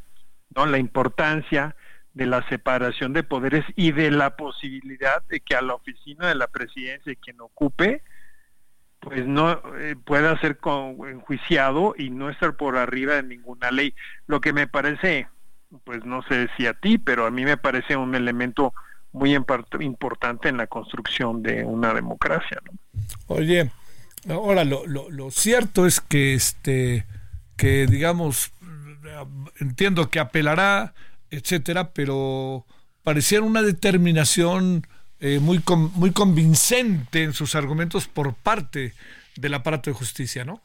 ¿no? 0.55 0.65
La 0.65 0.79
importancia 0.79 1.75
de 2.15 2.25
la 2.25 2.47
separación 2.49 3.13
de 3.13 3.21
poderes 3.21 3.63
y 3.75 3.91
de 3.91 4.09
la 4.09 4.35
posibilidad 4.35 5.21
de 5.27 5.41
que 5.41 5.55
a 5.55 5.61
la 5.61 5.75
oficina 5.75 6.27
de 6.27 6.35
la 6.35 6.47
presidencia 6.47 7.13
quien 7.21 7.39
ocupe 7.41 8.01
pues 9.05 9.27
no 9.27 9.61
eh, 9.77 9.95
pueda 10.03 10.39
ser 10.39 10.57
enjuiciado 11.07 11.93
y 11.95 12.09
no 12.09 12.31
estar 12.31 12.55
por 12.55 12.75
arriba 12.75 13.13
de 13.13 13.23
ninguna 13.23 13.69
ley. 13.69 13.93
Lo 14.25 14.41
que 14.41 14.51
me 14.51 14.67
parece, 14.67 15.27
pues 15.83 16.03
no 16.05 16.23
sé 16.23 16.47
si 16.57 16.65
a 16.65 16.73
ti, 16.73 16.97
pero 16.97 17.27
a 17.27 17.31
mí 17.31 17.45
me 17.45 17.55
parece 17.55 17.95
un 17.95 18.15
elemento 18.15 18.73
muy 19.11 19.35
importante 19.35 20.49
en 20.49 20.57
la 20.57 20.65
construcción 20.65 21.43
de 21.43 21.63
una 21.63 21.93
democracia. 21.93 22.59
Oye, 23.27 23.69
ahora 24.27 24.63
lo, 24.63 24.87
lo, 24.87 25.11
lo 25.11 25.29
cierto 25.29 25.85
es 25.85 26.01
que 26.01 26.33
este 26.33 27.05
que 27.57 27.85
digamos 27.85 28.51
entiendo 29.59 30.09
que 30.09 30.19
apelará, 30.19 30.93
etcétera, 31.31 31.91
pero 31.93 32.65
pareciera 33.03 33.43
una 33.43 33.61
determinación 33.61 34.87
eh, 35.19 35.39
muy, 35.39 35.61
muy 35.93 36.11
convincente 36.11 37.23
en 37.23 37.33
sus 37.33 37.55
argumentos 37.55 38.07
por 38.07 38.33
parte 38.33 38.93
del 39.35 39.53
aparato 39.53 39.89
de 39.89 39.95
justicia, 39.95 40.43
¿no? 40.45 40.61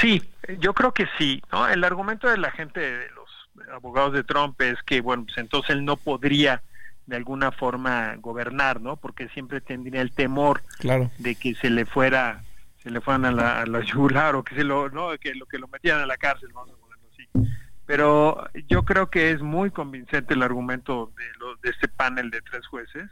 Sí, 0.00 0.22
yo 0.60 0.74
creo 0.74 0.92
que 0.92 1.06
sí, 1.18 1.42
¿no? 1.52 1.68
El 1.68 1.84
argumento 1.84 2.28
de 2.28 2.38
la 2.38 2.50
gente, 2.50 2.80
de 2.80 3.10
los 3.10 3.28
abogados 3.72 4.12
de 4.12 4.24
Trump 4.24 4.60
es 4.60 4.82
que, 4.84 5.00
bueno, 5.00 5.24
pues 5.24 5.38
entonces 5.38 5.70
él 5.70 5.84
no 5.84 5.96
podría 5.96 6.62
de 7.06 7.16
alguna 7.16 7.52
forma 7.52 8.16
gobernar, 8.16 8.80
¿no? 8.80 8.96
Porque 8.96 9.28
siempre 9.28 9.60
tendría 9.60 10.00
el 10.00 10.12
temor 10.12 10.62
claro. 10.78 11.10
de 11.18 11.34
que 11.34 11.54
se 11.54 11.70
le 11.70 11.84
fuera, 11.84 12.42
se 12.82 12.90
le 12.90 13.00
fueran 13.00 13.26
a 13.26 13.32
la, 13.32 13.60
a 13.60 13.84
yugular 13.84 14.36
o 14.36 14.42
que 14.42 14.54
se 14.54 14.64
lo, 14.64 14.88
no, 14.88 15.10
que 15.18 15.34
lo 15.34 15.46
que 15.46 15.58
lo 15.58 15.68
metieran 15.68 16.00
a 16.00 16.06
la 16.06 16.16
cárcel, 16.16 16.50
vamos 16.54 16.72
a 16.72 16.80
ponerlo 16.80 17.08
así. 17.12 17.28
Pero 17.86 18.48
yo 18.68 18.84
creo 18.84 19.10
que 19.10 19.30
es 19.30 19.42
muy 19.42 19.70
convincente 19.70 20.34
el 20.34 20.42
argumento 20.42 21.12
de, 21.16 21.24
de 21.62 21.70
este 21.70 21.88
panel 21.88 22.30
de 22.30 22.40
tres 22.40 22.66
jueces 22.66 23.10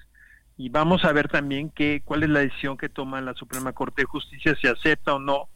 y 0.56 0.68
vamos 0.68 1.04
a 1.04 1.12
ver 1.12 1.28
también 1.28 1.70
que, 1.70 2.02
cuál 2.04 2.22
es 2.22 2.28
la 2.28 2.40
decisión 2.40 2.76
que 2.76 2.88
toma 2.88 3.20
la 3.20 3.34
Suprema 3.34 3.72
Corte 3.72 4.02
de 4.02 4.06
Justicia, 4.06 4.54
si 4.60 4.68
acepta 4.68 5.14
o 5.14 5.18
no 5.18 5.48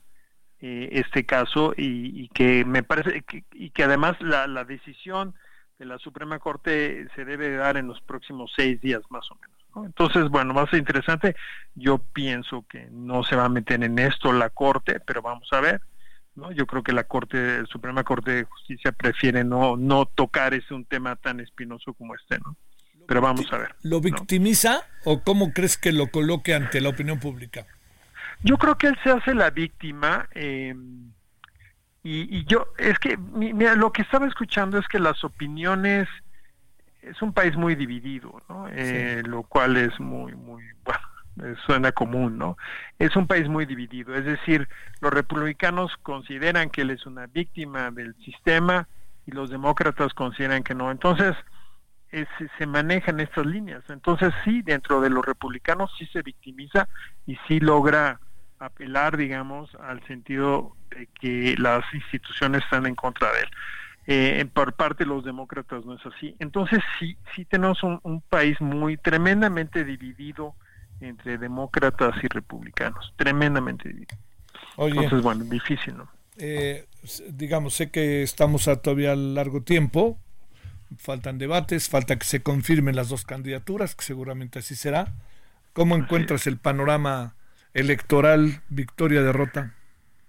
eh, 0.61 0.89
este 0.93 1.27
caso 1.27 1.75
y, 1.77 2.29
que 2.31 2.65
me 2.65 2.83
parece 2.83 3.23
que, 3.23 3.45
y 3.53 3.71
que 3.71 3.85
además 3.85 4.17
la, 4.21 4.65
decisión 4.65 5.35
de 5.79 5.85
la 5.85 5.99
Suprema 5.99 6.39
Corte 6.39 7.07
se 7.15 7.25
debe 7.25 7.55
dar 7.57 7.77
en 7.77 7.89
los 7.89 8.01
próximos 8.01 8.53
seis 8.57 8.81
días 8.81 9.03
más 9.11 9.31
o 9.31 9.37
menos. 9.37 9.87
Entonces, 9.87 10.31
bueno, 10.31 10.55
va 10.55 10.63
a 10.63 10.71
ser 10.71 10.79
interesante. 10.79 11.37
Yo 11.75 11.99
pienso 11.99 12.65
que 12.67 12.89
no 12.91 13.23
se 13.23 13.37
va 13.37 13.45
a 13.45 13.51
meter 13.51 13.85
en 13.85 13.99
esto 13.99 14.33
la 14.33 14.49
Corte, 14.49 15.01
pero 15.01 15.21
vamos 15.21 15.49
a 15.53 15.61
ver. 15.61 15.83
¿No? 16.37 16.53
Yo 16.53 16.67
creo 16.67 16.83
que 16.83 16.93
la 16.93 17.05
Corte, 17.05 17.61
la 17.63 17.67
Suprema 17.67 18.05
Corte 18.05 18.31
de 18.31 18.45
Justicia 18.45 18.93
prefiere 18.93 19.45
no, 19.45 19.77
no 19.77 20.07
tocar 20.07 20.55
ese 20.55 20.75
un 20.75 20.85
tema 20.85 21.17
tan 21.17 21.41
espinoso 21.41 21.95
como 21.95 22.15
este, 22.15 22.39
¿no? 22.39 22.57
pero 23.07 23.21
vamos 23.21 23.51
a 23.53 23.59
ver. 23.59 23.75
¿Lo 23.83 24.01
victimiza 24.01 24.83
o 25.05 25.23
cómo 25.23 25.53
crees 25.53 25.77
que 25.77 25.93
lo 25.93 26.09
coloque 26.09 26.55
ante 26.55 26.81
la 26.81 26.91
opinión 26.91 27.21
pública? 27.21 27.67
Yo 28.43 28.59
creo 28.59 28.77
que 28.77 28.89
él 28.89 28.99
se 29.03 29.11
hace 29.11 29.35
la 29.35 29.51
víctima 29.51 30.29
em, 30.33 31.13
y, 32.03 32.45
yo, 32.45 32.69
es 32.79 32.99
que, 33.01 33.17
mira, 33.17 33.75
lo 33.75 33.93
que 33.93 34.03
estaba 34.03 34.29
escuchando 34.29 34.79
es 34.79 34.87
que 34.87 35.01
las 35.01 35.25
opiniones, 35.25 36.09
es 37.03 37.21
un 37.21 37.33
país 37.33 37.57
muy 37.57 37.75
dividido, 37.75 38.43
¿no? 38.49 38.69
Eh, 38.71 39.23
lo 39.25 39.43
cual 39.43 39.77
es 39.77 39.99
muy, 39.99 40.35
muy, 40.37 40.63
bueno, 40.85 41.01
suena 41.67 41.93
común, 41.93 42.39
¿no? 42.39 42.57
Es 42.99 43.17
un 43.17 43.27
país 43.27 43.49
muy 43.49 43.67
dividido, 43.67 44.15
es 44.15 44.25
decir, 44.25 44.69
los 45.01 45.13
republicanos 45.13 45.97
consideran 46.03 46.71
que 46.71 46.83
él 46.83 46.91
es 46.91 47.07
una 47.07 47.27
víctima 47.27 47.91
del 47.91 48.15
sistema 48.25 48.89
y 49.27 49.33
los 49.33 49.51
demócratas 49.51 50.15
consideran 50.15 50.63
que 50.63 50.75
no. 50.75 50.91
Entonces, 50.91 51.35
se 52.59 52.67
manejan 52.67 53.21
estas 53.21 53.47
líneas. 53.47 53.83
Entonces 53.89 54.33
sí, 54.45 54.63
dentro 54.63 55.01
de 55.01 55.11
los 55.11 55.25
republicanos 55.25 55.93
sí 55.99 56.07
se 56.07 56.23
victimiza 56.23 56.89
y 57.27 57.37
sí 57.47 57.61
logra 57.61 58.21
apelar, 58.59 59.17
digamos, 59.17 59.75
al 59.77 60.03
sentido 60.07 60.75
de 60.91 61.09
que 61.21 61.57
las 61.59 61.85
instituciones 61.93 62.63
están 62.65 62.87
en 62.87 62.95
contra 62.95 63.31
de 63.33 63.41
él. 63.41 63.49
Eh, 64.09 64.47
por 64.55 64.73
parte 64.75 65.03
de 65.03 65.11
los 65.11 65.25
demócratas 65.25 65.85
no 65.85 65.95
es 65.95 66.07
así. 66.07 66.37
Entonces 66.39 66.79
sí, 66.99 67.19
sí 67.35 67.45
tenemos 67.45 67.83
un, 67.83 68.23
país 68.29 68.61
muy 68.61 68.97
tremendamente 68.97 69.85
dividido 69.85 70.55
entre 71.01 71.39
demócratas 71.39 72.15
y 72.23 72.29
republicanos, 72.29 73.13
tremendamente 73.17 73.89
dividido. 73.89 74.17
Entonces, 74.79 75.23
bueno, 75.23 75.45
difícil, 75.45 75.97
¿no? 75.97 76.09
Eh, 76.39 76.87
digamos, 77.29 77.75
sé 77.75 77.91
que 77.91 78.23
estamos 78.23 78.69
a 78.69 78.77
todavía 78.77 79.15
largo 79.17 79.63
tiempo, 79.63 80.19
faltan 80.99 81.39
debates, 81.39 81.89
falta 81.89 82.19
que 82.19 82.27
se 82.27 82.43
confirmen 82.43 82.97
las 82.97 83.09
dos 83.09 83.25
candidaturas, 83.25 83.95
que 83.95 84.05
seguramente 84.05 84.59
así 84.59 84.77
será. 84.77 85.15
¿Cómo 85.73 85.97
encuentras 85.97 86.47
el 86.47 86.59
panorama 86.59 87.35
electoral, 87.75 88.63
victoria, 88.69 89.23
derrota? 89.23 89.75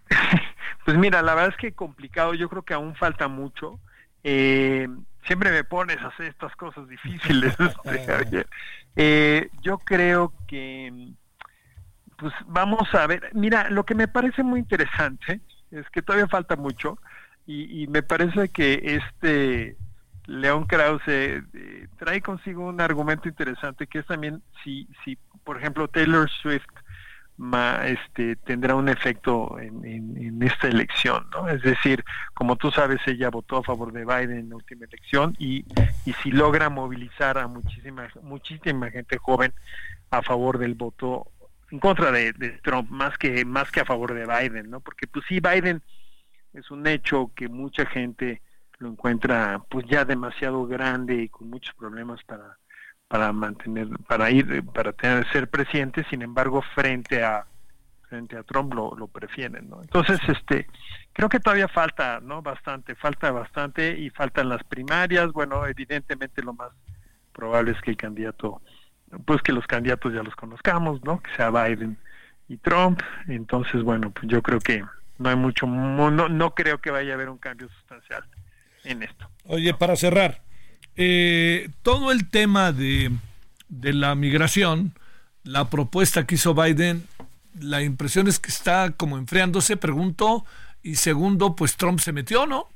Pues 0.86 0.98
mira, 0.98 1.22
la 1.22 1.36
verdad 1.36 1.50
es 1.50 1.58
que 1.58 1.74
complicado, 1.74 2.34
yo 2.34 2.48
creo 2.48 2.62
que 2.62 2.74
aún 2.74 2.96
falta 2.96 3.28
mucho. 3.28 3.78
Eh, 4.24 4.88
siempre 5.28 5.52
me 5.52 5.64
pones 5.64 5.98
a 6.02 6.08
hacer 6.08 6.28
estas 6.28 6.56
cosas 6.56 6.88
difíciles. 6.88 7.56
Este, 7.86 8.46
eh, 8.96 9.50
yo 9.62 9.78
creo 9.78 10.34
que, 10.48 11.12
pues 12.18 12.34
vamos 12.48 12.94
a 12.96 13.06
ver, 13.06 13.30
mira, 13.34 13.70
lo 13.70 13.86
que 13.86 13.94
me 13.94 14.08
parece 14.08 14.42
muy 14.42 14.60
interesante 14.60 15.42
es 15.70 15.88
que 15.92 16.02
todavía 16.02 16.28
falta 16.28 16.56
mucho 16.56 16.98
y, 17.46 17.84
y 17.84 17.88
me 17.88 18.02
parece 18.02 18.50
que 18.50 18.82
este 18.84 19.78
León 20.26 20.66
Krause 20.66 21.02
eh, 21.08 21.88
trae 21.98 22.22
consigo 22.22 22.66
un 22.66 22.82
argumento 22.82 23.30
interesante 23.30 23.88
que 23.88 24.00
es 24.00 24.06
también 24.06 24.42
si, 24.64 24.88
si 25.06 25.18
por 25.48 25.58
ejemplo, 25.58 25.88
Taylor 25.88 26.30
Swift 26.30 26.68
este, 27.86 28.36
tendrá 28.38 28.76
un 28.76 28.90
efecto 28.90 29.58
en, 29.60 30.42
esta 30.42 30.68
elección, 30.68 31.28
¿no? 31.32 31.50
Es 31.50 31.62
decir, 31.62 32.04
como 32.34 32.56
tú 32.56 32.72
sabes, 32.72 33.00
ella 33.06 33.30
votó 33.30 33.58
a 33.58 33.64
favor 33.64 33.92
de 33.92 34.06
Biden 34.06 34.38
en 34.38 34.50
la 34.50 34.56
última 34.56 34.86
elección 34.86 35.36
y, 35.38 35.66
y 36.06 36.14
si 36.14 36.32
logra 36.32 36.70
movilizar 36.70 37.38
a 37.38 37.48
muchísima, 37.48 38.08
muchísima 38.22 38.90
gente 38.92 39.18
joven 39.18 39.54
a 40.10 40.22
favor 40.22 40.58
del 40.58 40.76
voto 40.76 41.28
en 41.70 41.80
contra 41.80 42.12
de, 42.12 42.34
de, 42.34 42.52
Trump, 42.64 42.90
más 42.90 43.18
que, 43.18 43.44
más 43.44 43.72
que 43.72 43.82
a 43.82 43.86
favor 43.86 44.14
de 44.14 44.26
Biden, 44.26 44.70
¿no? 44.70 44.80
Porque 44.80 45.06
pues 45.08 45.26
sí, 45.28 45.40
Biden 45.40 45.82
es 46.54 46.72
un 46.72 46.88
hecho 46.88 47.32
que 47.36 47.50
mucha 47.50 47.86
gente 47.86 48.42
lo 48.80 48.90
encuentra 48.90 49.62
pues 49.70 49.86
ya 49.88 50.06
demasiado 50.06 50.66
grande 50.66 51.16
y 51.16 51.30
con 51.30 51.50
muchos 51.50 51.76
problemas 51.76 52.24
para 52.24 52.58
para 53.08 53.32
mantener 53.32 53.88
para 54.08 54.30
ir 54.32 54.64
para 54.74 54.94
tener 54.94 55.30
ser 55.32 55.50
presidente 55.50 56.06
sin 56.10 56.22
embargo 56.22 56.62
frente 56.76 57.24
a 57.24 57.46
frente 58.10 58.38
a 58.38 58.44
Trump 58.44 58.74
lo, 58.74 58.96
lo 58.96 59.08
prefieren 59.08 59.70
no 59.70 59.82
entonces 59.82 60.20
este 60.28 60.68
creo 61.18 61.30
que 61.30 61.40
todavía 61.40 61.68
falta 61.68 62.20
no 62.22 62.44
bastante 62.44 62.94
falta 62.94 63.32
bastante 63.32 63.98
y 63.98 64.12
faltan 64.12 64.50
las 64.50 64.64
primarias. 64.64 65.32
Bueno 65.32 65.66
evidentemente 65.66 66.44
lo 66.44 66.54
más 66.54 66.70
probable 67.34 67.72
es 67.72 67.82
que 67.82 67.90
el 67.90 67.98
candidato 67.98 68.62
pues 69.26 69.42
que 69.42 69.52
los 69.52 69.66
candidatos 69.66 70.14
ya 70.14 70.22
los 70.22 70.36
conozcamos 70.36 71.04
no 71.04 71.20
que 71.20 71.36
sea 71.36 71.50
Biden 71.50 71.98
y 72.48 72.58
Trump. 72.58 73.02
Entonces 73.28 73.82
bueno 73.82 74.12
pues 74.12 74.28
yo 74.28 74.44
creo 74.44 74.60
que 74.60 74.86
no 75.18 75.30
hay 75.30 75.36
mucho 75.36 75.66
no 75.66 76.12
no 76.12 76.54
creo 76.54 76.78
que 76.78 76.92
vaya 76.92 77.14
a 77.14 77.16
haber 77.16 77.30
un 77.30 77.40
cambio 77.40 77.68
sustancial 77.70 78.24
en 78.84 79.02
esto. 79.02 79.28
Oye, 79.46 79.74
para 79.74 79.96
cerrar, 79.96 80.44
eh, 80.98 81.70
todo 81.84 82.12
el 82.12 82.30
tema 82.30 82.72
de, 82.72 83.12
de 83.70 83.94
la 83.94 84.16
migración, 84.16 84.94
la 85.44 85.70
propuesta 85.70 86.26
que 86.26 86.36
hizo 86.36 86.54
Biden, 86.54 87.06
la 87.60 87.82
impresión 87.82 88.28
es 88.28 88.40
que 88.40 88.50
está 88.50 88.92
como 88.92 89.18
enfriándose, 89.18 89.78
pregunto, 89.78 90.46
y 90.84 90.96
segundo, 90.96 91.56
pues 91.56 91.78
Trump 91.78 92.00
se 92.00 92.14
metió, 92.14 92.46
¿no? 92.46 92.68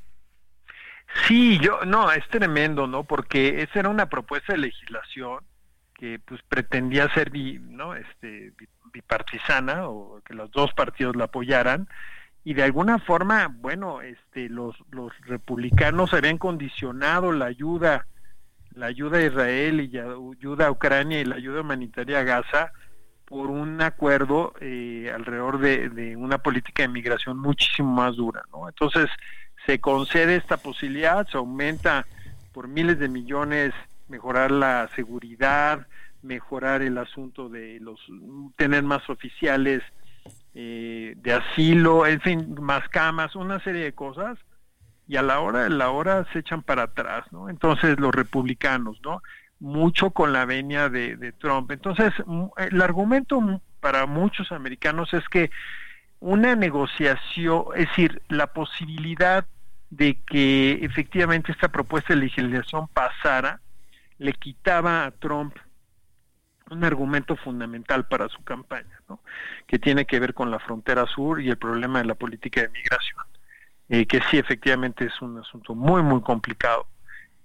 Sí, 1.27 1.60
yo, 1.60 1.81
no, 1.85 2.11
es 2.11 2.27
tremendo, 2.30 2.88
¿no? 2.88 3.03
Porque 3.03 3.61
esa 3.61 3.80
era 3.80 3.89
una 3.89 4.07
propuesta 4.07 4.53
de 4.53 4.60
legislación 4.60 5.43
que 5.93 6.19
pues 6.19 6.41
pretendía 6.48 7.14
ser 7.14 7.31
¿no? 7.60 7.95
este, 7.95 8.53
bipartisana 8.91 9.88
o 9.88 10.22
que 10.26 10.34
los 10.34 10.49
dos 10.52 10.73
partidos 10.73 11.15
la 11.15 11.26
apoyaran 11.26 11.88
y 12.43 12.56
de 12.56 12.64
alguna 12.64 12.98
forma, 12.98 13.53
bueno, 13.53 14.02
este, 14.02 14.49
los, 14.49 14.76
los 14.89 15.14
republicanos 15.27 16.14
habían 16.14 16.39
condicionado 16.39 17.31
la 17.31 17.45
ayuda, 17.45 18.07
la 18.76 18.88
ayuda 18.88 19.18
a 19.18 19.26
Israel 19.26 19.81
y 19.81 19.88
la 19.89 20.03
ayuda 20.03 20.68
a 20.68 20.72
Ucrania 20.72 21.22
y 21.22 21.26
la 21.26 21.35
ayuda 21.35 21.61
humanitaria 21.61 22.19
a 22.19 22.23
Gaza 22.23 22.72
por 23.26 23.49
un 23.49 23.81
acuerdo 23.81 24.53
eh, 24.60 25.11
alrededor 25.14 25.60
de, 25.60 26.15
una 26.18 26.39
política 26.39 26.84
de 26.84 26.89
migración 26.89 27.38
muchísimo 27.38 27.89
más 27.89 28.18
dura. 28.18 28.43
Entonces, 28.68 29.10
se 29.65 29.80
concede 29.80 30.35
esta 30.35 30.57
posibilidad, 30.57 31.26
se 31.27 31.38
aumenta 31.38 32.06
por 32.52 32.68
miles 32.68 32.99
de 32.99 33.07
millones 33.07 33.73
mejorar 34.10 34.52
la 34.52 34.89
seguridad, 34.95 35.88
mejorar 36.22 36.81
el 36.81 36.98
asunto 36.98 37.48
de 37.48 37.80
los 37.80 37.99
tener 38.57 38.84
más 38.84 39.10
oficiales 39.10 39.81
eh, 40.53 41.14
de 41.15 41.34
asilo, 41.34 42.06
en 42.06 42.19
fin, 42.19 42.56
más 42.60 42.88
camas, 42.89 43.35
una 43.35 43.64
serie 43.64 43.85
de 43.85 43.93
cosas 43.93 44.38
y 45.07 45.18
a 45.18 45.22
la 45.22 45.40
hora 45.40 45.64
de 45.64 45.69
la 45.69 45.90
hora 45.90 46.26
se 46.32 46.40
echan 46.40 46.61
para 46.61 46.84
atrás, 46.84 47.26
¿no? 47.32 47.49
Entonces 47.49 47.99
los 47.99 48.14
republicanos, 48.14 48.99
¿no? 49.03 49.22
Mucho 49.60 50.11
con 50.11 50.34
la 50.34 50.45
venia 50.45 50.90
de, 50.90 51.18
de 51.18 51.32
Trump. 51.32 51.72
Entonces 51.72 52.14
el 52.57 52.82
argumento 52.82 53.61
para 53.80 54.06
muchos 54.06 54.52
americanos 54.52 55.14
es 55.14 55.28
que 55.30 55.52
una 56.19 56.56
negociación, 56.56 57.65
es 57.76 57.88
decir, 57.88 58.22
la 58.30 58.48
posibilidad 58.48 59.45
de 59.90 60.19
que 60.22 60.80
efectivamente 60.84 61.52
esta 61.52 61.68
propuesta 61.68 62.14
de 62.14 62.22
legislación 62.22 62.88
pasara, 62.88 63.60
le 64.18 64.34
quitaba 64.34 65.06
a 65.06 65.11
Trump 65.11 65.56
un 66.69 66.84
argumento 66.86 67.36
fundamental 67.36 68.07
para 68.07 68.30
su 68.30 68.41
campaña, 68.44 69.02
¿no? 69.10 69.19
que 69.68 69.78
tiene 69.78 70.06
que 70.06 70.19
ver 70.19 70.34
con 70.34 70.52
la 70.52 70.60
frontera 70.60 71.06
sur 71.06 71.41
y 71.41 71.49
el 71.49 71.57
problema 71.57 71.99
de 71.99 72.06
la 72.06 72.15
política 72.15 72.61
de 72.61 72.69
migración, 72.69 73.19
eh, 73.91 74.05
que 74.05 74.22
sí 74.31 74.38
efectivamente 74.38 75.03
es 75.03 75.22
un 75.22 75.38
asunto 75.38 75.76
muy, 75.76 76.01
muy 76.01 76.22
complicado. 76.22 76.88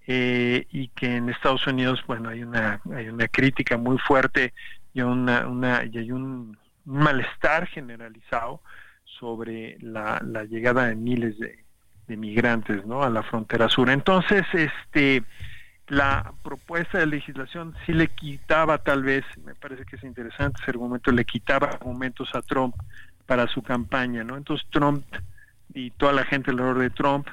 Eh, 0.07 0.69
y 0.71 0.87
que 0.89 1.17
en 1.17 1.29
Estados 1.29 1.67
Unidos, 1.67 2.01
bueno, 2.07 2.29
hay 2.29 2.45
una, 2.45 2.81
hay 2.95 3.09
una 3.09 3.27
crítica 3.27 3.77
muy 3.77 3.99
fuerte 3.99 4.55
y, 4.95 5.01
una, 5.01 5.49
una, 5.49 5.85
y 5.85 5.99
hay 5.99 6.13
un, 6.13 6.57
malestar 6.85 7.67
generalizado 7.67 8.61
sobre 9.19 9.77
la, 9.81 10.21
llegada 10.49 10.87
de 10.87 10.95
miles 10.95 11.37
de, 11.41 11.65
de 12.07 12.17
migrantes 12.17 12.87
¿no? 12.87 13.03
a 13.03 13.11
la 13.11 13.25
frontera 13.25 13.69
sur. 13.69 13.91
Entonces, 13.91 14.45
este 14.53 15.25
la 15.89 16.33
propuesta 16.43 16.99
de 16.99 17.07
legislación 17.07 17.75
sí 17.85 17.93
le 17.93 18.09
quitaba 18.09 18.79
tal 18.79 19.03
vez, 19.03 19.25
me 19.45 19.55
parece 19.55 19.85
que 19.85 19.97
es 19.97 20.05
interesante 20.05 20.61
ese 20.63 20.71
argumento, 20.73 21.13
le 21.13 21.25
quitaba 21.25 21.69
argumentos 21.69 22.35
a 22.35 22.43
Trump 22.43 22.75
para 23.25 23.47
su 23.47 23.63
campaña, 23.63 24.25
¿no? 24.25 24.37
Entonces 24.37 24.67
Trump 24.71 25.05
y 25.77 25.91
toda 25.91 26.13
la 26.13 26.25
gente 26.25 26.51
alrededor 26.51 26.79
de 26.79 26.91
Trump, 26.91 27.29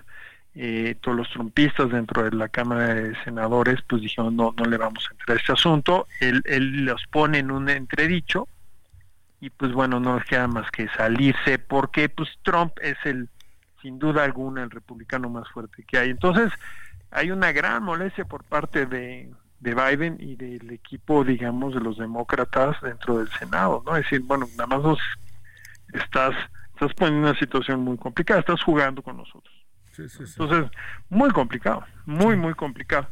eh, 0.55 0.95
todos 1.01 1.17
los 1.17 1.29
trumpistas 1.31 1.89
dentro 1.89 2.23
de 2.23 2.31
la 2.31 2.49
Cámara 2.49 2.93
de 2.93 3.15
Senadores, 3.23 3.79
pues 3.87 4.01
dijeron, 4.01 4.35
no, 4.35 4.53
no 4.55 4.65
le 4.65 4.77
vamos 4.77 5.07
a 5.07 5.13
entrar 5.13 5.37
a 5.37 5.39
este 5.39 5.53
asunto, 5.53 6.07
él, 6.19 6.41
él 6.45 6.85
los 6.85 7.07
pone 7.07 7.39
en 7.39 7.49
un 7.49 7.69
entredicho 7.69 8.47
y 9.39 9.49
pues 9.49 9.71
bueno, 9.71 9.99
no 9.99 10.17
les 10.17 10.25
queda 10.25 10.47
más 10.47 10.69
que 10.71 10.87
salirse 10.89 11.57
porque 11.57 12.09
pues 12.09 12.29
Trump 12.43 12.73
es 12.81 12.97
el, 13.05 13.29
sin 13.81 13.97
duda 13.97 14.23
alguna, 14.23 14.63
el 14.63 14.71
republicano 14.71 15.29
más 15.29 15.49
fuerte 15.49 15.83
que 15.83 15.97
hay. 15.97 16.09
Entonces, 16.09 16.51
hay 17.11 17.31
una 17.31 17.51
gran 17.51 17.83
molestia 17.83 18.25
por 18.25 18.43
parte 18.43 18.85
de, 18.85 19.29
de 19.59 19.75
Biden 19.75 20.17
y 20.19 20.35
del 20.35 20.71
equipo, 20.71 21.23
digamos, 21.23 21.73
de 21.73 21.79
los 21.79 21.97
demócratas 21.97 22.75
dentro 22.81 23.19
del 23.19 23.29
Senado, 23.31 23.83
¿no? 23.85 23.95
Es 23.95 24.03
decir, 24.03 24.21
bueno, 24.21 24.47
nada 24.57 24.67
más 24.67 24.81
nos 24.81 24.99
estás, 25.93 26.35
estás 26.73 26.93
poniendo 26.93 27.29
una 27.29 27.39
situación 27.39 27.81
muy 27.81 27.97
complicada, 27.97 28.41
estás 28.41 28.61
jugando 28.63 29.01
con 29.01 29.17
nosotros. 29.17 29.53
Entonces, 29.97 30.71
muy 31.09 31.29
complicado, 31.31 31.85
muy, 32.05 32.35
muy 32.35 32.53
complicado. 32.55 33.07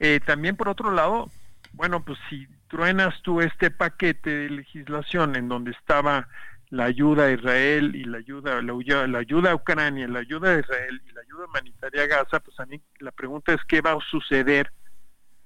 Eh, 0.00 0.20
también, 0.24 0.56
por 0.56 0.68
otro 0.68 0.90
lado, 0.90 1.30
bueno, 1.72 2.04
pues 2.04 2.18
si 2.28 2.46
truenas 2.68 3.14
tú 3.22 3.40
este 3.40 3.70
paquete 3.70 4.30
de 4.30 4.50
legislación 4.50 5.36
en 5.36 5.48
donde 5.48 5.70
estaba 5.70 6.28
la 6.70 6.84
ayuda 6.84 7.26
a 7.26 7.30
Israel 7.30 7.94
y 7.94 8.04
la 8.04 8.18
ayuda, 8.18 8.60
la, 8.60 9.06
la 9.06 9.18
ayuda 9.18 9.52
a 9.52 9.54
Ucrania, 9.54 10.08
la 10.08 10.20
ayuda 10.20 10.50
a 10.50 10.58
Israel 10.58 11.02
y 11.08 11.12
la 11.12 11.20
ayuda 11.20 11.44
humanitaria 11.46 12.02
a 12.02 12.06
Gaza, 12.06 12.40
pues 12.40 12.58
a 12.58 12.66
mí 12.66 12.80
la 12.98 13.12
pregunta 13.12 13.52
es 13.52 13.60
qué 13.68 13.80
va 13.80 13.92
a 13.92 13.98
suceder 14.10 14.72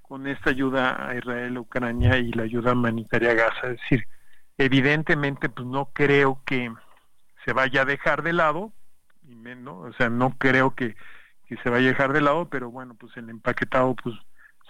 con 0.01 0.27
esta 0.27 0.51
ayuda 0.51 1.07
a 1.07 1.15
Israel, 1.17 1.59
a 1.59 1.61
Ucrania 1.61 2.17
y 2.17 2.33
la 2.33 2.45
ayuda 2.45 2.73
humanitaria 2.73 3.33
a 3.33 3.35
Gaza. 3.35 3.67
Es 3.67 3.81
decir, 3.81 4.07
evidentemente, 4.57 5.51
pues 5.51 5.67
no 5.67 5.91
creo 5.93 6.41
que 6.47 6.73
se 7.45 7.53
vaya 7.53 7.83
a 7.83 7.85
dejar 7.85 8.23
de 8.23 8.33
lado, 8.33 8.73
¿no? 9.23 9.79
o 9.81 9.93
sea, 9.95 10.09
no 10.09 10.37
creo 10.39 10.75
que, 10.75 10.97
que 11.47 11.57
se 11.63 11.71
vaya 11.71 11.89
a 11.89 11.93
dejar 11.93 12.13
de 12.13 12.21
lado, 12.21 12.49
pero 12.49 12.71
bueno, 12.71 12.95
pues 12.95 13.17
el 13.17 13.31
empaquetado, 13.31 13.95
pues 13.95 14.15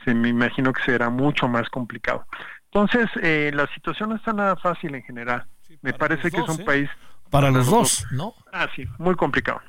se 0.04 0.14
me 0.14 0.28
imagino 0.28 0.72
que 0.72 0.82
será 0.84 1.10
mucho 1.10 1.48
más 1.48 1.68
complicado. 1.70 2.26
Entonces, 2.72 3.08
eh, 3.22 3.50
la 3.54 3.66
situación 3.74 4.10
no 4.10 4.16
está 4.16 4.32
nada 4.32 4.56
fácil 4.56 4.94
en 4.94 5.02
general. 5.02 5.46
Me 5.82 5.92
parece 5.92 6.30
que 6.30 6.38
es 6.38 6.48
un 6.48 6.60
¿eh? 6.60 6.64
país... 6.64 6.90
Para, 7.30 7.50
los 7.50 7.66
dos, 7.66 8.06
¿no? 8.10 8.34
Ah, 8.52 8.68
sí, 8.74 8.86
muy 8.96 9.14
complicado. 9.14 9.60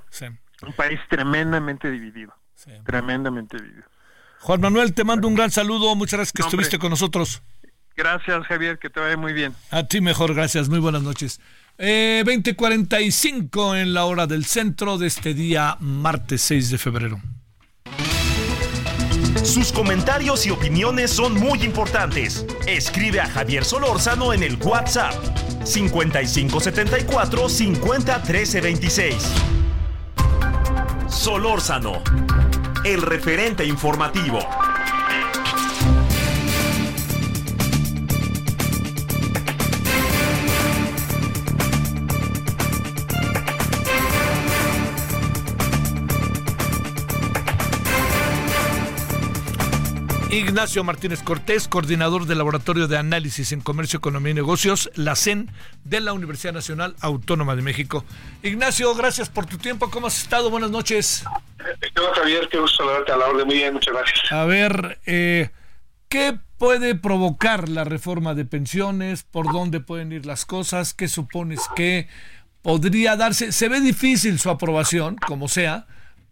Un 0.62 0.74
país 0.74 1.00
tremendamente 1.10 1.92
dividido. 1.92 2.34
Tremendamente 2.86 3.58
dividido. 3.58 3.84
Juan 4.40 4.62
Manuel, 4.62 4.94
te 4.94 5.04
mando 5.04 5.28
un 5.28 5.36
gran 5.36 5.52
saludo. 5.52 5.94
Muchas 5.96 6.20
gracias 6.20 6.34
que 6.34 6.42
estuviste 6.42 6.80
con 6.80 6.90
nosotros. 6.90 7.42
Gracias, 7.98 8.48
Javier, 8.48 8.80
que 8.80 8.90
te 8.90 9.02
vaya 9.02 9.18
muy 9.18 9.34
bien. 9.34 9.54
A 9.72 9.84
ti 9.84 10.00
mejor, 10.00 10.34
gracias. 10.34 10.70
Muy 10.70 10.80
buenas 10.80 11.04
noches. 11.04 11.42
Eh, 11.82 12.24
20:45 12.26 13.74
en 13.74 13.94
la 13.94 14.04
hora 14.04 14.28
del 14.28 14.44
centro 14.44 14.98
de 14.98 15.08
este 15.08 15.34
día, 15.34 15.78
martes 15.80 16.42
6 16.42 16.72
de 16.72 16.78
febrero. 16.78 17.22
Sus 19.42 19.72
comentarios 19.72 20.46
y 20.46 20.50
opiniones 20.50 21.10
son 21.10 21.36
muy 21.36 21.64
importantes. 21.64 22.46
Escribe 22.68 23.22
a 23.22 23.30
Javier 23.30 23.64
Solórzano 23.64 24.34
en 24.34 24.44
el 24.44 24.58
WhatsApp 24.58 25.14
5574 25.64 27.48
50 27.48 28.24
26. 28.62 29.16
Solórzano, 31.08 32.04
el 32.84 33.02
referente 33.02 33.64
informativo. 33.66 34.40
Ignacio 50.32 50.84
Martínez 50.84 51.24
Cortés, 51.24 51.68
coordinador 51.68 52.28
del 52.28 52.38
Laboratorio 52.38 52.88
de 52.88 53.00
Análisis 53.00 53.52
en 53.52 53.62
Comercio, 53.62 53.98
Economía 53.98 54.30
y 54.30 54.36
Negocios, 54.36 54.92
la 54.94 55.16
CEN, 55.16 55.50
de 55.84 56.02
la 56.02 56.14
Universidad 56.14 56.54
Nacional 56.54 56.96
Autónoma 57.02 57.56
de 57.56 57.64
México. 57.64 58.06
Ignacio, 58.44 58.94
gracias 58.94 59.28
por 59.28 59.48
tu 59.48 59.58
tiempo. 59.58 59.90
¿Cómo 59.90 60.06
has 60.06 60.22
estado? 60.22 60.52
Buenas 60.52 60.70
noches. 60.70 61.24
Esteban 61.82 62.14
Javier, 62.14 62.48
qué 62.52 62.60
gusto 62.60 62.78
saludarte 62.78 63.12
a 63.12 63.18
la 63.18 63.26
orden. 63.26 63.48
Muy 63.48 63.56
bien, 63.56 63.74
muchas 63.74 63.92
gracias. 63.92 64.32
A 64.32 64.46
ver, 64.46 65.00
eh, 65.08 65.50
¿qué 66.10 66.38
puede 66.60 66.94
provocar 66.94 67.68
la 67.68 67.84
reforma 67.84 68.36
de 68.36 68.46
pensiones? 68.46 69.24
¿Por 69.24 69.52
dónde 69.52 69.80
pueden 69.80 70.12
ir 70.12 70.28
las 70.28 70.46
cosas? 70.46 70.94
¿Qué 70.94 71.08
supones 71.08 71.62
que 71.76 72.08
podría 72.62 73.16
darse? 73.16 73.52
Se 73.52 73.68
ve 73.68 73.82
difícil 73.82 74.38
su 74.38 74.52
aprobación, 74.52 75.16
como 75.16 75.48
sea 75.48 75.88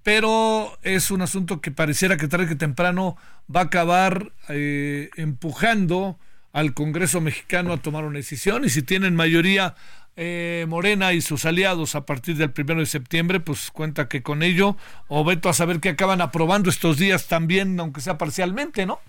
pero 0.07 0.79
es 0.83 1.11
un 1.11 1.21
asunto 1.21 1.59
que 1.59 1.69
pareciera 1.69 2.15
que 2.15 2.29
tarde 2.29 2.47
que 2.47 2.55
temprano 2.55 3.17
va 3.53 3.59
a 3.59 3.63
acabar 3.63 4.31
eh, 4.47 5.09
empujando 5.17 6.17
al 6.53 6.73
Congreso 6.73 7.19
mexicano 7.19 7.73
a 7.73 7.81
tomar 7.81 8.05
una 8.05 8.15
decisión 8.15 8.63
y 8.63 8.69
si 8.69 8.83
tienen 8.83 9.17
mayoría 9.17 9.75
eh, 10.15 10.65
Morena 10.69 11.11
y 11.11 11.19
sus 11.19 11.43
aliados 11.43 11.93
a 11.95 12.05
partir 12.05 12.37
del 12.37 12.51
primero 12.51 12.79
de 12.79 12.85
septiembre, 12.85 13.41
pues 13.41 13.69
cuenta 13.69 14.07
que 14.07 14.23
con 14.23 14.43
ello, 14.43 14.77
o 15.09 15.25
veto 15.25 15.49
a 15.49 15.53
saber 15.53 15.81
que 15.81 15.89
acaban 15.89 16.21
aprobando 16.21 16.69
estos 16.69 16.97
días 16.97 17.27
también, 17.27 17.77
aunque 17.77 17.99
sea 17.99 18.17
parcialmente, 18.17 18.85
¿no? 18.85 19.01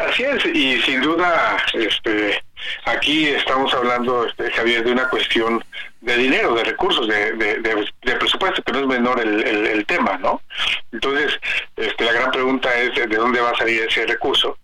Así 0.00 0.22
es, 0.22 0.44
y 0.46 0.80
sin 0.82 1.02
duda, 1.02 1.58
este, 1.74 2.42
aquí 2.86 3.28
estamos 3.28 3.72
hablando, 3.74 4.26
este, 4.26 4.50
Javier, 4.52 4.82
de 4.82 4.92
una 4.92 5.08
cuestión 5.08 5.62
de 6.00 6.16
dinero, 6.16 6.54
de 6.54 6.64
recursos, 6.64 7.06
de, 7.06 7.32
de, 7.34 8.16
presupuesto, 8.16 8.62
que 8.62 8.72
no 8.72 8.80
es 8.80 8.86
menor 8.86 9.20
el, 9.20 9.44
el, 9.44 9.84
tema, 9.84 10.16
¿no? 10.18 10.40
Entonces, 10.90 11.38
este, 11.76 12.04
la 12.04 12.12
gran 12.12 12.30
pregunta 12.30 12.74
es 12.78 12.94
de 12.94 13.16
dónde 13.16 13.40
va 13.40 13.50
a 13.50 13.56
salir 13.56 13.82
ese 13.82 14.06
recurso. 14.06 14.56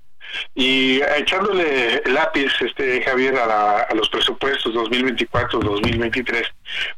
Y 0.54 1.00
echándole 1.16 2.02
lápiz, 2.06 2.50
este 2.60 3.02
Javier, 3.02 3.36
a, 3.36 3.80
a 3.82 3.94
los 3.94 4.08
presupuestos 4.08 4.74
2024-2023, 4.74 6.46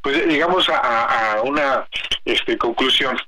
pues 0.00 0.26
llegamos 0.26 0.68
a, 0.68 1.34
a 1.34 1.42
una 1.42 1.86
este, 2.24 2.56
conclusión 2.56 3.18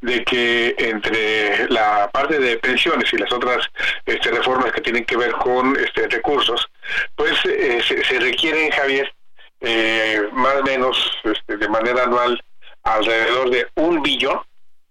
de 0.00 0.24
que 0.24 0.74
entre 0.78 1.68
la 1.68 2.10
parte 2.12 2.38
de 2.38 2.58
pensiones 2.58 3.12
y 3.12 3.18
las 3.18 3.32
otras 3.32 3.66
este, 4.04 4.30
reformas 4.30 4.72
que 4.72 4.80
tienen 4.80 5.04
que 5.04 5.16
ver 5.16 5.32
con 5.32 5.76
este, 5.76 6.08
recursos, 6.08 6.66
pues 7.14 7.32
eh, 7.44 7.80
se, 7.82 8.18
requieren, 8.18 8.70
Javier, 8.70 9.12
eh, 9.60 10.28
más 10.32 10.56
o 10.56 10.62
menos 10.62 11.18
este, 11.24 11.56
de 11.56 11.68
manera 11.68 12.04
anual 12.04 12.42
alrededor 12.82 13.50
de 13.50 13.66
un 13.74 14.02
billón 14.02 14.40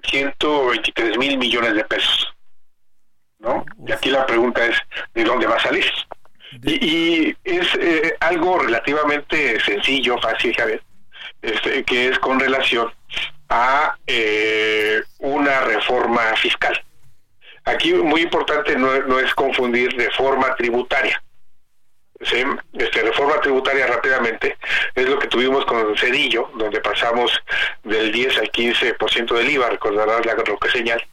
123 0.10 1.18
mil 1.18 1.38
millones 1.38 1.74
de 1.76 1.84
pesos. 1.86 2.34
¿no? 3.40 3.66
Y 3.86 3.92
aquí 3.92 4.10
la 4.10 4.26
pregunta 4.26 4.66
es, 4.66 4.78
¿de 5.14 5.24
dónde 5.24 5.48
va 5.48 5.56
a 5.56 5.62
salir? 5.62 5.86
Y, 6.64 7.36
es 7.44 7.76
eh, 7.76 8.16
algo 8.20 8.60
relativamente 8.60 9.60
sencillo, 9.60 10.18
fácil, 10.20 10.56
Javier, 10.56 10.82
este, 11.42 11.84
que 11.84 12.10
es 12.10 12.20
con 12.20 12.40
relación 12.40 12.92
a 13.50 13.98
eh, 14.08 15.02
una 15.20 15.62
reforma 15.62 16.36
fiscal. 16.36 16.84
Aquí 17.66 17.94
muy 17.94 18.22
importante 18.22 18.78
no, 18.78 18.96
no 19.04 19.20
es 19.20 19.34
confundir 19.34 19.96
reforma 19.98 20.56
tributaria. 20.56 21.22
¿sí? 22.22 22.44
Este, 22.74 23.02
reforma 23.02 23.40
tributaria 23.42 23.88
rápidamente 23.88 24.58
es 24.94 25.10
lo 25.10 25.20
que 25.20 25.28
tuvimos 25.28 25.66
con 25.66 25.98
Cedillo, 25.98 26.50
donde 26.56 26.80
pasamos 26.80 27.32
del 27.84 28.12
10 28.12 28.38
al 28.38 28.52
15% 28.52 29.34
del 29.34 29.50
IVA, 29.50 29.70
recordarás 29.70 30.26
la 30.26 30.36
que 30.36 30.70
señal. 30.70 31.04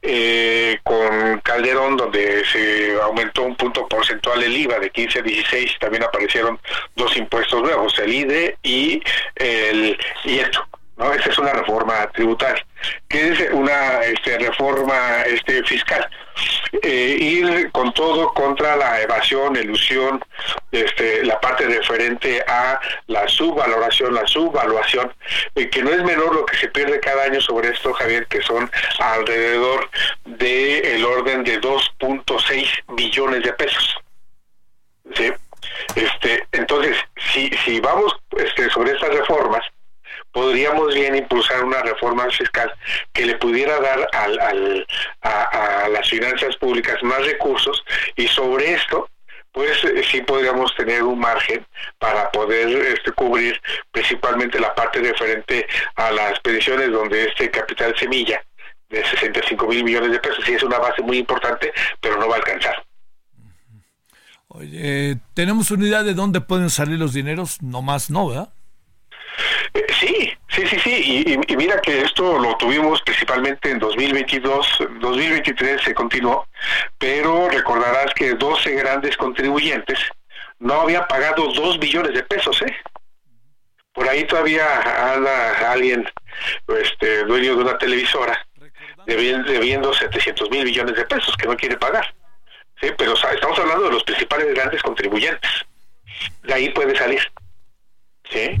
Eh, 0.00 0.78
con 0.84 1.40
Calderón, 1.40 1.96
donde 1.96 2.44
se 2.44 2.98
aumentó 3.00 3.42
un 3.42 3.56
punto 3.56 3.88
porcentual 3.88 4.42
el 4.42 4.56
IVA 4.56 4.78
de 4.78 4.90
15 4.90 5.18
a 5.18 5.22
16, 5.22 5.78
también 5.80 6.04
aparecieron 6.04 6.60
dos 6.94 7.16
impuestos 7.16 7.60
nuevos, 7.62 7.98
el 7.98 8.14
IDE 8.14 8.56
y 8.62 9.02
el 9.34 9.98
IETO. 10.24 10.68
¿No? 10.96 11.12
Esa 11.12 11.30
es 11.30 11.38
una 11.38 11.52
reforma 11.52 12.10
tributaria, 12.12 12.64
que 13.08 13.28
es 13.28 13.50
una 13.52 14.00
este, 14.02 14.38
reforma 14.38 15.22
este, 15.26 15.62
fiscal. 15.64 16.08
Eh, 16.82 17.16
ir 17.18 17.70
con 17.72 17.92
todo 17.94 18.32
contra 18.34 18.76
la 18.76 19.00
evasión, 19.00 19.56
elusión, 19.56 20.22
este, 20.70 21.24
la 21.24 21.40
parte 21.40 21.66
referente 21.66 22.44
a 22.46 22.78
la 23.06 23.26
subvaloración, 23.28 24.14
la 24.14 24.26
subvaluación, 24.26 25.12
eh, 25.54 25.70
que 25.70 25.82
no 25.82 25.90
es 25.90 26.02
menor 26.04 26.34
lo 26.34 26.44
que 26.44 26.56
se 26.56 26.68
pierde 26.68 27.00
cada 27.00 27.24
año 27.24 27.40
sobre 27.40 27.70
esto, 27.70 27.92
Javier, 27.94 28.26
que 28.26 28.42
son 28.42 28.70
alrededor 28.98 29.88
del 30.24 30.84
el 30.86 31.04
orden 31.04 31.44
de 31.44 31.60
2.6 31.60 32.68
billones 32.88 33.42
de 33.42 33.52
pesos. 33.54 33.96
¿Sí? 35.14 35.32
Este, 35.94 36.46
entonces, 36.52 36.96
si, 37.32 37.48
si 37.64 37.80
vamos 37.80 38.16
este, 38.36 38.68
sobre 38.70 38.92
estas 38.92 39.10
reformas, 39.10 39.64
podríamos 40.36 40.94
bien 40.94 41.16
impulsar 41.16 41.64
una 41.64 41.80
reforma 41.80 42.28
fiscal 42.28 42.70
que 43.14 43.24
le 43.24 43.36
pudiera 43.36 43.80
dar 43.80 44.06
al, 44.12 44.86
a, 45.22 45.88
las 45.88 46.10
finanzas 46.10 46.54
públicas 46.56 47.02
más 47.02 47.24
recursos 47.24 47.82
y 48.16 48.28
sobre 48.28 48.74
esto 48.74 49.08
pues 49.50 49.82
eh, 49.84 50.04
sí 50.10 50.20
podríamos 50.20 50.74
tener 50.76 51.02
un 51.04 51.18
margen 51.18 51.66
para 51.98 52.30
poder 52.32 52.68
este, 52.68 53.12
cubrir 53.12 53.58
principalmente 53.90 54.60
la 54.60 54.74
parte 54.74 54.98
referente 54.98 55.66
a 55.94 56.10
las 56.10 56.38
pensiones 56.40 56.92
donde 56.92 57.28
este 57.28 57.50
capital 57.50 57.96
semilla 57.98 58.38
de 58.90 59.02
65 59.06 59.66
mil 59.66 59.84
millones 59.84 60.12
de 60.12 60.18
pesos 60.18 60.44
sí 60.44 60.52
es 60.52 60.62
una 60.62 60.78
base 60.78 61.00
muy 61.00 61.16
importante, 61.16 61.72
pero 61.98 62.18
no 62.18 62.28
va 62.28 62.34
a 62.34 62.38
alcanzar. 62.38 62.84
Oye, 64.48 65.16
¿tenemos 65.32 65.70
una 65.70 65.86
idea 65.86 66.02
de 66.02 66.12
dónde 66.12 66.42
pueden 66.42 66.68
salir 66.68 66.98
los 66.98 67.14
dineros? 67.14 67.62
No 67.62 67.80
más, 67.80 68.10
no, 68.10 68.28
¿verdad? 68.28 68.52
Eh, 69.74 69.86
sí, 69.98 70.32
sí, 70.48 70.66
sí, 70.66 70.78
sí. 70.80 71.38
Y, 71.48 71.56
mira 71.56 71.80
que 71.80 72.02
esto 72.02 72.38
lo 72.38 72.56
tuvimos 72.56 73.02
principalmente 73.02 73.70
en 73.70 73.78
2022, 73.78 74.78
2023 75.00 75.82
se 75.82 75.94
continuó, 75.94 76.46
pero 76.98 77.48
recordarás 77.48 78.12
que 78.14 78.34
12 78.34 78.72
grandes 78.74 79.16
contribuyentes 79.16 79.98
no 80.58 80.80
habían 80.82 81.06
pagado 81.06 81.52
2 81.52 81.78
billones 81.78 82.14
de 82.14 82.22
pesos, 82.22 82.60
¿eh? 82.62 82.76
Por 83.92 84.08
ahí 84.08 84.24
todavía 84.24 85.14
anda 85.14 85.72
alguien, 85.72 86.06
este, 86.80 87.24
dueño 87.24 87.56
de 87.56 87.62
una 87.62 87.78
televisora, 87.78 88.46
debiendo, 89.06 89.50
debiendo 89.50 89.92
700 89.92 90.50
mil 90.50 90.64
millones 90.64 90.96
de 90.96 91.06
pesos 91.06 91.34
que 91.36 91.46
no 91.46 91.56
quiere 91.56 91.78
pagar. 91.78 92.14
Sí, 92.80 92.90
pero 92.98 93.14
estamos 93.14 93.58
hablando 93.58 93.84
de 93.84 93.92
los 93.92 94.04
principales 94.04 94.54
grandes 94.54 94.82
contribuyentes. 94.82 95.50
De 96.42 96.52
ahí 96.52 96.68
puede 96.70 96.94
salir. 96.94 97.20
¿Sí? 98.30 98.60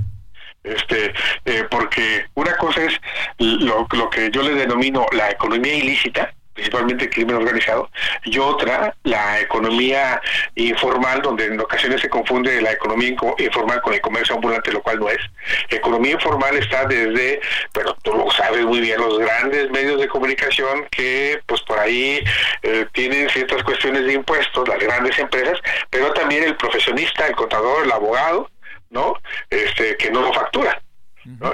Este 0.66 1.12
eh, 1.44 1.64
porque 1.70 2.26
una 2.34 2.56
cosa 2.56 2.82
es 2.84 3.00
lo, 3.38 3.86
que 4.10 4.30
yo 4.30 4.42
le 4.42 4.54
denomino 4.54 5.06
la 5.12 5.30
economía 5.30 5.74
ilícita 5.74 6.32
principalmente 6.56 7.04
el 7.04 7.10
crimen 7.10 7.36
organizado, 7.36 7.90
y 8.24 8.38
otra, 8.38 8.96
la 9.04 9.40
economía 9.40 10.20
informal, 10.54 11.20
donde 11.20 11.44
en 11.44 11.60
ocasiones 11.60 12.00
se 12.00 12.08
confunde 12.08 12.62
la 12.62 12.72
economía 12.72 13.14
informal 13.38 13.80
con 13.82 13.92
el 13.92 14.00
comercio 14.00 14.34
ambulante, 14.34 14.72
lo 14.72 14.82
cual 14.82 14.98
no 14.98 15.10
es. 15.10 15.18
Economía 15.68 16.12
informal 16.12 16.56
está 16.56 16.86
desde, 16.86 17.40
pero 17.72 17.94
tú 18.02 18.14
lo 18.14 18.30
sabes 18.30 18.64
muy 18.64 18.80
bien, 18.80 18.98
los 18.98 19.18
grandes 19.18 19.70
medios 19.70 20.00
de 20.00 20.08
comunicación 20.08 20.86
que 20.90 21.38
pues 21.44 21.60
por 21.60 21.78
ahí 21.78 22.24
eh, 22.62 22.86
tienen 22.92 23.28
ciertas 23.28 23.62
cuestiones 23.62 24.06
de 24.06 24.14
impuestos, 24.14 24.66
las 24.66 24.78
grandes 24.78 25.18
empresas, 25.18 25.60
pero 25.90 26.12
también 26.14 26.42
el 26.42 26.56
profesionista, 26.56 27.26
el 27.26 27.36
contador, 27.36 27.84
el 27.84 27.92
abogado, 27.92 28.50
¿no? 28.96 29.14
Este, 29.50 29.96
que 29.96 30.10
no 30.10 30.22
lo 30.22 30.32
factura. 30.32 30.80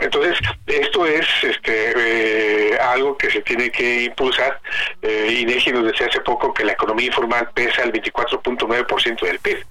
Entonces, 0.02 0.38
esto 0.66 1.06
es 1.06 1.26
este, 1.42 1.92
eh, 1.96 2.78
algo 2.78 3.16
que 3.16 3.30
se 3.30 3.40
tiene 3.40 3.70
que 3.70 4.02
impulsar. 4.04 4.60
Eh, 5.00 5.38
INEGI 5.40 5.72
nos 5.72 5.86
decía 5.86 6.08
hace 6.08 6.20
poco 6.20 6.52
que 6.52 6.64
la 6.64 6.72
economía 6.72 7.06
informal 7.06 7.48
pesa 7.54 7.82
el 7.82 7.92
24.9% 7.92 9.20
del 9.22 9.38
PIB. 9.38 9.64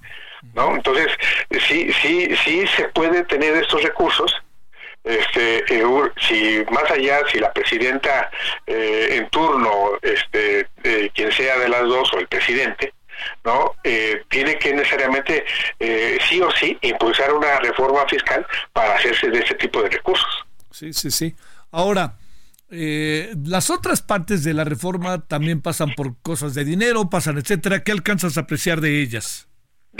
¿no? 0.54 0.74
Entonces, 0.74 1.06
sí, 1.68 1.92
sí, 2.02 2.34
sí 2.44 2.66
se 2.76 2.88
puede 2.88 3.22
tener 3.24 3.54
estos 3.54 3.80
recursos. 3.84 4.34
Este, 5.04 5.64
eh, 5.72 5.84
si 6.28 6.64
más 6.70 6.90
allá, 6.90 7.20
si 7.30 7.38
la 7.38 7.52
presidenta 7.52 8.28
eh, 8.66 9.08
en 9.12 9.28
turno, 9.30 9.98
este, 10.02 10.66
quien 11.14 11.30
sea 11.30 11.58
de 11.58 11.68
las 11.68 11.82
dos 11.82 12.12
o 12.12 12.18
el 12.18 12.26
presidente, 12.26 12.92
¿no? 13.44 13.74
Eh, 13.84 14.22
tiene 14.28 14.58
que 14.58 14.74
necesariamente, 14.74 15.44
eh, 15.78 16.18
sí 16.28 16.40
o 16.40 16.50
sí, 16.50 16.78
impulsar 16.82 17.32
una 17.32 17.58
reforma 17.60 18.06
fiscal 18.08 18.46
para 18.72 18.96
hacerse 18.96 19.28
de 19.28 19.40
ese 19.40 19.54
tipo 19.54 19.82
de 19.82 19.90
recursos. 19.90 20.44
Sí, 20.70 20.92
sí, 20.92 21.10
sí. 21.10 21.34
Ahora, 21.70 22.16
eh, 22.70 23.34
las 23.44 23.68
otras 23.68 24.00
partes 24.00 24.44
de 24.44 24.54
la 24.54 24.64
reforma 24.64 25.26
también 25.26 25.60
pasan 25.60 25.94
por 25.94 26.16
cosas 26.22 26.54
de 26.54 26.64
dinero, 26.64 27.10
pasan, 27.10 27.38
etcétera. 27.38 27.84
¿Qué 27.84 27.92
alcanzas 27.92 28.38
a 28.38 28.42
apreciar 28.42 28.80
de 28.80 29.02
ellas? 29.02 29.46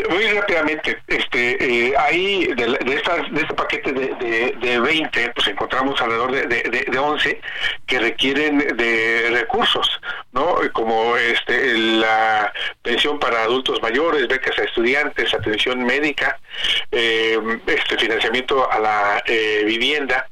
Muy 0.09 0.25
rápidamente, 0.29 1.03
este, 1.07 1.89
eh, 1.89 1.95
ahí 1.99 2.47
de, 2.47 2.79
de, 2.83 2.95
estas, 2.95 3.31
de 3.31 3.43
este 3.43 3.53
paquete 3.53 3.93
de, 3.93 4.57
de, 4.59 4.81
20, 4.81 5.33
pues 5.35 5.49
encontramos 5.49 6.01
alrededor 6.01 6.33
de, 6.33 6.87
de, 6.91 6.99
11 6.99 7.41
que 7.87 7.99
requieren 7.99 8.59
de 8.75 9.29
recursos, 9.33 10.01
¿no? 10.33 10.57
Como 10.73 11.15
este, 11.19 11.77
la 11.77 12.51
pensión 12.81 13.19
para 13.19 13.43
adultos 13.43 13.83
mayores, 13.83 14.29
becas 14.29 14.59
a 14.59 14.65
estudiantes, 14.65 15.35
atención 15.35 15.85
médica, 15.85 16.41
eh, 16.91 17.39
este 17.67 17.99
financiamiento 17.99 18.73
a 18.73 18.79
la 18.79 19.23
eh, 19.27 19.63
vivienda, 19.67 20.27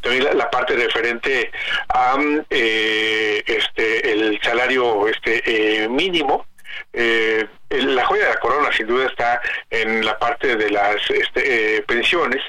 también 0.00 0.36
la, 0.36 0.50
parte 0.50 0.74
referente 0.74 1.52
a 1.88 2.16
eh, 2.50 3.42
este 3.46 4.12
el 4.12 4.40
salario 4.42 5.06
este 5.08 5.88
mínimo 5.88 6.46
eh, 6.94 7.46
la 7.82 8.04
joya 8.04 8.24
de 8.24 8.34
la 8.34 8.40
corona 8.40 8.72
sin 8.72 8.86
duda 8.86 9.06
está 9.06 9.40
en 9.70 10.04
la 10.04 10.18
parte 10.18 10.56
de 10.56 10.70
las 10.70 10.96
este, 11.10 11.76
eh, 11.76 11.82
pensiones, 11.82 12.42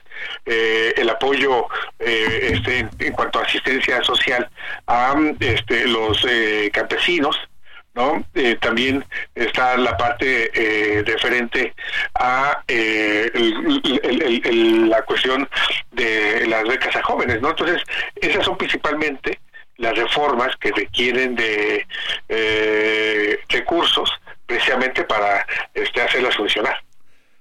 eh, 0.45 0.93
el 0.97 1.09
apoyo 1.09 1.67
eh, 1.99 2.51
este, 2.53 2.87
en, 2.99 3.13
cuanto 3.13 3.39
a 3.39 3.43
asistencia 3.43 4.03
social 4.03 4.49
a 4.87 5.15
este, 5.39 5.87
los 5.87 6.25
campesinos, 6.71 7.37
¿no? 7.93 8.25
también 8.59 9.05
está 9.33 9.77
la 9.77 9.95
parte 9.95 10.51
referente 11.05 11.73
a 12.15 12.61
la 12.67 13.31
cuestión 15.03 15.47
de 15.93 16.45
las 16.47 16.67
becas 16.67 16.93
a 16.95 17.03
jóvenes, 17.03 17.41
¿no? 17.41 17.51
Entonces, 17.51 17.81
esas 18.17 18.43
son 18.43 18.57
principalmente 18.57 19.39
las 19.77 19.97
reformas 19.97 20.53
que 20.57 20.73
requieren 20.73 21.35
de 21.35 21.87
recursos 23.47 24.11
precisamente 24.45 25.03
para 25.03 25.45
este, 25.73 26.01
hacerlas 26.01 26.35
funcionar. 26.35 26.75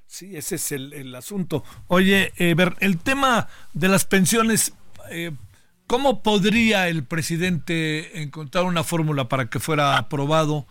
Sí, 0.07 0.37
ese 0.37 0.57
es 0.57 0.73
el, 0.73 1.15
asunto. 1.15 1.65
Oye, 1.89 2.33
ver, 2.39 2.77
el 2.81 2.99
tema 2.99 3.49
de 3.73 3.89
las 3.89 4.05
pensiones, 4.05 4.73
eh, 5.11 5.33
¿cómo 5.87 6.23
podría 6.23 6.89
el 6.89 7.05
presidente 7.05 8.23
encontrar 8.23 8.65
una 8.65 8.85
fórmula 8.85 9.29
para 9.29 9.47
que 9.47 9.59
fuera 9.59 9.97
aprobado? 9.97 10.67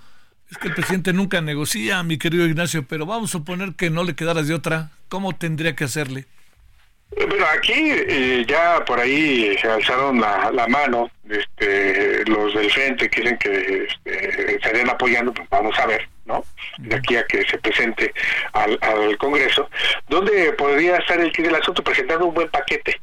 Es 0.50 0.58
que 0.58 0.68
el 0.68 0.76
presidente 0.76 1.14
nunca 1.14 1.42
negocia, 1.42 2.04
mi 2.04 2.18
querido 2.18 2.46
Ignacio, 2.46 2.88
pero 2.88 3.06
vamos 3.06 3.32
a 3.32 3.34
suponer 3.34 3.76
que 3.76 3.90
no 3.90 4.04
le 4.04 4.16
quedaras 4.16 4.48
de 4.48 4.54
otra. 4.54 4.92
¿Cómo 5.10 5.36
tendría 5.36 5.76
que 5.76 5.84
hacerle? 5.84 6.28
Bueno, 7.16 7.46
aquí 7.54 7.74
eh, 7.76 8.46
ya 8.48 8.84
por 8.86 9.00
ahí 9.00 9.58
se 9.60 9.68
alzaron 9.68 10.20
la, 10.20 10.66
mano 10.68 11.10
este, 11.30 12.26
los 12.26 12.54
del 12.54 12.72
frente, 12.72 13.10
quieren 13.10 13.38
que 13.38 13.86
este, 13.86 14.56
estarían 14.56 14.90
apoyando, 14.90 15.34
pues 15.34 15.48
vamos 15.50 15.78
a 15.80 15.86
ver, 15.86 16.08
¿no? 16.26 16.44
De 16.80 16.96
aquí 16.96 17.16
a 17.16 17.26
que 17.26 17.46
se 17.46 17.58
presente 17.60 18.14
al, 18.54 18.78
al 18.82 19.18
Congreso, 19.18 19.70
donde 20.08 20.54
podría 20.54 20.98
estar 20.98 21.20
el 21.20 21.32
del 21.32 21.56
asunto 21.56 21.84
presentando 21.84 22.28
un 22.28 22.34
buen 22.34 22.50
paquete 22.50 23.00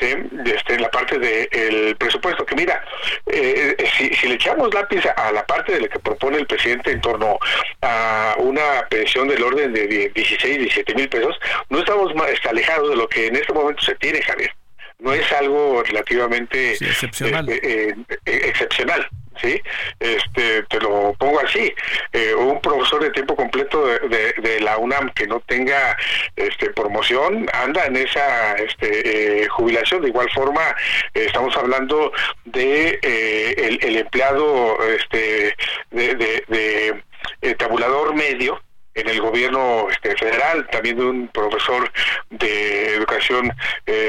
¿sí? 0.00 0.14
este, 0.46 0.78
la 0.78 0.90
parte 0.90 1.18
del 1.18 1.96
presupuesto, 1.96 2.44
que 2.44 2.56
mira, 2.56 2.82
eh, 3.26 3.76
si, 3.96 4.12
si, 4.14 4.28
le 4.28 4.34
echamos 4.34 4.72
lápiz 4.74 5.04
a 5.16 5.30
la 5.32 5.44
parte 5.46 5.72
de 5.72 5.80
lo 5.80 5.88
que 5.88 5.98
propone 5.98 6.38
el 6.38 6.46
presidente 6.46 6.90
en 6.90 7.00
torno 7.00 7.38
a 7.82 8.34
una 8.38 8.86
pensión 8.88 9.28
del 9.28 9.42
orden 9.42 9.72
de 9.72 9.86
16, 9.86 10.58
17 10.58 10.94
mil 10.94 11.08
pesos, 11.08 11.38
no 11.68 11.78
estamos 11.78 12.14
más 12.14 12.30
alejados 12.48 12.90
de 12.90 12.96
lo 12.96 13.08
que 13.08 13.26
en 13.26 13.36
este 13.36 13.52
momento 13.52 13.82
se 13.82 13.94
tiene, 13.96 14.22
Javier. 14.22 14.52
no 14.98 15.12
es 15.12 15.30
algo 15.32 15.82
relativamente 15.82 16.72
excepcional. 16.72 17.46
Eh, 17.48 17.94
excepcional. 18.24 19.08
¿Sí? 19.40 19.60
Este, 19.98 20.62
te 20.64 20.80
lo 20.80 21.14
pongo 21.18 21.40
así, 21.40 21.72
eh, 22.12 22.34
un 22.34 22.60
profesor 22.60 23.02
de 23.02 23.10
tiempo 23.10 23.36
completo 23.36 23.86
de, 23.86 24.60
la 24.60 24.76
UNAM 24.76 25.10
que 25.12 25.26
no 25.26 25.40
tenga 25.40 25.96
este, 26.36 26.70
promoción 26.70 27.48
anda 27.52 27.86
en 27.86 27.96
esa 27.96 28.54
este, 28.54 29.42
eh, 29.42 29.48
jubilación. 29.48 30.02
De 30.02 30.08
igual 30.08 30.28
forma, 30.30 30.74
estamos 31.14 31.56
hablando 31.56 32.12
de 32.44 32.98
eh, 33.02 33.78
el, 33.80 33.96
empleado 33.96 34.78
este, 34.86 35.56
de, 35.90 37.02
de 37.40 37.54
tabulador 37.54 38.14
medio, 38.14 38.60
en 38.94 39.08
el 39.08 39.20
gobierno 39.20 39.86
este, 39.90 40.16
federal, 40.16 40.66
también 40.70 40.96
de 40.96 41.04
un 41.04 41.28
profesor 41.28 41.90
de 42.28 42.96
educación 42.96 43.52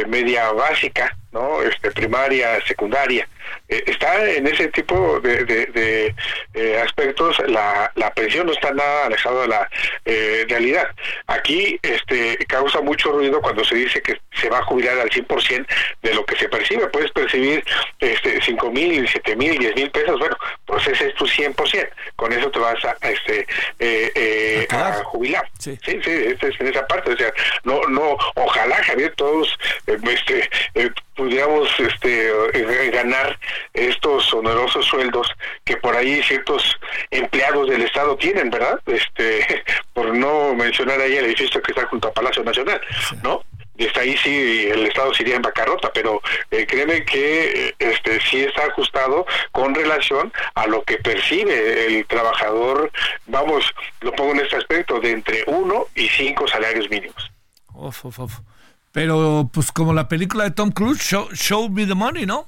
media 0.07 0.51
básica, 0.51 1.15
¿no? 1.31 1.61
Este, 1.61 1.91
primaria, 1.91 2.59
secundaria. 2.65 3.27
Eh, 3.67 3.83
está 3.87 4.29
en 4.29 4.47
ese 4.47 4.67
tipo 4.69 5.19
de, 5.21 6.13
eh, 6.53 6.81
aspectos, 6.83 7.37
la, 7.47 7.91
la, 7.95 8.13
pensión 8.13 8.47
no 8.47 8.53
está 8.53 8.73
nada 8.73 9.05
alejada 9.05 9.41
de 9.41 9.47
la 9.47 9.69
eh, 10.05 10.45
realidad. 10.49 10.89
Aquí 11.27 11.79
este, 11.81 12.37
causa 12.47 12.81
mucho 12.81 13.11
ruido 13.11 13.41
cuando 13.41 13.63
se 13.63 13.75
dice 13.75 14.01
que 14.01 14.19
se 14.33 14.49
va 14.49 14.59
a 14.59 14.63
jubilar 14.63 14.99
al 14.99 15.09
100% 15.09 15.65
de 16.01 16.13
lo 16.13 16.25
que 16.25 16.35
se 16.35 16.49
percibe. 16.49 16.87
Puedes 16.87 17.11
percibir 17.11 17.63
este, 17.99 18.41
5 18.41 18.71
mil, 18.71 19.07
7 19.07 19.35
mil, 19.35 19.57
10 19.57 19.75
mil 19.75 19.91
pesos, 19.91 20.19
bueno, 20.19 20.37
pues 20.65 20.87
ese 20.87 21.07
es 21.07 21.15
tu 21.15 21.25
100%. 21.25 21.89
Con 22.15 22.33
eso 22.33 22.51
te 22.51 22.59
vas 22.59 22.83
a, 22.83 22.95
este, 23.07 23.47
a 24.69 25.03
jubilar. 25.05 25.49
Sí, 25.59 25.77
sí, 25.85 25.99
sí 26.03 26.11
es 26.11 26.59
en 26.59 26.67
esa 26.67 26.85
parte. 26.87 27.13
O 27.13 27.17
sea, 27.17 27.33
no, 27.63 27.81
no, 27.87 28.17
ojalá, 28.35 28.83
Javier, 28.83 29.13
todos 29.15 29.57
este, 29.87 30.49
pudiéramos 31.21 31.69
este, 31.79 32.29
eh, 32.29 32.89
ganar 32.91 33.37
estos 33.75 34.33
onerosos 34.33 34.83
sueldos 34.87 35.27
que 35.63 35.77
por 35.77 35.95
ahí 35.95 36.23
ciertos 36.23 36.79
empleados 37.11 37.69
del 37.69 37.83
Estado 37.83 38.15
tienen, 38.17 38.49
¿verdad? 38.49 38.79
Este, 38.87 39.63
por 39.93 40.17
no 40.17 40.55
mencionar 40.55 40.99
ahí 40.99 41.17
el 41.17 41.25
edificio 41.25 41.61
que 41.61 41.73
está 41.73 41.85
junto 41.85 42.07
a 42.07 42.11
Palacio 42.11 42.43
Nacional, 42.43 42.81
¿no? 43.21 43.43
Y 43.77 43.85
está 43.85 43.99
ahí 44.01 44.17
sí 44.17 44.67
el 44.67 44.87
Estado 44.87 45.13
sería 45.13 45.35
en 45.35 45.43
bancarrota, 45.43 45.91
pero 45.93 46.23
eh, 46.49 46.65
créeme 46.65 47.05
que 47.05 47.75
este 47.77 48.19
sí 48.21 48.41
está 48.41 48.65
ajustado 48.65 49.27
con 49.51 49.75
relación 49.75 50.33
a 50.55 50.65
lo 50.65 50.81
que 50.81 50.97
percibe 50.97 51.85
el 51.85 52.03
trabajador, 52.07 52.91
vamos, 53.27 53.63
lo 53.99 54.11
pongo 54.13 54.31
en 54.31 54.39
este 54.39 54.55
aspecto, 54.55 54.99
de 54.99 55.11
entre 55.11 55.43
uno 55.45 55.85
y 55.93 56.09
cinco 56.09 56.47
salarios 56.47 56.89
mínimos. 56.89 57.31
Uf, 57.75 58.05
uf, 58.05 58.19
uf. 58.21 58.33
Pero 58.91 59.49
pues 59.53 59.71
como 59.71 59.93
la 59.93 60.07
película 60.07 60.43
de 60.43 60.51
Tom 60.51 60.71
Cruise, 60.71 61.01
Show, 61.01 61.69
Me 61.69 61.85
the 61.85 61.95
Money, 61.95 62.25
¿no? 62.25 62.45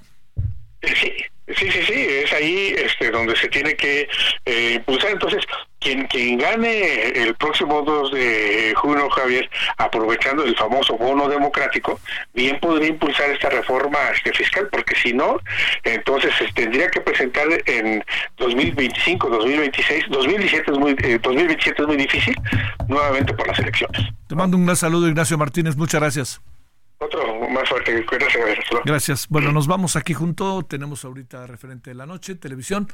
Sí, 0.83 1.11
sí, 1.47 1.71
sí, 1.71 1.81
sí, 1.87 1.93
es 1.93 2.33
ahí 2.33 2.75
este, 2.77 3.09
donde 3.09 3.35
se 3.37 3.47
tiene 3.47 3.75
que 3.75 4.07
eh, 4.45 4.73
impulsar. 4.75 5.11
Entonces, 5.11 5.45
quien, 5.79 6.05
quien 6.07 6.37
gane 6.37 7.09
el 7.09 7.35
próximo 7.35 7.81
2 7.83 8.11
de 8.11 8.73
junio, 8.75 9.09
Javier, 9.09 9.49
aprovechando 9.77 10.43
el 10.43 10.55
famoso 10.57 10.97
bono 10.97 11.29
democrático, 11.29 11.99
bien 12.33 12.59
podría 12.59 12.89
impulsar 12.89 13.29
esta 13.29 13.49
reforma 13.49 13.97
este, 14.13 14.33
fiscal, 14.33 14.67
porque 14.71 14.95
si 14.95 15.13
no, 15.13 15.37
entonces 15.83 16.33
se 16.37 16.51
tendría 16.53 16.89
que 16.89 17.01
presentar 17.01 17.47
en 17.65 18.03
2025, 18.37 19.29
2026, 19.29 20.05
2017 20.09 20.71
es 20.71 20.77
muy, 20.77 20.93
2027 20.93 21.69
eh, 21.69 21.75
es 21.79 21.87
muy 21.87 21.97
difícil, 21.97 22.35
nuevamente 22.87 23.33
por 23.33 23.47
las 23.47 23.59
elecciones. 23.59 24.01
Te 24.27 24.35
mando 24.35 24.57
un 24.57 24.65
gran 24.65 24.75
saludo, 24.75 25.07
Ignacio 25.07 25.37
Martínez, 25.37 25.75
muchas 25.75 26.01
gracias. 26.01 26.41
Otro 27.03 27.49
más 27.49 27.67
fuerte, 27.67 28.05
gracias. 28.09 28.65
Gracias. 28.85 29.27
Bueno, 29.27 29.51
nos 29.51 29.67
vamos 29.67 29.95
aquí 29.95 30.13
junto, 30.13 30.63
tenemos 30.63 31.03
ahorita 31.03 31.47
referente 31.47 31.89
de 31.89 31.95
la 31.95 32.05
noche, 32.05 32.35
televisión. 32.35 32.87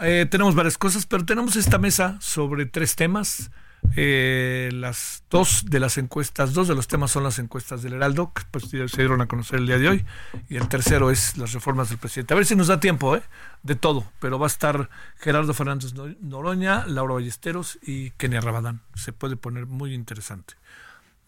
Eh, 0.00 0.26
tenemos 0.30 0.54
varias 0.54 0.78
cosas, 0.78 1.06
pero 1.06 1.24
tenemos 1.24 1.56
esta 1.56 1.78
mesa 1.78 2.16
sobre 2.20 2.66
tres 2.66 2.96
temas. 2.96 3.50
Eh, 3.96 4.70
las 4.72 5.24
dos 5.28 5.66
de 5.66 5.78
las 5.78 5.98
encuestas, 5.98 6.54
dos 6.54 6.68
de 6.68 6.74
los 6.74 6.88
temas 6.88 7.10
son 7.10 7.22
las 7.22 7.38
encuestas 7.38 7.82
del 7.82 7.92
Heraldo, 7.92 8.32
que 8.32 8.42
pues, 8.50 8.70
se 8.70 8.96
dieron 8.96 9.20
a 9.20 9.26
conocer 9.26 9.58
el 9.58 9.66
día 9.66 9.78
de 9.78 9.90
hoy, 9.90 10.06
y 10.48 10.56
el 10.56 10.68
tercero 10.68 11.10
es 11.10 11.36
las 11.36 11.52
reformas 11.52 11.90
del 11.90 11.98
presidente. 11.98 12.32
A 12.32 12.36
ver 12.36 12.46
si 12.46 12.56
nos 12.56 12.68
da 12.68 12.80
tiempo, 12.80 13.14
¿eh? 13.14 13.22
De 13.62 13.74
todo, 13.74 14.04
pero 14.20 14.38
va 14.38 14.46
a 14.46 14.48
estar 14.48 14.88
Gerardo 15.18 15.52
Fernández 15.52 15.92
Noroña, 16.20 16.86
Laura 16.86 17.14
Ballesteros 17.14 17.78
y 17.82 18.10
Kenia 18.12 18.40
Rabadán. 18.40 18.80
Se 18.94 19.12
puede 19.12 19.36
poner 19.36 19.66
muy 19.66 19.92
interesante. 19.92 20.54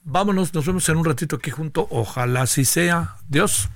Vámonos, 0.08 0.54
nos 0.54 0.64
vemos 0.64 0.88
en 0.88 0.98
un 0.98 1.04
ratito 1.04 1.34
aquí 1.34 1.50
junto. 1.50 1.88
Ojalá 1.90 2.42
así 2.42 2.64
sea. 2.64 3.16
Dios. 3.28 3.68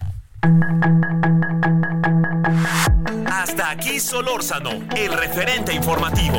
Hasta 3.27 3.71
aquí 3.71 3.99
Solórzano, 3.99 4.71
el 4.97 5.13
referente 5.13 5.75
informativo. 5.75 6.39